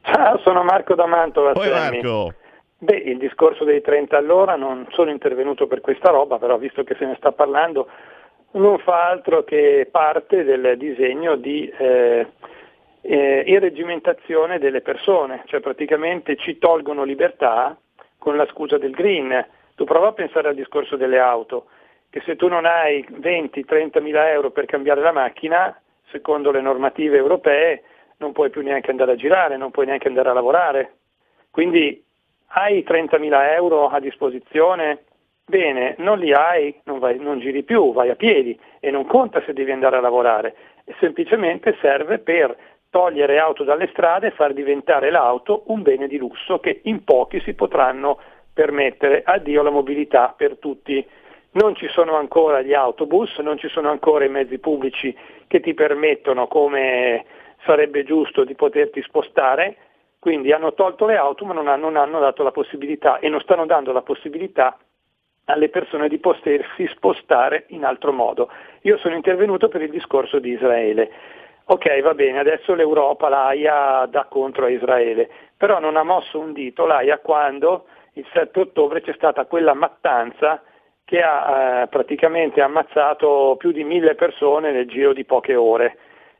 Ciao, 0.02 0.38
sono 0.44 0.62
Marco 0.62 0.94
da 0.94 1.06
Mantova. 1.06 1.52
Poi. 1.52 1.68
Marco. 1.68 2.34
Beh, 2.86 2.98
il 2.98 3.18
discorso 3.18 3.64
dei 3.64 3.80
30 3.80 4.16
all'ora 4.16 4.54
non 4.54 4.86
sono 4.90 5.10
intervenuto 5.10 5.66
per 5.66 5.80
questa 5.80 6.10
roba, 6.10 6.38
però 6.38 6.56
visto 6.56 6.84
che 6.84 6.94
se 6.94 7.04
ne 7.04 7.16
sta 7.16 7.32
parlando, 7.32 7.88
non 8.52 8.78
fa 8.78 9.08
altro 9.08 9.42
che 9.42 9.88
parte 9.90 10.44
del 10.44 10.76
disegno 10.78 11.34
di 11.34 11.68
eh, 11.68 12.28
eh, 13.00 13.42
irregimentazione 13.44 14.60
delle 14.60 14.82
persone, 14.82 15.42
cioè 15.46 15.58
praticamente 15.58 16.36
ci 16.36 16.58
tolgono 16.58 17.02
libertà 17.02 17.76
con 18.18 18.36
la 18.36 18.46
scusa 18.46 18.78
del 18.78 18.92
green. 18.92 19.44
Tu 19.74 19.82
prova 19.82 20.06
a 20.06 20.12
pensare 20.12 20.46
al 20.46 20.54
discorso 20.54 20.94
delle 20.94 21.18
auto, 21.18 21.66
che 22.08 22.22
se 22.24 22.36
tu 22.36 22.46
non 22.46 22.66
hai 22.66 23.04
20-30 23.10 24.00
mila 24.00 24.30
euro 24.30 24.52
per 24.52 24.66
cambiare 24.66 25.00
la 25.00 25.10
macchina, 25.10 25.76
secondo 26.12 26.52
le 26.52 26.60
normative 26.60 27.16
europee, 27.16 27.82
non 28.18 28.30
puoi 28.30 28.50
più 28.50 28.62
neanche 28.62 28.92
andare 28.92 29.10
a 29.10 29.16
girare, 29.16 29.56
non 29.56 29.72
puoi 29.72 29.86
neanche 29.86 30.06
andare 30.06 30.28
a 30.28 30.34
lavorare. 30.34 30.98
Quindi 31.50 32.04
hai 32.56 32.84
30.000 32.86 33.52
euro 33.52 33.88
a 33.88 34.00
disposizione? 34.00 35.04
Bene, 35.44 35.94
non 35.98 36.18
li 36.18 36.32
hai, 36.32 36.74
non, 36.84 36.98
vai, 36.98 37.18
non, 37.18 37.38
giri 37.38 37.62
più, 37.62 37.92
vai 37.92 38.08
a 38.08 38.16
piedi 38.16 38.58
e 38.80 38.90
non 38.90 39.06
conta 39.06 39.42
se 39.44 39.52
devi 39.52 39.70
andare 39.70 39.96
a 39.96 40.00
lavorare, 40.00 40.56
semplicemente 40.98 41.76
serve 41.80 42.18
per 42.18 42.56
togliere 42.88 43.38
auto 43.38 43.62
dalle 43.62 43.88
strade 43.88 44.28
e 44.28 44.30
far 44.30 44.54
diventare 44.54 45.10
l'auto 45.10 45.64
un 45.66 45.82
bene 45.82 46.08
di 46.08 46.16
lusso 46.16 46.58
che 46.58 46.80
in 46.84 47.04
pochi 47.04 47.40
si 47.40 47.52
potranno 47.52 48.18
permettere. 48.52 49.22
Addio 49.24 49.62
la 49.62 49.70
mobilità 49.70 50.32
per 50.34 50.56
tutti. 50.56 51.06
Non 51.52 51.74
ci 51.74 51.88
sono 51.88 52.16
ancora 52.16 52.62
gli 52.62 52.72
autobus, 52.72 53.38
non 53.38 53.58
ci 53.58 53.68
sono 53.68 53.90
ancora 53.90 54.24
i 54.24 54.30
mezzi 54.30 54.58
pubblici 54.58 55.14
che 55.46 55.60
ti 55.60 55.74
permettono, 55.74 56.46
come 56.46 57.24
sarebbe 57.64 58.02
giusto, 58.02 58.44
di 58.44 58.54
poterti 58.54 59.02
spostare 59.02 59.76
quindi 60.26 60.50
hanno 60.50 60.74
tolto 60.74 61.06
le 61.06 61.14
auto 61.14 61.44
ma 61.44 61.54
non 61.54 61.68
hanno, 61.68 61.88
non 61.88 61.94
hanno 61.94 62.18
dato 62.18 62.42
la 62.42 62.50
possibilità 62.50 63.20
e 63.20 63.28
non 63.28 63.38
stanno 63.42 63.64
dando 63.64 63.92
la 63.92 64.02
possibilità 64.02 64.76
alle 65.44 65.68
persone 65.68 66.08
di 66.08 66.18
potersi 66.18 66.84
spostare 66.88 67.66
in 67.68 67.84
altro 67.84 68.10
modo. 68.10 68.50
Io 68.80 68.98
sono 68.98 69.14
intervenuto 69.14 69.68
per 69.68 69.82
il 69.82 69.90
discorso 69.90 70.40
di 70.40 70.50
Israele. 70.50 71.10
Ok, 71.66 72.00
va 72.00 72.12
bene, 72.14 72.40
adesso 72.40 72.74
l'Europa, 72.74 73.28
l'AIA 73.28 74.06
dà 74.10 74.24
contro 74.24 74.64
a 74.64 74.68
Israele, 74.68 75.30
però 75.56 75.78
non 75.78 75.96
ha 75.96 76.02
mosso 76.02 76.40
un 76.40 76.52
dito 76.52 76.86
l'AIA 76.86 77.18
quando 77.18 77.86
il 78.14 78.26
7 78.32 78.58
ottobre 78.58 79.02
c'è 79.02 79.12
stata 79.12 79.44
quella 79.44 79.74
mattanza 79.74 80.60
che 81.04 81.22
ha 81.22 81.82
eh, 81.82 81.86
praticamente 81.86 82.60
ammazzato 82.60 83.54
più 83.60 83.70
di 83.70 83.84
mille 83.84 84.16
persone 84.16 84.72
nel 84.72 84.88
giro 84.88 85.12
di 85.12 85.24
poche 85.24 85.54
ore. 85.54 85.98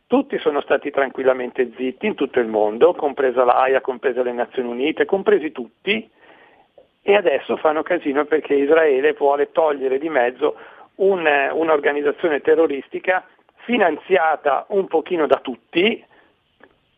Tutti 0.09 0.39
sono 0.39 0.61
stati 0.61 0.93
tranquillamente 0.93 1.73
zitti 1.77 2.07
in 2.07 2.15
tutto 2.15 2.39
il 2.39 2.47
mondo, 2.47 2.95
compresa 2.95 3.43
l'AIA, 3.43 3.81
compresa 3.81 4.23
le 4.23 4.33
Nazioni 4.33 4.69
Unite, 4.69 5.05
compresi 5.05 5.51
tutti, 5.51 6.09
e 7.03 7.15
adesso 7.15 7.57
fanno 7.57 7.83
casino 7.83 8.25
perché 8.25 8.55
Israele 8.55 9.15
vuole 9.15 9.51
togliere 9.51 9.99
di 9.99 10.09
mezzo 10.09 10.57
un, 10.97 11.27
un'organizzazione 11.53 12.41
terroristica 12.41 13.27
finanziata 13.65 14.67
un 14.69 14.87
pochino 14.87 15.27
da 15.27 15.41
tutti, 15.41 16.05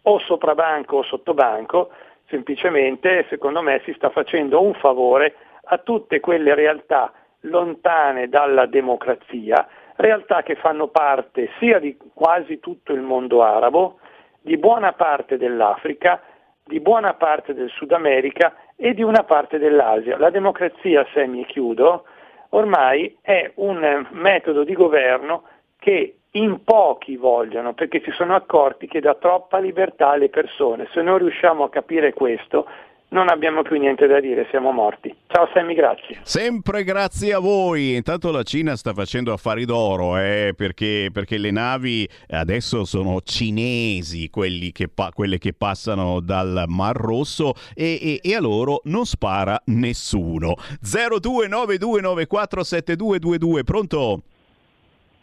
o 0.02 0.18
soprabanco 0.18 0.98
o 0.98 1.02
sottobanco, 1.02 1.90
semplicemente 2.26 3.24
secondo 3.30 3.62
me 3.62 3.80
si 3.84 3.94
sta 3.94 4.10
facendo 4.10 4.60
un 4.60 4.74
favore 4.74 5.34
a 5.64 5.78
tutte 5.78 6.20
quelle 6.20 6.54
realtà 6.54 7.10
lontane 7.40 8.28
dalla 8.28 8.66
democrazia 8.66 9.66
realtà 9.98 10.42
che 10.42 10.54
fanno 10.54 10.88
parte 10.88 11.50
sia 11.58 11.78
di 11.78 11.96
quasi 12.14 12.60
tutto 12.60 12.92
il 12.92 13.00
mondo 13.00 13.42
arabo, 13.42 13.98
di 14.40 14.56
buona 14.56 14.92
parte 14.92 15.36
dell'Africa, 15.36 16.22
di 16.64 16.80
buona 16.80 17.14
parte 17.14 17.54
del 17.54 17.68
Sud 17.70 17.92
America 17.92 18.54
e 18.76 18.94
di 18.94 19.02
una 19.02 19.24
parte 19.24 19.58
dell'Asia. 19.58 20.16
La 20.18 20.30
democrazia, 20.30 21.04
se 21.12 21.26
mi 21.26 21.44
chiudo, 21.46 22.04
ormai 22.50 23.16
è 23.20 23.50
un 23.56 24.06
metodo 24.10 24.64
di 24.64 24.74
governo 24.74 25.42
che 25.78 26.14
in 26.32 26.62
pochi 26.62 27.16
vogliono, 27.16 27.72
perché 27.72 28.00
si 28.00 28.10
sono 28.12 28.34
accorti 28.34 28.86
che 28.86 29.00
dà 29.00 29.14
troppa 29.14 29.58
libertà 29.58 30.10
alle 30.10 30.28
persone. 30.28 30.86
Se 30.92 31.02
non 31.02 31.18
riusciamo 31.18 31.64
a 31.64 31.70
capire 31.70 32.12
questo, 32.12 32.66
non 33.10 33.30
abbiamo 33.30 33.62
più 33.62 33.78
niente 33.78 34.06
da 34.06 34.20
dire, 34.20 34.46
siamo 34.50 34.70
morti. 34.70 35.16
Ciao 35.28 35.48
Sammy, 35.54 35.72
grazie. 35.74 36.18
Sempre 36.22 36.84
grazie 36.84 37.32
a 37.32 37.38
voi. 37.38 37.94
Intanto 37.94 38.30
la 38.30 38.42
Cina 38.42 38.76
sta 38.76 38.92
facendo 38.92 39.32
affari 39.32 39.64
d'oro 39.64 40.18
eh, 40.18 40.52
perché, 40.54 41.08
perché, 41.12 41.38
le 41.38 41.50
navi 41.50 42.06
adesso 42.28 42.84
sono 42.84 43.22
cinesi, 43.22 44.30
che 44.72 44.88
pa- 44.88 45.10
quelle 45.14 45.38
che 45.38 45.54
passano 45.54 46.20
dal 46.20 46.64
Mar 46.66 46.96
Rosso 46.96 47.54
e, 47.74 47.98
e, 48.00 48.20
e, 48.22 48.34
a 48.34 48.40
loro 48.40 48.82
non 48.84 49.06
spara 49.06 49.58
nessuno. 49.66 50.56
0292947222, 50.82 53.64
pronto? 53.64 54.22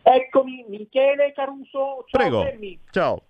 Eccomi, 0.02 0.66
Michele 0.70 1.34
Caruso. 1.36 2.06
Ciao 2.08 2.12
Prego. 2.12 2.44
Sammy. 2.44 2.80
Ciao. 2.90 3.22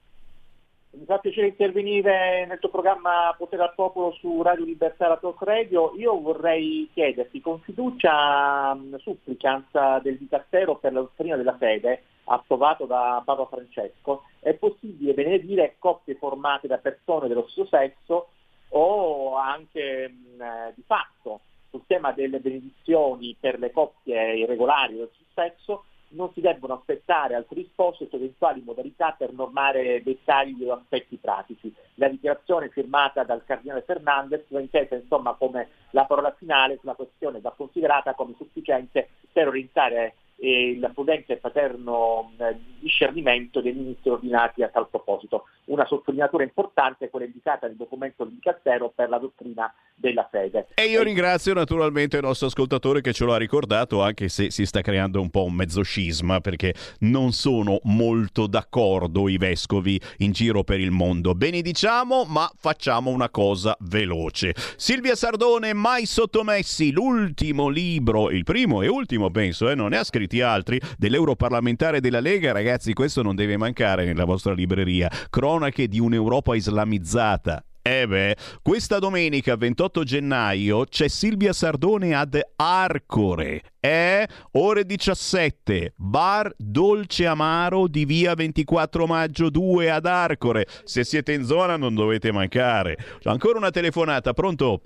Mi 0.98 1.06
fa 1.06 1.18
piacere 1.18 1.48
intervenire 1.48 2.46
nel 2.46 2.60
tuo 2.60 2.70
programma 2.70 3.34
Potere 3.38 3.64
al 3.64 3.74
Popolo 3.76 4.12
su 4.14 4.42
Radio 4.42 4.66
Libertà 4.66 5.08
la 5.08 5.18
Talk 5.18 5.42
Radio. 5.42 5.94
Io 5.98 6.20
vorrei 6.20 6.90
chiederti 6.94 7.42
con 7.42 7.60
fiducia 7.62 8.74
mh, 8.74 8.98
supplicans 9.00 10.02
del 10.02 10.18
Dicastero 10.18 10.76
per 10.78 10.94
la 10.94 11.02
dottrina 11.02 11.36
della 11.36 11.58
fede 11.58 12.04
approvato 12.26 12.86
da 12.86 13.22
Papa 13.24 13.46
Francesco, 13.46 14.24
è 14.40 14.54
possibile 14.54 15.14
benedire 15.14 15.76
coppie 15.78 16.16
formate 16.16 16.68
da 16.68 16.78
persone 16.78 17.28
dello 17.28 17.46
stesso 17.48 17.68
sesso 17.68 18.30
o 18.70 19.36
anche 19.36 20.10
mh, 20.10 20.42
eh, 20.42 20.74
di 20.76 20.84
fatto 20.88 21.42
sul 21.70 21.84
tema 21.86 22.14
delle 22.14 22.40
benedizioni 22.40 23.36
per 23.40 23.60
le 23.60 23.72
coppie 23.72 24.38
irregolari 24.38 24.94
dello 24.94 25.10
stesso 25.14 25.26
sesso 25.36 25.84
non 26.10 26.32
si 26.34 26.42
debbono 26.42 26.74
aspettare 26.74 27.36
altri 27.36 27.68
sposi 27.72 28.08
su 28.10 28.16
eventuali 28.16 28.62
modalità 28.64 29.16
per 29.18 29.34
normare 29.34 30.02
dettagli 30.04 30.64
o 30.64 30.74
aspetti 30.74 31.18
pratici. 31.18 31.74
La 31.96 32.08
dichiarazione 32.08 32.70
firmata 32.70 33.24
dal 33.24 33.44
Cardinale 33.46 33.82
Fernandez 33.82 34.44
va 34.50 34.60
intesa 34.60 34.96
insomma 34.96 35.34
come 35.34 35.70
la 35.92 36.06
parola 36.06 36.34
finale 36.38 36.78
sulla 36.80 36.94
questione 36.94 37.40
va 37.40 37.52
considerata 37.52 38.14
come 38.14 38.34
sufficiente 38.38 39.10
per 39.32 39.48
orientare 39.48 40.16
eh, 40.38 40.70
il 40.72 40.92
prudente 40.94 41.34
e 41.34 41.38
paterno 41.38 42.32
eh, 42.38 42.56
discernimento 42.80 43.62
dei 43.62 43.74
ministri 43.74 44.10
ordinati 44.10 44.64
a 44.64 44.70
tal 44.70 44.88
proposito. 44.90 45.46
Una 45.66 45.86
sottolineatura 45.86 46.44
importante 46.44 47.06
è 47.06 47.10
quella 47.10 47.26
indicata 47.26 47.66
nel 47.68 47.76
documento 47.76 48.24
del 48.24 48.34
Dicastero 48.34 48.92
per 48.94 49.10
la 49.10 49.18
dottrina 49.18 49.74
della 49.96 50.28
fede. 50.30 50.68
E 50.76 50.86
io 50.86 51.02
ringrazio 51.02 51.54
naturalmente 51.54 52.18
il 52.18 52.24
nostro 52.24 52.48
ascoltatore 52.48 53.02
che 53.02 53.14
ce 53.14 53.26
lo 53.26 53.34
ha 53.34 53.38
ricordato, 53.38 54.04
anche 54.04 54.28
se 54.28 54.52
si 54.52 54.66
sta 54.66 54.82
creando 54.82 55.22
un 55.22 55.30
po' 55.30 55.46
un 55.46 55.54
mezzo 55.54 55.82
scisma, 55.82 56.42
perché 56.42 56.74
non 57.00 57.32
sono 57.32 57.80
molto 57.84 58.46
d'accordo 58.46 59.28
i 59.28 59.38
vescovi 59.38 60.00
in 60.18 60.32
giro 60.32 60.64
per 60.64 60.80
il 60.80 60.92
mondo. 60.92 61.34
Benediciamo, 61.34 62.26
ma 62.26 62.50
facciamo 62.58 63.10
una 63.10 63.30
cosa 63.30 63.76
veloce. 63.80 64.54
Silvia 64.76 65.16
Sardone, 65.16 65.74
Mai 65.74 66.06
sottomessi, 66.06 66.92
l'ultimo 66.92 67.70
libro, 67.70 68.30
il 68.30 68.44
primo 68.44 68.82
e 68.82 68.88
ultimo 68.88 69.32
penso, 69.32 69.70
eh, 69.70 69.76
non 69.76 69.90
ne 69.90 69.98
ha 69.98 70.04
scritti 70.26 70.42
altri, 70.42 70.80
dell'europarlamentare 70.98 72.00
della 72.00 72.20
Lega, 72.20 72.52
ragazzi, 72.52 72.94
questo 72.94 73.22
non 73.22 73.36
deve 73.36 73.58
mancare 73.58 74.06
nella 74.06 74.26
vostra 74.26 74.54
libreria. 74.54 75.10
Cronache 75.30 75.88
di 75.88 76.00
un'Europa 76.00 76.56
islamizzata. 76.56 77.64
Eh 77.88 78.08
beh, 78.08 78.36
questa 78.64 78.98
domenica 78.98 79.56
28 79.56 80.04
gennaio 80.04 80.86
c'è 80.86 81.08
Silvia 81.08 81.54
Sardone 81.54 82.16
ad 82.16 82.40
Arcore. 82.56 83.62
È 83.80 84.26
ore 84.54 84.86
17, 84.86 85.94
bar 85.96 86.52
Dolce 86.58 87.28
Amaro 87.28 87.88
di 87.88 88.06
via 88.06 88.34
24 88.34 89.06
maggio 89.06 89.52
2 89.52 89.92
ad 89.92 90.08
Arcore. 90.08 90.66
Se 90.84 91.04
siete 91.04 91.34
in 91.34 91.44
zona 91.44 91.78
non 91.78 91.94
dovete 91.94 92.32
mancare. 92.32 92.98
Ancora 93.26 93.60
una 93.60 93.70
telefonata, 93.70 94.34
pronto? 94.34 94.82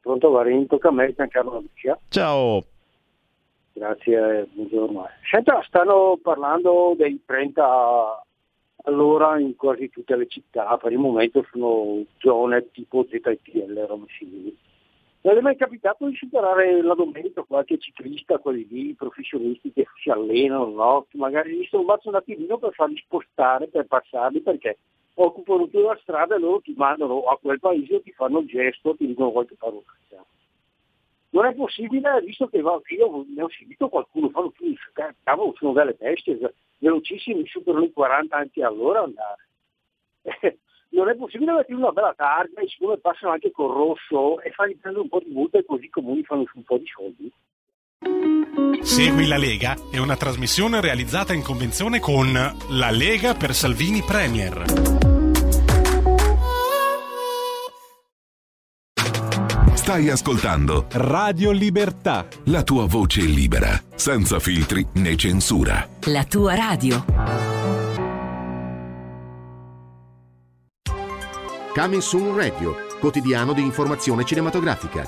Pronto 0.00 0.30
Varin, 0.30 0.66
tocca 0.66 0.88
a 0.88 0.92
me, 0.92 1.14
Giancarlo 1.14 1.60
Lucia. 1.60 1.96
Ciao. 2.08 2.73
Grazie, 3.76 4.46
buongiorno. 4.52 5.08
Senta, 5.28 5.60
stanno 5.66 6.16
parlando 6.22 6.94
dei 6.96 7.20
30 7.26 8.24
all'ora 8.84 9.36
in 9.40 9.56
quasi 9.56 9.90
tutte 9.90 10.14
le 10.14 10.28
città, 10.28 10.76
per 10.76 10.92
il 10.92 10.98
momento 10.98 11.44
sono 11.50 12.04
zone 12.18 12.70
tipo 12.70 13.04
ZTL, 13.04 13.86
robe 13.88 14.06
simili. 14.16 14.56
Non 15.22 15.38
è 15.38 15.40
mai 15.40 15.56
capitato 15.56 16.06
di 16.06 16.14
superare 16.14 16.82
la 16.82 16.94
domenica 16.94 17.42
qualche 17.42 17.78
ciclista, 17.78 18.38
quelli 18.38 18.64
lì, 18.70 18.94
professionisti 18.94 19.72
che 19.72 19.86
si 20.00 20.08
allenano, 20.08 20.66
no? 20.66 21.06
Che 21.08 21.16
magari 21.16 21.56
gli 21.56 21.64
storbazzo 21.64 22.10
un 22.10 22.14
attimino 22.14 22.58
per 22.58 22.74
farli 22.74 22.96
spostare, 22.98 23.66
per 23.66 23.86
passarli, 23.86 24.40
perché 24.40 24.78
occupano 25.14 25.64
tutta 25.64 25.80
la 25.80 25.98
strada 26.00 26.36
e 26.36 26.38
loro 26.38 26.60
ti 26.60 26.74
mandano 26.76 27.22
a 27.22 27.36
quel 27.42 27.58
paese, 27.58 28.02
ti 28.02 28.12
fanno 28.12 28.38
il 28.38 28.46
gesto, 28.46 28.94
ti 28.94 29.06
dicono 29.06 29.32
qualche 29.32 29.56
parola. 29.58 29.82
Non 31.34 31.46
è 31.46 31.54
possibile, 31.54 32.20
visto 32.24 32.46
che 32.46 32.58
io 32.58 33.26
ne 33.34 33.42
ho 33.42 33.48
sentito 33.50 33.88
qualcuno, 33.88 34.30
fanno 34.30 34.52
tutti, 34.52 34.78
cavolo, 35.24 35.52
sono 35.58 35.72
delle 35.72 35.96
bestie, 35.98 36.38
velocissimi, 36.78 37.44
superano 37.46 37.84
i 37.84 37.92
40 37.92 38.36
anche 38.36 38.62
all'ora 38.62 39.02
andare. 39.02 39.48
non 40.90 41.08
è 41.08 41.16
possibile 41.16 41.52
mettere 41.52 41.74
una 41.74 41.90
bella 41.90 42.14
targa 42.16 42.60
e 42.60 42.68
siccome 42.68 42.98
passano 42.98 43.32
anche 43.32 43.50
col 43.50 43.74
rosso 43.74 44.40
e 44.42 44.52
fargli 44.52 44.76
prendere 44.76 45.02
un 45.02 45.10
po' 45.10 45.18
di 45.24 45.32
multa 45.32 45.58
e 45.58 45.64
così 45.64 45.86
i 45.86 45.90
comuni 45.90 46.22
fanno 46.22 46.44
su 46.46 46.58
un 46.58 46.62
po' 46.62 46.78
di 46.78 46.86
soldi. 46.86 47.32
Segui 48.82 49.26
la 49.26 49.36
Lega 49.36 49.74
è 49.90 49.98
una 49.98 50.16
trasmissione 50.16 50.80
realizzata 50.80 51.32
in 51.32 51.42
convenzione 51.42 51.98
con 51.98 52.32
La 52.32 52.90
Lega 52.92 53.34
per 53.34 53.54
Salvini 53.54 54.02
Premier. 54.06 55.13
Stai 59.84 60.08
ascoltando 60.08 60.86
Radio 60.92 61.50
Libertà. 61.50 62.26
la 62.44 62.62
tua 62.62 62.86
voce 62.86 63.20
libera, 63.20 63.78
senza 63.94 64.38
filtri 64.38 64.86
né 64.94 65.14
censura. 65.14 65.86
La 66.04 66.24
tua 66.24 66.54
radio. 66.54 67.04
Coming 71.74 72.00
Soon 72.00 72.34
Radio, 72.34 72.74
quotidiano 72.98 73.52
di 73.52 73.60
informazione 73.60 74.24
cinematografica. 74.24 75.06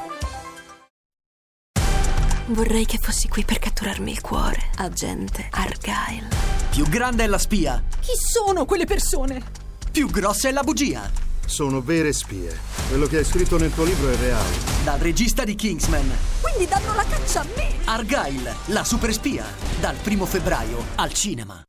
Vorrei 2.48 2.84
che 2.84 2.98
fossi 2.98 3.28
qui 3.28 3.44
per 3.46 3.58
catturarmi 3.58 4.10
il 4.10 4.20
cuore, 4.20 4.60
agente 4.76 5.48
Argyle. 5.52 6.28
Più 6.70 6.84
grande 6.86 7.24
è 7.24 7.26
la 7.26 7.38
spia, 7.38 7.82
Chi 8.00 8.12
sono 8.14 8.66
quelle 8.66 8.84
persone? 8.84 9.42
più 9.90 10.10
grossa 10.10 10.48
è 10.48 10.52
la 10.52 10.62
bugia. 10.62 11.10
Sono 11.46 11.80
vere 11.80 12.12
spie. 12.12 12.58
Quello 12.88 13.06
che 13.06 13.18
hai 13.18 13.24
scritto 13.24 13.56
nel 13.56 13.72
tuo 13.72 13.84
libro 13.84 14.10
è 14.10 14.16
reale. 14.16 14.50
Dal 14.82 14.98
regista 14.98 15.44
di 15.44 15.54
Kingsman, 15.54 16.10
Quindi 16.40 16.66
danno 16.68 16.94
la 16.94 17.04
caccia 17.04 17.40
a 17.40 17.46
me! 17.56 17.74
Argyle, 17.84 18.54
la 18.66 18.84
super 18.84 19.12
spia. 19.12 19.44
Dal 19.80 19.94
primo 20.02 20.26
febbraio 20.26 20.84
al 20.96 21.12
cinema. 21.12 21.62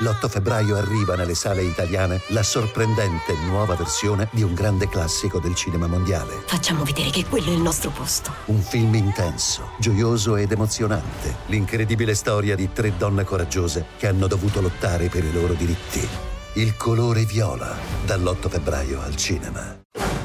L'8 0.00 0.28
febbraio 0.28 0.76
arriva 0.76 1.16
nelle 1.16 1.34
sale 1.34 1.62
italiane 1.64 2.20
la 2.28 2.44
sorprendente 2.44 3.34
nuova 3.46 3.74
versione 3.74 4.28
di 4.30 4.42
un 4.42 4.54
grande 4.54 4.88
classico 4.88 5.40
del 5.40 5.56
cinema 5.56 5.88
mondiale. 5.88 6.44
Facciamo 6.46 6.84
vedere 6.84 7.10
che 7.10 7.24
quello 7.26 7.50
è 7.50 7.54
il 7.54 7.60
nostro 7.60 7.90
posto. 7.90 8.32
Un 8.46 8.62
film 8.62 8.94
intenso, 8.94 9.70
gioioso 9.78 10.36
ed 10.36 10.52
emozionante. 10.52 11.34
L'incredibile 11.46 12.14
storia 12.14 12.54
di 12.54 12.70
tre 12.72 12.96
donne 12.96 13.24
coraggiose 13.24 13.86
che 13.98 14.06
hanno 14.06 14.28
dovuto 14.28 14.60
lottare 14.60 15.08
per 15.08 15.24
i 15.24 15.32
loro 15.32 15.54
diritti. 15.54 16.36
Il 16.54 16.76
colore 16.76 17.24
viola, 17.24 17.76
dall'8 18.06 18.48
febbraio 18.48 19.00
al 19.02 19.14
cinema. 19.16 19.80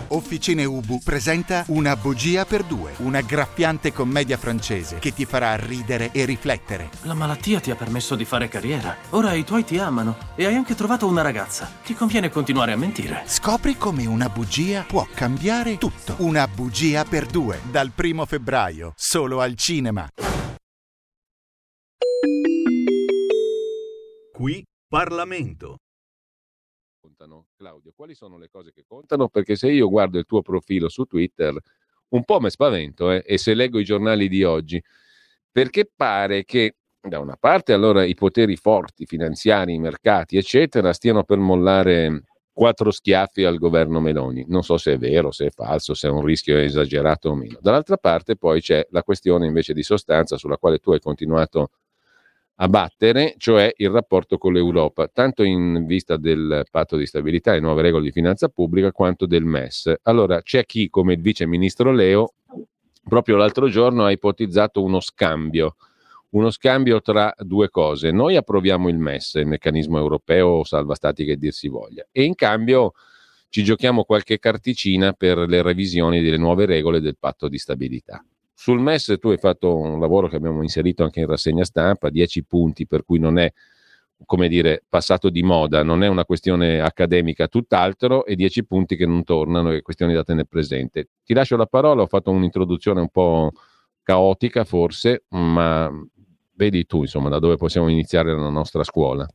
Officine 0.08 0.64
Ubu 0.64 1.02
presenta 1.04 1.66
Una 1.68 1.96
bugia 1.96 2.46
per 2.46 2.64
due, 2.64 2.94
una 3.00 3.22
graffiante 3.22 3.92
commedia 3.92 4.38
francese 4.38 5.00
che 5.00 5.14
ti 5.14 5.26
farà 5.26 5.56
ridere 5.56 6.12
e 6.12 6.24
riflettere. 6.26 6.90
La 7.02 7.14
malattia 7.14 7.60
ti 7.60 7.72
ha 7.72 7.76
permesso 7.76 8.16
di 8.16 8.24
fare 8.24 8.48
carriera. 8.48 8.96
Ora 9.10 9.34
i 9.34 9.44
tuoi 9.44 9.66
ti 9.66 9.78
amano 9.78 10.16
e 10.36 10.46
hai 10.46 10.56
anche 10.56 10.76
trovato 10.76 11.08
una 11.08 11.22
ragazza. 11.22 11.70
Ti 11.84 11.94
conviene 11.94 12.30
continuare 12.30 12.72
a 12.72 12.78
mentire. 12.78 13.24
Scopri 13.26 13.76
come 13.78 14.06
una 14.06 14.30
bugia 14.30 14.86
può 14.88 15.06
cambiare 15.14 15.78
tutto. 15.78 16.16
Una 16.20 16.48
bugia 16.48 17.04
per 17.04 17.26
due, 17.26 17.60
dal 17.70 17.92
primo 17.94 18.26
febbraio, 18.26 18.94
solo 18.96 19.42
al 19.42 19.56
cinema. 19.56 20.08
Qui 24.32 24.64
Parlamento. 24.88 25.78
Contano, 27.24 27.48
Claudio? 27.58 27.94
Quali 27.96 28.14
sono 28.14 28.38
le 28.38 28.50
cose 28.50 28.72
che 28.72 28.84
contano? 28.88 29.30
Perché 29.30 29.56
se 29.56 29.72
io 29.72 29.90
guardo 29.90 30.18
il 30.18 30.26
tuo 30.26 30.42
profilo 30.42 30.90
su 30.90 31.06
Twitter, 31.06 31.56
un 32.10 32.24
po' 32.24 32.40
mi 32.40 32.50
spavento, 32.50 33.12
eh, 33.12 33.24
e 33.26 33.38
se 33.38 33.54
leggo 33.54 33.80
i 33.80 33.84
giornali 33.84 34.28
di 34.28 34.44
oggi, 34.44 34.82
perché 35.52 35.90
pare 35.94 36.44
che 36.44 36.76
da 37.02 37.20
una 37.20 37.36
parte 37.38 37.74
allora 37.74 38.04
i 38.04 38.14
poteri 38.14 38.56
forti, 38.56 39.06
finanziari, 39.06 39.74
i 39.74 39.80
mercati, 39.80 40.38
eccetera, 40.38 40.94
stiano 40.94 41.24
per 41.24 41.38
mollare 41.38 42.24
quattro 42.52 42.92
schiaffi 42.92 43.44
al 43.44 43.58
governo 43.58 44.00
Meloni. 44.00 44.46
Non 44.48 44.64
so 44.64 44.78
se 44.78 44.94
è 44.94 44.98
vero, 44.98 45.32
se 45.32 45.48
è 45.48 45.50
falso, 45.50 45.96
se 45.96 46.08
è 46.08 46.12
un 46.12 46.24
rischio 46.24 46.58
esagerato 46.58 47.30
o 47.30 47.36
meno. 47.36 47.58
Dall'altra 47.60 47.98
parte 47.98 48.38
poi 48.38 48.62
c'è 48.62 48.86
la 48.92 49.04
questione 49.04 49.48
invece 49.48 49.74
di 49.74 49.84
sostanza 49.84 50.38
sulla 50.38 50.58
quale 50.58 50.78
tu 50.78 50.92
hai 50.92 51.00
continuato 51.00 51.72
a 52.56 52.68
battere, 52.68 53.34
cioè 53.38 53.74
il 53.78 53.90
rapporto 53.90 54.38
con 54.38 54.54
l'Europa, 54.54 55.08
tanto 55.08 55.44
in 55.44 55.86
vista 55.86 56.18
del 56.18 56.66
patto 56.70 56.98
di 56.98 57.06
stabilità 57.06 57.56
e 57.56 57.60
nuove 57.60 57.82
regole 57.82 58.04
di 58.04 58.12
finanza 58.12 58.48
pubblica, 58.48 58.92
quanto 58.92 59.26
del 59.26 59.44
MES. 59.44 59.94
Allora 60.04 60.42
c'è 60.42 60.66
chi, 60.66 60.90
come 60.90 61.14
il 61.14 61.22
vice 61.22 61.48
ministro 61.48 61.92
Leo, 61.92 62.34
proprio 63.04 63.36
l'altro 63.38 63.68
giorno 63.68 64.06
ha 64.06 64.12
ipotizzato 64.12 64.84
uno 64.84 65.00
scambio, 65.00 65.76
uno 66.32 66.52
scambio 66.52 67.02
tra 67.02 67.34
due 67.40 67.70
cose. 67.70 68.12
Noi 68.12 68.36
approviamo 68.36 68.88
il 68.88 68.98
MES, 68.98 69.34
il 69.36 69.48
meccanismo 69.48 69.98
europeo 69.98 70.64
salva 70.64 70.96
stati 70.96 71.26
che 71.26 71.38
dir 71.38 71.54
si 71.54 71.68
voglia, 71.68 72.06
e 72.12 72.24
in 72.24 72.36
cambio 72.36 72.94
ci 73.50 73.64
giochiamo 73.64 74.04
qualche 74.04 74.40
carticina 74.40 75.14
per 75.14 75.38
le 75.38 75.62
revisioni 75.62 76.22
delle 76.22 76.38
nuove 76.38 76.66
regole 76.66 77.02
del 77.02 77.18
patto 77.20 77.48
di 77.48 77.58
stabilità. 77.58 78.24
Sul 78.64 78.80
MES 78.80 79.18
tu 79.20 79.28
hai 79.28 79.38
fatto 79.38 79.76
un 79.76 80.00
lavoro 80.00 80.30
che 80.30 80.38
abbiamo 80.38 80.62
inserito 80.62 81.04
anche 81.04 81.20
in 81.20 81.28
rassegna 81.28 81.66
stampa, 81.66 82.10
10 82.10 82.46
punti 82.46 82.88
per 82.88 83.04
cui 83.04 83.20
non 83.20 83.38
è 83.38 83.52
come 84.24 84.48
dire, 84.48 84.86
passato 84.88 85.30
di 85.30 85.44
moda, 85.44 85.84
non 85.84 86.02
è 86.02 86.08
una 86.08 86.24
questione 86.24 86.80
accademica, 86.80 87.50
tutt'altro, 87.50 88.26
e 88.26 88.38
dieci 88.38 88.66
punti 88.66 88.96
che 88.96 89.06
non 89.06 89.26
tornano, 89.26 89.72
è 89.72 89.82
questione 89.82 90.14
da 90.14 90.24
tenere 90.24 90.48
presente. 90.48 91.10
Ti 91.26 91.34
lascio 91.34 91.58
la 91.58 91.66
parola, 91.66 92.04
ho 92.04 92.08
fatto 92.08 92.32
un'introduzione 92.32 93.02
un 93.02 93.10
po' 93.10 93.52
caotica 94.02 94.64
forse, 94.64 95.26
ma 95.32 95.92
vedi 96.54 96.86
tu, 96.86 97.02
insomma, 97.02 97.28
da 97.28 97.40
dove 97.40 97.58
possiamo 97.58 97.90
iniziare 97.90 98.34
la 98.34 98.48
nostra 98.48 98.86
scuola. 98.86 99.28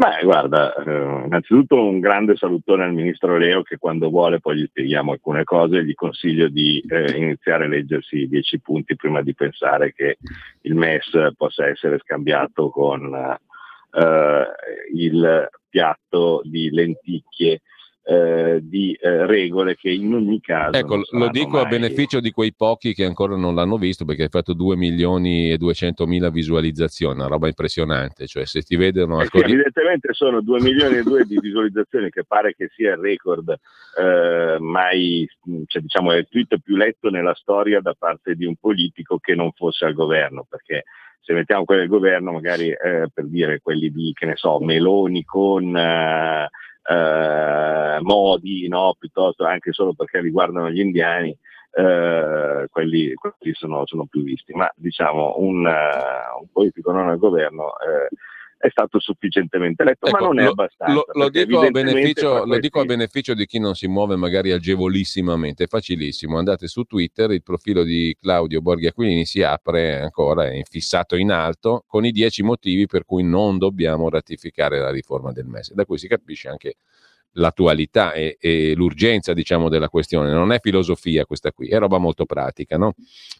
Beh, 0.00 0.24
guarda, 0.24 0.74
eh, 0.76 1.26
innanzitutto 1.26 1.78
un 1.78 2.00
grande 2.00 2.34
salutone 2.34 2.84
al 2.84 2.94
ministro 2.94 3.36
Leo 3.36 3.60
che 3.60 3.76
quando 3.76 4.08
vuole 4.08 4.40
poi 4.40 4.56
gli 4.56 4.66
spieghiamo 4.66 5.12
alcune 5.12 5.44
cose, 5.44 5.84
gli 5.84 5.92
consiglio 5.92 6.48
di 6.48 6.82
eh, 6.88 7.18
iniziare 7.18 7.66
a 7.66 7.68
leggersi 7.68 8.20
i 8.20 8.28
dieci 8.28 8.58
punti 8.60 8.96
prima 8.96 9.20
di 9.20 9.34
pensare 9.34 9.92
che 9.92 10.16
il 10.62 10.74
MES 10.74 11.34
possa 11.36 11.66
essere 11.66 11.98
scambiato 11.98 12.70
con 12.70 13.14
eh, 13.14 14.46
il 14.94 15.50
piatto 15.68 16.40
di 16.44 16.70
lenticchie 16.70 17.60
eh, 18.02 18.60
di 18.62 18.92
eh, 18.92 19.26
regole 19.26 19.76
che 19.76 19.90
in 19.90 20.14
ogni 20.14 20.40
caso. 20.40 20.76
Ecco, 20.76 21.02
lo 21.10 21.28
dico 21.28 21.56
mai... 21.56 21.64
a 21.64 21.68
beneficio 21.68 22.20
di 22.20 22.30
quei 22.30 22.54
pochi 22.54 22.94
che 22.94 23.04
ancora 23.04 23.36
non 23.36 23.54
l'hanno 23.54 23.76
visto 23.76 24.04
perché 24.04 24.24
hai 24.24 24.28
fatto 24.28 24.54
2 24.54 24.76
milioni 24.76 25.50
e 25.50 25.58
200 25.58 26.06
mila 26.06 26.30
visualizzazioni, 26.30 27.18
una 27.18 27.28
roba 27.28 27.46
impressionante. 27.46 28.26
Cioè, 28.26 28.46
se 28.46 28.62
ti 28.62 28.76
vedono 28.76 29.20
eh 29.20 29.26
sì, 29.26 29.38
evidentemente 29.38 30.12
sono 30.12 30.40
2 30.40 30.60
milioni 30.60 30.96
e 30.96 31.02
2 31.02 31.24
di 31.24 31.38
visualizzazioni, 31.40 32.10
che 32.10 32.24
pare 32.24 32.54
che 32.54 32.68
sia 32.74 32.92
il 32.92 32.98
record 32.98 33.54
eh, 33.98 34.56
mai, 34.58 35.28
cioè, 35.66 35.82
diciamo, 35.82 36.12
è 36.12 36.16
il 36.16 36.28
tweet 36.28 36.58
più 36.62 36.76
letto 36.76 37.10
nella 37.10 37.34
storia 37.34 37.80
da 37.80 37.94
parte 37.98 38.34
di 38.34 38.44
un 38.44 38.56
politico 38.56 39.18
che 39.18 39.34
non 39.34 39.52
fosse 39.52 39.84
al 39.84 39.94
governo, 39.94 40.46
perché 40.48 40.84
se 41.20 41.34
mettiamo 41.34 41.64
quelli 41.64 41.82
del 41.82 41.90
governo, 41.90 42.32
magari 42.32 42.70
eh, 42.70 43.08
per 43.12 43.26
dire 43.26 43.60
quelli 43.60 43.90
di, 43.90 44.12
che 44.14 44.26
ne 44.26 44.36
so, 44.36 44.58
Meloni 44.58 45.22
con 45.24 45.76
eh, 45.76 46.48
eh, 46.82 47.98
modi, 48.00 48.68
no? 48.68 48.94
piuttosto 48.98 49.44
anche 49.44 49.72
solo 49.72 49.94
perché 49.94 50.20
riguardano 50.20 50.70
gli 50.70 50.80
indiani, 50.80 51.36
eh, 51.72 52.66
quelli, 52.70 53.14
quelli 53.14 53.54
sono, 53.54 53.86
sono, 53.86 54.06
più 54.06 54.22
visti. 54.22 54.52
Ma 54.52 54.70
diciamo 54.74 55.34
un, 55.38 55.64
uh, 55.64 56.40
un 56.40 56.48
politico 56.52 56.92
non 56.92 57.08
al 57.08 57.18
governo 57.18 57.72
eh, 57.78 58.08
è 58.60 58.68
stato 58.68 59.00
sufficientemente 59.00 59.82
letto, 59.84 60.06
ecco, 60.06 60.18
ma 60.18 60.26
non 60.26 60.38
è 60.38 60.44
lo, 60.44 60.50
abbastanza. 60.50 60.92
Lo, 60.92 61.06
lo, 61.14 61.28
dico 61.30 61.60
a 61.60 61.70
beneficio, 61.70 62.30
questi... 62.30 62.48
lo 62.50 62.58
dico 62.58 62.80
a 62.80 62.84
beneficio 62.84 63.32
di 63.32 63.46
chi 63.46 63.58
non 63.58 63.74
si 63.74 63.88
muove 63.88 64.16
magari 64.16 64.52
agevolissimamente, 64.52 65.64
è 65.64 65.66
facilissimo, 65.66 66.36
andate 66.36 66.68
su 66.68 66.82
Twitter, 66.82 67.30
il 67.30 67.42
profilo 67.42 67.82
di 67.82 68.14
Claudio 68.20 68.60
Borghi 68.60 68.86
Aquilini 68.86 69.24
si 69.24 69.42
apre 69.42 69.98
ancora, 69.98 70.50
è 70.50 70.60
fissato 70.68 71.16
in 71.16 71.30
alto, 71.30 71.84
con 71.86 72.04
i 72.04 72.12
dieci 72.12 72.42
motivi 72.42 72.84
per 72.84 73.06
cui 73.06 73.22
non 73.22 73.56
dobbiamo 73.56 74.10
ratificare 74.10 74.78
la 74.78 74.90
riforma 74.90 75.32
del 75.32 75.46
MES, 75.46 75.72
da 75.72 75.86
cui 75.86 75.96
si 75.96 76.06
capisce 76.06 76.48
anche 76.50 76.74
l'attualità 77.34 78.12
e, 78.12 78.36
e, 78.38 78.74
l'urgenza 78.74 79.32
diciamo, 79.32 79.70
della 79.70 79.88
questione. 79.88 80.32
Non 80.32 80.52
è 80.52 80.58
filosofia 80.60 81.24
questa 81.24 81.50
qui, 81.50 81.68
è 81.68 81.78
roba 81.78 81.96
molto 81.96 82.26
pratica. 82.26 82.76
No? 82.76 82.92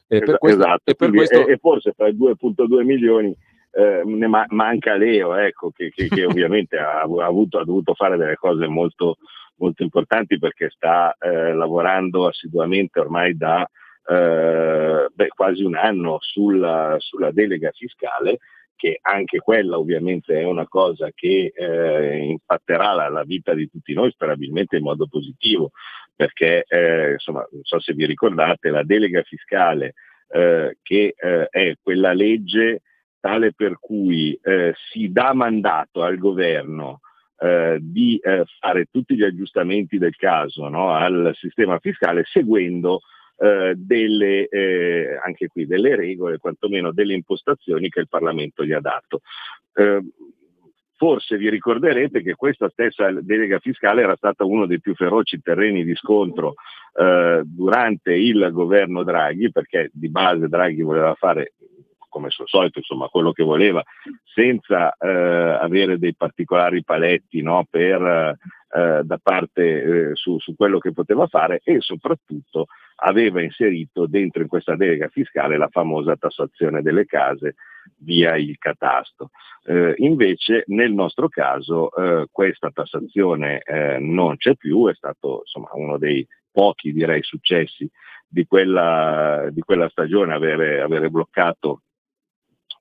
E, 0.09 0.21
per 0.21 0.39
questo, 0.39 0.61
esatto, 0.61 0.91
e, 0.91 0.95
per 0.95 1.11
questo... 1.11 1.47
e, 1.47 1.59
forse 1.59 1.93
tra 1.95 2.09
i 2.09 2.15
2.2 2.15 2.85
milioni 2.85 3.37
eh, 3.73 4.03
ne 4.05 4.27
ma- 4.27 4.47
manca 4.49 4.97
Leo, 4.97 5.35
ecco, 5.35 5.71
che, 5.71 5.91
che, 5.91 6.09
che 6.09 6.25
ovviamente 6.27 6.77
ha, 6.79 7.01
ha, 7.01 7.25
avuto, 7.25 7.59
ha, 7.59 7.65
dovuto 7.65 7.95
fare 7.95 8.17
delle 8.17 8.37
cose 8.37 8.67
molto, 8.67 9.19
molto 9.57 9.83
importanti 9.83 10.39
perché 10.39 10.71
sta 10.71 11.15
eh, 11.19 11.53
lavorando 11.53 12.27
assiduamente 12.27 12.99
ormai 12.99 13.37
da 13.37 13.69
eh, 14.09 15.09
beh, 15.13 15.29
quasi 15.29 15.63
un 15.63 15.77
anno 15.77 16.19
sulla, 16.21 16.97
sulla, 16.99 17.31
delega 17.31 17.71
fiscale 17.71 18.39
che 18.75 18.99
anche 19.03 19.39
quella 19.41 19.79
ovviamente 19.79 20.41
è 20.41 20.45
una 20.45 20.67
cosa 20.67 21.11
che 21.15 21.53
eh, 21.55 22.17
impatterà 22.17 22.95
la, 22.95 23.09
la, 23.11 23.25
vita 23.25 23.53
di 23.53 23.69
tutti 23.69 23.93
noi 23.93 24.11
sperabilmente 24.11 24.79
in 24.79 24.85
modo 24.85 25.07
positivo 25.07 25.73
perché 26.17 26.65
eh, 26.67 27.13
insomma 27.13 27.47
non 27.53 27.63
so 27.63 27.79
se 27.79 27.93
vi 27.93 28.07
ricordate 28.07 28.71
la 28.71 28.83
delega 28.83 29.23
fiscale 29.23 29.95
eh, 30.33 30.79
che 30.83 31.15
è 31.15 31.75
quella 31.83 32.13
legge 32.15 32.81
tale 33.21 33.53
per 33.53 33.79
cui 33.79 34.39
eh, 34.43 34.75
si 34.91 35.13
dà 35.13 35.33
mandato 35.35 36.03
al 36.03 36.19
governo 36.19 37.01
eh, 37.39 37.79
di 37.81 38.19
eh, 38.19 38.45
fare 38.59 38.87
tutti 38.91 39.15
gli 39.15 39.23
aggiustamenti 39.23 39.99
del 39.99 40.17
caso 40.17 40.69
no, 40.69 40.93
al 40.95 41.33
sistema 41.35 41.79
fiscale 41.79 42.25
seguendo 42.25 43.01
eh, 43.39 43.75
delle, 43.77 44.49
eh, 44.49 45.19
anche 45.25 45.47
qui 45.49 45.67
delle 45.67 45.97
regole, 45.97 46.39
quantomeno 46.39 46.93
delle 46.93 47.15
impostazioni 47.15 47.89
che 47.89 48.01
il 48.01 48.09
Parlamento 48.09 48.65
gli 48.65 48.73
ha 48.73 48.81
dato. 48.81 49.21
Eh, 49.73 50.01
forse 50.97 51.39
vi 51.39 51.49
ricorderete 51.49 52.21
che 52.21 52.35
questa 52.35 52.69
stessa 52.69 53.11
delega 53.23 53.59
fiscale 53.59 54.03
era 54.03 54.17
stata 54.17 54.45
uno 54.45 54.67
dei 54.67 54.81
più 54.81 54.95
feroci 54.95 55.41
terreni 55.41 55.83
di 55.83 55.95
scontro 55.95 56.53
eh, 56.93 57.41
durante 57.43 58.13
il 58.13 58.51
governo 58.53 59.03
Draghi, 59.03 59.51
perché 59.51 59.89
di 59.95 60.11
base 60.11 60.47
Draghi 60.47 60.83
voleva 60.83 61.15
fare 61.15 61.55
come 62.11 62.27
al 62.27 62.47
solito, 62.47 62.79
insomma, 62.79 63.09
quello 63.09 63.33
che 63.33 63.43
voleva, 63.43 63.83
senza 64.35 64.95
eh, 64.99 65.09
avere 65.09 65.99
dei 65.99 66.15
particolari 66.15 66.85
paletti 66.85 67.41
no, 67.41 67.67
per, 67.71 68.37
eh, 68.73 69.01
da 69.03 69.19
parte 69.23 69.63
eh, 69.63 70.11
su, 70.15 70.39
su, 70.39 70.55
quello 70.55 70.79
che 70.79 70.93
poteva 70.93 71.27
fare 71.27 71.61
e 71.65 71.81
soprattutto 71.81 72.67
aveva 73.03 73.43
inserito 73.43 74.07
dentro 74.07 74.43
in 74.43 74.49
questa 74.49 74.77
delega 74.77 75.09
fiscale 75.09 75.57
la 75.57 75.69
famosa 75.69 76.17
tassazione 76.17 76.83
delle 76.83 77.07
case 77.07 77.55
via 78.01 78.37
il 78.37 78.59
catasto. 78.59 79.31
Eh, 79.65 79.95
invece 79.99 80.65
nel 80.67 80.93
nostro 80.93 81.29
caso 81.29 81.95
eh, 81.95 82.27
questa 82.31 82.71
tassazione 82.71 83.61
eh, 83.61 83.99
non 83.99 84.37
c'è 84.37 84.55
più, 84.57 84.89
è 84.89 84.95
stato 84.95 85.41
insomma, 85.41 85.71
uno 85.73 85.99
dei 85.99 86.27
pochi 86.53 86.93
direi 86.93 87.23
successi 87.23 87.89
di 88.27 88.47
quella, 88.47 89.49
di 89.51 89.61
quella 89.61 89.89
stagione 89.89 90.35
avere, 90.35 90.81
avere 90.81 91.11
bloccato 91.11 91.83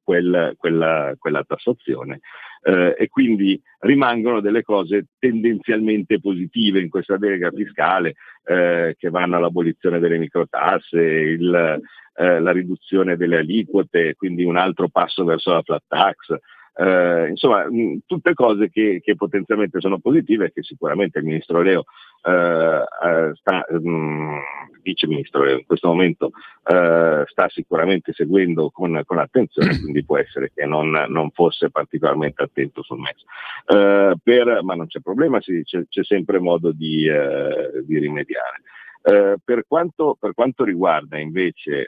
quel, 0.10 0.56
quella, 0.58 1.14
quella, 1.20 1.44
tassazione. 1.44 2.22
Eh, 2.64 2.96
e 2.98 3.08
quindi 3.10 3.62
rimangono 3.82 4.42
delle 4.42 4.64
cose 4.64 5.06
tendenzialmente 5.20 6.20
positive 6.20 6.80
in 6.80 6.90
questa 6.90 7.18
delega 7.18 7.52
fiscale 7.52 8.16
eh, 8.44 8.96
che 8.98 9.10
vanno 9.12 9.38
all'abolizione 9.38 10.00
delle 10.00 10.18
microtasse, 10.18 11.00
il, 11.00 11.80
eh, 12.16 12.40
la 12.40 12.52
riduzione 12.52 13.18
delle 13.18 13.38
aliquote, 13.38 14.16
quindi 14.16 14.44
un 14.44 14.58
altro 14.58 14.90
passo 14.90 15.24
verso 15.24 15.52
la 15.54 15.62
flat 15.62 15.84
tax. 15.88 16.36
Eh, 16.82 17.28
insomma, 17.32 17.70
mh, 17.70 18.04
tutte 18.06 18.34
cose 18.34 18.70
che, 18.70 19.02
che, 19.04 19.18
potenzialmente 19.18 19.82
sono 19.82 20.00
positive 20.00 20.46
e 20.46 20.54
che 20.54 20.64
sicuramente 20.64 21.20
il 21.20 21.26
ministro 21.26 21.62
Leo 21.62 21.84
eh, 22.24 22.32
eh 22.32 23.32
sta, 23.36 23.66
mh, 23.70 24.40
vice 24.82 25.06
ministro 25.08 25.44
Leo 25.44 25.58
in 25.58 25.66
questo 25.66 25.90
momento 25.90 26.32
eh, 26.66 27.24
sta 27.26 27.50
sicuramente 27.50 28.14
seguendo 28.14 28.70
con, 28.70 29.02
con, 29.06 29.20
attenzione, 29.20 29.78
quindi 29.82 30.06
può 30.06 30.18
essere 30.20 30.52
che 30.56 30.66
non, 30.66 30.90
non 31.10 31.32
fosse 31.32 31.70
particolarmente 31.70 32.44
attento 32.44 32.82
sul 32.82 33.00
MES. 33.00 33.26
Eh, 33.66 34.16
per, 34.24 34.60
ma 34.64 34.76
non 34.76 34.88
c'è 34.88 35.02
problema, 35.02 35.42
sì, 35.42 35.62
c'è, 35.66 35.84
c'è, 35.90 36.06
sempre 36.06 36.40
modo 36.40 36.72
di, 36.72 37.06
eh, 37.08 37.84
di 37.86 38.00
rimediare. 38.00 38.62
Per 39.02 39.66
quanto, 39.68 40.18
per, 40.20 40.34
quanto, 40.34 40.64
riguarda 40.64 41.18
invece 41.18 41.88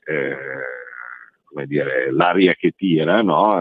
come 1.43 1.65
dire, 1.65 2.09
l'aria 2.11 2.53
che 2.53 2.71
tira, 2.71 3.21
no? 3.21 3.59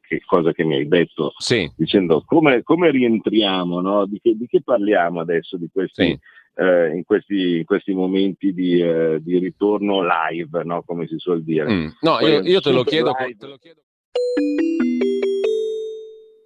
Che 0.00 0.22
cosa 0.26 0.52
che 0.52 0.64
mi 0.64 0.76
hai 0.76 0.86
detto, 0.86 1.32
sì. 1.38 1.70
dicendo 1.76 2.22
come, 2.26 2.62
come 2.62 2.90
rientriamo, 2.90 3.80
no? 3.80 4.06
di, 4.06 4.20
che, 4.20 4.36
di, 4.36 4.46
che, 4.46 4.62
parliamo 4.62 5.20
adesso 5.20 5.56
di 5.56 5.68
questi, 5.72 6.04
sì. 6.04 6.18
eh, 6.62 6.88
in, 6.94 7.04
questi, 7.04 7.58
in, 7.58 7.64
questi, 7.64 7.94
momenti 7.94 8.52
di, 8.52 8.80
eh, 8.80 9.20
di 9.22 9.38
ritorno 9.38 10.02
live, 10.02 10.64
no? 10.64 10.82
come 10.82 11.06
si 11.06 11.18
suol 11.18 11.42
dire. 11.42 11.72
Mm. 11.72 11.86
No, 12.02 12.20
io, 12.20 12.42
io 12.42 12.60
te, 12.60 12.72
lo 12.72 12.84
chiedo, 12.84 13.12
te 13.12 13.46
lo 13.46 13.56
chiedo. 13.56 13.80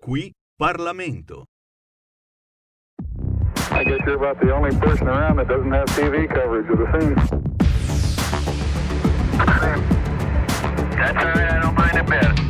Qui 0.01 0.33
Parlamento. 0.57 1.47
I 3.72 3.85
guess 3.85 3.99
you're 4.07 4.14
about 4.14 4.41
the 4.41 4.55
only 4.55 4.74
person 4.79 5.09
around 5.09 5.37
that 5.37 5.49
doesn't 5.49 5.72
have 5.72 5.87
TV 5.89 6.29
coverage 6.29 6.70
of 6.70 6.79
the 6.79 6.87
scene. 6.93 7.14
That's 10.97 11.16
all 11.18 11.33
right, 11.33 11.53
I 11.53 11.61
don't 11.61 11.74
mind 11.74 11.99
a 11.99 12.05
bit. 12.05 12.45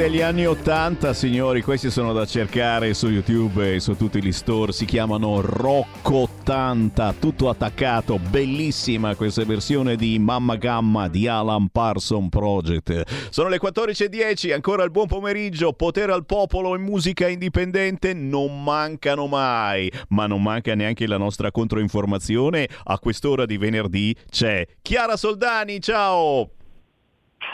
Degli 0.00 0.22
anni 0.22 0.46
80, 0.46 1.12
signori, 1.12 1.60
questi 1.60 1.90
sono 1.90 2.14
da 2.14 2.24
cercare 2.24 2.94
su 2.94 3.08
YouTube 3.08 3.74
e 3.74 3.80
su 3.80 3.94
tutti 3.96 4.22
gli 4.22 4.32
store, 4.32 4.72
si 4.72 4.86
chiamano 4.86 5.42
Rock 5.42 6.08
80, 6.08 7.16
tutto 7.18 7.50
attaccato, 7.50 8.18
bellissima 8.18 9.14
questa 9.14 9.44
versione 9.44 9.96
di 9.96 10.18
Mamma 10.18 10.56
Gamma 10.56 11.06
di 11.08 11.28
Alan 11.28 11.68
Parson 11.68 12.30
Project. 12.30 13.28
Sono 13.28 13.50
le 13.50 13.60
14.10, 13.60 14.54
ancora 14.54 14.84
il 14.84 14.90
buon 14.90 15.06
pomeriggio, 15.06 15.74
potere 15.74 16.12
al 16.12 16.24
popolo 16.24 16.74
e 16.74 16.78
musica 16.78 17.28
indipendente 17.28 18.14
non 18.14 18.64
mancano 18.64 19.26
mai, 19.26 19.92
ma 20.08 20.26
non 20.26 20.42
manca 20.42 20.74
neanche 20.74 21.06
la 21.06 21.18
nostra 21.18 21.50
controinformazione, 21.50 22.66
a 22.84 22.98
quest'ora 22.98 23.44
di 23.44 23.58
venerdì 23.58 24.16
c'è 24.30 24.66
Chiara 24.80 25.18
Soldani, 25.18 25.78
ciao! 25.78 26.52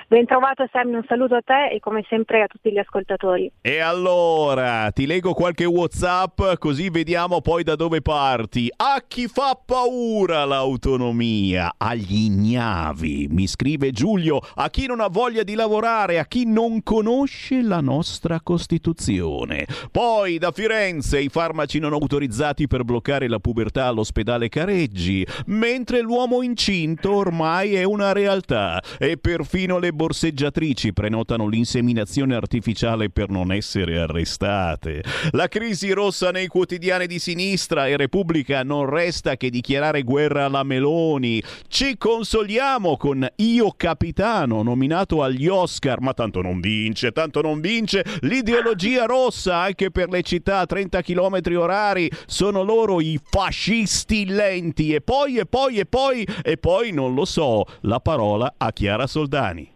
Ben 0.09 0.27
trovato 0.27 0.69
Sammy, 0.71 0.95
un 0.95 1.05
saluto 1.09 1.35
a 1.35 1.43
te 1.43 1.75
e 1.75 1.81
come 1.81 2.05
sempre 2.09 2.43
a 2.43 2.47
tutti 2.47 2.71
gli 2.71 2.79
ascoltatori. 2.79 3.51
E 3.61 3.81
allora, 3.81 4.91
ti 4.93 5.07
leggo 5.07 5.35
qualche 5.35 5.65
Whatsapp 5.65 6.41
così 6.59 6.91
vediamo 6.91 7.41
poi 7.41 7.63
da 7.63 7.75
dove 7.75 8.03
parti. 8.03 8.71
A 8.77 9.03
chi 9.07 9.27
fa 9.27 9.59
paura 9.63 10.45
l'autonomia? 10.45 11.75
Agli 11.77 12.27
ignavi, 12.27 13.29
mi 13.31 13.47
scrive 13.47 13.91
Giulio, 13.91 14.41
a 14.55 14.71
chi 14.71 14.87
non 14.87 15.01
ha 15.01 15.09
voglia 15.09 15.43
di 15.43 15.55
lavorare, 15.55 16.19
a 16.19 16.27
chi 16.27 16.47
non 16.47 16.83
conosce 16.83 17.63
la 17.63 17.81
nostra 17.81 18.41
Costituzione. 18.41 19.67
Poi 19.91 20.39
da 20.39 20.53
Firenze 20.53 21.19
i 21.21 21.29
farmaci 21.29 21.79
non 21.79 21.93
autorizzati 21.93 22.67
per 22.67 22.85
bloccare 22.85 23.29
la 23.29 23.39
pubertà 23.39 23.87
all'ospedale 23.87 24.49
Careggi, 24.49 25.27
mentre 25.47 26.01
l'uomo 26.01 26.43
incinto 26.43 27.13
ormai 27.13 27.75
è 27.75 27.83
una 27.83 28.13
realtà 28.13 28.81
e 28.99 29.17
perfino 29.17 29.79
le 29.79 29.86
borseggiatrici 29.93 30.93
prenotano 30.93 31.49
l'inseminazione 31.49 32.35
artificiale 32.35 33.11
per 33.11 33.31
non 33.31 33.53
essere 33.53 33.99
arrestate. 33.99 35.03
La 35.33 35.49
crisi 35.49 35.91
rossa 35.93 36.31
nei 36.31 36.47
quotidiani 36.47 37.07
di 37.07 37.19
sinistra 37.19 37.87
e 37.87 37.97
Repubblica 37.97 38.63
non 38.63 38.89
resta 38.89 39.37
che 39.37 39.51
dichiarare 39.51 40.03
guerra 40.03 40.45
alla 40.45 40.63
Meloni. 40.63 41.43
Ci 41.69 41.97
consoliamo 41.97 42.97
con 42.97 43.27
Io 43.37 43.73
Capitano, 43.77 44.63
nominato 44.63 45.23
agli 45.23 45.47
Oscar, 45.47 46.01
ma 46.01 46.13
tanto 46.15 46.41
non 46.41 46.61
vince, 46.61 47.13
tanto 47.13 47.41
non 47.41 47.61
vince. 47.61 48.05
L'ideologia 48.21 49.05
rossa 49.05 49.59
anche 49.59 49.91
per 49.91 50.09
le 50.09 50.23
città 50.23 50.61
a 50.61 50.67
30 50.67 51.03
km 51.03 51.41
orari 51.57 52.11
sono 52.27 52.63
loro 52.63 53.01
i 53.01 53.21
fascisti 53.23 54.27
lenti. 54.27 54.95
E 54.95 55.01
poi, 55.01 55.37
e 55.37 55.47
poi, 55.47 55.79
e 55.79 55.87
poi, 55.87 56.27
e 56.43 56.57
poi 56.57 56.93
non 56.93 57.15
lo 57.15 57.25
so, 57.25 57.65
la 57.83 58.01
parola 58.01 58.55
a 58.57 58.73
Chiara 58.73 59.07
Soldani. 59.07 59.76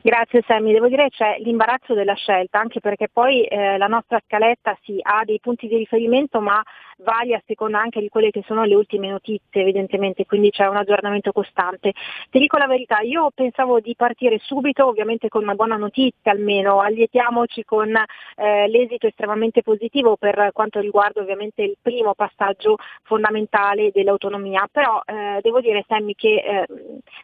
Grazie 0.00 0.44
Sammy, 0.46 0.72
devo 0.72 0.86
dire 0.86 1.08
c'è 1.10 1.38
l'imbarazzo 1.40 1.92
della 1.92 2.14
scelta, 2.14 2.60
anche 2.60 2.78
perché 2.78 3.08
poi 3.12 3.42
eh, 3.44 3.76
la 3.78 3.88
nostra 3.88 4.20
scaletta 4.24 4.78
sì, 4.82 5.00
ha 5.02 5.24
dei 5.24 5.40
punti 5.40 5.66
di 5.66 5.76
riferimento, 5.76 6.40
ma 6.40 6.62
varia 6.98 7.36
a 7.36 7.42
seconda 7.46 7.80
anche 7.80 8.00
di 8.00 8.08
quelle 8.08 8.30
che 8.30 8.42
sono 8.46 8.64
le 8.64 8.74
ultime 8.74 9.08
notizie 9.08 9.60
evidentemente, 9.60 10.24
quindi 10.24 10.50
c'è 10.50 10.66
un 10.66 10.76
aggiornamento 10.76 11.32
costante. 11.32 11.92
Ti 12.30 12.38
dico 12.38 12.56
la 12.58 12.66
verità, 12.66 13.00
io 13.00 13.30
pensavo 13.34 13.80
di 13.80 13.94
partire 13.96 14.38
subito 14.40 14.86
ovviamente 14.86 15.28
con 15.28 15.42
una 15.42 15.54
buona 15.54 15.76
notizia 15.76 16.30
almeno, 16.30 16.80
allietiamoci 16.80 17.64
con 17.64 17.94
eh, 17.94 18.68
l'esito 18.68 19.08
estremamente 19.08 19.62
positivo 19.62 20.16
per 20.16 20.50
quanto 20.52 20.80
riguarda 20.80 21.20
ovviamente 21.20 21.62
il 21.62 21.76
primo 21.80 22.14
passaggio 22.14 22.76
fondamentale 23.02 23.90
dell'autonomia, 23.92 24.68
però 24.70 25.02
eh, 25.04 25.40
devo 25.42 25.60
dire 25.60 25.84
Sammy 25.88 26.14
che 26.14 26.34
eh, 26.34 26.66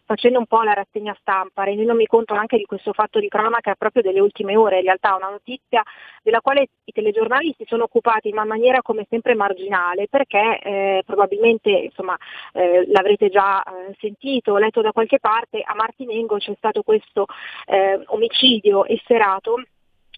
facendo 0.05 0.39
un 0.39 0.47
po' 0.47 0.63
la 0.63 0.73
rassegna 0.73 1.17
stampa, 1.21 1.65
rendendomi 1.65 2.07
conto 2.07 2.35
anche 2.35 2.57
di 2.57 2.64
questo 2.67 2.93
fatto 2.93 3.19
di 3.21 3.29
cronaca 3.29 3.75
proprio 3.75 4.03
delle 4.03 4.21
ultime 4.21 4.57
ore, 4.57 4.79
in 4.79 4.85
realtà 4.85 5.15
una 5.15 5.31
notizia 5.31 5.83
della 6.23 6.41
quale 6.41 6.69
i 6.85 6.93
telegiornali 6.93 7.55
si 7.57 7.65
sono 7.67 7.85
occupati 7.85 8.29
in 8.29 8.37
maniera 8.37 8.83
come 8.83 9.07
sempre 9.09 9.35
marginale, 9.35 10.09
perché 10.09 10.59
eh, 10.61 11.03
probabilmente 11.05 11.71
insomma, 11.71 12.17
eh, 12.53 12.87
l'avrete 12.89 13.29
già 13.29 13.63
eh, 13.63 13.95
sentito 14.01 14.57
letto 14.57 14.81
da 14.81 14.93
qualche 14.93 15.19
parte, 15.19 15.63
a 15.65 15.75
Martinengo 15.75 16.37
c'è 16.37 16.55
stato 16.57 16.83
questo 16.83 17.27
eh, 17.67 18.01
omicidio 18.07 18.87
esserato 18.87 19.57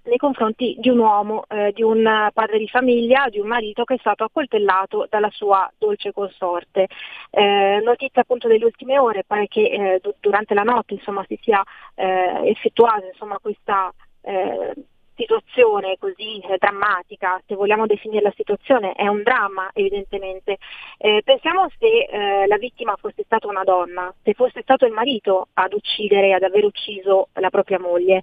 nei 0.07 0.17
confronti 0.17 0.77
di 0.79 0.89
un 0.89 0.99
uomo, 0.99 1.45
eh, 1.49 1.73
di 1.73 1.83
un 1.83 2.31
padre 2.33 2.59
di 2.59 2.69
famiglia, 2.69 3.27
di 3.29 3.39
un 3.39 3.49
marito 3.49 3.85
che 3.85 3.95
è 3.95 3.99
stato 3.99 4.25
accoltellato 4.25 5.07
dalla 5.09 5.31
sua 5.31 5.71
dolce 5.79 6.13
consorte. 6.13 6.87
Eh, 7.31 7.81
notizia 7.85 8.23
appunto 8.23 8.49
delle 8.49 8.65
ultime 8.65 8.99
ore, 8.99 9.25
pare 9.27 9.47
che 9.49 9.63
eh, 9.63 10.01
d- 10.03 10.15
durante 10.21 10.55
la 10.55 10.63
notte 10.63 10.95
insomma, 10.95 11.25
si 11.27 11.39
sia 11.43 11.63
eh, 11.95 12.49
effettuata 12.49 13.07
insomma, 13.07 13.39
questa 13.39 13.93
eh, 14.23 14.73
situazione 15.17 15.97
così 15.99 16.39
eh, 16.41 16.57
drammatica, 16.59 17.41
se 17.47 17.55
vogliamo 17.55 17.87
definire 17.87 18.23
la 18.23 18.33
situazione, 18.37 18.93
è 18.93 19.09
un 19.09 19.23
dramma 19.23 19.71
evidentemente. 19.73 20.59
Eh, 20.99 21.23
pensiamo 21.25 21.69
se 21.79 21.87
eh, 21.87 22.47
la 22.47 22.59
vittima 22.59 22.95
fosse 22.97 23.23
stata 23.25 23.49
una 23.49 23.65
donna, 23.65 24.15
se 24.23 24.35
fosse 24.35 24.63
stato 24.63 24.85
il 24.85 24.93
marito 24.93 25.49
ad 25.55 25.73
uccidere, 25.73 26.35
ad 26.35 26.43
aver 26.43 26.65
ucciso 26.65 27.29
la 27.35 27.51
propria 27.51 27.81
moglie 27.81 28.21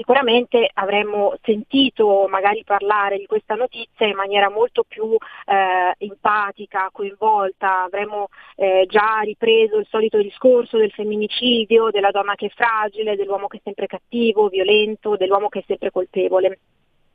sicuramente 0.00 0.70
avremmo 0.72 1.34
sentito 1.42 2.26
magari 2.26 2.64
parlare 2.64 3.18
di 3.18 3.26
questa 3.26 3.54
notizia 3.54 4.06
in 4.06 4.16
maniera 4.16 4.48
molto 4.48 4.82
più 4.88 5.14
eh, 5.44 5.94
empatica, 5.98 6.88
coinvolta, 6.90 7.82
avremmo 7.82 8.28
eh, 8.56 8.86
già 8.88 9.20
ripreso 9.22 9.76
il 9.76 9.86
solito 9.90 10.16
discorso 10.16 10.78
del 10.78 10.90
femminicidio, 10.90 11.90
della 11.90 12.10
donna 12.10 12.34
che 12.34 12.46
è 12.46 12.48
fragile, 12.48 13.14
dell'uomo 13.14 13.46
che 13.46 13.58
è 13.58 13.60
sempre 13.62 13.86
cattivo, 13.86 14.48
violento, 14.48 15.16
dell'uomo 15.16 15.50
che 15.50 15.58
è 15.58 15.64
sempre 15.66 15.90
colpevole. 15.90 16.58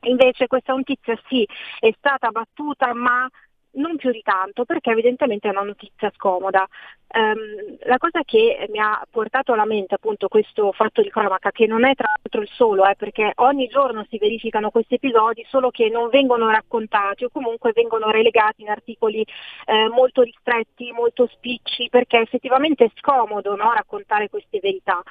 Invece 0.02 0.46
questa 0.46 0.72
notizia 0.72 1.18
sì 1.26 1.44
è 1.80 1.92
stata 1.98 2.30
battuta 2.30 2.94
ma 2.94 3.28
non 3.76 3.96
più 3.96 4.10
di 4.10 4.22
tanto 4.22 4.64
perché 4.64 4.90
evidentemente 4.90 5.48
è 5.48 5.50
una 5.50 5.62
notizia 5.62 6.12
scomoda. 6.14 6.66
Um, 7.08 7.76
la 7.84 7.98
cosa 7.98 8.22
che 8.24 8.66
mi 8.70 8.78
ha 8.78 9.00
portato 9.08 9.52
alla 9.52 9.64
mente 9.64 9.94
appunto 9.94 10.28
questo 10.28 10.72
fatto 10.72 11.02
di 11.02 11.08
cronaca, 11.08 11.52
che 11.52 11.66
non 11.66 11.84
è 11.84 11.94
tra 11.94 12.08
l'altro 12.08 12.42
il 12.42 12.48
solo, 12.52 12.84
eh, 12.84 12.96
perché 12.96 13.32
ogni 13.36 13.68
giorno 13.68 14.04
si 14.10 14.18
verificano 14.18 14.70
questi 14.70 14.94
episodi, 14.94 15.46
solo 15.48 15.70
che 15.70 15.88
non 15.88 16.08
vengono 16.08 16.50
raccontati 16.50 17.24
o 17.24 17.30
comunque 17.30 17.72
vengono 17.72 18.10
relegati 18.10 18.62
in 18.62 18.68
articoli 18.68 19.24
eh, 19.66 19.88
molto 19.88 20.22
ristretti, 20.22 20.90
molto 20.92 21.26
spicci, 21.28 21.88
perché 21.88 22.18
effettivamente 22.18 22.84
è 22.84 22.90
scomodo 22.96 23.54
no, 23.54 23.72
raccontare 23.72 24.28
queste 24.28 24.58
verità 24.60 25.02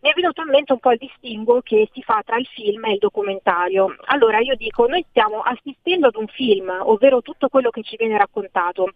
mi 0.00 0.10
è 0.10 0.12
venuto 0.14 0.42
in 0.42 0.48
mente 0.48 0.72
un 0.72 0.78
po' 0.78 0.92
il 0.92 0.98
distinguo 0.98 1.60
che 1.60 1.88
si 1.92 2.02
fa 2.02 2.22
tra 2.24 2.36
il 2.36 2.46
film 2.46 2.84
e 2.86 2.92
il 2.92 2.98
documentario. 2.98 3.94
Allora 4.06 4.38
io 4.38 4.54
dico, 4.54 4.86
noi 4.86 5.04
stiamo 5.10 5.40
assistendo 5.40 6.06
ad 6.06 6.16
un 6.16 6.26
film, 6.26 6.70
ovvero 6.84 7.20
tutto 7.20 7.48
quello 7.48 7.70
che 7.70 7.82
ci 7.82 7.96
viene 7.96 8.16
raccontato 8.16 8.92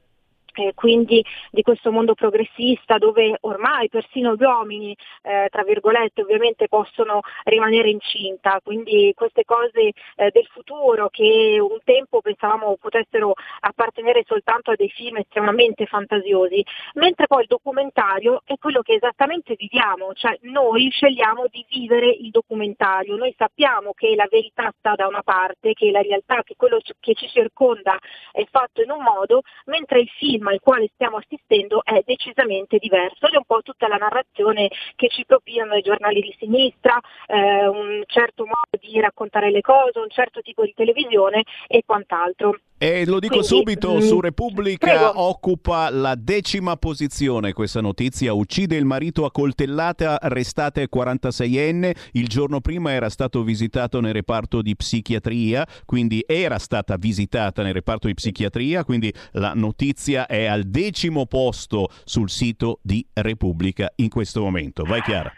eh, 0.54 0.72
quindi 0.74 1.24
di 1.50 1.62
questo 1.62 1.90
mondo 1.90 2.14
progressista 2.14 2.98
dove 2.98 3.36
ormai 3.40 3.88
persino 3.88 4.34
gli 4.34 4.42
uomini, 4.42 4.96
eh, 5.22 5.48
tra 5.50 5.62
virgolette, 5.62 6.22
ovviamente 6.22 6.68
possono 6.68 7.20
rimanere 7.44 7.90
incinta, 7.90 8.60
quindi 8.62 9.12
queste 9.14 9.44
cose 9.44 9.92
eh, 10.16 10.30
del 10.32 10.46
futuro 10.46 11.08
che 11.08 11.58
un 11.60 11.78
tempo 11.84 12.20
pensavamo 12.20 12.76
potessero 12.80 13.34
appartenere 13.60 14.24
soltanto 14.26 14.70
a 14.70 14.74
dei 14.76 14.90
film 14.90 15.16
estremamente 15.16 15.86
fantasiosi, 15.86 16.64
mentre 16.94 17.26
poi 17.26 17.42
il 17.42 17.48
documentario 17.48 18.42
è 18.44 18.54
quello 18.58 18.82
che 18.82 18.94
esattamente 18.94 19.54
viviamo, 19.56 20.12
cioè 20.14 20.38
noi 20.42 20.90
scegliamo 20.90 21.46
di 21.50 21.64
vivere 21.68 22.08
il 22.08 22.30
documentario, 22.30 23.16
noi 23.16 23.34
sappiamo 23.36 23.92
che 23.92 24.14
la 24.14 24.26
verità 24.30 24.72
sta 24.78 24.94
da 24.94 25.06
una 25.06 25.22
parte, 25.22 25.72
che 25.72 25.90
la 25.90 26.00
realtà, 26.00 26.42
che 26.42 26.54
quello 26.56 26.78
che 27.00 27.14
ci 27.14 27.28
circonda 27.28 27.98
è 28.32 28.44
fatto 28.50 28.82
in 28.82 28.90
un 28.90 29.02
modo, 29.02 29.42
mentre 29.66 30.00
il 30.00 30.08
film 30.08 30.43
film 30.44 30.48
al 30.48 30.60
quale 30.60 30.90
stiamo 30.92 31.16
assistendo 31.16 31.82
è 31.82 32.02
decisamente 32.04 32.76
diverso 32.78 33.26
ed 33.26 33.34
è 33.34 33.36
un 33.38 33.44
po' 33.44 33.62
tutta 33.62 33.88
la 33.88 33.96
narrazione 33.96 34.68
che 34.94 35.08
ci 35.08 35.24
propinano 35.24 35.74
i 35.74 35.82
giornali 35.82 36.20
di 36.20 36.34
sinistra, 36.38 37.00
eh, 37.26 37.66
un 37.66 38.02
certo 38.06 38.44
modo 38.44 38.78
di 38.78 39.00
raccontare 39.00 39.50
le 39.50 39.62
cose, 39.62 39.98
un 39.98 40.10
certo 40.10 40.42
tipo 40.42 40.64
di 40.64 40.74
televisione 40.74 41.42
e 41.66 41.82
quant'altro. 41.86 42.58
E 42.76 43.06
lo 43.06 43.20
dico 43.20 43.38
Quindi, 43.38 43.46
subito, 43.46 43.94
mm, 43.94 43.98
su 44.00 44.20
Repubblica 44.20 44.86
prego. 44.86 45.22
occupa 45.22 45.90
la 45.90 46.16
decima 46.16 46.76
posizione 46.76 47.52
questa 47.52 47.80
notizia. 47.80 48.32
Uccide 48.32 48.76
il 48.76 48.84
marito 48.84 49.24
a 49.24 49.30
coltellata, 49.30 50.20
arrestate 50.20 50.88
46enne. 50.88 51.94
Il 52.12 52.26
giorno 52.26 52.60
prima 52.60 52.90
era 52.90 53.08
stato 53.10 53.42
visitato 53.42 54.00
nel 54.00 54.12
reparto 54.12 54.60
di 54.60 54.74
psichiatria, 54.74 55.66
quindi 55.84 56.24
era 56.26 56.58
stata 56.58 56.96
visitata 56.96 57.62
nel 57.62 57.74
reparto 57.74 58.08
di 58.08 58.14
psichiatria, 58.14 58.84
quindi 58.84 59.12
la 59.32 59.52
notizia 59.54 60.26
è 60.26 60.46
al 60.46 60.64
decimo 60.64 61.26
posto 61.26 61.88
sul 62.04 62.28
sito 62.28 62.80
di 62.82 63.06
Repubblica 63.12 63.90
in 63.96 64.08
questo 64.08 64.42
momento. 64.42 64.82
Vai 64.84 65.00
Chiara. 65.00 65.32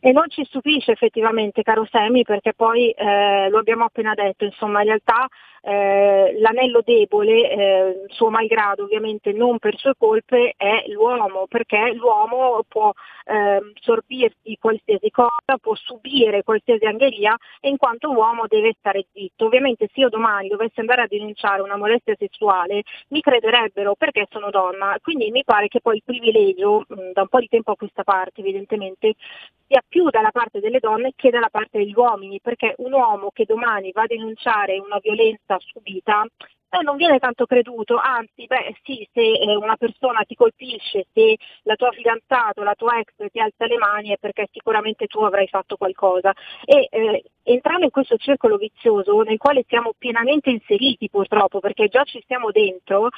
E 0.00 0.12
non 0.12 0.28
ci 0.28 0.44
stupisce 0.44 0.92
effettivamente, 0.92 1.62
caro 1.62 1.86
Semi, 1.90 2.22
perché 2.22 2.52
poi 2.54 2.90
eh, 2.90 3.48
lo 3.48 3.58
abbiamo 3.58 3.84
appena 3.84 4.14
detto, 4.14 4.44
insomma 4.44 4.80
in 4.80 4.86
realtà 4.86 5.26
eh, 5.62 6.36
l'anello 6.38 6.80
debole, 6.84 7.50
eh, 7.50 8.04
suo 8.08 8.30
malgrado 8.30 8.84
ovviamente 8.84 9.32
non 9.32 9.58
per 9.58 9.76
sue 9.78 9.94
colpe, 9.98 10.54
è 10.56 10.84
l'uomo, 10.88 11.46
perché 11.48 11.92
l'uomo 11.94 12.64
può 12.68 12.92
eh, 13.28 13.60
sorbirsi 13.80 14.56
qualsiasi 14.58 15.10
cosa, 15.10 15.58
può 15.60 15.74
subire 15.74 16.42
qualsiasi 16.42 16.84
angheria 16.86 17.36
e 17.60 17.68
in 17.68 17.76
quanto 17.76 18.10
uomo 18.10 18.46
deve 18.46 18.74
stare 18.78 19.06
zitto. 19.12 19.44
Ovviamente 19.46 19.88
se 19.92 20.00
io 20.00 20.08
domani 20.08 20.48
dovessi 20.48 20.80
andare 20.80 21.02
a 21.02 21.06
denunciare 21.06 21.62
una 21.62 21.76
molestia 21.76 22.14
sessuale 22.18 22.82
mi 23.08 23.20
crederebbero 23.20 23.94
perché 23.94 24.26
sono 24.30 24.50
donna, 24.50 24.96
quindi 25.02 25.30
mi 25.30 25.44
pare 25.44 25.68
che 25.68 25.80
poi 25.80 25.96
il 25.96 26.02
privilegio 26.04 26.84
mh, 26.88 27.12
da 27.12 27.22
un 27.22 27.28
po' 27.28 27.40
di 27.40 27.48
tempo 27.48 27.72
a 27.72 27.76
questa 27.76 28.04
parte 28.04 28.40
evidentemente 28.40 29.14
sia 29.66 29.82
più 29.86 30.08
dalla 30.08 30.30
parte 30.30 30.60
delle 30.60 30.78
donne 30.78 31.12
che 31.14 31.30
dalla 31.30 31.50
parte 31.50 31.78
degli 31.78 31.92
uomini, 31.94 32.40
perché 32.40 32.74
un 32.78 32.92
uomo 32.92 33.30
che 33.32 33.44
domani 33.44 33.92
va 33.92 34.02
a 34.02 34.06
denunciare 34.06 34.78
una 34.78 34.98
violenza 34.98 35.58
subita 35.58 36.24
eh, 36.70 36.82
non 36.82 36.96
viene 36.96 37.18
tanto 37.18 37.46
creduto, 37.46 37.96
anzi, 37.96 38.46
beh 38.46 38.76
sì, 38.82 39.08
se 39.12 39.20
eh, 39.20 39.56
una 39.56 39.76
persona 39.76 40.22
ti 40.24 40.34
colpisce, 40.34 41.06
se 41.12 41.36
la 41.62 41.76
tua 41.76 41.90
fidanzato, 41.92 42.62
la 42.62 42.74
tua 42.74 42.98
ex 42.98 43.12
ti 43.30 43.40
alza 43.40 43.66
le 43.66 43.78
mani 43.78 44.10
è 44.10 44.16
perché 44.18 44.48
sicuramente 44.52 45.06
tu 45.06 45.20
avrai 45.20 45.48
fatto 45.48 45.76
qualcosa. 45.76 46.32
E 46.64 46.88
eh, 46.90 47.24
entrando 47.44 47.84
in 47.84 47.90
questo 47.90 48.16
circolo 48.16 48.56
vizioso 48.56 49.20
nel 49.22 49.38
quale 49.38 49.64
siamo 49.66 49.92
pienamente 49.96 50.50
inseriti 50.50 51.08
purtroppo, 51.08 51.60
perché 51.60 51.88
già 51.88 52.04
ci 52.04 52.22
siamo 52.26 52.50
dentro, 52.50 53.08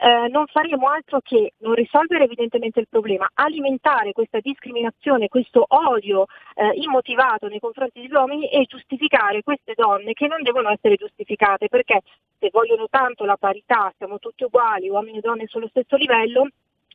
eh, 0.00 0.28
non 0.28 0.46
faremo 0.46 0.88
altro 0.88 1.20
che 1.20 1.52
non 1.58 1.74
risolvere 1.74 2.24
evidentemente 2.24 2.80
il 2.80 2.88
problema, 2.88 3.28
alimentare 3.34 4.12
questa 4.12 4.40
discriminazione, 4.40 5.28
questo 5.28 5.64
odio 5.68 6.24
eh, 6.54 6.72
immotivato 6.80 7.48
nei 7.48 7.60
confronti 7.60 8.00
degli 8.00 8.12
uomini 8.12 8.48
e 8.48 8.64
giustificare 8.64 9.42
queste 9.42 9.74
donne 9.76 10.14
che 10.14 10.26
non 10.26 10.42
devono 10.42 10.70
essere 10.70 10.96
giustificate 10.96 11.68
perché 11.68 12.00
se 12.38 12.48
vogliono 12.50 12.86
tanto 12.88 13.26
la 13.26 13.36
parità, 13.36 13.92
siamo 13.98 14.18
tutti 14.18 14.44
uguali, 14.44 14.88
uomini 14.88 15.18
e 15.18 15.20
donne 15.20 15.46
sullo 15.46 15.68
stesso 15.68 15.96
livello, 15.96 16.48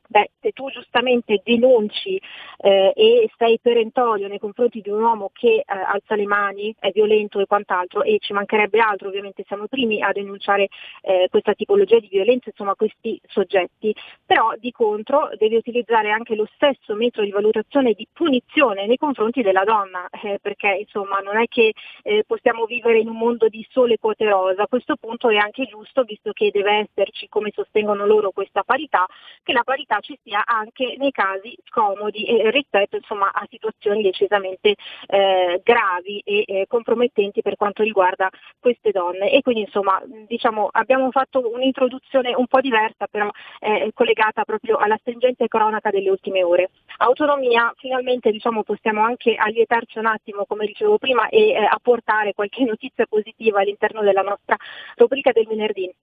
Beh, 0.07 0.29
se 0.39 0.51
tu 0.51 0.69
giustamente 0.69 1.41
denunci 1.43 2.21
eh, 2.57 2.93
e 2.95 3.29
sei 3.37 3.59
perentorio 3.59 4.27
nei 4.27 4.37
confronti 4.37 4.81
di 4.81 4.89
un 4.89 5.01
uomo 5.01 5.31
che 5.33 5.55
eh, 5.55 5.63
alza 5.65 6.15
le 6.15 6.25
mani, 6.25 6.75
è 6.79 6.91
violento 6.91 7.39
e 7.39 7.47
quant'altro, 7.47 8.03
e 8.03 8.17
ci 8.19 8.31
mancherebbe 8.33 8.79
altro, 8.79 9.07
ovviamente 9.07 9.43
siamo 9.47 9.63
i 9.63 9.67
primi 9.67 10.01
a 10.01 10.11
denunciare 10.11 10.67
eh, 11.01 11.27
questa 11.29 11.53
tipologia 11.53 11.97
di 11.99 12.07
violenza, 12.07 12.49
insomma 12.49 12.75
questi 12.75 13.19
soggetti, 13.27 13.95
però 14.23 14.53
di 14.57 14.71
contro 14.71 15.29
devi 15.37 15.55
utilizzare 15.55 16.11
anche 16.11 16.35
lo 16.35 16.47
stesso 16.53 16.93
metodo 16.93 17.25
di 17.25 17.31
valutazione 17.31 17.89
e 17.89 17.95
di 17.95 18.07
punizione 18.11 18.85
nei 18.85 18.97
confronti 18.97 19.41
della 19.41 19.63
donna, 19.63 20.07
eh, 20.23 20.37
perché 20.39 20.77
insomma 20.81 21.17
non 21.19 21.37
è 21.37 21.47
che 21.47 21.73
eh, 22.03 22.23
possiamo 22.27 22.65
vivere 22.65 22.99
in 22.99 23.09
un 23.09 23.17
mondo 23.17 23.47
di 23.47 23.65
sole 23.71 23.97
quote 23.97 24.29
rosa, 24.29 24.63
a 24.63 24.67
questo 24.67 24.95
punto 24.97 25.29
è 25.29 25.37
anche 25.37 25.65
giusto, 25.65 26.03
visto 26.03 26.31
che 26.31 26.51
deve 26.51 26.87
esserci, 26.87 27.27
come 27.27 27.51
sostengono 27.53 28.05
loro, 28.05 28.29
questa 28.29 28.63
parità, 28.63 29.05
che 29.43 29.51
la 29.51 29.63
parità 29.63 29.94
realtà 29.95 29.99
ci 30.01 30.17
sia 30.23 30.43
anche 30.45 30.95
nei 30.97 31.11
casi 31.11 31.55
scomodi 31.65 32.25
eh, 32.25 32.51
rispetto 32.51 32.95
insomma, 32.95 33.31
a 33.31 33.45
situazioni 33.49 34.01
decisamente 34.01 34.75
eh, 35.07 35.61
gravi 35.63 36.21
e 36.23 36.43
eh, 36.45 36.65
compromettenti 36.67 37.41
per 37.41 37.55
quanto 37.55 37.83
riguarda 37.83 38.29
queste 38.59 38.91
donne. 38.91 39.31
E 39.31 39.41
quindi 39.41 39.61
insomma 39.61 40.01
diciamo, 40.27 40.69
abbiamo 40.71 41.11
fatto 41.11 41.41
un'introduzione 41.51 42.33
un 42.35 42.47
po' 42.47 42.61
diversa 42.61 43.07
però 43.07 43.29
eh, 43.59 43.91
collegata 43.93 44.43
proprio 44.43 44.77
alla 44.77 44.97
stringente 44.99 45.47
cronaca 45.47 45.89
delle 45.89 46.09
ultime 46.09 46.43
ore. 46.43 46.69
Autonomia, 46.97 47.73
finalmente 47.77 48.31
diciamo, 48.31 48.63
possiamo 48.63 49.03
anche 49.03 49.35
allietarci 49.35 49.99
un 49.99 50.05
attimo, 50.05 50.45
come 50.45 50.65
dicevo 50.65 50.97
prima, 50.97 51.27
e 51.29 51.49
eh, 51.49 51.67
apportare 51.69 52.33
qualche 52.33 52.63
notizia 52.63 53.05
positiva 53.05 53.59
all'interno 53.59 54.01
della 54.01 54.21
nostra 54.21 54.55
rubrica 54.95 55.31
del 55.31 55.47
venerdì 55.47 55.93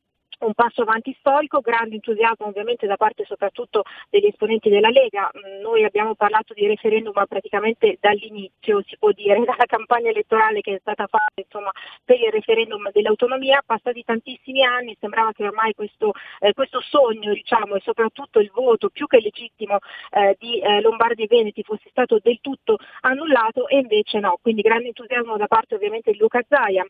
un 0.46 0.54
passo 0.54 0.82
avanti 0.82 1.14
storico, 1.18 1.60
grande 1.60 1.94
entusiasmo 1.94 2.46
ovviamente 2.46 2.86
da 2.86 2.96
parte 2.96 3.24
soprattutto 3.24 3.82
degli 4.10 4.26
esponenti 4.26 4.68
della 4.68 4.88
Lega. 4.88 5.30
Mm, 5.36 5.60
noi 5.60 5.84
abbiamo 5.84 6.14
parlato 6.14 6.52
di 6.54 6.66
referendum 6.66 7.12
praticamente 7.28 7.96
dall'inizio, 8.00 8.82
si 8.86 8.96
può 8.98 9.10
dire, 9.12 9.38
dalla 9.44 9.66
campagna 9.66 10.10
elettorale 10.10 10.60
che 10.60 10.74
è 10.74 10.78
stata 10.80 11.06
fatta 11.06 11.40
insomma, 11.40 11.70
per 12.04 12.20
il 12.20 12.30
referendum 12.30 12.90
dell'autonomia, 12.90 13.62
passati 13.64 14.02
tantissimi 14.04 14.64
anni, 14.64 14.96
sembrava 14.98 15.32
che 15.32 15.44
ormai 15.44 15.74
questo, 15.74 16.12
eh, 16.40 16.52
questo 16.52 16.80
sogno 16.80 17.32
diciamo, 17.32 17.76
e 17.76 17.80
soprattutto 17.80 18.40
il 18.40 18.50
voto 18.52 18.88
più 18.88 19.06
che 19.06 19.20
legittimo 19.20 19.78
eh, 20.10 20.36
di 20.38 20.60
eh, 20.60 20.80
Lombardi 20.80 21.22
e 21.22 21.26
Veneti 21.28 21.62
fosse 21.62 21.88
stato 21.90 22.18
del 22.22 22.38
tutto 22.40 22.78
annullato 23.00 23.68
e 23.68 23.78
invece 23.78 24.18
no, 24.18 24.38
quindi 24.40 24.62
grande 24.62 24.88
entusiasmo 24.88 25.36
da 25.36 25.46
parte 25.46 25.74
ovviamente 25.74 26.10
di 26.10 26.18
Luca 26.18 26.42
Zaia 26.48 26.84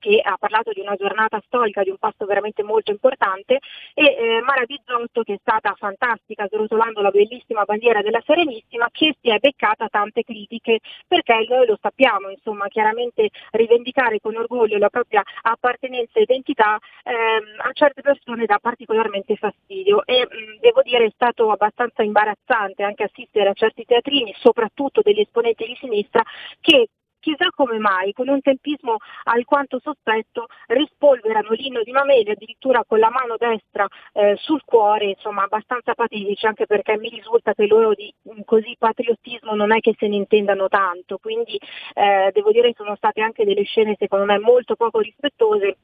che 0.00 0.20
ha 0.20 0.36
parlato 0.36 0.72
di 0.72 0.80
una 0.80 0.96
giornata 0.96 1.40
storica, 1.46 1.84
di 1.84 1.90
un 1.90 1.98
passo 1.98 2.26
veramente 2.26 2.64
molto 2.64 2.90
importante, 2.90 3.58
e 3.94 4.04
eh, 4.04 4.40
Mara 4.40 4.64
Bizzotto 4.64 5.22
che 5.22 5.34
è 5.34 5.38
stata 5.40 5.74
fantastica 5.76 6.48
srotolando 6.48 7.00
la 7.02 7.10
bellissima 7.10 7.64
bandiera 7.64 8.02
della 8.02 8.22
Serenissima 8.24 8.88
che 8.90 9.14
si 9.20 9.30
è 9.30 9.38
beccata 9.38 9.88
tante 9.88 10.24
critiche 10.24 10.80
perché 11.06 11.46
noi 11.48 11.66
lo 11.66 11.78
sappiamo, 11.80 12.30
insomma 12.30 12.66
chiaramente 12.68 13.28
rivendicare 13.52 14.18
con 14.20 14.36
orgoglio 14.36 14.78
la 14.78 14.88
propria 14.88 15.22
appartenenza 15.42 16.18
e 16.18 16.22
identità 16.22 16.78
ehm, 17.04 17.60
a 17.60 17.70
certe 17.72 18.00
persone 18.00 18.46
dà 18.46 18.58
particolarmente 18.60 19.36
fastidio. 19.36 20.04
E 20.06 20.26
mh, 20.28 20.34
mm, 20.34 20.58
devo 20.60 20.82
dire 20.82 21.04
è 21.04 21.10
stato 21.14 21.50
abbastanza 21.50 22.02
imbarazzante 22.02 22.82
anche 22.82 23.04
assistere 23.04 23.50
a 23.50 23.54
certi 23.54 23.84
teatrini, 23.84 24.34
soprattutto 24.38 25.02
degli 25.02 25.20
esponenti 25.20 25.66
di 25.66 25.76
sinistra, 25.78 26.22
che 26.60 26.88
chissà 27.20 27.48
come 27.54 27.78
mai, 27.78 28.12
con 28.12 28.28
un 28.28 28.40
tempismo 28.40 28.96
alquanto 29.24 29.78
sospetto, 29.80 30.46
rispolverano 30.66 31.50
l'inno 31.52 31.82
di 31.82 31.92
Mameli 31.92 32.30
addirittura 32.30 32.84
con 32.86 32.98
la 32.98 33.10
mano 33.10 33.36
destra 33.38 33.86
eh, 34.12 34.36
sul 34.38 34.62
cuore, 34.64 35.10
insomma 35.10 35.44
abbastanza 35.44 35.94
patetici, 35.94 36.46
anche 36.46 36.66
perché 36.66 36.96
mi 36.98 37.08
risulta 37.08 37.54
che 37.54 37.66
loro 37.66 37.94
di 37.94 38.12
così 38.44 38.74
patriottismo 38.78 39.54
non 39.54 39.72
è 39.72 39.80
che 39.80 39.94
se 39.98 40.08
ne 40.08 40.16
intendano 40.16 40.68
tanto, 40.68 41.18
quindi 41.18 41.58
eh, 41.94 42.30
devo 42.32 42.50
dire 42.50 42.68
che 42.68 42.74
sono 42.76 42.96
state 42.96 43.20
anche 43.20 43.44
delle 43.44 43.64
scene 43.64 43.96
secondo 43.98 44.24
me 44.24 44.38
molto 44.38 44.74
poco 44.74 45.00
rispettose 45.00 45.76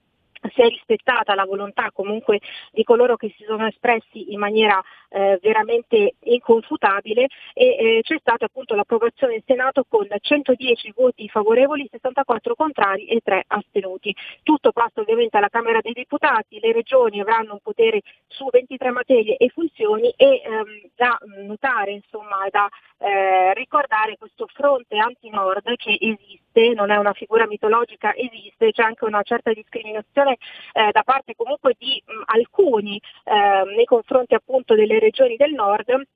si 0.53 0.61
è 0.61 0.69
rispettata 0.69 1.35
la 1.35 1.45
volontà 1.45 1.91
comunque 1.93 2.41
di 2.73 2.85
coloro 2.85 3.17
che 3.17 3.33
si 3.37 3.45
sono 3.45 3.67
espressi 3.67 4.33
in 4.33 4.39
maniera 4.39 4.83
eh, 5.09 5.39
veramente 5.41 6.15
inconfutabile 6.25 7.27
e 7.55 7.67
eh, 7.67 8.01
c'è 8.03 8.17
stata 8.21 8.47
appunto 8.47 8.75
l'approvazione 8.75 9.35
in 9.35 9.43
Senato 9.47 9.85
con 9.89 10.07
110 10.09 10.93
voti 10.95 11.29
favorevoli, 11.29 11.89
64 11.91 12.55
contrari 12.55 13.07
e 13.07 13.21
3 13.23 13.45
astenuti. 13.47 14.15
Tutto 14.43 14.73
passa 14.73 15.01
ovviamente 15.01 15.37
alla 15.37 15.49
Camera 15.49 15.81
dei 15.81 15.93
Deputati, 15.93 16.59
le 16.61 16.73
regioni 16.73 17.21
avranno 17.21 17.55
un 17.55 17.61
potere 17.63 18.03
su 18.27 18.47
23 18.51 18.91
materie 18.91 19.37
e 19.37 19.49
funzioni 19.49 20.13
e 20.17 20.43
ehm, 20.45 20.91
da 20.95 21.19
notare, 21.47 21.93
insomma, 21.93 22.47
da 22.51 22.69
eh, 22.99 23.55
ricordare 23.55 24.17
questo 24.17 24.47
fronte 24.53 24.97
anti-nord 24.97 25.75
che 25.77 25.97
esiste, 26.01 26.73
non 26.75 26.91
è 26.91 26.97
una 26.97 27.13
figura 27.13 27.47
mitologica, 27.47 28.15
esiste, 28.15 28.73
c'è 28.73 28.83
anche 28.83 29.05
una 29.05 29.23
certa 29.23 29.53
discriminazione 29.53 30.39
eh, 30.73 30.91
da 30.93 31.03
parte 31.03 31.35
comunque 31.35 31.75
di 31.79 32.03
mh, 32.05 32.23
alcuni 32.27 33.01
eh, 33.25 33.75
nei 33.75 33.85
confronti 33.85 34.35
appunto 34.35 34.75
delle 34.75 34.99
regioni 34.99 35.37
del 35.37 35.53
nord 35.53 36.07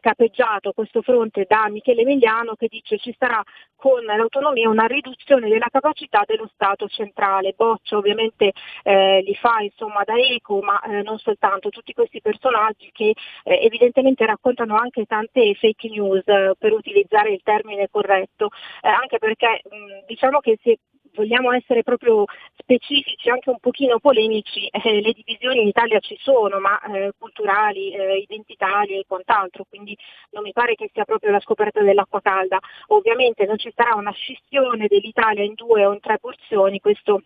capeggiato 0.00 0.72
questo 0.72 1.02
fronte 1.02 1.44
da 1.48 1.68
Michele 1.68 2.02
Emiliano 2.02 2.54
che 2.54 2.68
dice 2.68 2.98
ci 2.98 3.14
sarà 3.18 3.42
con 3.74 4.02
l'autonomia 4.04 4.68
una 4.68 4.86
riduzione 4.86 5.48
della 5.48 5.68
capacità 5.70 6.22
dello 6.26 6.48
Stato 6.52 6.88
centrale. 6.88 7.54
Boccia 7.56 7.96
ovviamente 7.96 8.52
eh, 8.82 9.20
li 9.22 9.34
fa 9.34 9.60
insomma 9.60 10.02
da 10.04 10.14
eco, 10.16 10.60
ma 10.60 10.80
eh, 10.80 11.02
non 11.02 11.18
soltanto, 11.18 11.68
tutti 11.68 11.92
questi 11.92 12.20
personaggi 12.20 12.90
che 12.92 13.14
eh, 13.44 13.60
evidentemente 13.62 14.24
raccontano 14.26 14.76
anche 14.76 15.04
tante 15.04 15.54
fake 15.54 15.88
news 15.88 16.24
per 16.24 16.72
utilizzare 16.72 17.32
il 17.32 17.40
termine 17.42 17.88
corretto, 17.90 18.50
eh, 18.82 18.88
anche 18.88 19.18
perché 19.18 19.60
mh, 19.64 20.06
diciamo 20.06 20.40
che 20.40 20.58
si 20.62 20.76
vogliamo 21.14 21.52
essere 21.52 21.82
proprio 21.82 22.24
specifici, 22.56 23.28
anche 23.30 23.50
un 23.50 23.58
pochino 23.58 23.98
polemici, 23.98 24.66
eh, 24.66 25.00
le 25.00 25.12
divisioni 25.12 25.62
in 25.62 25.68
Italia 25.68 25.98
ci 26.00 26.16
sono, 26.20 26.58
ma 26.58 26.80
eh, 26.82 27.12
culturali, 27.18 27.92
eh, 27.92 28.18
identitarie 28.18 29.00
e 29.00 29.04
quant'altro, 29.06 29.64
quindi 29.68 29.96
non 30.30 30.42
mi 30.42 30.52
pare 30.52 30.74
che 30.74 30.90
sia 30.92 31.04
proprio 31.04 31.30
la 31.30 31.40
scoperta 31.40 31.82
dell'acqua 31.82 32.20
calda. 32.20 32.58
Ovviamente 32.88 33.46
non 33.46 33.58
ci 33.58 33.72
sarà 33.74 33.94
una 33.94 34.12
scissione 34.12 34.86
dell'Italia 34.88 35.44
in 35.44 35.54
due 35.54 35.84
o 35.84 35.92
in 35.92 36.00
tre 36.00 36.18
porzioni, 36.18 36.80
questo 36.80 37.22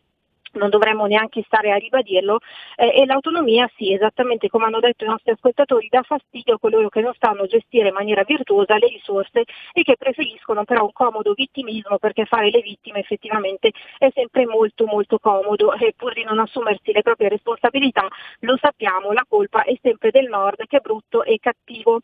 non 0.53 0.71
dovremmo 0.71 1.07
neanche 1.07 1.43
stare 1.45 1.71
a 1.71 1.77
ribadirlo, 1.77 2.39
eh, 2.77 3.01
e 3.01 3.07
l'autonomia 3.07 3.71
sì, 3.77 3.93
esattamente 3.93 4.49
come 4.49 4.65
hanno 4.67 4.81
detto 4.81 5.05
i 5.05 5.09
nostri 5.09 5.33
ascoltatori, 5.33 5.89
dà 5.91 6.03
fastidio 6.03 6.55
a 6.55 6.59
coloro 6.59 6.89
che 6.89 7.01
non 7.01 7.15
stanno 7.15 7.43
a 7.43 7.47
gestire 7.47 7.89
in 7.89 7.95
maniera 7.95 8.23
virtuosa 8.25 8.77
le 8.79 8.89
risorse 8.89 9.45
e 9.73 9.83
che 9.83 9.97
preferiscono 9.97 10.65
però 10.65 10.85
un 10.85 10.93
comodo 10.93 11.33
vittimismo 11.33 11.99
perché 11.99 12.25
fare 12.25 12.51
le 12.51 12.61
vittime 12.61 13.01
effettivamente 13.01 13.71
è 13.99 14.11
sempre 14.15 14.47
molto 14.47 14.87
molto 14.87 15.19
comodo 15.19 15.73
e 15.75 15.95
pur 15.97 16.13
di 16.13 16.25
non 16.25 16.39
assumersi 16.39 16.93
le 16.93 17.03
proprie 17.03 17.29
responsabilità, 17.29 18.07
lo 18.41 18.57
sappiamo, 18.61 19.13
la 19.13 19.25
colpa 19.29 19.63
è 19.63 19.77
sempre 19.83 20.11
del 20.11 20.29
nord 20.29 20.67
che 20.67 20.79
è 20.79 20.81
brutto 20.81 21.23
e 21.23 21.39
cattivo. 21.41 22.01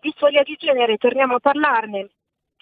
Di 0.00 0.12
soglia 0.16 0.42
di 0.42 0.56
genere 0.58 0.96
torniamo 0.96 1.34
a 1.34 1.40
parlarne 1.40 2.08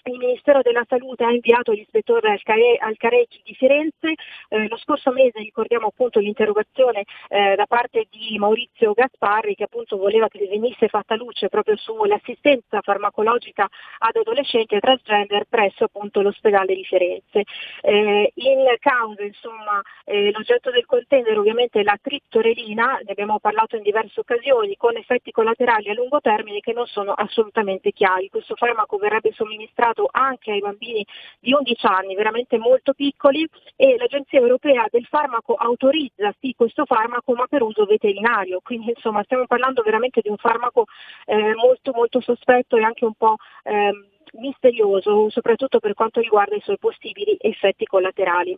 il 0.03 0.17
Ministero 0.17 0.61
della 0.61 0.85
Salute 0.87 1.23
ha 1.23 1.31
inviato 1.31 1.71
l'ispettore 1.71 2.31
al, 2.31 2.41
Care- 2.41 2.77
al 2.79 2.97
Careggi 2.97 3.41
di 3.43 3.53
Firenze. 3.53 4.13
Eh, 4.47 4.67
lo 4.67 4.77
scorso 4.77 5.11
mese 5.11 5.39
ricordiamo 5.39 5.87
appunto 5.87 6.19
l'interrogazione 6.19 7.03
eh, 7.27 7.55
da 7.55 7.65
parte 7.65 8.07
di 8.09 8.37
Maurizio 8.37 8.93
Gasparri 8.93 9.55
che 9.55 9.63
appunto 9.63 9.97
voleva 9.97 10.27
che 10.27 10.47
venisse 10.47 10.87
fatta 10.87 11.15
luce 11.15 11.49
proprio 11.49 11.75
sull'assistenza 11.75 12.81
farmacologica 12.81 13.67
ad 13.99 14.15
adolescenti 14.15 14.75
e 14.75 14.79
transgender 14.79 15.45
presso 15.49 15.83
appunto 15.85 16.21
l'ospedale 16.21 16.73
di 16.73 16.85
Firenze. 16.85 17.43
Eh, 17.81 18.31
in 18.35 18.65
causa 18.79 19.23
insomma 19.23 19.81
eh, 20.05 20.31
l'oggetto 20.31 20.71
del 20.71 20.85
contender 20.85 21.37
ovviamente 21.37 21.81
è 21.81 21.83
la 21.83 21.97
triptorelina, 22.01 22.99
ne 23.03 23.11
abbiamo 23.11 23.39
parlato 23.39 23.75
in 23.75 23.83
diverse 23.83 24.19
occasioni, 24.21 24.75
con 24.77 24.95
effetti 24.95 25.31
collaterali 25.31 25.89
a 25.89 25.93
lungo 25.93 26.19
termine 26.21 26.59
che 26.61 26.73
non 26.73 26.85
sono 26.87 27.11
assolutamente 27.11 27.91
chiari. 27.91 28.29
Questo 28.29 28.55
farmaco 28.55 28.97
verrebbe 28.97 29.31
somministrato 29.33 29.88
applicato 29.89 30.07
anche 30.11 30.51
ai 30.51 30.59
bambini 30.59 31.05
di 31.39 31.53
11 31.53 31.85
anni, 31.85 32.15
veramente 32.15 32.57
molto 32.57 32.93
piccoli, 32.93 33.47
e 33.75 33.95
l'Agenzia 33.97 34.39
Europea 34.39 34.85
del 34.89 35.05
Farmaco 35.05 35.53
autorizza 35.53 36.33
sì 36.39 36.53
questo 36.55 36.85
farmaco 36.85 37.33
ma 37.33 37.47
per 37.47 37.61
uso 37.61 37.85
veterinario, 37.85 38.59
quindi 38.63 38.89
insomma 38.89 39.23
stiamo 39.23 39.45
parlando 39.45 39.81
veramente 39.81 40.21
di 40.21 40.29
un 40.29 40.37
farmaco 40.37 40.85
eh, 41.25 41.55
molto 41.55 41.91
molto 41.93 42.21
sospetto 42.21 42.77
e 42.77 42.83
anche 42.83 43.05
un 43.05 43.13
po' 43.13 43.35
eh, 43.63 43.91
misterioso, 44.33 45.29
soprattutto 45.29 45.79
per 45.79 45.93
quanto 45.93 46.19
riguarda 46.19 46.55
i 46.55 46.61
suoi 46.61 46.77
possibili 46.77 47.35
effetti 47.39 47.85
collaterali. 47.85 48.57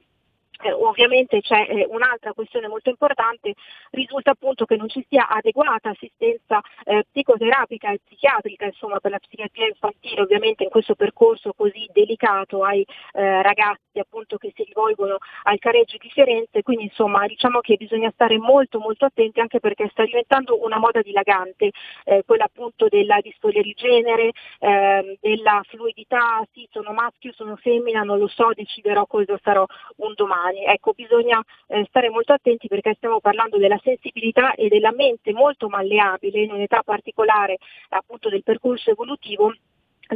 Eh, 0.62 0.72
ovviamente 0.72 1.42
c'è 1.42 1.66
eh, 1.68 1.88
un'altra 1.90 2.34
questione 2.34 2.68
molto 2.68 2.90
importante, 2.90 3.54
risulta 3.92 4.32
appunto 4.32 4.66
che 4.66 4.76
non 4.76 4.90
ci 4.90 5.06
sia 5.10 5.28
adeguata 5.28 5.90
assistenza 5.90 6.62
eh, 6.86 7.04
psicoterapica 7.12 7.92
e 7.92 8.00
psichiatrica 8.06 8.66
insomma, 8.66 9.00
per 9.00 9.12
la 9.12 9.20
psichiatria 9.20 9.68
infantile. 9.68 10.22
Ovviamente 10.22 10.64
in 10.64 10.70
questo 10.70 10.96
percorso 10.96 11.54
così 11.54 11.90
delicato 11.92 12.64
ai 12.64 12.86
eh, 13.14 13.42
ragazzi 13.42 14.00
appunto 14.00 14.38
che 14.38 14.52
si 14.56 14.64
rivolgono 14.64 15.18
al 15.44 15.58
careggio 15.60 15.98
di 15.98 16.10
Firenze, 16.10 16.62
quindi 16.62 16.86
insomma 16.86 17.26
diciamo 17.26 17.60
che 17.60 17.76
bisogna 17.76 18.12
stare 18.12 18.38
molto 18.38 18.80
molto 18.80 19.06
attenti 19.06 19.40
anche 19.40 19.60
perché 19.60 19.90
sta 19.92 20.04
diventando 20.04 20.64
una 20.64 20.78
moda 20.78 21.02
dilagante, 21.02 21.72
eh, 22.06 22.24
quella 22.26 22.46
appunto 22.46 22.88
della 22.88 23.20
disforia 23.22 23.62
di 23.62 23.74
genere, 23.74 24.32
ehm, 24.60 25.16
della 25.20 25.62
fluidità, 25.68 26.46
sì 26.54 26.68
sono 26.72 26.94
maschio, 26.94 27.34
sono 27.34 27.56
femmina, 27.56 28.04
non 28.04 28.20
lo 28.20 28.28
so, 28.28 28.52
deciderò 28.54 29.06
cosa 29.08 29.38
sarò 29.42 29.66
un 29.98 30.14
domani 30.16 30.51
umani. 30.52 30.66
Ecco, 30.66 30.94
bisogna 30.94 31.42
eh, 31.68 31.86
stare 31.88 32.10
molto 32.10 32.34
attenti 32.34 32.68
perché 32.68 32.94
stiamo 32.96 33.20
parlando 33.20 33.58
della 33.58 33.80
sensibilità 33.82 34.54
e 34.54 34.68
della 34.68 34.92
mente 34.92 35.32
molto 35.34 35.70
malleabile 35.70 36.42
in 36.42 36.52
un'età 36.52 36.82
particolare 36.84 37.58
appunto 37.90 38.30
del 38.30 38.44
percorso 38.44 38.92
evolutivo 38.92 39.54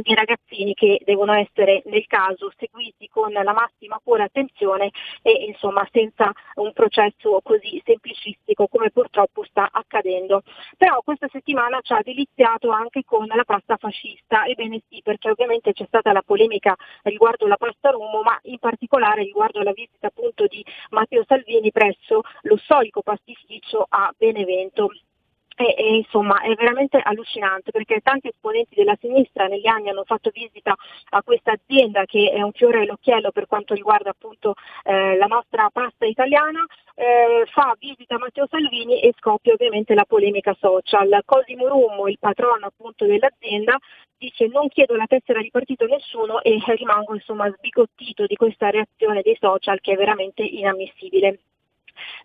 di 0.00 0.14
ragazzini 0.14 0.74
che 0.74 1.00
devono 1.04 1.32
essere 1.34 1.82
nel 1.86 2.06
caso 2.06 2.52
seguiti 2.56 3.08
con 3.08 3.32
la 3.32 3.52
massima 3.52 4.00
cura 4.02 4.22
e 4.22 4.26
attenzione 4.26 4.90
e 5.22 5.46
insomma 5.48 5.86
senza 5.90 6.30
un 6.54 6.72
processo 6.72 7.40
così 7.42 7.80
semplicistico 7.84 8.66
come 8.68 8.90
purtroppo 8.90 9.44
sta 9.44 9.68
accadendo. 9.70 10.42
Però 10.76 11.00
questa 11.02 11.28
settimana 11.30 11.80
ci 11.82 11.92
ha 11.92 12.00
deliziato 12.02 12.70
anche 12.70 13.02
con 13.04 13.26
la 13.26 13.44
pasta 13.44 13.76
fascista, 13.76 14.44
ebbene 14.44 14.82
sì 14.88 15.00
perché 15.02 15.30
ovviamente 15.30 15.72
c'è 15.72 15.84
stata 15.86 16.12
la 16.12 16.22
polemica 16.22 16.74
riguardo 17.02 17.46
la 17.46 17.56
pasta 17.56 17.90
Rumo 17.90 18.22
ma 18.22 18.38
in 18.42 18.58
particolare 18.58 19.22
riguardo 19.22 19.62
la 19.62 19.72
visita 19.72 20.08
appunto 20.08 20.46
di 20.46 20.64
Matteo 20.90 21.24
Salvini 21.26 21.70
presso 21.72 22.22
lo 22.42 22.56
storico 22.58 23.02
pastificio 23.02 23.86
a 23.88 24.12
Benevento. 24.16 24.90
E, 25.58 25.74
e, 25.74 25.96
insomma 25.96 26.42
è 26.42 26.54
veramente 26.54 27.00
allucinante 27.02 27.70
perché 27.70 28.00
tanti 28.02 28.28
esponenti 28.28 28.74
della 28.74 28.96
sinistra 29.00 29.46
negli 29.46 29.66
anni 29.66 29.88
hanno 29.88 30.04
fatto 30.04 30.28
visita 30.30 30.74
a 31.10 31.22
questa 31.22 31.52
azienda 31.52 32.04
che 32.04 32.30
è 32.30 32.42
un 32.42 32.52
fiore 32.52 32.80
all'occhiello 32.80 33.30
per 33.30 33.46
quanto 33.46 33.72
riguarda 33.72 34.10
appunto 34.10 34.54
eh, 34.84 35.16
la 35.16 35.24
nostra 35.24 35.70
pasta 35.72 36.04
italiana, 36.04 36.62
eh, 36.94 37.46
fa 37.46 37.74
visita 37.78 38.16
a 38.16 38.18
Matteo 38.18 38.46
Salvini 38.50 39.00
e 39.00 39.14
scoppia 39.16 39.54
ovviamente 39.54 39.94
la 39.94 40.04
polemica 40.04 40.54
social. 40.60 41.22
Cosimo 41.24 41.68
Rummo, 41.68 42.06
il 42.08 42.18
patrono 42.18 42.66
appunto 42.66 43.06
dell'azienda, 43.06 43.78
dice 44.18 44.48
non 44.48 44.68
chiedo 44.68 44.94
la 44.94 45.06
tessera 45.06 45.40
di 45.40 45.50
partito 45.50 45.84
a 45.84 45.88
nessuno 45.88 46.42
e 46.42 46.58
rimango 46.66 47.14
insomma 47.14 47.50
sbigottito 47.50 48.26
di 48.26 48.36
questa 48.36 48.68
reazione 48.68 49.22
dei 49.22 49.36
social 49.40 49.80
che 49.80 49.92
è 49.92 49.96
veramente 49.96 50.42
inammissibile. 50.42 51.38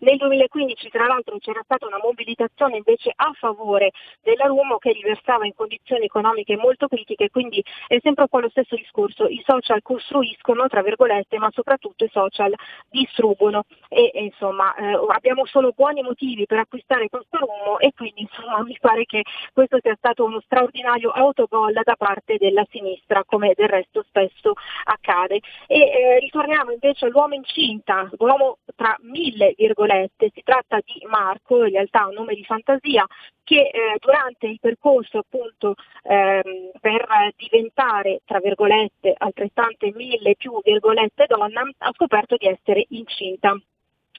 Nel 0.00 0.16
2015 0.16 0.88
tra 0.88 1.06
l'altro 1.06 1.38
c'era 1.38 1.60
stata 1.64 1.86
una 1.86 2.00
mobilitazione 2.02 2.76
invece 2.76 3.12
a 3.14 3.32
favore 3.38 3.90
della 4.22 4.46
Rumo 4.46 4.78
che 4.78 4.92
riversava 4.92 5.46
in 5.46 5.54
condizioni 5.54 6.04
economiche 6.04 6.56
molto 6.56 6.88
critiche, 6.88 7.30
quindi 7.30 7.62
è 7.86 7.98
sempre 8.02 8.22
un 8.22 8.28
po' 8.28 8.40
lo 8.40 8.48
stesso 8.50 8.76
discorso, 8.76 9.26
i 9.26 9.42
social 9.46 9.82
costruiscono 9.82 10.66
tra 10.68 10.82
virgolette 10.82 11.38
ma 11.38 11.50
soprattutto 11.52 12.04
i 12.04 12.10
social 12.12 12.54
distruggono 12.90 13.64
e, 13.88 14.10
e 14.12 14.24
insomma 14.24 14.74
eh, 14.74 14.98
abbiamo 15.08 15.46
solo 15.46 15.72
buoni 15.74 16.02
motivi 16.02 16.46
per 16.46 16.58
acquistare 16.58 17.08
questo 17.08 17.38
Rumo 17.38 17.78
e 17.78 17.92
quindi 17.94 18.22
insomma 18.22 18.62
mi 18.62 18.76
pare 18.80 19.04
che 19.04 19.22
questo 19.52 19.78
sia 19.80 19.94
stato 19.96 20.24
uno 20.24 20.40
straordinario 20.40 21.10
autogol 21.10 21.72
da 21.72 21.94
parte 21.96 22.36
della 22.38 22.64
sinistra 22.70 23.24
come 23.24 23.52
del 23.54 23.68
resto 23.68 24.04
spesso 24.08 24.54
accade. 24.84 25.40
E 25.66 25.78
eh, 25.78 26.18
ritorniamo 26.20 26.72
invece 26.72 27.06
all'uomo 27.06 27.34
incinta, 27.34 28.08
l'uomo 28.18 28.58
tra 28.76 28.96
mille 29.00 29.54
virgolette, 29.62 30.30
si 30.34 30.42
tratta 30.42 30.78
di 30.84 31.04
Marco, 31.06 31.64
in 31.64 31.72
realtà 31.72 32.06
un 32.06 32.14
nome 32.14 32.34
di 32.34 32.44
fantasia, 32.44 33.06
che 33.44 33.70
eh, 33.72 33.96
durante 33.98 34.46
il 34.46 34.58
percorso 34.60 35.18
appunto 35.18 35.74
ehm, 36.02 36.70
per 36.80 37.32
diventare 37.36 38.20
tra 38.24 38.38
virgolette 38.40 39.14
altrettante 39.16 39.92
mille 39.94 40.34
più 40.36 40.60
virgolette 40.62 41.26
donna 41.28 41.62
ha 41.78 41.92
scoperto 41.92 42.36
di 42.36 42.46
essere 42.46 42.86
incinta. 42.90 43.56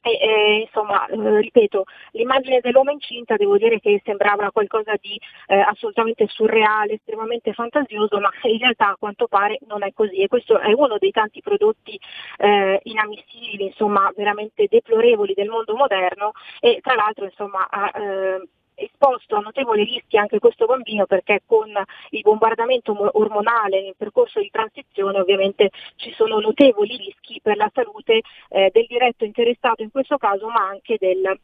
E, 0.05 0.11
eh, 0.19 0.59
insomma, 0.65 1.07
eh, 1.07 1.39
ripeto, 1.39 1.85
l'immagine 2.11 2.59
dell'uomo 2.59 2.91
incinta 2.91 3.37
devo 3.37 3.57
dire 3.57 3.79
che 3.79 4.01
sembrava 4.03 4.51
qualcosa 4.51 4.95
di 4.99 5.17
eh, 5.47 5.57
assolutamente 5.59 6.27
surreale, 6.27 6.95
estremamente 6.95 7.53
fantasioso, 7.53 8.19
ma 8.19 8.29
in 8.43 8.57
realtà 8.59 8.89
a 8.89 8.97
quanto 8.99 9.27
pare 9.27 9.59
non 9.65 9.81
è 9.81 9.93
così. 9.93 10.17
E 10.17 10.27
questo 10.27 10.59
è 10.59 10.73
uno 10.73 10.97
dei 10.97 11.11
tanti 11.11 11.41
prodotti 11.41 11.97
eh, 12.37 12.79
inammissibili, 12.83 13.67
insomma, 13.67 14.11
veramente 14.15 14.67
deplorevoli 14.69 15.33
del 15.33 15.47
mondo 15.47 15.73
moderno 15.73 16.31
e 16.59 16.79
tra 16.81 16.95
l'altro 16.95 17.23
insomma, 17.23 17.65
eh, 17.91 18.41
esposto 18.75 19.35
a 19.35 19.39
notevoli 19.39 19.83
rischi 19.83 20.17
anche 20.17 20.39
questo 20.39 20.65
bambino 20.65 21.05
perché 21.05 21.41
con 21.45 21.69
il 22.09 22.21
bombardamento 22.21 22.95
ormonale 23.17 23.81
nel 23.81 23.95
percorso 23.97 24.39
di 24.39 24.49
transizione 24.49 25.19
ovviamente 25.19 25.69
ci 25.95 26.11
sono 26.13 26.39
notevoli 26.39 26.97
rischi 26.97 27.39
per 27.41 27.57
la 27.57 27.69
salute 27.73 28.21
eh, 28.49 28.69
del 28.71 28.85
diretto 28.87 29.25
interessato 29.25 29.83
in 29.83 29.91
questo 29.91 30.17
caso 30.17 30.47
ma 30.47 30.67
anche 30.67 30.97
del, 30.99 31.37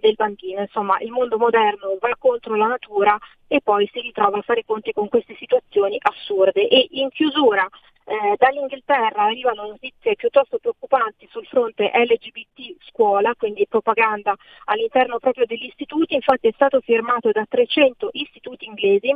del 0.00 0.14
bambino. 0.14 0.60
Insomma, 0.60 0.98
il 1.00 1.10
mondo 1.10 1.38
moderno 1.38 1.96
va 2.00 2.14
contro 2.18 2.54
la 2.56 2.66
natura 2.66 3.16
e 3.46 3.60
poi 3.62 3.88
si 3.92 4.00
ritrova 4.00 4.38
a 4.38 4.42
fare 4.42 4.64
conti 4.64 4.92
con 4.92 5.08
queste 5.08 5.34
situazioni 5.36 5.98
assurde. 6.00 6.68
E 6.68 6.88
in 6.92 7.10
chiusura 7.10 7.68
eh, 8.06 8.34
dall'Inghilterra 8.36 9.22
arrivano 9.24 9.66
notizie 9.66 10.14
piuttosto 10.14 10.58
preoccupanti 10.58 11.26
sul 11.30 11.46
fronte 11.46 11.90
LGBT 11.92 12.76
scuola, 12.90 13.34
quindi 13.34 13.66
propaganda 13.66 14.34
all'interno 14.64 15.18
proprio 15.18 15.46
degli 15.46 15.66
istituti, 15.66 16.14
infatti 16.14 16.48
è 16.48 16.52
stato 16.52 16.80
firmato 16.80 17.30
da 17.30 17.44
300 17.48 18.10
istituti 18.12 18.66
inglesi 18.66 19.14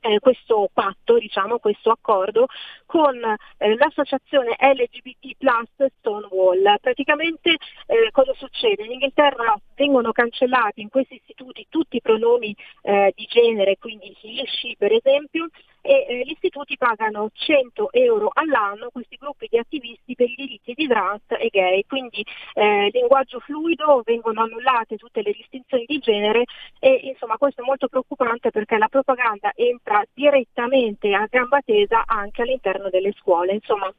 eh, 0.00 0.18
questo 0.20 0.68
patto, 0.72 1.18
diciamo, 1.18 1.58
questo 1.58 1.90
accordo 1.90 2.46
con 2.86 3.16
eh, 3.16 3.76
l'associazione 3.76 4.56
LGBT 4.58 5.36
Plus 5.36 5.90
Stonewall. 5.98 6.76
Praticamente 6.80 7.56
eh, 7.86 8.10
cosa 8.12 8.32
succede? 8.34 8.84
In 8.84 8.92
Inghilterra 8.92 9.58
vengono 9.74 10.12
cancellati 10.12 10.80
in 10.80 10.88
questi 10.88 11.14
istituti 11.14 11.66
tutti 11.68 11.96
i 11.96 12.00
pronomi 12.00 12.54
eh, 12.82 13.12
di 13.14 13.26
genere, 13.26 13.76
quindi 13.78 14.16
he, 14.22 14.44
she 14.46 14.74
per 14.78 14.92
esempio, 14.92 15.48
e 15.80 16.06
eh, 16.08 16.22
gli 16.24 16.30
istituti 16.30 16.76
pagano 16.76 17.30
100 17.32 17.92
euro 17.92 18.30
all'anno 18.32 18.90
questi 18.90 19.16
gruppi 19.16 19.46
di 19.50 19.58
attivisti 19.58 20.14
per 20.14 20.28
i 20.28 20.34
diritti 20.34 20.74
di 20.74 20.86
trans 20.86 21.22
e 21.28 21.48
gay, 21.50 21.84
quindi 21.86 22.24
eh, 22.54 22.88
linguaggio 22.92 23.40
fluido, 23.40 24.02
vengono 24.04 24.42
annullate 24.42 24.96
tutte 24.96 25.22
le 25.22 25.32
distinzioni 25.32 25.84
di 25.86 25.98
genere 25.98 26.44
e 26.78 27.00
insomma 27.04 27.36
questo 27.36 27.62
è 27.62 27.64
molto 27.64 27.88
preoccupante 27.88 28.50
perché 28.50 28.76
la 28.78 28.88
propaganda 28.88 29.52
entra 29.54 30.04
direttamente 30.12 31.14
a 31.14 31.26
gamba 31.28 31.60
tesa 31.64 32.04
anche 32.06 32.42
all'interno 32.42 32.88
delle 32.90 33.12
scuole. 33.12 33.54
Insomma, 33.54 33.92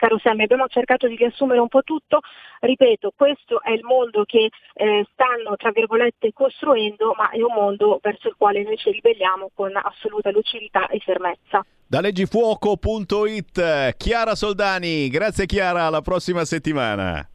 caro 0.00 0.18
Sammy, 0.18 0.44
abbiamo 0.44 0.66
cercato 0.66 1.06
di 1.06 1.14
riassumere 1.14 1.60
un 1.60 1.68
po' 1.68 1.82
tutto, 1.82 2.20
ripeto, 2.60 3.12
questo 3.14 3.60
è 3.62 3.72
il 3.72 3.84
mondo 3.84 4.24
che 4.24 4.48
eh, 4.72 5.06
stanno, 5.12 5.56
tra 5.56 5.70
virgolette, 5.72 6.32
costruendo, 6.32 7.12
ma 7.14 7.28
è 7.28 7.42
un 7.42 7.52
mondo 7.52 7.98
verso 8.00 8.28
il 8.28 8.34
quale 8.38 8.62
noi 8.62 8.78
ci 8.78 8.90
ribelliamo 8.90 9.50
con 9.54 9.70
assoluta 9.76 10.30
lucidità 10.30 10.88
e 10.88 11.00
fermezza. 11.00 11.62
Da 11.86 12.00
leggifuoco.it, 12.00 13.96
Chiara 13.98 14.34
Soldani, 14.34 15.08
grazie 15.10 15.44
Chiara, 15.44 15.84
alla 15.84 16.00
prossima 16.00 16.46
settimana. 16.46 17.28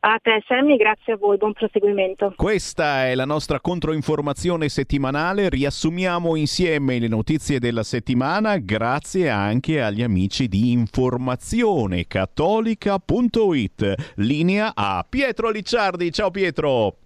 A 0.00 0.16
te 0.22 0.44
Sammy, 0.46 0.76
grazie 0.76 1.14
a 1.14 1.16
voi, 1.16 1.38
buon 1.38 1.54
proseguimento. 1.54 2.32
Questa 2.36 3.06
è 3.06 3.16
la 3.16 3.24
nostra 3.24 3.58
controinformazione 3.58 4.68
settimanale, 4.68 5.48
riassumiamo 5.48 6.36
insieme 6.36 7.00
le 7.00 7.08
notizie 7.08 7.58
della 7.58 7.82
settimana 7.82 8.58
grazie 8.58 9.28
anche 9.28 9.82
agli 9.82 10.04
amici 10.04 10.46
di 10.46 10.70
informazione 10.70 12.06
cattolica.it. 12.06 14.12
Linea 14.16 14.70
a 14.72 15.04
Pietro 15.08 15.50
Licciardi, 15.50 16.12
ciao 16.12 16.30
Pietro! 16.30 16.96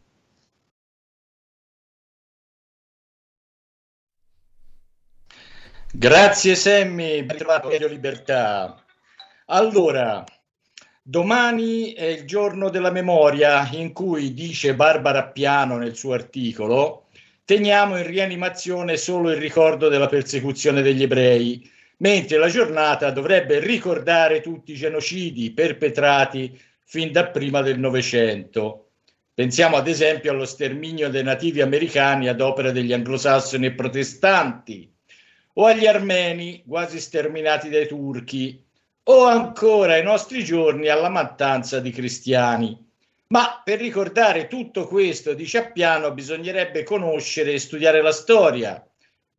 Grazie 5.95 6.55
Sammy, 6.55 7.23
ben 7.23 7.39
trovato 7.39 7.71
Radio 7.71 7.89
Libertà. 7.89 8.85
Allora, 9.47 10.23
domani 11.03 11.93
è 11.93 12.05
il 12.05 12.25
giorno 12.25 12.69
della 12.71 12.93
memoria 12.93 13.69
in 13.73 13.93
cui 13.93 14.33
dice 14.33 14.77
Barbara 14.77 15.25
Piano 15.25 15.77
nel 15.77 15.97
suo 15.97 16.13
articolo 16.13 17.07
teniamo 17.45 17.97
in 17.97 18.07
rianimazione 18.07 18.97
solo 18.97 19.31
il 19.31 19.39
ricordo 19.39 19.89
della 19.89 20.07
persecuzione 20.07 20.81
degli 20.81 21.03
ebrei, 21.03 21.69
mentre 21.99 22.39
la 22.39 22.49
giornata 22.49 23.11
dovrebbe 23.11 23.59
ricordare 23.59 24.41
tutti 24.41 24.73
i 24.73 24.77
genocidi 24.77 25.51
perpetrati 25.51 26.57
fin 26.85 27.11
da 27.11 27.27
prima 27.27 27.63
del 27.63 27.81
Novecento. 27.81 28.91
Pensiamo 29.35 29.77
ad 29.77 29.89
esempio 29.89 30.31
allo 30.31 30.45
sterminio 30.45 31.09
dei 31.11 31.25
nativi 31.25 31.61
americani 31.61 32.29
ad 32.29 32.41
opera 32.41 32.71
degli 32.71 32.93
anglosassoni 32.93 33.67
e 33.67 33.73
protestanti, 33.73 34.91
o 35.55 35.67
agli 35.67 35.87
armeni 35.87 36.63
quasi 36.67 37.01
sterminati 37.01 37.69
dai 37.69 37.89
turchi, 37.89 38.63
o 39.05 39.25
ancora 39.25 39.95
ai 39.95 40.03
nostri 40.03 40.45
giorni 40.45 40.89
alla 40.89 41.09
mattanza 41.09 41.81
di 41.81 41.91
cristiani. 41.91 42.91
Ma 43.29 43.61
per 43.65 43.79
ricordare 43.79 44.47
tutto 44.47 44.87
questo, 44.87 45.35
dice 45.35 45.59
Appiano, 45.59 46.13
bisognerebbe 46.13 46.83
conoscere 46.83 47.53
e 47.53 47.59
studiare 47.59 48.03
la 48.03 48.13
storia, 48.13 48.87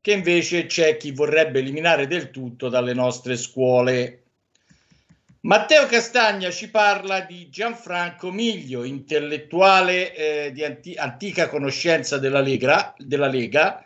che 0.02 0.12
invece 0.12 0.66
c'è 0.66 0.98
chi 0.98 1.12
vorrebbe 1.12 1.60
eliminare 1.60 2.08
del 2.08 2.32
tutto 2.32 2.70
dalle 2.70 2.94
nostre 2.94 3.38
scuole. 3.38 4.24
Matteo 5.42 5.86
Castagna 5.86 6.50
ci 6.50 6.70
parla 6.70 7.22
di 7.22 7.50
Gianfranco 7.50 8.32
Miglio, 8.32 8.84
intellettuale 8.84 10.16
eh, 10.16 10.52
di 10.52 10.64
anti- 10.64 10.96
antica 10.96 11.48
conoscenza 11.50 12.18
della 12.18 12.40
Lega, 12.40 12.94
della 12.98 13.28
Lega 13.28 13.86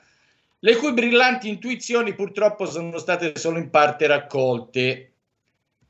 le 0.60 0.76
cui 0.76 0.94
brillanti 0.94 1.50
intuizioni 1.50 2.16
purtroppo 2.16 2.66
sono 2.66 2.98
state 2.98 3.34
solo 3.38 3.60
in 3.60 3.70
parte 3.70 4.08
raccolte. 4.08 5.12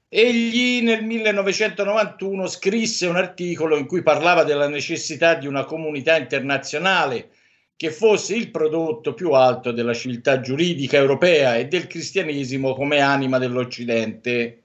Egli 0.10 0.82
nel 0.84 1.04
1991 1.04 2.48
scrisse 2.48 3.08
un 3.08 3.18
articolo 3.18 3.76
in 3.76 3.86
cui 3.86 4.02
parlava 4.02 4.46
della 4.46 4.70
necessità 4.70 5.34
di 5.36 5.48
una 5.48 5.66
comunità 5.66 6.16
internazionale 6.16 7.32
che 7.76 7.92
fosse 7.92 8.34
il 8.34 8.50
prodotto 8.50 9.14
più 9.14 9.34
alto 9.34 9.74
della 9.74 9.94
civiltà 9.94 10.40
giuridica 10.40 10.96
europea 10.96 11.58
e 11.58 11.68
del 11.68 11.88
cristianesimo 11.88 12.74
come 12.74 13.02
anima 13.02 13.38
dell'Occidente. 13.38 14.62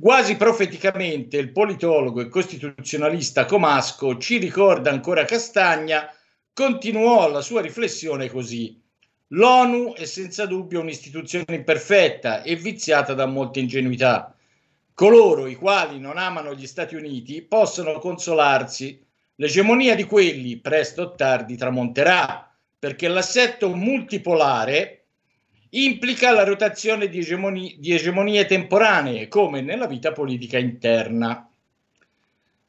Quasi 0.00 0.36
profeticamente 0.36 1.38
il 1.38 1.50
politologo 1.50 2.20
e 2.20 2.28
costituzionalista 2.28 3.46
Comasco 3.46 4.16
ci 4.18 4.38
ricorda 4.38 4.90
ancora 4.90 5.24
Castagna, 5.24 6.08
continuò 6.52 7.28
la 7.28 7.40
sua 7.40 7.62
riflessione 7.62 8.30
così. 8.30 8.80
L'ONU 9.28 9.94
è 9.94 10.04
senza 10.04 10.46
dubbio 10.46 10.78
un'istituzione 10.78 11.46
imperfetta 11.48 12.42
e 12.42 12.54
viziata 12.54 13.12
da 13.12 13.26
molte 13.26 13.58
ingenuità. 13.58 14.36
Coloro 14.94 15.46
i 15.46 15.54
quali 15.54 15.98
non 15.98 16.18
amano 16.18 16.54
gli 16.54 16.66
Stati 16.66 16.94
Uniti 16.94 17.42
possono 17.42 17.98
consolarsi. 17.98 19.02
L'egemonia 19.36 19.94
di 19.94 20.04
quelli, 20.04 20.58
presto 20.58 21.02
o 21.02 21.14
tardi, 21.14 21.56
tramonterà, 21.56 22.50
perché 22.78 23.08
l'assetto 23.08 23.74
multipolare 23.74 25.04
implica 25.70 26.30
la 26.32 26.44
rotazione 26.44 27.08
di, 27.08 27.20
egemoni- 27.20 27.76
di 27.78 27.94
egemonie 27.94 28.44
temporanee, 28.44 29.28
come 29.28 29.62
nella 29.62 29.86
vita 29.86 30.12
politica 30.12 30.58
interna. 30.58 31.48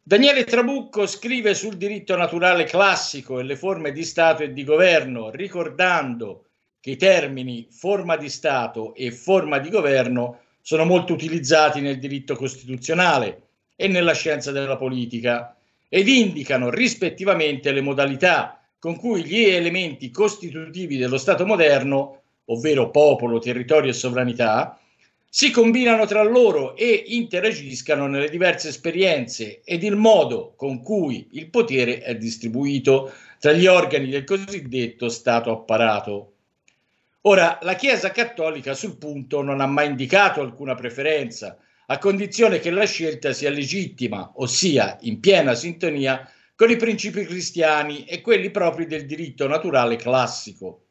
Daniele 0.02 0.44
Trabucco 0.46 1.06
scrive 1.08 1.54
sul 1.54 1.78
diritto 1.78 2.16
naturale 2.16 2.64
classico 2.64 3.40
e 3.40 3.44
le 3.44 3.56
forme 3.56 3.92
di 3.92 4.04
Stato 4.04 4.44
e 4.44 4.54
di 4.54 4.64
governo, 4.64 5.30
ricordando 5.30 6.46
che 6.80 6.92
i 6.92 6.98
termini 6.98 7.68
forma 7.70 8.18
di 8.18 8.30
Stato 8.30 8.94
e 8.96 9.12
forma 9.12 9.60
di 9.60 9.70
governo 9.70 10.40
sono 10.66 10.86
molto 10.86 11.12
utilizzati 11.12 11.82
nel 11.82 12.00
diritto 12.00 12.38
costituzionale 12.38 13.42
e 13.76 13.90
nella 13.90 14.14
scienza 14.14 14.52
della 14.52 14.78
politica 14.78 15.58
ed 15.90 16.08
indicano 16.08 16.70
rispettivamente 16.70 17.74
le 17.74 17.82
modalità 17.82 18.66
con 18.80 18.96
cui 18.96 19.26
gli 19.26 19.42
elementi 19.42 20.10
costitutivi 20.10 20.98
dello 20.98 21.18
Stato 21.18 21.46
moderno, 21.46 22.22
ovvero 22.46 22.90
popolo, 22.92 23.40
territorio 23.40 23.92
e 23.92 23.94
sovranità, 23.94 24.80
si 25.28 25.52
combinano 25.52 26.06
tra 26.06 26.24
loro 26.24 26.76
e 26.76 27.04
interagiscano 27.08 28.08
nelle 28.08 28.30
diverse 28.30 28.70
esperienze 28.70 29.62
ed 29.66 29.84
il 29.84 29.98
modo 29.98 30.54
con 30.56 30.82
cui 30.82 31.28
il 31.32 31.50
potere 31.50 32.00
è 32.00 32.16
distribuito 32.16 33.12
tra 33.40 33.52
gli 33.52 33.66
organi 33.66 34.10
del 34.10 34.24
cosiddetto 34.24 35.10
Stato 35.10 35.52
apparato. 35.52 36.33
Ora, 37.26 37.58
la 37.62 37.76
Chiesa 37.76 38.12
cattolica 38.12 38.74
sul 38.74 38.98
punto 38.98 39.42
non 39.42 39.62
ha 39.62 39.66
mai 39.66 39.88
indicato 39.88 40.42
alcuna 40.42 40.76
preferenza, 40.76 41.58
a 41.86 41.98
condizione 41.98 42.60
che 42.60 42.70
la 42.70 42.86
scelta 42.86 43.32
sia 43.32 43.50
legittima, 43.50 44.34
ossia 44.36 44.98
in 45.04 45.22
piena 45.22 45.54
sintonia 45.54 46.30
con 46.54 46.70
i 46.70 46.76
principi 46.76 47.24
cristiani 47.24 48.04
e 48.04 48.20
quelli 48.20 48.52
propri 48.52 48.88
del 48.88 49.06
diritto 49.06 49.48
naturale 49.48 49.96
classico. 49.96 50.82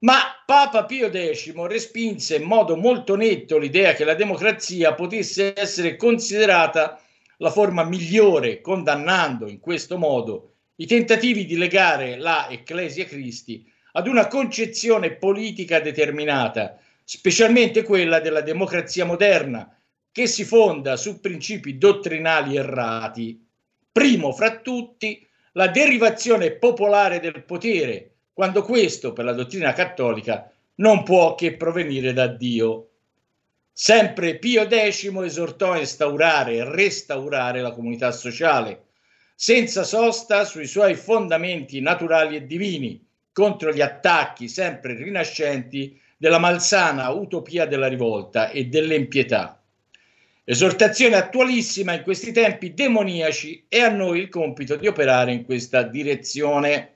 Ma 0.00 0.16
Papa 0.44 0.84
Pio 0.84 1.12
X 1.12 1.54
respinse 1.54 2.36
in 2.36 2.42
modo 2.42 2.76
molto 2.76 3.14
netto 3.14 3.56
l'idea 3.56 3.94
che 3.94 4.04
la 4.04 4.14
democrazia 4.14 4.94
potesse 4.94 5.54
essere 5.56 5.94
considerata 5.94 7.00
la 7.36 7.50
forma 7.50 7.84
migliore, 7.84 8.60
condannando 8.60 9.46
in 9.46 9.60
questo 9.60 9.96
modo 9.96 10.54
i 10.76 10.86
tentativi 10.86 11.46
di 11.46 11.56
legare 11.56 12.16
la 12.16 12.48
Ecclesia 12.50 13.04
Christi 13.04 13.74
ad 13.96 14.06
una 14.08 14.26
concezione 14.26 15.12
politica 15.12 15.80
determinata, 15.80 16.78
specialmente 17.02 17.82
quella 17.82 18.20
della 18.20 18.42
democrazia 18.42 19.06
moderna, 19.06 19.74
che 20.12 20.26
si 20.26 20.44
fonda 20.44 20.96
su 20.96 21.18
principi 21.18 21.78
dottrinali 21.78 22.56
errati. 22.56 23.42
Primo 23.90 24.32
fra 24.32 24.58
tutti, 24.58 25.26
la 25.52 25.68
derivazione 25.68 26.52
popolare 26.52 27.20
del 27.20 27.42
potere, 27.44 28.10
quando 28.34 28.62
questo, 28.62 29.14
per 29.14 29.24
la 29.24 29.32
dottrina 29.32 29.72
cattolica, 29.72 30.52
non 30.76 31.02
può 31.02 31.34
che 31.34 31.54
provenire 31.54 32.12
da 32.12 32.26
Dio. 32.26 32.90
Sempre 33.72 34.36
Pio 34.36 34.68
X 34.68 35.10
esortò 35.24 35.72
a 35.72 35.78
instaurare 35.78 36.56
e 36.56 36.64
restaurare 36.64 37.62
la 37.62 37.72
comunità 37.72 38.12
sociale, 38.12 38.88
senza 39.34 39.84
sosta 39.84 40.44
sui 40.44 40.66
suoi 40.66 40.94
fondamenti 40.94 41.80
naturali 41.80 42.36
e 42.36 42.46
divini, 42.46 43.05
contro 43.36 43.70
gli 43.70 43.82
attacchi 43.82 44.48
sempre 44.48 44.94
rinascenti 44.94 46.00
della 46.16 46.38
malsana 46.38 47.10
utopia 47.10 47.66
della 47.66 47.86
rivolta 47.86 48.48
e 48.48 48.64
dell'empietà. 48.64 49.62
Esortazione 50.42 51.16
attualissima 51.16 51.92
in 51.92 52.02
questi 52.02 52.32
tempi 52.32 52.72
demoniaci 52.72 53.66
e 53.68 53.82
a 53.82 53.90
noi 53.90 54.20
il 54.20 54.30
compito 54.30 54.76
di 54.76 54.86
operare 54.86 55.32
in 55.34 55.44
questa 55.44 55.82
direzione. 55.82 56.94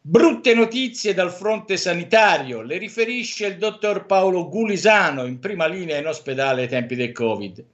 Brutte 0.00 0.54
notizie 0.54 1.12
dal 1.12 1.32
fronte 1.32 1.76
sanitario, 1.76 2.62
le 2.62 2.78
riferisce 2.78 3.46
il 3.46 3.56
dottor 3.56 4.06
Paolo 4.06 4.48
Gulisano 4.48 5.26
in 5.26 5.40
prima 5.40 5.66
linea 5.66 5.98
in 5.98 6.06
ospedale 6.06 6.62
ai 6.62 6.68
tempi 6.68 6.94
del 6.94 7.10
Covid. 7.10 7.64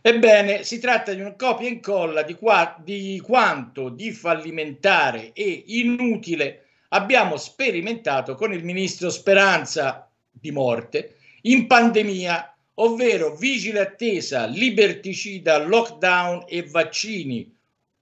Ebbene, 0.00 0.62
si 0.62 0.78
tratta 0.78 1.12
di 1.12 1.20
un 1.20 1.36
copia 1.36 1.68
e 1.68 1.72
incolla 1.72 2.22
di, 2.22 2.36
qua, 2.36 2.74
di 2.82 3.20
quanto 3.22 3.90
di 3.90 4.10
fallimentare 4.10 5.34
e 5.34 5.64
inutile 5.66 6.68
abbiamo 6.88 7.36
sperimentato 7.36 8.34
con 8.34 8.54
il 8.54 8.64
ministro 8.64 9.10
Speranza 9.10 10.08
di 10.30 10.50
morte 10.52 11.16
in 11.42 11.66
pandemia 11.66 12.53
ovvero 12.74 13.36
vigile 13.36 13.80
attesa, 13.80 14.46
liberticida, 14.46 15.58
lockdown 15.58 16.44
e 16.48 16.62
vaccini, 16.62 17.52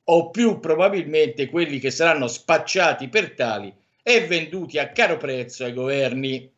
o 0.04 0.30
più 0.30 0.58
probabilmente 0.58 1.48
quelli 1.48 1.78
che 1.78 1.90
saranno 1.90 2.26
spacciati 2.26 3.08
per 3.08 3.34
tali 3.34 3.72
e 4.02 4.26
venduti 4.26 4.78
a 4.78 4.90
caro 4.90 5.16
prezzo 5.16 5.64
ai 5.64 5.72
governi. 5.72 6.50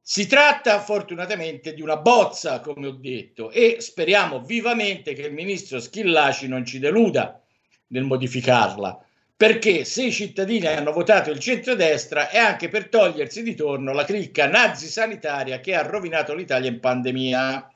Si 0.00 0.26
tratta 0.26 0.80
fortunatamente 0.80 1.74
di 1.74 1.82
una 1.82 1.96
bozza, 1.96 2.60
come 2.60 2.86
ho 2.86 2.92
detto, 2.92 3.50
e 3.50 3.76
speriamo 3.80 4.40
vivamente 4.40 5.12
che 5.12 5.22
il 5.22 5.32
ministro 5.32 5.80
Schillaci 5.80 6.48
non 6.48 6.64
ci 6.64 6.78
deluda 6.78 7.42
nel 7.88 8.04
modificarla, 8.04 9.06
perché 9.38 9.84
se 9.84 10.02
i 10.02 10.10
cittadini 10.10 10.66
hanno 10.66 10.90
votato 10.90 11.30
il 11.30 11.38
centrodestra 11.38 12.28
è 12.28 12.38
anche 12.38 12.68
per 12.68 12.88
togliersi 12.88 13.44
di 13.44 13.54
torno 13.54 13.92
la 13.92 14.04
cricca 14.04 14.48
nazi 14.48 14.88
sanitaria 14.88 15.60
che 15.60 15.76
ha 15.76 15.82
rovinato 15.82 16.34
l'Italia 16.34 16.68
in 16.68 16.80
pandemia. 16.80 17.72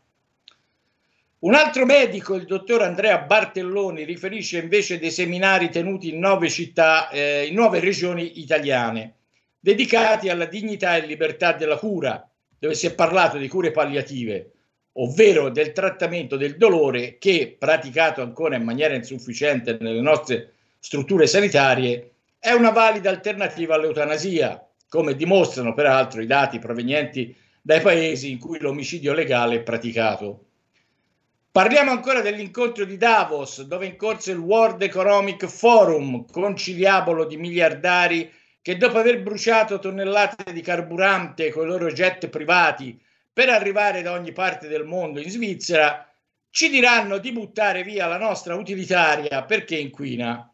Un 1.39 1.55
altro 1.55 1.84
medico, 1.86 2.34
il 2.34 2.47
dottor 2.47 2.82
Andrea 2.82 3.18
Bartelloni, 3.18 4.02
riferisce 4.02 4.59
invece 4.59 4.98
dei 4.98 5.12
seminari 5.12 5.70
tenuti 5.70 6.09
in 6.09 6.18
nove 6.18 6.51
città, 6.51 7.09
eh, 7.10 7.47
in 7.47 7.55
nove 7.55 7.78
regioni 7.78 8.40
italiane, 8.40 9.14
dedicati 9.60 10.30
alla 10.30 10.47
dignità 10.47 10.97
e 10.97 11.06
libertà 11.06 11.52
della 11.52 11.76
cura, 11.76 12.28
dove 12.59 12.74
si 12.74 12.89
è 12.89 12.94
parlato 12.94 13.39
di 13.39 13.47
cure 13.47 13.70
palliative, 13.70 14.51
ovvero 14.94 15.48
del 15.48 15.70
trattamento 15.70 16.36
del 16.36 16.56
dolore 16.56 17.18
che, 17.18 17.55
praticato 17.56 18.20
ancora 18.20 18.56
in 18.56 18.64
maniera 18.64 18.97
insufficiente 18.97 19.78
nelle 19.80 20.01
nostre 20.01 20.55
strutture 20.85 21.29
sanitarie, 21.29 22.15
è 22.41 22.51
una 22.51 22.71
valida 22.71 23.09
alternativa 23.09 23.77
all'eutanasia, 23.77 24.69
come 24.89 25.15
dimostrano 25.15 25.75
peraltro 25.75 26.21
i 26.21 26.27
dati 26.27 26.59
provenienti 26.59 27.35
dai 27.63 27.81
paesi 27.81 28.33
in 28.33 28.41
cui 28.41 28.59
l'omicidio 28.59 29.13
legale 29.13 29.55
è 29.55 29.63
praticato. 29.63 30.47
Parliamo 31.53 31.93
ancora 31.93 32.21
dell'incontro 32.21 32.85
di 32.85 32.97
Davos, 32.97 33.63
dove 33.63 33.87
è 33.87 33.91
in 33.91 33.97
corso 33.97 34.33
il 34.33 34.39
World 34.39 34.83
Economic 34.83 35.47
Forum, 35.47 36.27
conciliabolo 36.29 37.27
di 37.27 37.37
miliardari 37.37 38.29
che 38.61 38.77
dopo 38.77 38.99
aver 38.99 39.23
bruciato 39.23 39.79
tonnellate 39.79 40.53
di 40.53 40.63
carburante 40.63 41.51
con 41.51 41.65
i 41.65 41.69
loro 41.69 41.93
jet 41.93 42.29
privati 42.29 43.01
per 43.33 43.51
arrivare 43.51 44.03
da 44.03 44.13
ogni 44.13 44.33
parte 44.33 44.67
del 44.67 44.85
mondo 44.85 45.21
in 45.21 45.31
Svizzera, 45.31 46.13
ci 46.51 46.69
diranno 46.69 47.19
di 47.19 47.31
buttare 47.31 47.85
via 47.85 48.09
la 48.09 48.19
nostra 48.19 48.57
utilitaria 48.57 49.45
perché 49.45 49.77
inquina. 49.77 50.52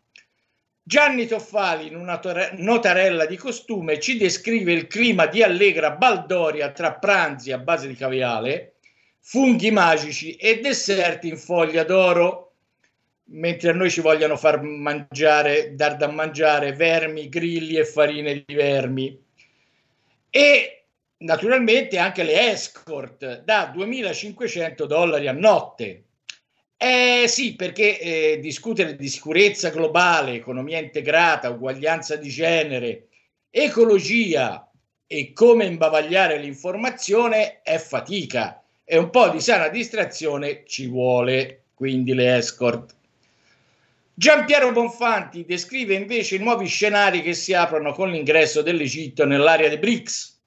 Gianni 0.88 1.26
Toffali, 1.26 1.88
in 1.88 1.96
una 1.96 2.18
notarella 2.56 3.26
di 3.26 3.36
costume, 3.36 4.00
ci 4.00 4.16
descrive 4.16 4.72
il 4.72 4.86
clima 4.86 5.26
di 5.26 5.42
allegra 5.42 5.90
baldoria 5.90 6.72
tra 6.72 6.94
pranzi 6.94 7.52
a 7.52 7.58
base 7.58 7.88
di 7.88 7.94
caviale 7.94 8.76
funghi 9.20 9.70
magici 9.70 10.36
e 10.36 10.60
deserti 10.60 11.28
in 11.28 11.36
foglia 11.36 11.84
d'oro, 11.84 12.54
mentre 13.24 13.68
a 13.68 13.74
noi 13.74 13.90
ci 13.90 14.00
vogliono 14.00 14.38
far 14.38 14.62
mangiare, 14.62 15.74
dar 15.74 15.98
da 15.98 16.08
mangiare 16.08 16.72
vermi, 16.72 17.28
grilli 17.28 17.76
e 17.76 17.84
farine 17.84 18.42
di 18.46 18.54
vermi. 18.54 19.22
E 20.30 20.84
naturalmente 21.18 21.98
anche 21.98 22.22
le 22.22 22.50
escort 22.50 23.42
da 23.42 23.70
2500 23.74 24.86
dollari 24.86 25.28
a 25.28 25.32
notte. 25.32 26.04
Eh 26.80 27.24
sì, 27.26 27.56
perché 27.56 27.98
eh, 27.98 28.38
discutere 28.40 28.94
di 28.94 29.08
sicurezza 29.08 29.70
globale, 29.70 30.34
economia 30.34 30.78
integrata, 30.78 31.50
uguaglianza 31.50 32.14
di 32.14 32.28
genere, 32.28 33.08
ecologia 33.50 34.70
e 35.04 35.32
come 35.32 35.64
imbavagliare 35.64 36.38
l'informazione 36.38 37.62
è 37.62 37.78
fatica 37.78 38.62
e 38.84 38.96
un 38.96 39.10
po' 39.10 39.28
di 39.28 39.40
sana 39.40 39.66
distrazione 39.66 40.62
ci 40.66 40.86
vuole, 40.86 41.64
quindi 41.74 42.14
le 42.14 42.36
escort. 42.36 42.94
Giampiero 44.14 44.70
Bonfanti 44.70 45.44
descrive 45.44 45.94
invece 45.94 46.36
i 46.36 46.38
nuovi 46.38 46.66
scenari 46.66 47.22
che 47.22 47.34
si 47.34 47.54
aprono 47.54 47.92
con 47.92 48.08
l'ingresso 48.08 48.62
dell'Egitto 48.62 49.24
nell'area 49.24 49.68
dei 49.68 49.78
BRICS. 49.78 50.37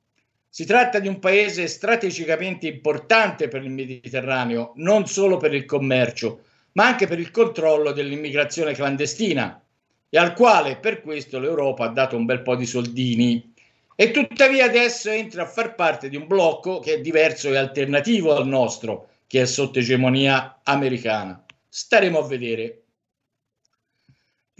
Si 0.54 0.66
tratta 0.66 1.00
di 1.00 1.08
un 1.08 1.20
paese 1.20 1.66
strategicamente 1.68 2.68
importante 2.68 3.48
per 3.48 3.64
il 3.64 3.70
Mediterraneo, 3.70 4.74
non 4.76 5.08
solo 5.08 5.38
per 5.38 5.54
il 5.54 5.64
commercio, 5.64 6.42
ma 6.74 6.88
anche 6.88 7.08
per 7.08 7.20
il 7.20 7.32
controllo 7.32 7.94
dell'immigrazione 7.94 8.74
clandestina 8.74 9.64
e 10.10 10.18
al 10.18 10.34
quale 10.34 10.76
per 10.76 11.02
questo 11.02 11.40
l'Europa 11.40 11.86
ha 11.86 11.94
dato 11.94 12.18
un 12.18 12.26
bel 12.26 12.42
po' 12.42 12.58
di 12.58 12.66
soldini 12.66 13.54
e 13.96 14.12
tuttavia 14.12 14.66
adesso 14.66 15.10
entra 15.10 15.44
a 15.44 15.48
far 15.48 15.74
parte 15.74 16.10
di 16.10 16.18
un 16.18 16.28
blocco 16.28 16.80
che 16.80 16.96
è 16.96 17.00
diverso 17.00 17.48
e 17.48 17.56
alternativo 17.56 18.36
al 18.36 18.46
nostro, 18.46 19.08
che 19.28 19.44
è 19.44 19.46
sotto 19.46 19.80
egemonia 19.80 20.60
americana. 20.64 21.42
Staremo 21.70 22.20
a 22.20 22.28
vedere. 22.28 22.81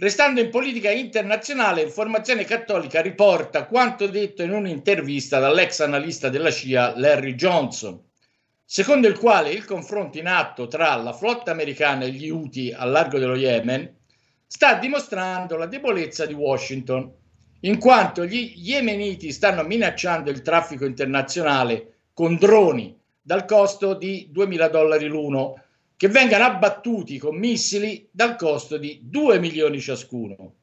Restando 0.02 0.40
in 0.40 0.50
politica 0.50 0.90
internazionale, 0.90 1.82
Informazione 1.82 2.42
Cattolica 2.42 3.00
riporta 3.00 3.66
quanto 3.66 4.08
detto 4.08 4.42
in 4.42 4.50
un'intervista 4.50 5.38
dall'ex 5.38 5.78
analista 5.78 6.28
della 6.28 6.50
CIA 6.50 6.94
Larry 6.96 7.36
Johnson, 7.36 8.02
secondo 8.64 9.06
il 9.06 9.16
quale 9.16 9.52
il 9.52 9.64
confronto 9.64 10.18
in 10.18 10.26
atto 10.26 10.66
tra 10.66 10.96
la 10.96 11.12
flotta 11.12 11.52
americana 11.52 12.04
e 12.04 12.10
gli 12.10 12.28
Houthi 12.28 12.72
al 12.76 12.90
largo 12.90 13.20
dello 13.20 13.36
Yemen 13.36 13.94
sta 14.44 14.74
dimostrando 14.74 15.56
la 15.56 15.66
debolezza 15.66 16.26
di 16.26 16.34
Washington 16.34 17.08
in 17.60 17.78
quanto 17.78 18.26
gli 18.26 18.54
yemeniti 18.56 19.30
stanno 19.30 19.62
minacciando 19.62 20.30
il 20.30 20.42
traffico 20.42 20.84
internazionale 20.84 21.98
con 22.12 22.34
droni 22.34 22.98
dal 23.20 23.44
costo 23.44 23.94
di 23.94 24.32
2.000 24.34 24.68
dollari 24.68 25.06
l'uno, 25.06 25.62
che 26.02 26.08
vengano 26.08 26.42
abbattuti 26.42 27.16
con 27.16 27.36
missili 27.36 28.08
dal 28.10 28.34
costo 28.34 28.76
di 28.76 29.02
2 29.04 29.38
milioni 29.38 29.80
ciascuno. 29.80 30.54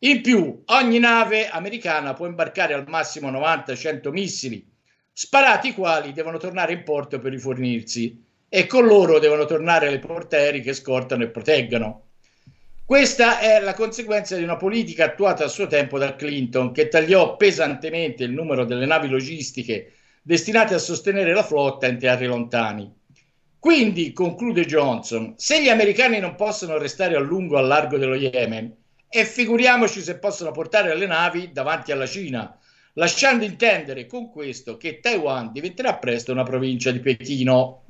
In 0.00 0.20
più, 0.20 0.62
ogni 0.66 0.98
nave 0.98 1.48
americana 1.48 2.12
può 2.12 2.26
imbarcare 2.26 2.74
al 2.74 2.84
massimo 2.86 3.30
90-100 3.30 4.10
missili, 4.10 4.70
sparati 5.10 5.68
i 5.68 5.72
quali 5.72 6.12
devono 6.12 6.36
tornare 6.36 6.74
in 6.74 6.82
porto 6.82 7.18
per 7.18 7.32
rifornirsi 7.32 8.22
e 8.46 8.66
con 8.66 8.84
loro 8.84 9.18
devono 9.18 9.46
tornare 9.46 9.88
le 9.88 10.00
portieri 10.00 10.60
che 10.60 10.74
scortano 10.74 11.22
e 11.22 11.28
proteggano. 11.28 12.08
Questa 12.84 13.38
è 13.38 13.60
la 13.60 13.72
conseguenza 13.72 14.36
di 14.36 14.42
una 14.42 14.58
politica 14.58 15.06
attuata 15.06 15.44
a 15.44 15.48
suo 15.48 15.66
tempo 15.66 15.96
da 15.96 16.14
Clinton, 16.14 16.72
che 16.72 16.88
tagliò 16.88 17.36
pesantemente 17.36 18.22
il 18.24 18.32
numero 18.32 18.66
delle 18.66 18.84
navi 18.84 19.08
logistiche 19.08 19.94
destinate 20.20 20.74
a 20.74 20.78
sostenere 20.78 21.32
la 21.32 21.42
flotta 21.42 21.86
in 21.86 21.98
terri 21.98 22.26
lontani. 22.26 23.02
Quindi, 23.64 24.12
conclude 24.12 24.66
Johnson, 24.66 25.32
se 25.38 25.62
gli 25.62 25.70
americani 25.70 26.18
non 26.18 26.34
possono 26.34 26.76
restare 26.76 27.16
a 27.16 27.18
lungo 27.18 27.56
al 27.56 27.66
largo 27.66 27.96
dello 27.96 28.14
Yemen, 28.14 28.76
e 29.08 29.24
figuriamoci 29.24 30.02
se 30.02 30.18
possono 30.18 30.50
portare 30.50 30.94
le 30.94 31.06
navi 31.06 31.50
davanti 31.50 31.90
alla 31.90 32.04
Cina, 32.04 32.58
lasciando 32.92 33.42
intendere 33.42 34.04
con 34.04 34.30
questo 34.30 34.76
che 34.76 35.00
Taiwan 35.00 35.50
diventerà 35.50 35.94
presto 35.96 36.30
una 36.30 36.42
provincia 36.42 36.90
di 36.90 37.00
Pechino. 37.00 37.83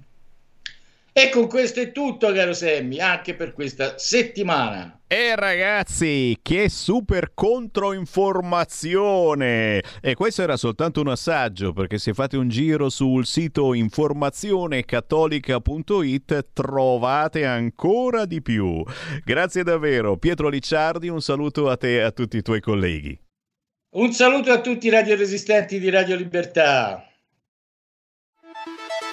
E 1.17 1.29
con 1.29 1.47
questo 1.47 1.79
è 1.79 1.93
tutto, 1.93 2.33
caro 2.33 2.53
Sammy, 2.53 2.99
anche 2.99 3.37
per 3.37 3.53
questa 3.53 3.97
settimana. 3.99 4.99
E 5.07 5.37
ragazzi, 5.37 6.37
che 6.43 6.69
super 6.69 7.35
controinformazione! 7.35 9.81
E 10.01 10.17
questo 10.17 10.43
era 10.43 10.57
soltanto 10.57 11.01
un 11.01 11.07
assaggio, 11.07 11.73
perché 11.73 11.99
se 11.99 12.15
fate 12.15 12.37
un 12.37 12.49
giro 12.49 12.89
sul 12.89 13.27
sito 13.27 13.75
informazionecattolica.it 13.75 16.47
trovate 16.53 17.47
ancora 17.47 18.25
di 18.25 18.43
più. 18.43 18.83
Grazie 19.25 19.63
davvero, 19.63 20.17
Pietro 20.17 20.49
Licciardi, 20.49 21.07
un 21.07 21.23
saluto 21.23 21.71
a 21.71 21.77
te 21.77 21.99
e 21.99 22.01
a 22.01 22.11
tutti 22.11 22.39
i 22.39 22.43
tuoi 22.43 22.61
colleghi. 22.61 23.17
Un 23.95 24.13
saluto 24.13 24.51
a 24.51 24.61
tutti 24.61 24.89
i 24.89 24.91
radioresistenti 24.91 25.79
di 25.79 25.91
Radio 25.91 26.17
Libertà. 26.17 27.07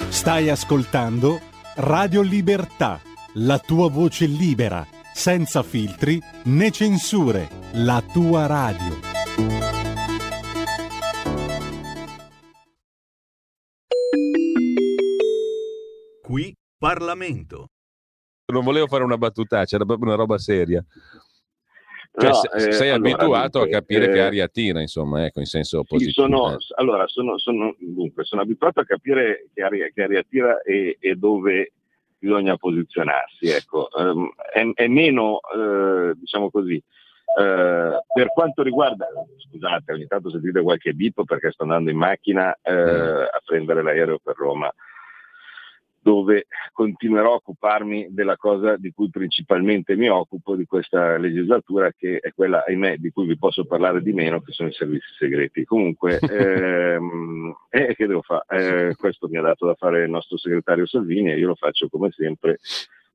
Stai 0.10 0.49
ascoltando 0.49 1.51
Radio 1.76 2.22
Libertà, 2.22 2.99
la 3.35 3.57
tua 3.57 3.89
voce 3.89 4.26
libera, 4.26 4.85
senza 5.14 5.64
filtri 5.64 6.22
né 6.43 6.69
censure, 6.69 7.48
la 7.76 8.03
tua 8.11 8.45
radio. 8.45 8.99
Qui 16.22 16.53
Parlamento. 16.77 17.68
Non 18.52 18.65
volevo 18.65 18.88
fare 18.88 19.06
una 19.06 19.18
battutaccia, 19.18 19.77
era 19.77 19.85
proprio 19.85 20.07
una 20.07 20.18
roba 20.18 20.38
seria. 20.38 20.84
Cioè, 22.13 22.27
No, 22.29 22.33
se- 22.33 22.49
eh, 22.67 22.71
sei 22.73 22.89
allora, 22.89 23.09
abituato 23.13 23.59
dunque, 23.59 23.75
a 23.77 23.79
capire 23.79 24.09
che 24.09 24.17
eh, 24.17 24.21
aria 24.21 24.47
tira, 24.49 24.81
insomma, 24.81 25.25
ecco, 25.25 25.39
in 25.39 25.45
senso 25.45 25.83
positivo. 25.83 26.27
sono, 26.27 26.53
eh. 26.53 26.57
allora, 26.75 27.07
sono, 27.07 27.38
sono- 27.38 27.73
dunque, 27.79 28.25
sono 28.25 28.41
abituato 28.41 28.81
a 28.81 28.85
capire 28.85 29.47
che 29.53 29.61
aria, 29.63 29.88
che 29.93 30.03
aria 30.03 30.23
tira 30.27 30.61
e, 30.61 30.97
e 30.99 31.15
dove 31.15 31.71
bisogna 32.19 32.57
posizionarsi. 32.57 33.47
Ecco. 33.47 33.89
Ehm, 33.97 34.29
è, 34.53 34.69
è 34.83 34.88
meno, 34.88 35.39
eh, 35.55 36.13
diciamo 36.15 36.51
così, 36.51 36.75
eh, 36.75 36.83
per 38.13 38.27
quanto 38.33 38.61
riguarda, 38.61 39.07
scusate, 39.49 39.93
ogni 39.93 40.05
tanto 40.05 40.29
sentite 40.29 40.61
qualche 40.61 40.91
bip 40.93 41.23
perché 41.23 41.51
sto 41.51 41.63
andando 41.63 41.89
in 41.91 41.97
macchina 41.97 42.53
eh, 42.61 42.71
a 42.73 43.41
prendere 43.45 43.81
l'aereo 43.81 44.19
per 44.21 44.35
Roma. 44.35 44.69
Dove 46.02 46.48
continuerò 46.72 47.34
a 47.34 47.36
occuparmi 47.36 48.07
della 48.10 48.36
cosa 48.36 48.76
di 48.76 48.91
cui 48.91 49.10
principalmente 49.10 49.95
mi 49.95 50.10
occupo 50.10 50.56
di 50.56 50.65
questa 50.65 51.18
legislatura, 51.18 51.91
che 51.91 52.18
è 52.18 52.34
quella, 52.34 52.64
ahimè, 52.65 52.98
di 52.98 53.11
cui 53.11 53.28
vi 53.28 53.38
posso 53.38 53.65
parlare 53.65 54.02
di 54.02 54.11
meno, 54.11 54.41
che 54.41 54.52
sono 54.52 54.69
i 54.69 54.73
servizi 54.73 55.14
segreti. 55.18 55.64
Comunque, 55.64 56.18
ehm, 56.28 57.56
eh, 57.69 57.95
che 57.95 58.07
devo 58.07 58.22
fare? 58.22 58.90
Eh, 58.90 58.95
questo 58.95 59.28
mi 59.28 59.38
ha 59.38 59.41
dato 59.41 59.68
da 59.68 59.76
fare 59.76 60.03
il 60.03 60.10
nostro 60.10 60.38
segretario 60.38 60.88
Salvini 60.88 61.32
e 61.32 61.38
io 61.38 61.48
lo 61.48 61.56
faccio 61.56 61.88
come 61.88 62.10
sempre 62.11 62.57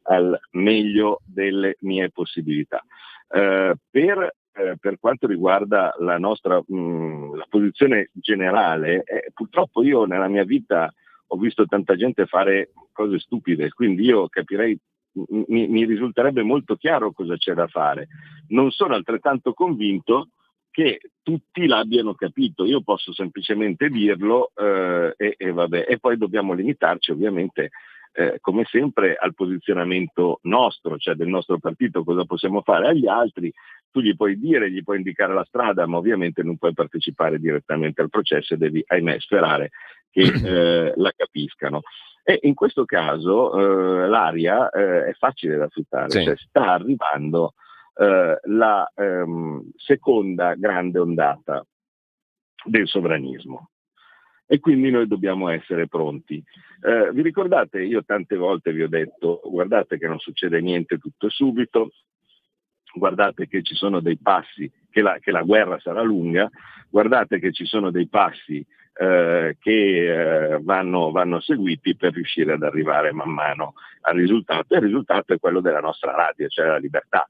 al 0.08 0.38
meglio 0.52 1.20
delle 1.24 1.76
mie 1.80 2.10
possibilità. 2.10 2.80
Eh, 3.28 3.74
per 3.90 4.34
eh, 4.58 4.78
per 4.80 4.98
quanto 4.98 5.26
riguarda 5.26 5.94
la 5.98 6.16
nostra 6.16 6.58
mh, 6.66 7.36
la 7.36 7.46
posizione 7.46 8.08
generale, 8.14 9.02
eh, 9.04 9.30
purtroppo 9.34 9.82
io 9.82 10.06
nella 10.06 10.28
mia 10.28 10.44
vita 10.44 10.90
ho 11.26 11.36
visto 11.36 11.66
tanta 11.66 11.96
gente 11.96 12.26
fare 12.26 12.70
cose 12.92 13.18
stupide, 13.18 13.70
quindi 13.70 14.04
io 14.04 14.28
capirei, 14.28 14.78
mi, 15.48 15.68
mi 15.68 15.84
risulterebbe 15.84 16.42
molto 16.42 16.76
chiaro 16.76 17.12
cosa 17.12 17.36
c'è 17.36 17.54
da 17.54 17.66
fare. 17.66 18.08
Non 18.48 18.70
sono 18.70 18.94
altrettanto 18.94 19.52
convinto 19.52 20.28
che 20.70 21.00
tutti 21.22 21.66
l'abbiano 21.66 22.14
capito, 22.14 22.66
io 22.66 22.82
posso 22.82 23.12
semplicemente 23.14 23.88
dirlo 23.88 24.50
eh, 24.54 25.14
e, 25.16 25.34
e, 25.38 25.50
vabbè. 25.50 25.86
e 25.88 25.98
poi 25.98 26.18
dobbiamo 26.18 26.52
limitarci 26.52 27.12
ovviamente 27.12 27.70
eh, 28.12 28.38
come 28.40 28.64
sempre 28.64 29.14
al 29.14 29.34
posizionamento 29.34 30.40
nostro, 30.44 30.96
cioè 30.96 31.14
del 31.14 31.28
nostro 31.28 31.58
partito, 31.58 32.04
cosa 32.04 32.24
possiamo 32.24 32.62
fare 32.62 32.88
agli 32.88 33.06
altri, 33.06 33.52
tu 33.90 34.00
gli 34.00 34.14
puoi 34.16 34.38
dire, 34.38 34.70
gli 34.70 34.82
puoi 34.82 34.98
indicare 34.98 35.34
la 35.34 35.44
strada, 35.44 35.86
ma 35.86 35.98
ovviamente 35.98 36.42
non 36.42 36.56
puoi 36.56 36.72
partecipare 36.72 37.38
direttamente 37.38 38.00
al 38.00 38.10
processo 38.10 38.54
e 38.54 38.56
devi, 38.56 38.82
ahimè, 38.86 39.18
sperare 39.18 39.70
che 40.16 40.86
eh, 40.88 40.92
la 40.96 41.12
capiscano. 41.14 41.82
E 42.24 42.38
in 42.42 42.54
questo 42.54 42.84
caso 42.86 43.52
eh, 44.02 44.08
l'aria 44.08 44.70
eh, 44.70 45.06
è 45.08 45.12
facile 45.12 45.56
da 45.56 45.68
fiutare, 45.68 46.10
sì. 46.10 46.24
cioè 46.24 46.36
sta 46.36 46.72
arrivando 46.72 47.52
eh, 47.94 48.40
la 48.44 48.90
ehm, 48.96 49.70
seconda 49.76 50.54
grande 50.54 50.98
ondata 50.98 51.64
del 52.64 52.88
sovranismo 52.88 53.70
e 54.46 54.58
quindi 54.58 54.90
noi 54.90 55.06
dobbiamo 55.06 55.50
essere 55.50 55.86
pronti. 55.86 56.42
Eh, 56.82 57.12
vi 57.12 57.22
ricordate, 57.22 57.82
io 57.82 58.02
tante 58.04 58.36
volte 58.36 58.72
vi 58.72 58.82
ho 58.82 58.88
detto, 58.88 59.40
guardate 59.44 59.98
che 59.98 60.08
non 60.08 60.18
succede 60.18 60.60
niente 60.60 60.98
tutto 60.98 61.28
subito, 61.28 61.90
guardate 62.94 63.46
che 63.46 63.62
ci 63.62 63.74
sono 63.74 64.00
dei 64.00 64.18
passi, 64.18 64.70
che 64.90 65.02
la, 65.02 65.18
che 65.20 65.30
la 65.30 65.42
guerra 65.42 65.78
sarà 65.78 66.02
lunga, 66.02 66.48
guardate 66.88 67.38
che 67.38 67.52
ci 67.52 67.66
sono 67.66 67.90
dei 67.90 68.08
passi 68.08 68.66
eh, 68.98 69.56
che 69.60 70.52
eh, 70.52 70.58
vanno, 70.62 71.10
vanno, 71.10 71.40
seguiti 71.40 71.96
per 71.96 72.14
riuscire 72.14 72.54
ad 72.54 72.62
arrivare 72.62 73.12
man 73.12 73.30
mano 73.30 73.74
al 74.02 74.16
risultato. 74.16 74.74
E 74.74 74.78
il 74.78 74.84
risultato 74.84 75.34
è 75.34 75.38
quello 75.38 75.60
della 75.60 75.80
nostra 75.80 76.12
radio, 76.12 76.48
cioè 76.48 76.66
la 76.66 76.78
libertà. 76.78 77.28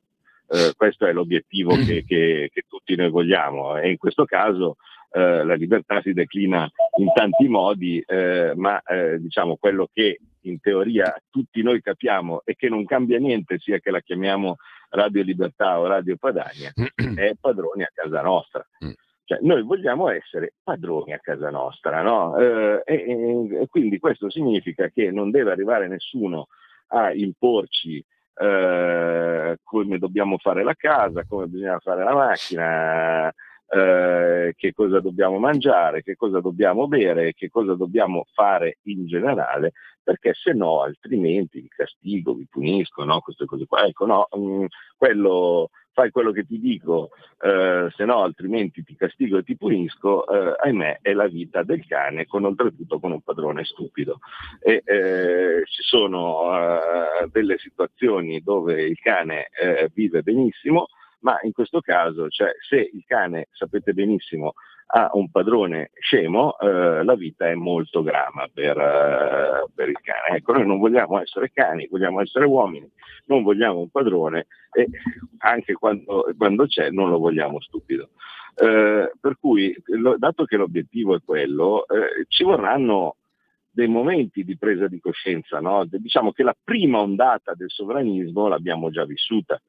Eh, 0.49 0.73
questo 0.77 1.07
è 1.07 1.13
l'obiettivo 1.13 1.75
che, 1.75 2.05
che, 2.07 2.51
che, 2.53 2.65
tutti 2.69 2.95
noi 2.95 3.11
vogliamo. 3.11 3.77
E 3.77 3.91
in 3.91 3.97
questo 3.97 4.25
caso 4.25 4.77
eh, 5.11 5.45
la 5.45 5.55
libertà 5.55 6.01
si 6.03 6.13
declina 6.13 6.71
in 6.99 7.13
tanti 7.13 7.49
modi, 7.49 8.03
eh, 8.07 8.53
ma 8.55 8.81
eh, 8.83 9.19
diciamo 9.19 9.57
quello 9.57 9.89
che 9.93 10.21
in 10.43 10.61
teoria 10.61 11.13
tutti 11.31 11.63
noi 11.63 11.83
capiamo 11.83 12.43
e 12.45 12.55
che 12.55 12.69
non 12.69 12.85
cambia 12.85 13.19
niente, 13.19 13.59
sia 13.59 13.81
che 13.81 13.91
la 13.91 14.01
chiamiamo 14.01 14.57
Radio 14.91 15.25
Libertà 15.25 15.81
o 15.81 15.87
Radio 15.89 16.17
Padania, 16.17 16.73
è 17.17 17.35
padroni 17.41 17.83
a 17.83 17.91
casa 17.93 18.23
nostra. 18.23 18.65
Cioè, 19.27 19.39
noi 19.43 19.63
vogliamo 19.63 20.09
essere 20.09 20.55
padroni 20.63 21.13
a 21.13 21.19
casa 21.19 21.51
nostra, 21.51 22.01
no? 22.01 22.39
Eh, 22.39 22.83
e, 22.85 23.59
e, 23.61 23.67
quindi 23.69 23.99
questo 23.99 24.31
significa 24.31 24.89
che 24.89 25.11
non 25.11 25.33
deve 25.33 25.51
arrivare 25.51 25.89
nessuno 25.89 26.47
a 26.89 27.13
imporci 27.13 28.03
eh, 28.39 29.57
come 29.65 29.99
dobbiamo 29.99 30.39
fare 30.39 30.63
la 30.63 30.75
casa, 30.75 31.25
come 31.25 31.47
bisogna 31.49 31.81
fare 31.81 32.05
la 32.05 32.15
macchina, 32.15 33.33
eh, 33.69 34.55
che 34.57 34.73
cosa 34.73 35.01
dobbiamo 35.01 35.39
mangiare, 35.39 36.03
che 36.03 36.15
cosa 36.15 36.41
dobbiamo 36.41 36.87
bere, 36.87 37.33
che 37.35 37.49
cosa 37.49 37.75
dobbiamo 37.75 38.27
fare 38.33 38.79
in 38.83 39.07
generale, 39.07 39.73
perché 40.05 40.35
se 40.35 40.53
no 40.53 40.83
altrimenti 40.83 41.61
vi 41.61 41.69
castigo, 41.69 42.35
vi 42.35 42.47
punisco, 42.49 43.03
no? 43.03 43.21
queste 43.21 43.45
cose 43.45 43.67
qua. 43.67 43.85
Ecco, 43.85 44.07
no, 44.07 44.29
mh, 44.31 44.39
mm, 44.39 44.65
quello, 44.97 45.71
fai 45.97 46.11
quello 46.11 46.31
che 46.31 46.45
ti 46.45 46.61
dico, 46.61 47.13
eh, 47.41 47.89
se 47.97 48.05
no 48.05 48.23
altrimenti 48.23 48.85
ti 48.85 48.95
castigo 48.95 49.39
e 49.39 49.43
ti 49.43 49.57
punisco, 49.57 50.29
eh, 50.29 50.55
ahimè 50.61 50.99
è 51.01 51.15
la 51.15 51.27
vita 51.27 51.63
del 51.63 51.87
cane, 51.87 52.27
con 52.27 52.45
oltretutto 52.45 53.01
con 53.01 53.13
un 53.13 53.23
padrone 53.23 53.65
stupido. 53.65 54.19
E, 54.61 54.83
eh, 54.85 55.63
ci 55.65 55.83
sono 55.83 56.55
eh, 56.55 57.29
delle 57.33 57.57
situazioni 57.57 58.43
dove 58.43 58.83
il 58.83 58.99
cane 59.01 59.49
eh, 59.59 59.91
vive 59.95 60.21
benissimo, 60.21 60.89
ma 61.21 61.39
in 61.45 61.53
questo 61.53 61.81
caso, 61.81 62.29
cioè, 62.29 62.51
se 62.69 62.77
il 62.77 63.05
cane, 63.07 63.49
sapete 63.53 63.95
benissimo, 63.95 64.53
ha 64.89 65.11
un 65.15 65.31
padrone 65.31 65.91
scemo, 65.99 66.59
eh, 66.59 67.03
la 67.03 67.15
vita 67.17 67.49
è 67.49 67.55
molto 67.55 68.03
grama 68.03 68.49
per, 68.53 68.79
eh, 68.79 69.67
per, 69.75 69.89
il 69.89 69.99
cane. 70.01 70.37
Ecco, 70.39 70.53
noi 70.53 70.67
non 70.67 70.79
vogliamo 70.79 71.21
essere 71.21 71.51
cani, 71.53 71.89
vogliamo 71.91 72.21
essere 72.21 72.45
uomini, 72.45 72.89
non 73.27 73.43
vogliamo 73.43 73.81
un 73.81 73.91
padrone 73.91 74.47
e 74.73 74.87
anche 75.39 75.75
quando, 75.75 76.33
quando 76.37 76.67
c'è 76.67 76.91
non 76.91 77.11
lo 77.11 77.19
vogliamo 77.19 77.61
stupido. 77.61 78.11
Eh, 78.55 79.13
per 79.21 79.37
cui, 79.41 79.77
lo, 79.87 80.17
dato 80.19 80.45
che 80.45 80.57
l'obiettivo 80.57 81.17
è 81.17 81.21
quello, 81.25 81.87
eh, 81.89 82.25
ci 82.29 82.45
vorranno 82.45 83.17
dei 83.77 83.89
momenti 83.89 84.45
di 84.45 84.57
presa 84.57 84.87
di 84.87 85.01
coscienza. 85.01 85.61
No? 85.61 85.85
Diciamo 85.85 86.33
che 86.33 86.43
la 86.43 86.57
prima 86.63 87.01
ondata 87.01 87.55
del 87.55 87.69
sovranismo 87.71 88.49
l'abbiamo 88.49 88.91
già 88.91 89.05
vissuta, 89.05 89.61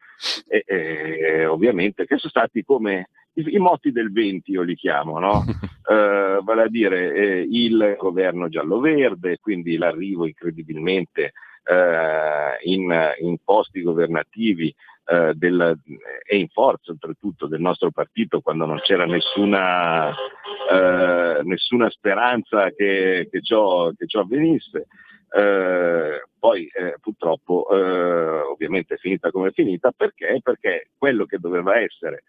e, 0.47 0.63
e, 0.65 1.45
ovviamente, 1.45 2.05
che 2.05 2.17
sono 2.17 2.31
stati 2.31 2.63
come 2.63 3.09
i, 3.37 3.55
i 3.55 3.57
motti 3.59 3.91
del 3.91 4.11
20, 4.11 4.51
io 4.51 4.61
li 4.61 4.75
chiamo, 4.75 5.19
no? 5.19 5.43
eh, 5.89 6.39
vale 6.43 6.61
a 6.63 6.67
dire 6.67 7.13
eh, 7.13 7.47
il 7.49 7.95
governo 7.97 8.49
giallo-verde, 8.49 9.37
quindi 9.39 9.77
l'arrivo 9.77 10.25
incredibilmente 10.25 11.33
eh, 11.63 12.57
in, 12.63 13.13
in 13.19 13.37
posti 13.43 13.81
governativi 13.81 14.73
eh, 15.05 15.33
del, 15.35 15.77
e 16.25 16.37
in 16.37 16.47
forza 16.49 16.91
oltretutto 16.91 17.47
del 17.47 17.61
nostro 17.61 17.91
partito 17.91 18.41
quando 18.41 18.65
non 18.65 18.79
c'era 18.79 19.05
nessuna, 19.05 20.09
eh, 20.09 21.41
nessuna 21.43 21.89
speranza 21.89 22.71
che, 22.71 23.27
che, 23.31 23.41
ciò, 23.41 23.91
che, 23.91 24.07
ciò, 24.07 24.21
avvenisse. 24.21 24.87
Eh, 25.29 26.23
poi 26.39 26.67
eh, 26.67 26.95
purtroppo 27.01 27.67
eh, 27.69 28.39
ovviamente 28.49 28.93
è 28.93 28.97
finita 28.97 29.29
come 29.29 29.49
è 29.49 29.51
finita 29.51 29.91
perché? 29.91 30.39
perché 30.41 30.91
quello 30.97 31.25
che 31.25 31.37
doveva 31.37 31.77
essere 31.77 32.23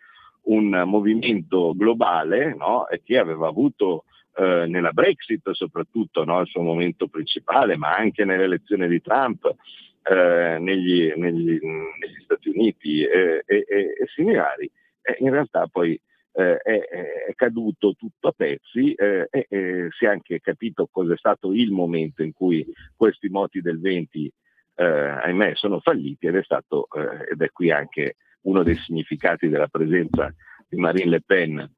un 0.49 0.83
movimento 0.87 1.73
globale 1.75 2.55
no? 2.55 2.89
e 2.89 3.03
che 3.03 3.19
aveva 3.19 3.49
avuto 3.49 4.05
eh, 4.37 4.66
nella 4.66 4.93
Brexit 4.93 5.51
soprattutto 5.51 6.25
no? 6.25 6.41
il 6.41 6.47
suo 6.47 6.62
momento 6.62 7.09
principale 7.09 7.77
ma 7.77 7.95
anche 7.95 8.25
nell'elezione 8.25 8.89
di 8.89 9.01
Trump 9.01 9.55
eh, 10.03 10.59
negli, 10.59 11.12
negli, 11.16 11.59
negli, 11.61 12.23
Stati 12.25 12.49
Uniti 12.49 13.03
e, 13.03 13.43
e, 13.45 13.65
e 13.69 14.07
similari, 14.15 14.70
eh, 15.03 15.16
in 15.19 15.31
realtà 15.31 15.66
poi 15.66 16.01
eh, 16.33 16.57
è, 16.59 16.81
è, 17.29 17.35
caduto 17.35 17.95
tutto 17.95 18.29
a 18.29 18.33
pezzi 18.33 18.93
eh, 18.95 19.29
e 19.31 19.89
si 19.91 20.05
è 20.05 20.09
anche 20.09 20.41
capito 20.41 20.89
cos'è 20.91 21.16
stato 21.16 21.53
il 21.53 21.73
momento 21.73 22.23
in 22.23 22.33
cui 22.33 22.65
questi 22.97 23.29
moti 23.29 23.61
del 23.61 23.81
20, 23.81 24.33
eh, 24.77 24.85
ahimè, 24.85 25.55
sono 25.57 25.81
falliti 25.81 26.27
ed 26.27 26.37
è 26.37 26.43
stato, 26.43 26.87
eh, 26.95 27.33
ed 27.33 27.43
è 27.43 27.51
qui 27.51 27.70
anche 27.70 28.16
uno 28.49 28.62
dei 28.62 28.77
significati 28.77 29.49
della 29.49 29.69
presenza 29.69 30.35
di 30.69 30.77
Marine 30.77 31.11
Le 31.11 31.20
Pen 31.20 31.75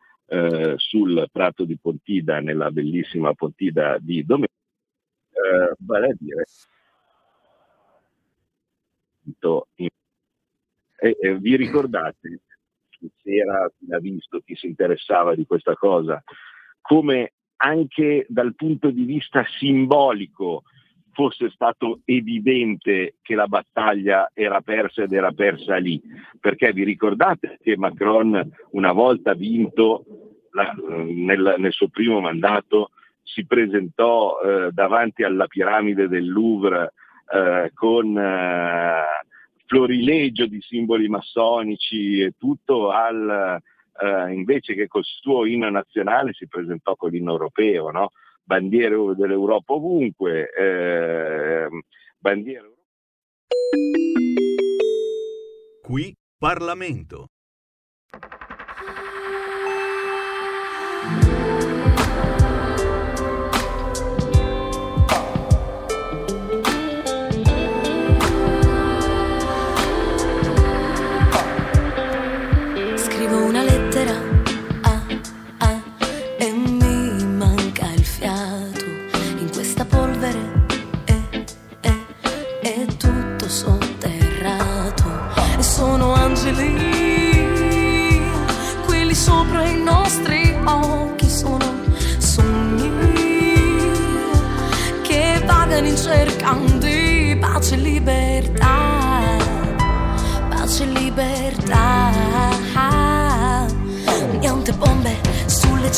sul 0.77 1.29
prato 1.33 1.65
di 1.65 1.77
Pontida, 1.77 2.41
nella 2.41 2.71
bellissima 2.71 3.35
Pontida 3.35 3.99
di 3.99 4.25
Domenico, 4.25 4.55
vale 5.79 6.07
a 6.07 6.15
dire 6.17 6.45
e, 11.01 11.17
e 11.19 11.39
vi 11.39 11.57
ricordate, 11.57 12.43
chi 12.89 13.11
era, 13.25 13.71
chi 13.77 13.87
l'ha 13.87 13.99
visto, 13.99 14.41
chi 14.41 14.55
si 14.55 14.67
interessava 14.67 15.35
di 15.35 15.47
questa 15.47 15.75
cosa, 15.75 16.23
come 16.81 17.33
anche 17.57 18.27
dal 18.29 18.55
punto 18.55 18.91
di 18.91 19.05
vista 19.05 19.45
simbolico 19.59 20.63
fosse 21.13 21.51
stato 21.51 22.01
evidente 22.05 23.17
che 23.23 23.35
la 23.35 23.47
battaglia 23.47 24.31
era 24.33 24.61
persa 24.61 25.03
ed 25.03 25.13
era 25.13 25.33
persa 25.33 25.77
lì, 25.77 26.01
perché 26.39 26.73
vi 26.73 26.85
ricordate 26.85 27.59
che 27.63 27.77
Macron 27.77 28.49
una 28.71 28.93
volta 28.93 29.35
vinto 29.35 30.05
la, 30.53 30.75
nel, 30.75 31.57
nel, 31.59 31.73
suo 31.73 31.89
primo 31.89 32.21
mandato 32.21 32.91
si 33.23 33.47
presentò 33.47 34.41
eh, 34.41 34.71
davanti 34.73 35.23
alla 35.23 35.47
piramide 35.47 36.09
del 36.09 36.29
Louvre 36.29 36.93
eh, 37.33 37.71
con 37.75 38.19
eh, 38.19 39.03
florileggio 39.67 40.47
di 40.47 40.61
simboli 40.61 41.09
massonici 41.09 42.21
e 42.21 42.33
tutto 42.37 42.91
al, 42.91 43.61
eh, 44.01 44.33
invece 44.33 44.75
che 44.75 44.89
col 44.89 45.05
suo 45.05 45.45
inno 45.45 45.71
nazionale 45.71 46.33
si 46.33 46.49
presentò 46.49 46.97
con 46.97 47.11
l'inno 47.11 47.33
europeo, 47.33 47.91
no? 47.91 48.11
Bandiere 48.51 48.97
dell'Europa 49.15 49.75
ovunque, 49.75 50.51
eh, 50.51 51.69
bandiere... 52.19 52.73
Qui 55.83 56.17
Parlamento. 56.37 57.29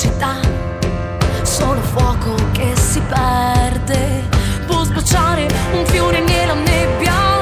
Sulle 0.03 0.15
città, 0.15 0.41
solo 1.43 1.81
fuoco 1.81 2.35
che 2.53 2.75
si 2.77 3.01
perde, 3.01 4.29
può 4.67 4.83
sbocciare 4.83 5.47
un 5.73 5.87
fiore 5.87 6.21
nella 6.21 6.55
nebbia 6.55 7.41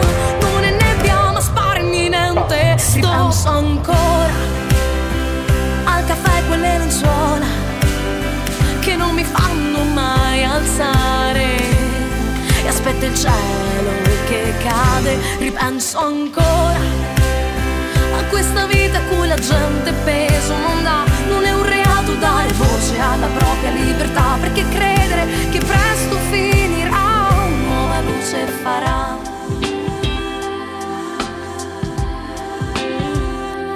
ripenso 2.95 3.49
ancora 3.49 4.33
al 5.85 6.05
caffè 6.05 6.47
quelle 6.49 6.79
lenzuola 6.79 7.47
che 8.81 8.97
non 8.97 9.15
mi 9.15 9.25
fanno 9.25 9.83
mai 9.85 10.45
alzare. 10.45 11.57
E 12.63 12.69
aspetta 12.69 13.07
il 13.07 13.15
cielo 13.15 13.91
che 14.29 14.53
cade 14.63 15.19
ripenso 15.39 15.99
ancora 15.99 16.79
a 18.19 18.25
questa 18.29 18.67
vita 18.67 18.99
a 18.99 19.03
cui 19.03 19.29
la 19.29 19.39
gente 19.39 19.93
peso 20.05 20.57
non 20.57 20.83
dà 20.83 21.10
dare 22.51 22.53
voce 22.53 22.99
alla 22.99 23.27
propria 23.27 23.71
libertà 23.71 24.37
perché 24.41 24.69
credere 24.69 25.27
che 25.51 25.59
presto 25.59 26.17
finirà 26.31 27.39
nuova 27.67 28.01
luce 28.01 28.47
farà 28.63 29.19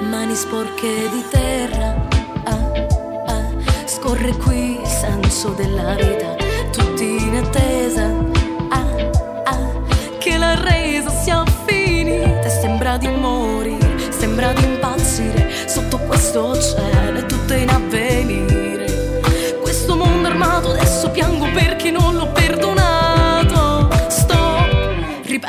mani 0.09 0.35
sporche 0.35 1.09
di 1.11 1.23
terra. 1.29 2.07
Ah, 2.43 2.71
ah, 3.27 3.43
scorre 3.85 4.35
qui 4.37 4.79
il 4.79 4.87
senso 4.87 5.49
della 5.49 5.95
vita, 5.95 6.34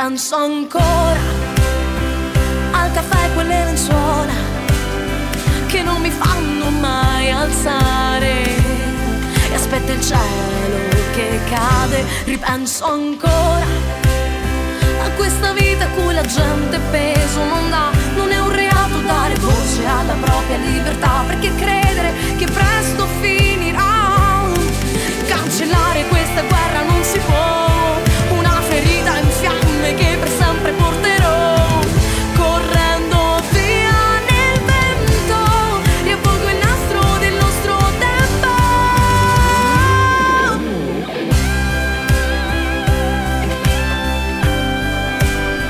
ripenso 0.08 0.36
ancora 0.36 1.18
al 2.70 2.92
caffè 2.92 3.24
e 3.24 3.34
quelle 3.34 3.64
lenzuola 3.64 4.32
che 5.66 5.82
non 5.82 6.00
mi 6.00 6.10
fanno 6.10 6.70
mai 6.70 7.32
alzare. 7.32 8.44
E 9.50 9.54
aspetta 9.54 9.92
il 9.92 10.00
cielo 10.00 10.76
che 11.12 11.40
cade, 11.48 12.04
ripenso 12.24 12.84
ancora 12.84 13.66
a 15.02 15.10
questa 15.16 15.52
vita 15.52 15.86
a 15.86 15.88
cui 15.88 16.14
la 16.14 16.24
gente 16.24 16.78
peso 16.92 17.44
non 17.44 17.68
dà. 17.68 17.90
Non 18.14 18.30
è 18.30 18.38
un 18.38 18.52
reato 18.52 18.98
dare 19.04 19.34
voce 19.34 19.84
alla 19.86 20.14
propria 20.20 20.56
libertà, 20.58 21.24
perché 21.26 21.52
credere 21.56 22.12
che 22.36 22.46
presto 22.46 23.08
finirà. 23.20 24.44
Cancellare 25.26 26.06
questa 26.06 26.42
guerra 26.42 26.82
non 26.82 27.02
si 27.02 27.18
può, 27.18 27.55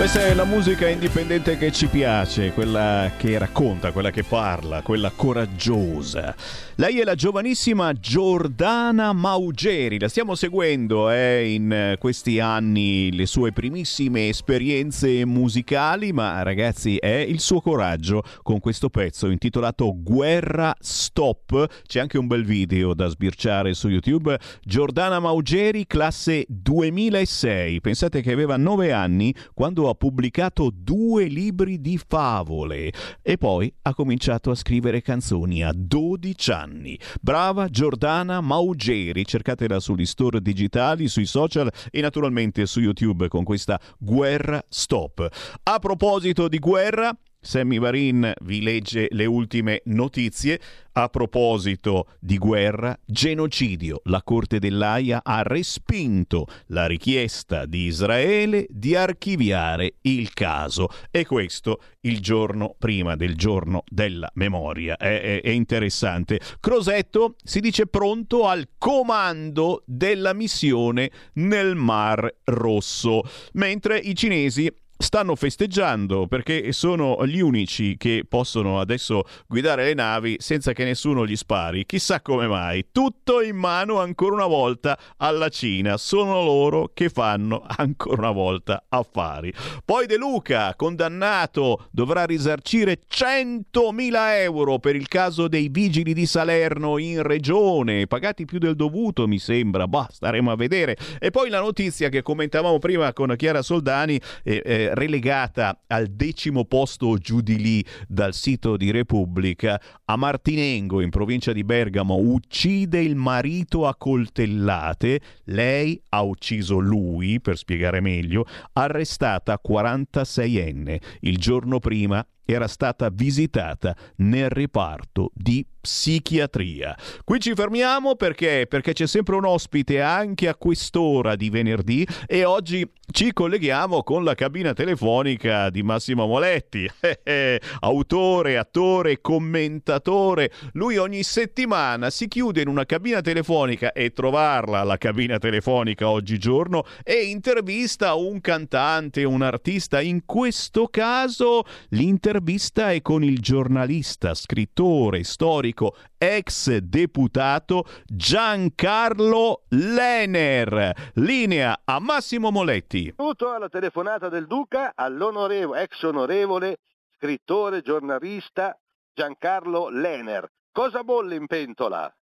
Questa 0.06 0.24
è 0.24 0.34
la 0.34 0.44
musica 0.44 0.86
indipendente 0.86 1.58
che 1.58 1.72
ci 1.72 1.88
piace, 1.88 2.52
quella 2.52 3.10
che 3.16 3.38
racconta, 3.38 3.90
quella 3.90 4.12
che 4.12 4.22
parla, 4.22 4.80
quella 4.80 5.10
coraggiosa. 5.10 6.32
Lei 6.76 7.00
è 7.00 7.04
la 7.04 7.16
giovanissima 7.16 7.92
Giordana 7.92 9.12
Maugeri, 9.12 9.98
la 9.98 10.08
stiamo 10.08 10.36
seguendo 10.36 11.10
eh, 11.10 11.52
in 11.52 11.96
questi 11.98 12.38
anni 12.38 13.10
le 13.16 13.26
sue 13.26 13.50
primissime 13.50 14.28
esperienze 14.28 15.24
musicali, 15.24 16.12
ma 16.12 16.40
ragazzi 16.42 16.98
è 16.98 17.08
il 17.08 17.40
suo 17.40 17.60
coraggio 17.60 18.22
con 18.42 18.60
questo 18.60 18.90
pezzo 18.90 19.28
intitolato 19.28 19.92
Guerra 19.96 20.72
Stop. 20.78 21.82
C'è 21.84 21.98
anche 21.98 22.16
un 22.16 22.28
bel 22.28 22.44
video 22.44 22.94
da 22.94 23.08
sbirciare 23.08 23.74
su 23.74 23.88
YouTube. 23.88 24.38
Giordana 24.62 25.18
Maugeri, 25.18 25.84
classe 25.84 26.44
2006. 26.46 27.80
Pensate 27.80 28.22
che 28.22 28.30
aveva 28.30 28.56
9 28.56 28.92
anni 28.92 29.34
quando 29.52 29.88
ha 29.88 29.94
pubblicato 29.96 30.70
due 30.72 31.24
libri 31.24 31.80
di 31.80 31.98
favole 31.98 32.92
e 33.22 33.36
poi 33.36 33.72
ha 33.82 33.94
cominciato 33.94 34.50
a 34.50 34.54
scrivere 34.54 35.02
canzoni 35.02 35.64
a 35.64 35.72
12 35.74 36.52
anni. 36.52 36.98
Brava 37.20 37.68
Giordana 37.68 38.40
Maugeri, 38.40 39.26
cercatela 39.26 39.80
sugli 39.80 40.06
store 40.06 40.40
digitali, 40.40 41.08
sui 41.08 41.26
social 41.26 41.70
e 41.90 42.00
naturalmente 42.00 42.66
su 42.66 42.80
YouTube 42.80 43.28
con 43.28 43.42
questa 43.42 43.80
Guerra 43.98 44.62
Stop. 44.68 45.28
A 45.64 45.78
proposito 45.78 46.48
di 46.48 46.58
guerra, 46.58 47.16
Sammy 47.46 47.78
Varin 47.78 48.32
vi 48.42 48.60
legge 48.60 49.06
le 49.10 49.24
ultime 49.24 49.80
notizie. 49.84 50.60
A 50.96 51.08
proposito 51.08 52.08
di 52.18 52.38
guerra, 52.38 52.98
genocidio, 53.04 54.00
la 54.04 54.22
Corte 54.22 54.58
dell'AIA 54.58 55.20
ha 55.22 55.42
respinto 55.42 56.46
la 56.68 56.86
richiesta 56.86 57.66
di 57.66 57.84
Israele 57.84 58.66
di 58.70 58.96
archiviare 58.96 59.96
il 60.02 60.32
caso. 60.32 60.88
E 61.10 61.24
questo 61.26 61.82
il 62.00 62.20
giorno 62.20 62.74
prima 62.78 63.14
del 63.14 63.36
giorno 63.36 63.84
della 63.86 64.30
memoria. 64.34 64.96
È, 64.96 65.20
è, 65.20 65.42
è 65.42 65.50
interessante. 65.50 66.40
Crosetto 66.58 67.36
si 67.44 67.60
dice 67.60 67.86
pronto 67.86 68.48
al 68.48 68.66
comando 68.78 69.82
della 69.86 70.32
missione 70.32 71.10
nel 71.34 71.76
Mar 71.76 72.28
Rosso, 72.44 73.22
mentre 73.52 73.98
i 73.98 74.14
cinesi 74.14 74.72
stanno 74.98 75.36
festeggiando 75.36 76.26
perché 76.26 76.72
sono 76.72 77.24
gli 77.26 77.40
unici 77.40 77.96
che 77.96 78.24
possono 78.28 78.80
adesso 78.80 79.24
guidare 79.46 79.84
le 79.84 79.94
navi 79.94 80.36
senza 80.38 80.72
che 80.72 80.84
nessuno 80.84 81.26
gli 81.26 81.36
spari. 81.36 81.84
Chissà 81.86 82.20
come 82.20 82.46
mai. 82.46 82.86
Tutto 82.90 83.42
in 83.42 83.56
mano 83.56 84.00
ancora 84.00 84.34
una 84.34 84.46
volta 84.46 84.98
alla 85.18 85.48
Cina. 85.48 85.96
Sono 85.96 86.42
loro 86.42 86.90
che 86.92 87.08
fanno 87.08 87.64
ancora 87.76 88.22
una 88.22 88.30
volta 88.30 88.84
affari. 88.88 89.52
Poi 89.84 90.06
De 90.06 90.16
Luca, 90.16 90.74
condannato, 90.74 91.88
dovrà 91.90 92.24
risarcire 92.24 92.98
100.000 93.08 94.14
euro 94.40 94.78
per 94.78 94.96
il 94.96 95.08
caso 95.08 95.48
dei 95.48 95.68
vigili 95.68 96.14
di 96.14 96.26
Salerno 96.26 96.98
in 96.98 97.22
regione, 97.22 98.06
pagati 98.06 98.44
più 98.44 98.58
del 98.58 98.74
dovuto 98.74 99.26
mi 99.26 99.38
sembra. 99.38 99.86
Bah, 99.86 100.08
staremo 100.10 100.50
a 100.50 100.56
vedere. 100.56 100.96
E 101.18 101.30
poi 101.30 101.50
la 101.50 101.60
notizia 101.60 102.08
che 102.08 102.22
commentavamo 102.22 102.78
prima 102.78 103.12
con 103.12 103.34
Chiara 103.36 103.62
Soldani. 103.62 104.20
Eh, 104.42 104.62
eh, 104.64 104.85
relegata 104.94 105.82
al 105.86 106.08
decimo 106.08 106.64
posto 106.64 107.16
giù 107.18 107.40
di 107.40 107.58
lì 107.58 107.84
dal 108.06 108.34
sito 108.34 108.76
di 108.76 108.90
Repubblica, 108.90 109.80
a 110.04 110.16
Martinengo 110.16 111.00
in 111.00 111.10
provincia 111.10 111.52
di 111.52 111.64
Bergamo 111.64 112.16
uccide 112.16 113.00
il 113.00 113.14
marito 113.14 113.86
a 113.86 113.96
coltellate, 113.96 115.20
lei 115.44 116.00
ha 116.10 116.22
ucciso 116.22 116.78
lui, 116.78 117.40
per 117.40 117.56
spiegare 117.56 118.00
meglio, 118.00 118.46
arrestata 118.72 119.60
46enne. 119.66 121.00
Il 121.20 121.38
giorno 121.38 121.78
prima 121.78 122.26
era 122.46 122.68
stata 122.68 123.10
visitata 123.12 123.94
nel 124.16 124.48
reparto 124.48 125.32
di 125.34 125.66
psichiatria. 125.80 126.96
Qui 127.24 127.38
ci 127.38 127.54
fermiamo 127.54 128.16
perché, 128.16 128.66
perché 128.68 128.92
c'è 128.92 129.06
sempre 129.06 129.36
un 129.36 129.44
ospite 129.44 130.00
anche 130.00 130.48
a 130.48 130.56
quest'ora 130.56 131.36
di 131.36 131.50
venerdì 131.50 132.06
e 132.26 132.44
oggi 132.44 132.88
ci 133.08 133.32
colleghiamo 133.32 134.02
con 134.02 134.24
la 134.24 134.34
cabina 134.34 134.72
telefonica 134.72 135.70
di 135.70 135.84
Massimo 135.84 136.26
Moletti, 136.26 136.88
autore, 137.80 138.58
attore, 138.58 139.20
commentatore. 139.20 140.50
Lui 140.72 140.96
ogni 140.96 141.22
settimana 141.22 142.10
si 142.10 142.26
chiude 142.26 142.62
in 142.62 142.68
una 142.68 142.84
cabina 142.84 143.20
telefonica 143.20 143.92
e 143.92 144.12
trovarla 144.12 144.82
la 144.82 144.98
cabina 144.98 145.38
telefonica 145.38 146.08
oggigiorno 146.08 146.84
e 147.04 147.26
intervista 147.26 148.14
un 148.14 148.40
cantante, 148.40 149.22
un 149.22 149.42
artista. 149.42 150.00
In 150.00 150.24
questo 150.24 150.88
caso 150.88 151.62
l'intervista 151.90 152.35
è 152.40 153.02
con 153.02 153.22
il 153.22 153.40
giornalista, 153.40 154.34
scrittore, 154.34 155.24
storico 155.24 155.94
ex 156.18 156.76
deputato 156.78 157.84
Giancarlo 158.04 159.62
Lener. 159.68 161.10
Linea 161.14 161.80
a 161.84 161.98
Massimo 161.98 162.50
Moletti. 162.50 163.12
Saluto 163.16 163.52
alla 163.52 163.68
telefonata 163.68 164.28
del 164.28 164.46
Duca 164.46 164.92
all'onorevole, 164.94 165.82
ex 165.82 166.02
onorevole, 166.02 166.78
scrittore, 167.16 167.82
giornalista 167.82 168.78
Giancarlo 169.12 169.88
Lener. 169.88 170.50
Cosa 170.72 171.02
bolle 171.02 171.36
in 171.36 171.46
pentola? 171.46 172.14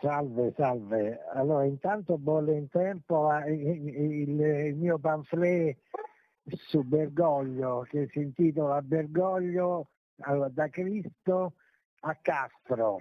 Salve, 0.00 0.52
salve. 0.56 1.20
Allora, 1.34 1.64
intanto 1.64 2.16
bolle 2.18 2.56
in 2.56 2.68
tempo 2.68 3.30
il, 3.46 3.88
il, 3.88 4.40
il 4.40 4.74
mio 4.76 4.98
pamphlet 4.98 5.76
su 6.46 6.82
Bergoglio 6.82 7.86
che 7.88 8.08
si 8.10 8.20
intitola 8.20 8.82
Bergoglio 8.82 9.88
da 10.50 10.68
Cristo 10.68 11.54
a 12.00 12.14
Castro. 12.20 12.98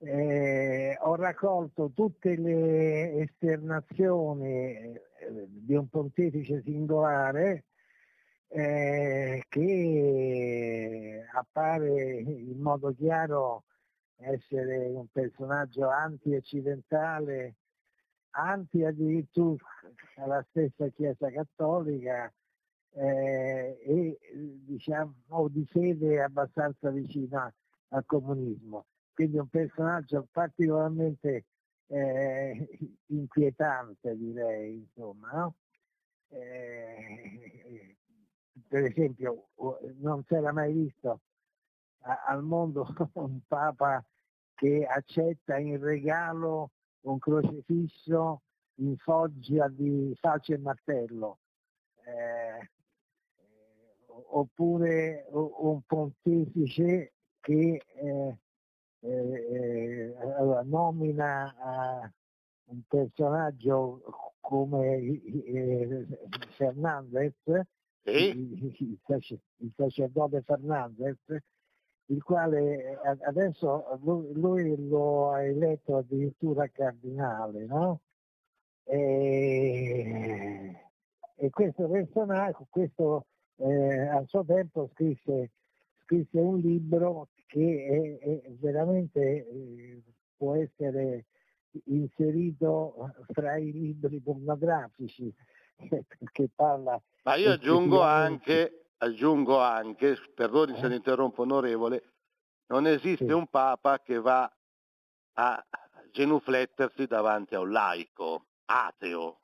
Eh, 0.00 0.96
ho 1.00 1.16
raccolto 1.16 1.90
tutte 1.92 2.36
le 2.36 3.14
esternazioni 3.20 4.46
eh, 4.46 5.02
di 5.48 5.74
un 5.74 5.88
pontefice 5.88 6.62
singolare 6.62 7.64
eh, 8.46 9.44
che 9.48 11.26
appare 11.32 12.20
in 12.20 12.60
modo 12.60 12.94
chiaro 12.94 13.64
essere 14.18 14.86
un 14.86 15.06
personaggio 15.10 15.88
anti-occidentale, 15.88 17.56
anti 18.30 18.84
addirittura 18.84 19.64
alla 20.16 20.44
stessa 20.50 20.88
Chiesa 20.88 21.30
Cattolica 21.30 22.32
eh, 22.92 23.78
e 23.80 24.18
diciamo 24.64 25.48
di 25.48 25.64
fede 25.66 26.22
abbastanza 26.22 26.90
vicina 26.90 27.52
al 27.88 28.04
comunismo. 28.06 28.86
Quindi 29.14 29.38
un 29.38 29.48
personaggio 29.48 30.28
particolarmente 30.30 31.44
eh, 31.86 32.68
inquietante 33.06 34.16
direi, 34.16 34.76
insomma. 34.76 35.30
No? 35.32 35.54
Eh, 36.30 37.96
per 38.68 38.84
esempio 38.84 39.48
non 40.00 40.22
si 40.24 40.34
era 40.34 40.52
mai 40.52 40.72
visto 40.72 41.20
a, 42.00 42.24
al 42.26 42.42
mondo 42.42 42.86
un 43.14 43.40
papa 43.46 44.04
che 44.54 44.84
accetta 44.84 45.56
in 45.58 45.80
regalo 45.80 46.72
un 47.02 47.18
crocifisso 47.18 48.42
in 48.76 48.96
foggia 48.96 49.68
di 49.68 50.16
falce 50.20 50.54
e 50.54 50.58
martello. 50.58 51.38
Eh, 52.04 52.70
oppure 54.30 55.26
un 55.30 55.80
pontefice 55.86 57.12
che 57.40 57.82
eh, 57.86 58.38
eh, 59.00 60.16
allora, 60.36 60.62
nomina 60.62 62.12
un 62.64 62.80
personaggio 62.86 64.02
come 64.40 64.96
eh, 64.96 66.06
Fernandez, 66.56 67.34
il, 68.02 68.74
il, 68.78 69.72
sacerdote 69.76 70.42
Fernandez, 70.42 71.18
il 72.10 72.22
quale 72.22 72.98
adesso 73.24 73.98
lui, 74.02 74.32
lui 74.32 74.88
lo 74.88 75.32
ha 75.32 75.42
eletto 75.42 75.96
addirittura 75.96 76.68
cardinale, 76.68 77.64
no? 77.66 78.00
E, 78.84 80.76
e 81.34 81.50
questo 81.50 81.88
personaggio, 81.88 82.66
questo 82.70 83.26
eh, 83.56 84.08
al 84.08 84.26
suo 84.26 84.44
tempo 84.44 84.88
scrisse, 84.94 85.50
scrisse, 86.04 86.38
un 86.38 86.58
libro 86.60 87.28
che 87.46 88.18
è, 88.20 88.42
è 88.46 88.50
veramente 88.52 89.20
eh, 89.20 90.02
può 90.36 90.54
essere 90.54 91.26
inserito 91.86 93.12
fra 93.32 93.56
i 93.58 93.70
libri 93.72 94.20
pornografici 94.20 95.32
che 96.32 96.48
parla 96.54 97.00
ma 97.24 97.36
io 97.36 97.52
aggiungo 97.52 98.00
anche 98.00 98.87
aggiungo 98.98 99.60
anche 99.60 100.16
perdoni 100.34 100.74
eh? 100.74 100.80
se 100.80 100.88
ne 100.88 100.96
interrompo 100.96 101.42
onorevole 101.42 102.02
non 102.66 102.86
esiste 102.86 103.26
sì. 103.26 103.32
un 103.32 103.46
papa 103.46 104.00
che 104.00 104.20
va 104.20 104.50
a 105.34 105.66
genuflettersi 106.10 107.06
davanti 107.06 107.54
a 107.54 107.60
un 107.60 107.70
laico 107.70 108.46
ateo 108.66 109.40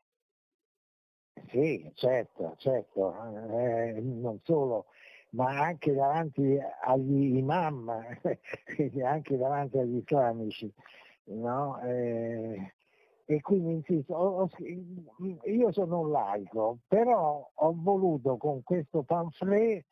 sì, 1.51 1.91
certo, 1.95 2.55
certo, 2.59 3.15
eh, 3.51 4.01
non 4.01 4.41
solo, 4.45 4.87
ma 5.31 5.61
anche 5.61 5.93
davanti 5.93 6.59
agli 6.83 7.37
imam, 7.37 7.93
quindi 8.75 9.03
anche 9.03 9.37
davanti 9.37 9.79
agli 9.79 9.97
islamici. 9.97 10.73
No? 11.27 11.81
Eh, 11.83 12.75
e 13.27 13.41
quindi 13.41 13.73
insisto, 13.73 14.15
ho, 14.15 14.43
ho, 14.43 14.51
io 15.45 15.73
sono 15.73 16.01
un 16.01 16.11
laico, 16.11 16.79
però 16.87 17.51
ho 17.55 17.75
voluto 17.75 18.37
con 18.37 18.63
questo 18.63 19.03
pamphlet, 19.03 19.85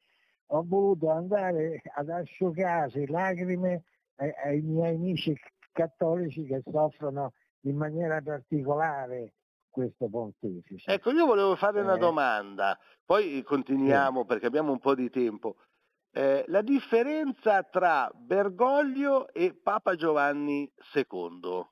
ho 0.49 0.63
voluto 0.67 1.11
andare 1.11 1.81
ad 1.95 2.11
asciugare 2.11 3.07
lacrime 3.07 3.85
ai, 4.17 4.33
ai 4.45 4.61
miei 4.61 4.95
amici 4.95 5.35
cattolici 5.73 6.45
che 6.45 6.63
soffrono 6.71 7.33
in 7.63 7.77
maniera 7.77 8.21
particolare 8.21 9.33
questo 9.71 10.09
pontefice. 10.09 10.93
Ecco, 10.93 11.11
io 11.11 11.25
volevo 11.25 11.57
fare 11.57 11.81
una 11.81 11.95
eh. 11.95 11.99
domanda, 11.99 12.79
poi 13.05 13.43
continuiamo 13.43 14.21
sì. 14.21 14.27
perché 14.27 14.47
abbiamo 14.47 14.73
un 14.73 14.79
po' 14.79 14.95
di 14.95 15.09
tempo. 15.09 15.57
Eh, 16.13 16.45
la 16.49 16.61
differenza 16.61 17.63
tra 17.63 18.11
Bergoglio 18.15 19.33
e 19.33 19.55
Papa 19.55 19.95
Giovanni 19.95 20.71
II? 20.93 21.67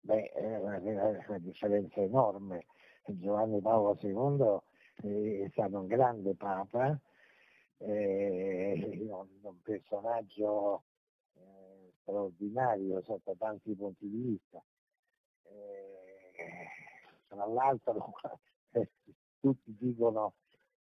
Beh, 0.00 0.30
è 0.30 0.58
una, 0.58 0.78
una 0.78 1.38
differenza 1.38 2.00
enorme. 2.00 2.66
Giovanni 3.04 3.60
Paolo 3.60 3.96
II 4.00 5.42
è 5.44 5.48
stato 5.50 5.80
un 5.80 5.86
grande 5.86 6.34
Papa, 6.34 6.98
è 7.78 8.72
un 9.00 9.60
personaggio 9.62 10.84
eh, 11.34 11.92
straordinario 12.00 13.02
sotto 13.02 13.34
tanti 13.38 13.74
punti 13.74 14.08
di 14.08 14.20
vista. 14.20 14.62
Eh, 15.44 16.68
tra 17.28 17.46
l'altro 17.46 18.12
eh, 18.72 18.90
tutti 19.40 19.76
dicono 19.78 20.34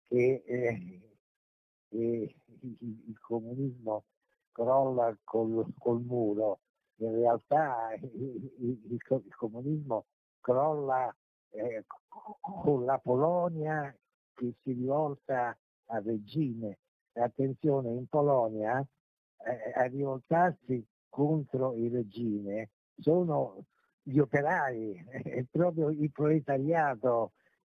che 0.07 0.43
eh, 0.45 1.01
eh, 1.89 2.35
il 2.61 3.19
comunismo 3.19 4.05
crolla 4.51 5.15
col, 5.23 5.65
col, 5.77 6.01
muro, 6.01 6.59
in 6.99 7.15
realtà 7.15 7.93
il, 8.01 8.51
il, 8.59 8.79
il 8.89 9.35
comunismo 9.35 10.05
crolla 10.39 11.13
eh, 11.51 11.85
con 12.63 12.85
la 12.85 12.97
Polonia 12.97 13.95
che 14.33 14.53
si 14.61 14.73
rivolta 14.73 15.57
al 15.87 16.03
regime. 16.03 16.79
Attenzione, 17.13 17.89
in 17.89 18.07
Polonia 18.07 18.79
eh, 18.79 19.79
a 19.79 19.85
rivoltarsi 19.85 20.85
contro 21.09 21.75
il 21.75 21.91
regime 21.91 22.69
sono 22.97 23.65
gli 24.01 24.19
operai, 24.19 25.05
è 25.23 25.43
proprio 25.49 25.89
il 25.89 26.11
proletariato 26.11 27.33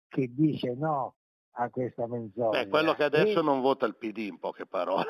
che 0.08 0.28
dice 0.32 0.74
no 0.74 1.14
a 1.52 1.68
questa 1.70 2.06
menzogna. 2.06 2.60
È 2.60 2.68
quello 2.68 2.94
che 2.94 3.04
adesso 3.04 3.40
e... 3.40 3.42
non 3.42 3.60
vota 3.60 3.86
il 3.86 3.96
PD, 3.96 4.18
in 4.18 4.38
poche 4.38 4.66
parole. 4.66 5.06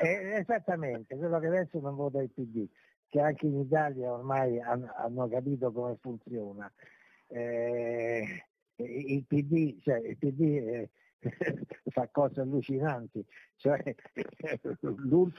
Eh, 0.00 0.36
esattamente, 0.38 1.16
quello 1.16 1.38
che 1.38 1.46
adesso 1.46 1.78
non 1.80 1.94
vota 1.94 2.20
il 2.20 2.30
PD, 2.30 2.66
che 3.14 3.20
anche 3.20 3.46
in 3.46 3.60
Italia 3.60 4.12
ormai 4.12 4.60
hanno, 4.60 4.92
hanno 4.96 5.28
capito 5.28 5.70
come 5.70 5.96
funziona. 6.00 6.68
Eh, 7.28 8.44
il 8.74 9.24
PD, 9.24 9.80
cioè, 9.80 9.98
il 9.98 10.18
PD 10.18 10.40
eh, 10.40 10.90
fa 11.94 12.08
cose 12.10 12.40
allucinanti. 12.40 13.24
Cioè, 13.54 13.80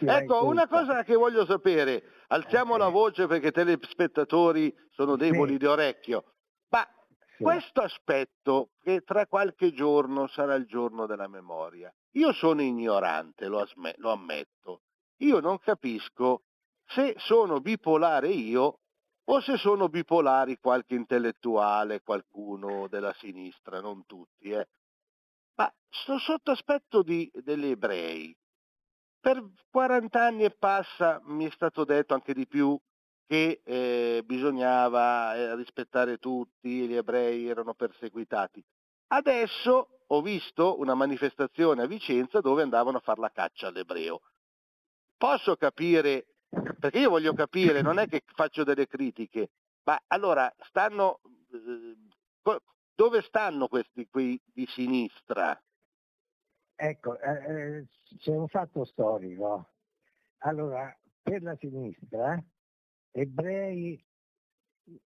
ecco, 0.06 0.46
una 0.46 0.70
cosa 0.70 1.04
che 1.04 1.16
voglio 1.16 1.46
sapere, 1.46 2.04
alziamo 2.28 2.76
eh, 2.76 2.78
la 2.78 2.88
voce 2.88 3.28
perché 3.28 3.48
i 3.48 3.52
telespettatori 3.52 4.74
sono 4.92 5.18
deboli 5.18 5.52
sì. 5.52 5.58
di 5.58 5.66
orecchio, 5.66 6.24
ma 6.70 6.88
Sì. 7.36 7.44
Questo 7.44 7.82
aspetto, 7.82 8.70
che 8.82 9.02
tra 9.02 9.28
qualche 9.28 9.74
giorno 9.74 10.28
sarà 10.28 10.56
il 10.56 10.66
giorno 10.66 11.06
della 11.08 11.28
memoria, 11.28 11.94
io 12.12 12.32
sono 12.32 12.62
ignorante, 12.62 13.48
lo, 13.48 13.60
asme- 13.60 13.96
lo 13.98 14.12
ammetto. 14.12 14.84
Io 15.18 15.42
non 15.42 15.60
capisco 15.60 16.45
se 16.88 17.16
sono 17.18 17.60
bipolare 17.60 18.30
io 18.30 18.80
o 19.28 19.42
se 19.42 19.58
sono 19.58 19.90
bipolari 19.90 20.60
qualche 20.60 20.96
intellettuale, 20.96 22.02
qualcuno 22.02 22.88
della 22.88 23.14
sinistra, 23.14 23.82
non 23.82 24.06
tutti. 24.06 24.50
Eh. 24.50 24.68
Ma 25.56 25.74
sto 25.90 26.20
sotto 26.20 26.52
aspetto 26.52 27.02
di, 27.02 27.30
degli 27.34 27.68
ebrei. 27.68 28.36
Per 29.20 29.44
40 29.72 30.24
anni 30.24 30.44
e 30.44 30.52
passa 30.52 31.20
mi 31.26 31.46
è 31.46 31.52
stato 31.52 31.84
detto 31.84 32.14
anche 32.14 32.34
di 32.34 32.46
più 32.46 32.80
che 33.26 33.62
eh, 33.64 34.22
bisognava 34.24 35.36
eh, 35.36 35.56
rispettare 35.56 36.18
tutti, 36.18 36.88
gli 36.88 36.96
ebrei 36.96 37.48
erano 37.48 37.74
perseguitati. 37.74 38.64
Adesso 39.08 39.88
ho 40.08 40.22
visto 40.22 40.80
una 40.80 40.94
manifestazione 40.94 41.82
a 41.82 41.88
Vicenza 41.88 42.40
dove 42.42 42.62
andavano 42.62 42.98
a 42.98 43.02
fare 43.02 43.22
la 43.22 43.32
caccia 43.32 43.68
all'ebreo. 43.68 44.22
Posso 45.18 45.56
capire, 45.56 46.35
perché 46.80 47.00
io 47.00 47.10
voglio 47.10 47.34
capire, 47.34 47.82
non 47.82 48.00
è 48.00 48.08
che 48.08 48.22
faccio 48.26 48.64
delle 48.64 48.88
critiche, 48.88 49.50
ma 49.84 50.00
allora 50.08 50.52
stanno, 50.68 51.20
eh, 51.52 52.62
dove 52.94 53.22
stanno 53.22 53.68
questi 53.68 54.08
qui 54.08 54.40
di 54.46 54.66
sinistra? 54.68 55.60
Ecco, 56.76 57.20
eh, 57.20 57.78
eh, 57.78 57.88
c'è 58.18 58.32
un 58.32 58.48
fatto 58.48 58.86
storico. 58.86 59.70
Allora, 60.40 60.96
per 61.22 61.42
la 61.42 61.56
sinistra 61.58 62.42
ebrei 63.12 64.04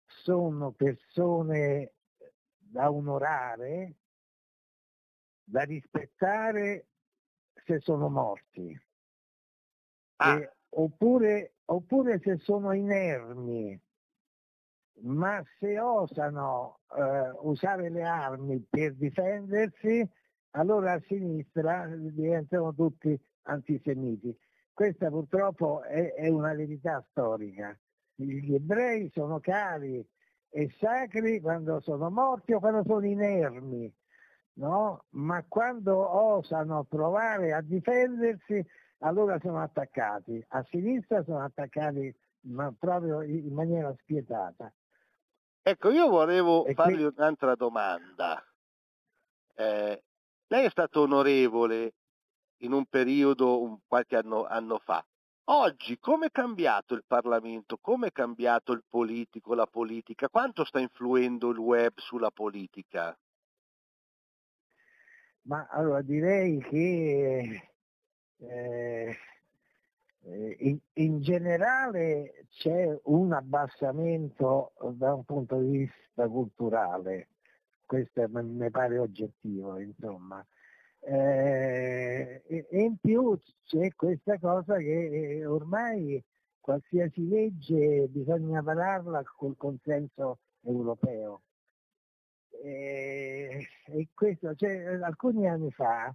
sono 0.06 0.72
persone 0.72 1.94
da 2.56 2.90
onorare, 2.90 3.96
da 5.42 5.62
rispettare 5.62 6.86
se 7.64 7.80
sono 7.80 8.08
morti, 8.08 8.78
ah. 10.16 10.38
e, 10.38 10.57
oppure, 10.78 11.54
oppure, 11.66 12.20
se 12.20 12.38
sono 12.38 12.72
inermi, 12.72 13.80
ma 15.02 15.42
se 15.58 15.78
osano 15.78 16.80
eh, 16.96 17.30
usare 17.42 17.90
le 17.90 18.02
armi 18.02 18.64
per 18.68 18.94
difendersi, 18.94 20.08
allora 20.52 20.92
a 20.92 21.02
sinistra 21.06 21.86
diventano 21.86 22.74
tutti 22.74 23.18
antisemiti. 23.42 24.36
Questa 24.72 25.08
purtroppo 25.08 25.82
è, 25.82 26.14
è 26.14 26.28
una 26.28 26.54
verità 26.54 27.04
storica 27.10 27.76
gli 28.24 28.54
ebrei 28.54 29.10
sono 29.14 29.38
cari 29.38 30.04
e 30.50 30.74
sacri 30.80 31.40
quando 31.40 31.80
sono 31.80 32.10
morti 32.10 32.52
o 32.52 32.58
quando 32.58 32.82
sono 32.84 33.06
inermi, 33.06 33.92
no? 34.54 35.04
ma 35.10 35.44
quando 35.46 35.96
osano 35.96 36.84
provare 36.84 37.52
a 37.52 37.60
difendersi 37.60 38.64
allora 38.98 39.38
sono 39.40 39.60
attaccati. 39.60 40.44
A 40.48 40.64
sinistra 40.70 41.22
sono 41.24 41.42
attaccati 41.42 42.14
ma 42.40 42.72
proprio 42.76 43.22
in 43.22 43.52
maniera 43.52 43.94
spietata. 44.00 44.72
Ecco, 45.62 45.90
io 45.90 46.08
volevo 46.08 46.64
e 46.64 46.74
fargli 46.74 47.04
qui... 47.04 47.14
un'altra 47.16 47.54
domanda. 47.54 48.42
Eh, 49.54 50.02
lei 50.46 50.64
è 50.64 50.70
stato 50.70 51.02
onorevole 51.02 51.94
in 52.58 52.72
un 52.72 52.86
periodo 52.86 53.62
un 53.62 53.78
qualche 53.86 54.16
anno, 54.16 54.44
anno 54.46 54.78
fa. 54.78 55.04
Oggi 55.50 55.98
come 55.98 56.26
è 56.26 56.30
cambiato 56.30 56.94
il 56.94 57.04
Parlamento? 57.06 57.78
Come 57.78 58.08
è 58.08 58.12
cambiato 58.12 58.72
il 58.72 58.84
politico, 58.88 59.54
la 59.54 59.66
politica? 59.66 60.28
Quanto 60.28 60.64
sta 60.64 60.78
influendo 60.78 61.50
il 61.50 61.58
web 61.58 61.92
sulla 61.96 62.30
politica? 62.30 63.18
Ma 65.42 65.66
allora 65.70 66.02
direi 66.02 66.58
che 66.60 67.68
eh, 68.38 69.16
eh 70.24 70.80
in, 70.94 71.20
generale 71.20 72.46
c'è 72.50 72.98
un 73.04 73.32
abbassamento 73.32 74.72
da 74.92 75.14
un 75.14 75.24
punto 75.24 75.58
di 75.60 75.78
vista 75.78 76.28
culturale, 76.28 77.28
questo 77.86 78.26
mi 78.28 78.70
pare 78.70 78.98
oggettivo, 78.98 79.78
insomma. 79.78 80.44
Eh, 81.00 82.42
e, 82.46 82.66
in 82.70 82.96
più 82.98 83.38
c'è 83.64 83.94
questa 83.94 84.38
cosa 84.38 84.76
che 84.76 85.44
ormai 85.46 86.22
qualsiasi 86.60 87.26
legge 87.28 88.08
bisogna 88.08 88.60
vararla 88.60 89.22
col 89.36 89.56
consenso 89.56 90.40
europeo. 90.62 91.42
E, 92.62 93.66
questo, 94.14 94.54
cioè, 94.54 94.98
alcuni 95.00 95.48
anni 95.48 95.70
fa 95.70 96.14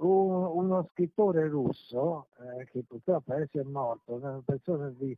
uno 0.00 0.88
scrittore 0.92 1.48
russo, 1.48 2.28
eh, 2.38 2.64
che 2.66 2.84
purtroppo 2.86 3.32
adesso 3.32 3.60
è 3.60 3.64
morto, 3.64 4.14
una 4.14 4.40
persona 4.44 4.88
di 4.90 5.16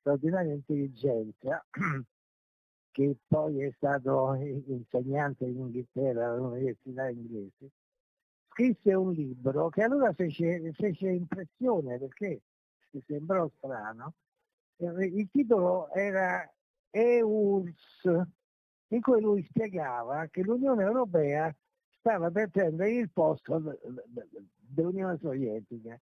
straordinaria 0.00 0.54
intelligenza, 0.54 1.64
che 2.90 3.16
poi 3.26 3.62
è 3.62 3.72
stato 3.76 4.34
insegnante 4.34 5.44
in 5.44 5.58
Inghilterra 5.58 6.32
all'università 6.32 7.08
inglese, 7.08 7.70
scrisse 8.50 8.94
un 8.94 9.12
libro 9.12 9.68
che 9.68 9.82
allora 9.82 10.12
fece, 10.12 10.72
fece 10.72 11.08
impressione 11.10 11.98
perché 11.98 12.42
mi 12.90 13.02
sembrò 13.06 13.50
strano. 13.56 14.14
Eh, 14.76 15.06
il 15.06 15.28
titolo 15.30 15.90
era 15.90 16.50
EURS, 16.90 18.26
in 18.88 19.00
cui 19.00 19.20
lui 19.20 19.42
spiegava 19.44 20.26
che 20.26 20.42
l'Unione 20.42 20.82
Europea 20.82 21.54
stava 22.02 22.32
per 22.32 22.50
prendere 22.50 22.90
il 22.90 23.10
posto 23.10 23.78
dell'Unione 24.58 25.18
Sovietica, 25.18 25.98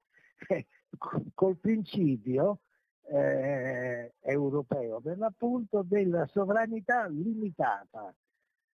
col 1.34 1.58
principio 1.58 2.60
eh, 3.08 4.14
europeo, 4.20 5.00
per 5.00 5.18
l'appunto 5.18 5.84
della 5.84 6.28
sovranità 6.28 7.08
limitata. 7.08 8.14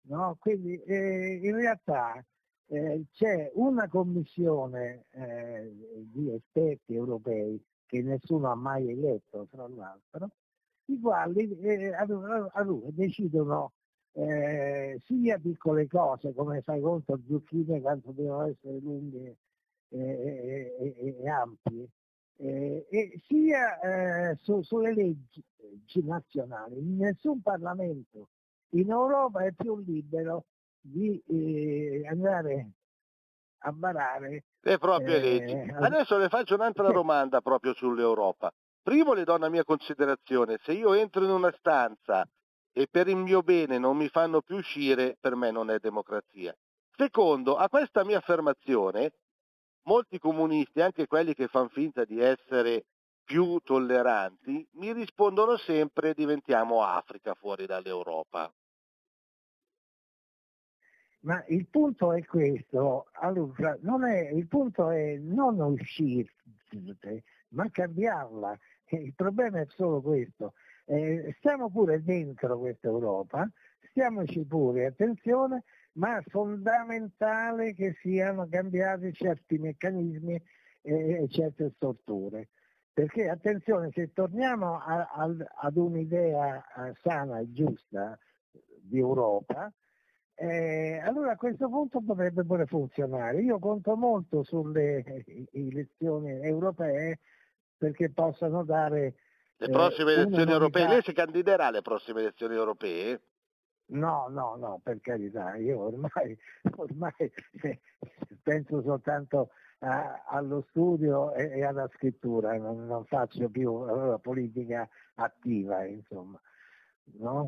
No? 0.07 0.35
Quindi 0.39 0.81
eh, 0.81 1.39
in 1.43 1.55
realtà 1.55 2.25
eh, 2.65 3.05
c'è 3.11 3.51
una 3.53 3.87
commissione 3.87 5.05
eh, 5.11 5.71
di 6.11 6.33
esperti 6.33 6.95
europei 6.95 7.63
che 7.85 8.01
nessuno 8.01 8.49
ha 8.49 8.55
mai 8.55 8.89
eletto, 8.89 9.47
tra 9.51 9.67
l'altro, 9.67 10.31
i 10.85 10.99
quali 10.99 11.55
eh, 11.59 11.93
decidono 12.89 13.73
eh, 14.13 14.99
sia 15.05 15.37
piccole 15.39 15.87
cose 15.87 16.33
come 16.33 16.61
fai 16.61 16.81
conto 16.81 17.19
zucchine 17.27 17.81
quanto 17.81 18.11
devono 18.11 18.47
essere 18.47 18.79
lunghe 18.79 19.37
e, 19.89 20.75
e, 20.79 21.17
e 21.19 21.29
ampie, 21.29 21.87
e 22.37 23.21
sia 23.27 24.35
su, 24.41 24.61
sulle 24.63 24.93
leggi 24.93 26.03
nazionali. 26.03 26.81
Nessun 26.81 27.41
Parlamento 27.41 28.29
in 28.71 28.89
Europa 28.89 29.43
è 29.43 29.51
più 29.51 29.77
libero 29.79 30.45
di 30.81 31.21
eh, 31.27 32.07
andare 32.07 32.71
a 33.63 33.73
varare 33.75 34.45
le 34.61 34.77
proprie 34.77 35.17
eh, 35.17 35.21
leggi. 35.21 35.71
Adesso 35.71 36.17
le 36.17 36.29
faccio 36.29 36.55
un'altra 36.55 36.87
sì. 36.87 36.93
domanda 36.93 37.41
proprio 37.41 37.73
sull'Europa. 37.73 38.51
Primo 38.81 39.13
le 39.13 39.23
do 39.23 39.35
una 39.35 39.49
mia 39.49 39.63
considerazione, 39.63 40.57
se 40.63 40.73
io 40.73 40.93
entro 40.93 41.23
in 41.23 41.29
una 41.29 41.53
stanza 41.55 42.27
e 42.73 42.87
per 42.89 43.07
il 43.07 43.17
mio 43.17 43.41
bene 43.41 43.77
non 43.77 43.97
mi 43.97 44.07
fanno 44.09 44.41
più 44.41 44.57
uscire, 44.57 45.17
per 45.19 45.35
me 45.35 45.51
non 45.51 45.69
è 45.69 45.79
democrazia. 45.79 46.55
Secondo, 46.95 47.57
a 47.57 47.67
questa 47.69 48.03
mia 48.03 48.17
affermazione, 48.17 49.13
molti 49.83 50.19
comunisti, 50.19 50.81
anche 50.81 51.07
quelli 51.07 51.33
che 51.33 51.47
fanno 51.47 51.69
finta 51.69 52.05
di 52.05 52.19
essere 52.19 52.85
più 53.23 53.59
tolleranti, 53.63 54.67
mi 54.73 54.93
rispondono 54.93 55.57
sempre 55.57 56.13
diventiamo 56.13 56.83
Africa 56.83 57.33
fuori 57.33 57.65
dall'Europa. 57.65 58.51
Ma 61.21 61.43
il 61.49 61.67
punto 61.67 62.13
è 62.13 62.25
questo, 62.25 63.07
allora, 63.13 63.77
è, 64.07 64.29
il 64.31 64.47
punto 64.47 64.89
è 64.89 65.17
non 65.17 65.59
uscire, 65.59 66.33
ma 67.49 67.69
cambiarla. 67.69 68.57
Il 68.89 69.13
problema 69.15 69.59
è 69.59 69.65
solo 69.69 70.01
questo. 70.01 70.53
Eh, 70.91 71.33
stiamo 71.37 71.69
pure 71.69 72.03
dentro 72.03 72.59
questa 72.59 72.89
Europa, 72.89 73.49
stiamoci 73.91 74.43
pure, 74.43 74.87
attenzione, 74.87 75.63
ma 75.93 76.17
è 76.17 76.23
fondamentale 76.27 77.73
che 77.73 77.95
siano 78.01 78.45
cambiati 78.49 79.13
certi 79.13 79.57
meccanismi 79.57 80.43
e 80.81 81.27
certe 81.29 81.71
strutture. 81.75 82.49
Perché 82.91 83.29
attenzione, 83.29 83.91
se 83.93 84.11
torniamo 84.11 84.79
a, 84.79 85.07
a, 85.13 85.33
ad 85.61 85.77
un'idea 85.77 86.61
eh, 86.61 86.93
sana 87.01 87.39
e 87.39 87.49
giusta 87.53 88.19
di 88.81 88.99
Europa, 88.99 89.71
eh, 90.35 90.99
allora 91.05 91.31
a 91.31 91.37
questo 91.37 91.69
punto 91.69 92.01
potrebbe 92.01 92.43
pure 92.43 92.65
funzionare. 92.65 93.39
Io 93.41 93.59
conto 93.59 93.95
molto 93.95 94.43
sulle 94.43 95.23
elezioni 95.53 96.31
europee 96.31 97.19
perché 97.77 98.09
possano 98.09 98.65
dare... 98.65 99.15
Le 99.61 99.69
prossime 99.69 100.13
eh, 100.13 100.21
elezioni 100.21 100.51
europee, 100.51 100.87
lei 100.87 101.01
si 101.03 101.13
candiderà 101.13 101.67
alle 101.67 101.83
prossime 101.83 102.21
elezioni 102.21 102.55
europee? 102.55 103.21
No, 103.91 104.25
no, 104.27 104.55
no, 104.55 104.79
per 104.81 104.99
carità, 105.01 105.55
io 105.55 105.81
ormai, 105.81 106.35
ormai 106.77 107.31
penso 108.41 108.81
soltanto 108.81 109.49
a, 109.81 110.23
allo 110.29 110.65
studio 110.69 111.31
e, 111.35 111.59
e, 111.59 111.63
alla 111.63 111.87
scrittura, 111.93 112.57
non, 112.57 112.87
non 112.87 113.05
faccio 113.05 113.49
più 113.49 113.71
allora, 113.71 114.17
politica 114.17 114.89
attiva, 115.13 115.85
insomma. 115.85 116.41
No? 117.19 117.47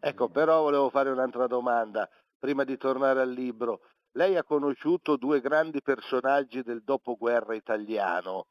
Ecco, 0.00 0.30
però 0.30 0.62
volevo 0.62 0.90
fare 0.90 1.10
un'altra 1.10 1.46
domanda, 1.46 2.08
prima 2.40 2.64
di 2.64 2.76
tornare 2.76 3.20
al 3.20 3.30
libro. 3.30 3.82
Lei 4.14 4.36
ha 4.36 4.42
conosciuto 4.42 5.14
due 5.16 5.40
grandi 5.40 5.80
personaggi 5.80 6.62
del 6.62 6.82
dopoguerra 6.82 7.54
italiano, 7.54 8.48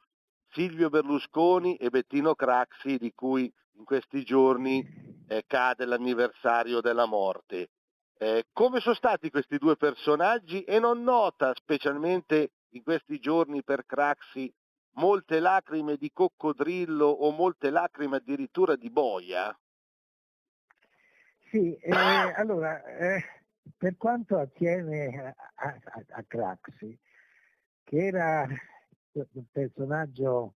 Silvio 0.51 0.89
Berlusconi 0.89 1.75
e 1.77 1.89
Bettino 1.89 2.35
Craxi, 2.35 2.97
di 2.97 3.13
cui 3.13 3.51
in 3.77 3.83
questi 3.85 4.23
giorni 4.23 4.85
eh, 5.27 5.43
cade 5.47 5.85
l'anniversario 5.85 6.81
della 6.81 7.05
morte. 7.05 7.69
Eh, 8.17 8.45
come 8.51 8.79
sono 8.81 8.95
stati 8.95 9.29
questi 9.29 9.57
due 9.57 9.77
personaggi 9.77 10.63
e 10.63 10.77
non 10.79 11.03
nota, 11.03 11.53
specialmente 11.55 12.51
in 12.69 12.83
questi 12.83 13.19
giorni 13.19 13.63
per 13.63 13.85
Craxi, 13.85 14.53
molte 14.95 15.39
lacrime 15.39 15.95
di 15.95 16.11
coccodrillo 16.11 17.05
o 17.05 17.31
molte 17.31 17.69
lacrime 17.69 18.17
addirittura 18.17 18.75
di 18.75 18.89
boia? 18.89 19.57
Sì, 21.49 21.75
eh, 21.75 21.91
allora, 22.35 22.83
eh, 22.83 23.23
per 23.77 23.97
quanto 23.97 24.37
attiene 24.37 25.33
a, 25.55 25.65
a, 25.65 26.03
a 26.09 26.23
Craxi, 26.27 26.97
che 27.83 28.05
era 28.05 28.47
un 29.13 29.45
personaggio 29.51 30.55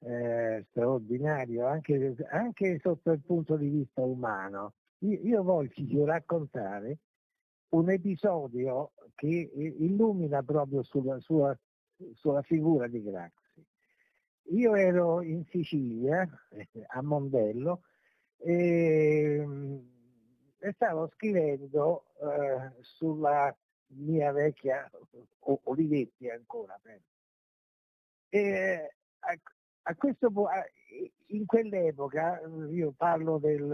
eh, 0.00 0.64
straordinario 0.70 1.66
anche, 1.66 2.14
anche, 2.30 2.78
sotto 2.80 3.12
il 3.12 3.20
punto 3.20 3.56
di 3.56 3.68
vista 3.68 4.02
umano, 4.02 4.74
io, 4.98 5.20
io 5.22 5.42
voglio 5.42 6.04
raccontare 6.04 6.98
un 7.70 7.90
episodio 7.90 8.92
che 9.14 9.50
illumina 9.78 10.42
proprio 10.42 10.82
sulla, 10.82 11.18
sua, 11.20 11.56
sulla 12.14 12.42
figura 12.42 12.86
di 12.86 13.02
Craxi. 13.02 13.64
Io 14.50 14.74
ero 14.74 15.22
in 15.22 15.44
Sicilia, 15.46 16.28
a 16.88 17.02
Mondello, 17.02 17.82
e 18.36 19.42
e 20.64 20.72
stavo 20.72 21.10
scrivendo 21.12 22.06
eh, 22.22 22.72
sulla 22.80 23.54
mia 23.88 24.32
vecchia 24.32 24.90
Olivetti 25.40 26.30
ancora. 26.30 26.80
E 28.34 28.90
a, 29.20 29.38
a 29.82 29.94
questo 29.94 30.32
in 31.26 31.46
quell'epoca, 31.46 32.40
io 32.68 32.92
parlo 32.96 33.38
del 33.38 33.72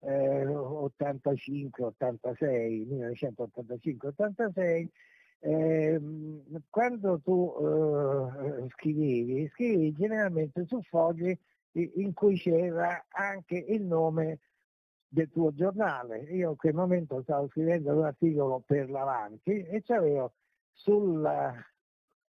eh, 0.00 0.46
85, 0.46 1.84
86, 1.84 2.84
1985, 2.86 4.08
86, 4.08 4.90
eh, 5.38 6.00
quando 6.68 7.20
tu 7.20 7.54
eh, 7.60 8.68
scrivevi, 8.70 9.48
scrivevi 9.54 9.92
generalmente 9.92 10.66
su 10.66 10.82
fogli 10.82 11.38
in 11.74 12.12
cui 12.12 12.34
c'era 12.34 13.06
anche 13.10 13.54
il 13.54 13.82
nome 13.84 14.40
del 15.06 15.30
tuo 15.30 15.54
giornale. 15.54 16.22
Io 16.32 16.50
in 16.50 16.56
quel 16.56 16.74
momento 16.74 17.22
stavo 17.22 17.46
scrivendo 17.46 17.98
un 17.98 18.04
articolo 18.04 18.64
per 18.66 18.90
l'Avanti 18.90 19.62
e 19.62 19.80
c'avevo 19.84 20.32
sul 20.72 21.24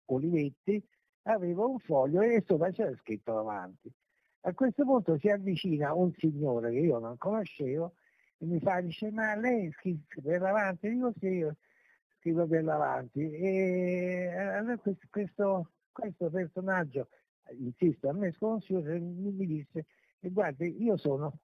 Olivetti 0.06 0.82
avevo 1.26 1.68
un 1.68 1.78
foglio 1.78 2.20
e 2.20 2.42
sopra 2.46 2.70
c'era 2.70 2.94
scritto 2.96 3.34
l'Avanti. 3.34 3.92
A 4.42 4.54
questo 4.54 4.84
punto 4.84 5.18
si 5.18 5.28
avvicina 5.28 5.92
un 5.92 6.12
signore 6.16 6.70
che 6.70 6.78
io 6.78 6.98
non 6.98 7.16
conoscevo 7.16 7.94
e 8.38 8.46
mi 8.46 8.60
fa, 8.60 8.80
dice, 8.80 9.10
ma 9.10 9.34
lei 9.34 9.70
scrive 9.72 10.04
per 10.22 10.40
l'Avanti? 10.40 10.88
Dico 10.88 11.12
sì, 11.18 11.26
io 11.26 11.56
scrivo 12.18 12.46
per 12.46 12.62
l'Avanti. 12.62 13.30
E 13.32 14.28
allora 14.36 14.78
questo, 15.10 15.70
questo, 15.90 16.30
personaggio, 16.30 17.08
insisto, 17.58 18.08
a 18.08 18.12
me 18.12 18.32
sconosciuto, 18.32 18.88
mi, 18.88 19.46
disse, 19.46 19.86
guardi, 20.20 20.82
io 20.82 20.96
sono 20.96 21.38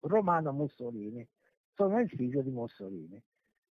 Romano 0.00 0.52
Mussolini. 0.52 1.26
Sono 1.74 2.00
il 2.00 2.08
figlio 2.08 2.40
di 2.42 2.50
Mussolini. 2.50 3.22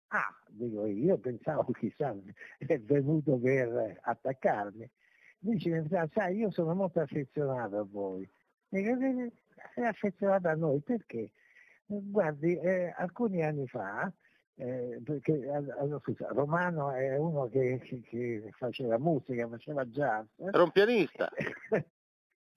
Ah, 0.10 0.34
dico 0.48 0.86
io, 0.86 1.18
pensavo 1.18 1.72
chissà, 1.74 2.16
è 2.58 2.80
venuto 2.80 3.38
per 3.38 4.00
attaccarmi. 4.02 4.90
Dice, 5.46 5.86
sai, 6.12 6.38
io 6.38 6.50
sono 6.50 6.74
molto 6.74 7.02
affezionato 7.02 7.78
a 7.78 7.86
voi. 7.88 8.28
Dico, 8.68 8.98
sei 9.76 9.86
affezionato 9.86 10.48
a 10.48 10.56
noi 10.56 10.80
perché? 10.80 11.30
Guardi, 11.86 12.58
eh, 12.58 12.92
alcuni 12.98 13.44
anni 13.44 13.68
fa, 13.68 14.12
eh, 14.56 15.00
perché 15.04 15.48
allora, 15.48 16.00
scusa, 16.00 16.30
Romano 16.30 16.90
è 16.92 17.16
uno 17.16 17.48
che, 17.48 17.80
che, 18.10 18.50
faceva 18.58 18.98
musica, 18.98 19.48
faceva 19.48 19.86
jazz. 19.86 20.26
Era 20.38 20.64
un 20.64 20.72
pianista. 20.72 21.30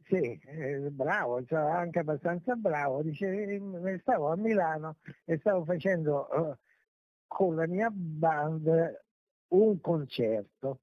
Sì, 0.08 0.40
eh, 0.46 0.88
bravo, 0.90 1.44
cioè 1.44 1.58
anche 1.58 1.98
abbastanza 1.98 2.54
bravo. 2.54 3.02
Dice, 3.02 3.26
eh, 3.26 3.98
stavo 4.00 4.32
a 4.32 4.36
Milano 4.36 4.96
e 5.26 5.36
stavo 5.36 5.66
facendo 5.66 6.26
uh, 6.30 6.56
con 7.26 7.56
la 7.56 7.66
mia 7.66 7.90
band 7.92 9.04
un 9.48 9.78
concerto. 9.82 10.80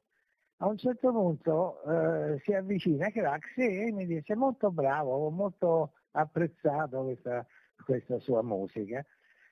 A 0.59 0.67
un 0.67 0.77
certo 0.77 1.11
punto 1.11 1.81
uh, 1.83 2.39
si 2.39 2.53
avvicina 2.53 3.09
Craxi 3.09 3.61
e 3.61 3.91
mi 3.91 4.05
dice 4.05 4.35
molto 4.35 4.71
bravo, 4.71 5.29
molto 5.29 5.91
apprezzato 6.11 7.03
questa, 7.03 7.45
questa 7.83 8.19
sua 8.19 8.41
musica. 8.41 9.05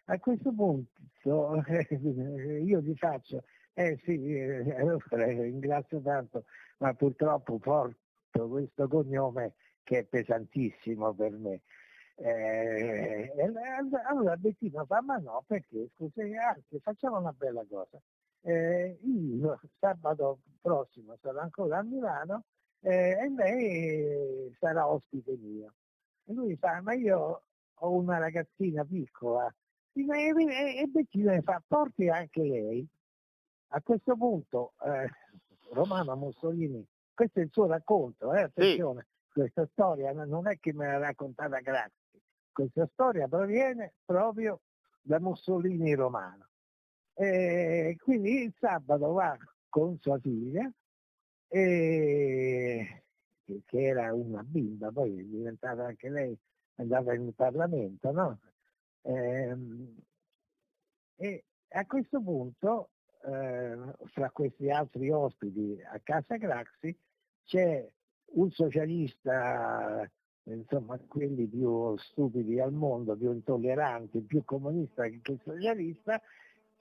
A 0.06 0.18
questo 0.20 0.54
punto 0.54 0.92
io 2.64 2.80
gli 2.80 2.96
faccio, 2.96 3.44
eh 3.74 4.00
sì, 4.04 4.34
eh, 4.34 4.64
ringrazio 5.10 6.00
tanto, 6.02 6.46
ma 6.78 6.94
purtroppo 6.94 7.58
porto 7.60 8.48
questo 8.48 8.88
cognome 8.88 9.56
che 9.84 10.00
è 10.00 10.04
pesantissimo 10.06 11.14
per 11.14 11.32
me. 11.32 11.62
Eh, 12.16 13.32
allora 14.08 14.38
Bettino 14.38 14.86
fa 14.86 15.02
ma 15.02 15.18
no 15.18 15.44
perché 15.48 15.90
scusa 15.96 16.22
anzi 16.48 16.80
facciamo 16.80 17.18
una 17.18 17.34
bella 17.34 17.66
cosa 17.68 18.00
eh, 18.44 18.98
io 19.02 19.60
sabato 19.80 20.40
prossimo 20.62 21.18
sarò 21.22 21.40
ancora 21.40 21.80
a 21.80 21.84
Milano 21.84 22.44
eh, 22.82 23.18
e 23.20 23.30
lei 23.30 24.56
sarà 24.60 24.88
ospite 24.88 25.36
mio 25.38 25.74
e 26.26 26.34
lui 26.34 26.56
fa 26.58 26.82
ma 26.82 26.94
io 26.94 27.44
ho 27.74 27.92
una 27.92 28.18
ragazzina 28.18 28.86
piccola 28.86 29.54
e, 29.94 30.02
e 30.04 30.86
Bettino 30.88 31.32
mi 31.32 31.42
fa 31.42 31.62
porti 31.66 32.10
anche 32.10 32.42
lei 32.42 32.88
a 33.70 33.82
questo 33.82 34.16
punto 34.16 34.74
eh, 34.84 35.10
Romano 35.72 36.16
Mussolini 36.16 36.86
questo 37.14 37.40
è 37.40 37.44
il 37.44 37.50
suo 37.52 37.68
racconto, 37.68 38.34
eh, 38.34 38.42
attenzione, 38.42 39.06
sì. 39.26 39.34
questa 39.34 39.68
storia 39.72 40.12
non 40.12 40.48
è 40.48 40.58
che 40.60 40.74
me 40.74 40.88
l'ha 40.88 40.98
raccontata 40.98 41.60
Grazia, 41.60 42.20
questa 42.52 42.88
storia 42.92 43.28
proviene 43.28 43.94
proprio 44.04 44.62
da 45.02 45.20
Mussolini 45.20 45.94
romano. 45.94 46.48
E 47.16 47.96
quindi 48.02 48.44
il 48.44 48.54
sabato 48.60 49.12
va 49.14 49.38
con 49.70 49.98
sua 50.00 50.20
figlia, 50.20 50.72
e, 51.48 53.04
che 53.66 53.82
era 53.82 54.14
una 54.14 54.44
bimba, 54.44 54.92
poi 54.92 55.20
è 55.20 55.24
diventata 55.24 55.86
anche 55.86 56.10
lei, 56.10 56.38
andava 56.76 57.14
in 57.14 57.34
Parlamento, 57.34 58.12
no? 58.12 58.40
E, 59.02 59.14
ehm, 59.14 59.96
e 61.16 61.44
a 61.70 61.86
questo 61.86 62.22
punto 62.22 62.90
eh, 63.24 63.78
fra 64.06 64.30
questi 64.32 64.70
altri 64.70 65.10
ospiti 65.10 65.82
a 65.92 66.00
casa 66.00 66.38
Craxi 66.38 66.96
c'è 67.46 67.88
un 68.36 68.52
socialista, 68.52 70.10
insomma 70.44 70.98
quelli 71.08 71.46
più 71.48 71.96
stupidi 71.98 72.60
al 72.60 72.74
mondo, 72.74 73.16
più 73.16 73.32
intolleranti, 73.32 74.22
più 74.22 74.44
comunista 74.44 75.08
che 75.08 75.40
socialista, 75.44 76.22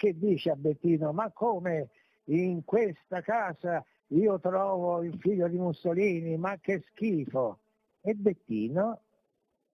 che 0.02 0.18
dice 0.18 0.50
a 0.50 0.56
Bettino 0.56 1.12
ma 1.12 1.30
come 1.30 1.90
in 2.24 2.64
questa 2.64 3.20
casa 3.20 3.84
io 4.08 4.40
trovo 4.40 5.00
il 5.04 5.16
figlio 5.20 5.46
di 5.46 5.56
Mussolini, 5.58 6.36
ma 6.36 6.58
che 6.58 6.82
schifo! 6.88 7.60
E 8.00 8.12
Bettino 8.14 9.00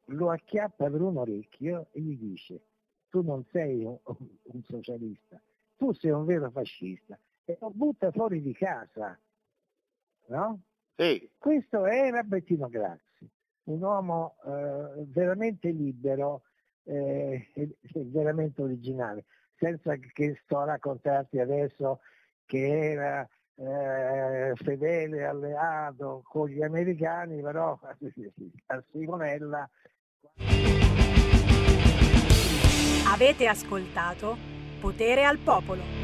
lo 0.09 0.31
acchiappa 0.31 0.91
per 0.91 1.01
un 1.01 1.17
orecchio 1.17 1.87
e 1.93 2.01
gli 2.03 2.19
dice 2.19 2.61
tu 3.09 3.23
non 3.23 3.43
sei 3.53 3.83
un, 3.85 3.97
un 4.05 4.63
socialista, 4.65 5.41
tu 5.79 5.95
sei 5.95 6.11
un 6.11 6.27
vero 6.27 6.51
fascista 6.51 7.19
e 7.47 7.57
lo 7.59 7.71
butta 7.71 8.11
fuori 8.11 8.43
di 8.43 8.53
casa. 8.53 9.19
No? 10.27 10.61
Sì. 10.95 11.27
Questo 11.39 11.87
era 11.87 12.23
Bettino 12.23 12.69
Grazzi, 12.69 13.27
un 13.65 13.81
uomo 13.81 14.37
eh, 14.45 15.05
veramente 15.07 15.71
libero 15.71 16.43
eh, 16.83 17.49
e 17.55 17.77
veramente 17.95 18.61
originale, 18.61 19.25
senza 19.59 19.95
che 19.97 20.41
sto 20.45 20.59
a 20.59 20.65
raccontarti 20.65 21.39
adesso 21.39 22.01
che 22.47 22.93
era 22.93 23.29
eh, 23.57 24.53
fedele 24.55 25.25
alleato 25.25 26.23
con 26.25 26.49
gli 26.49 26.63
americani, 26.63 27.41
però 27.43 27.79
a 28.67 28.85
Simonella 28.91 29.69
Avete 33.11 33.49
ascoltato 33.49 34.37
Potere 34.81 35.25
al 35.25 35.39
Popolo. 35.39 35.98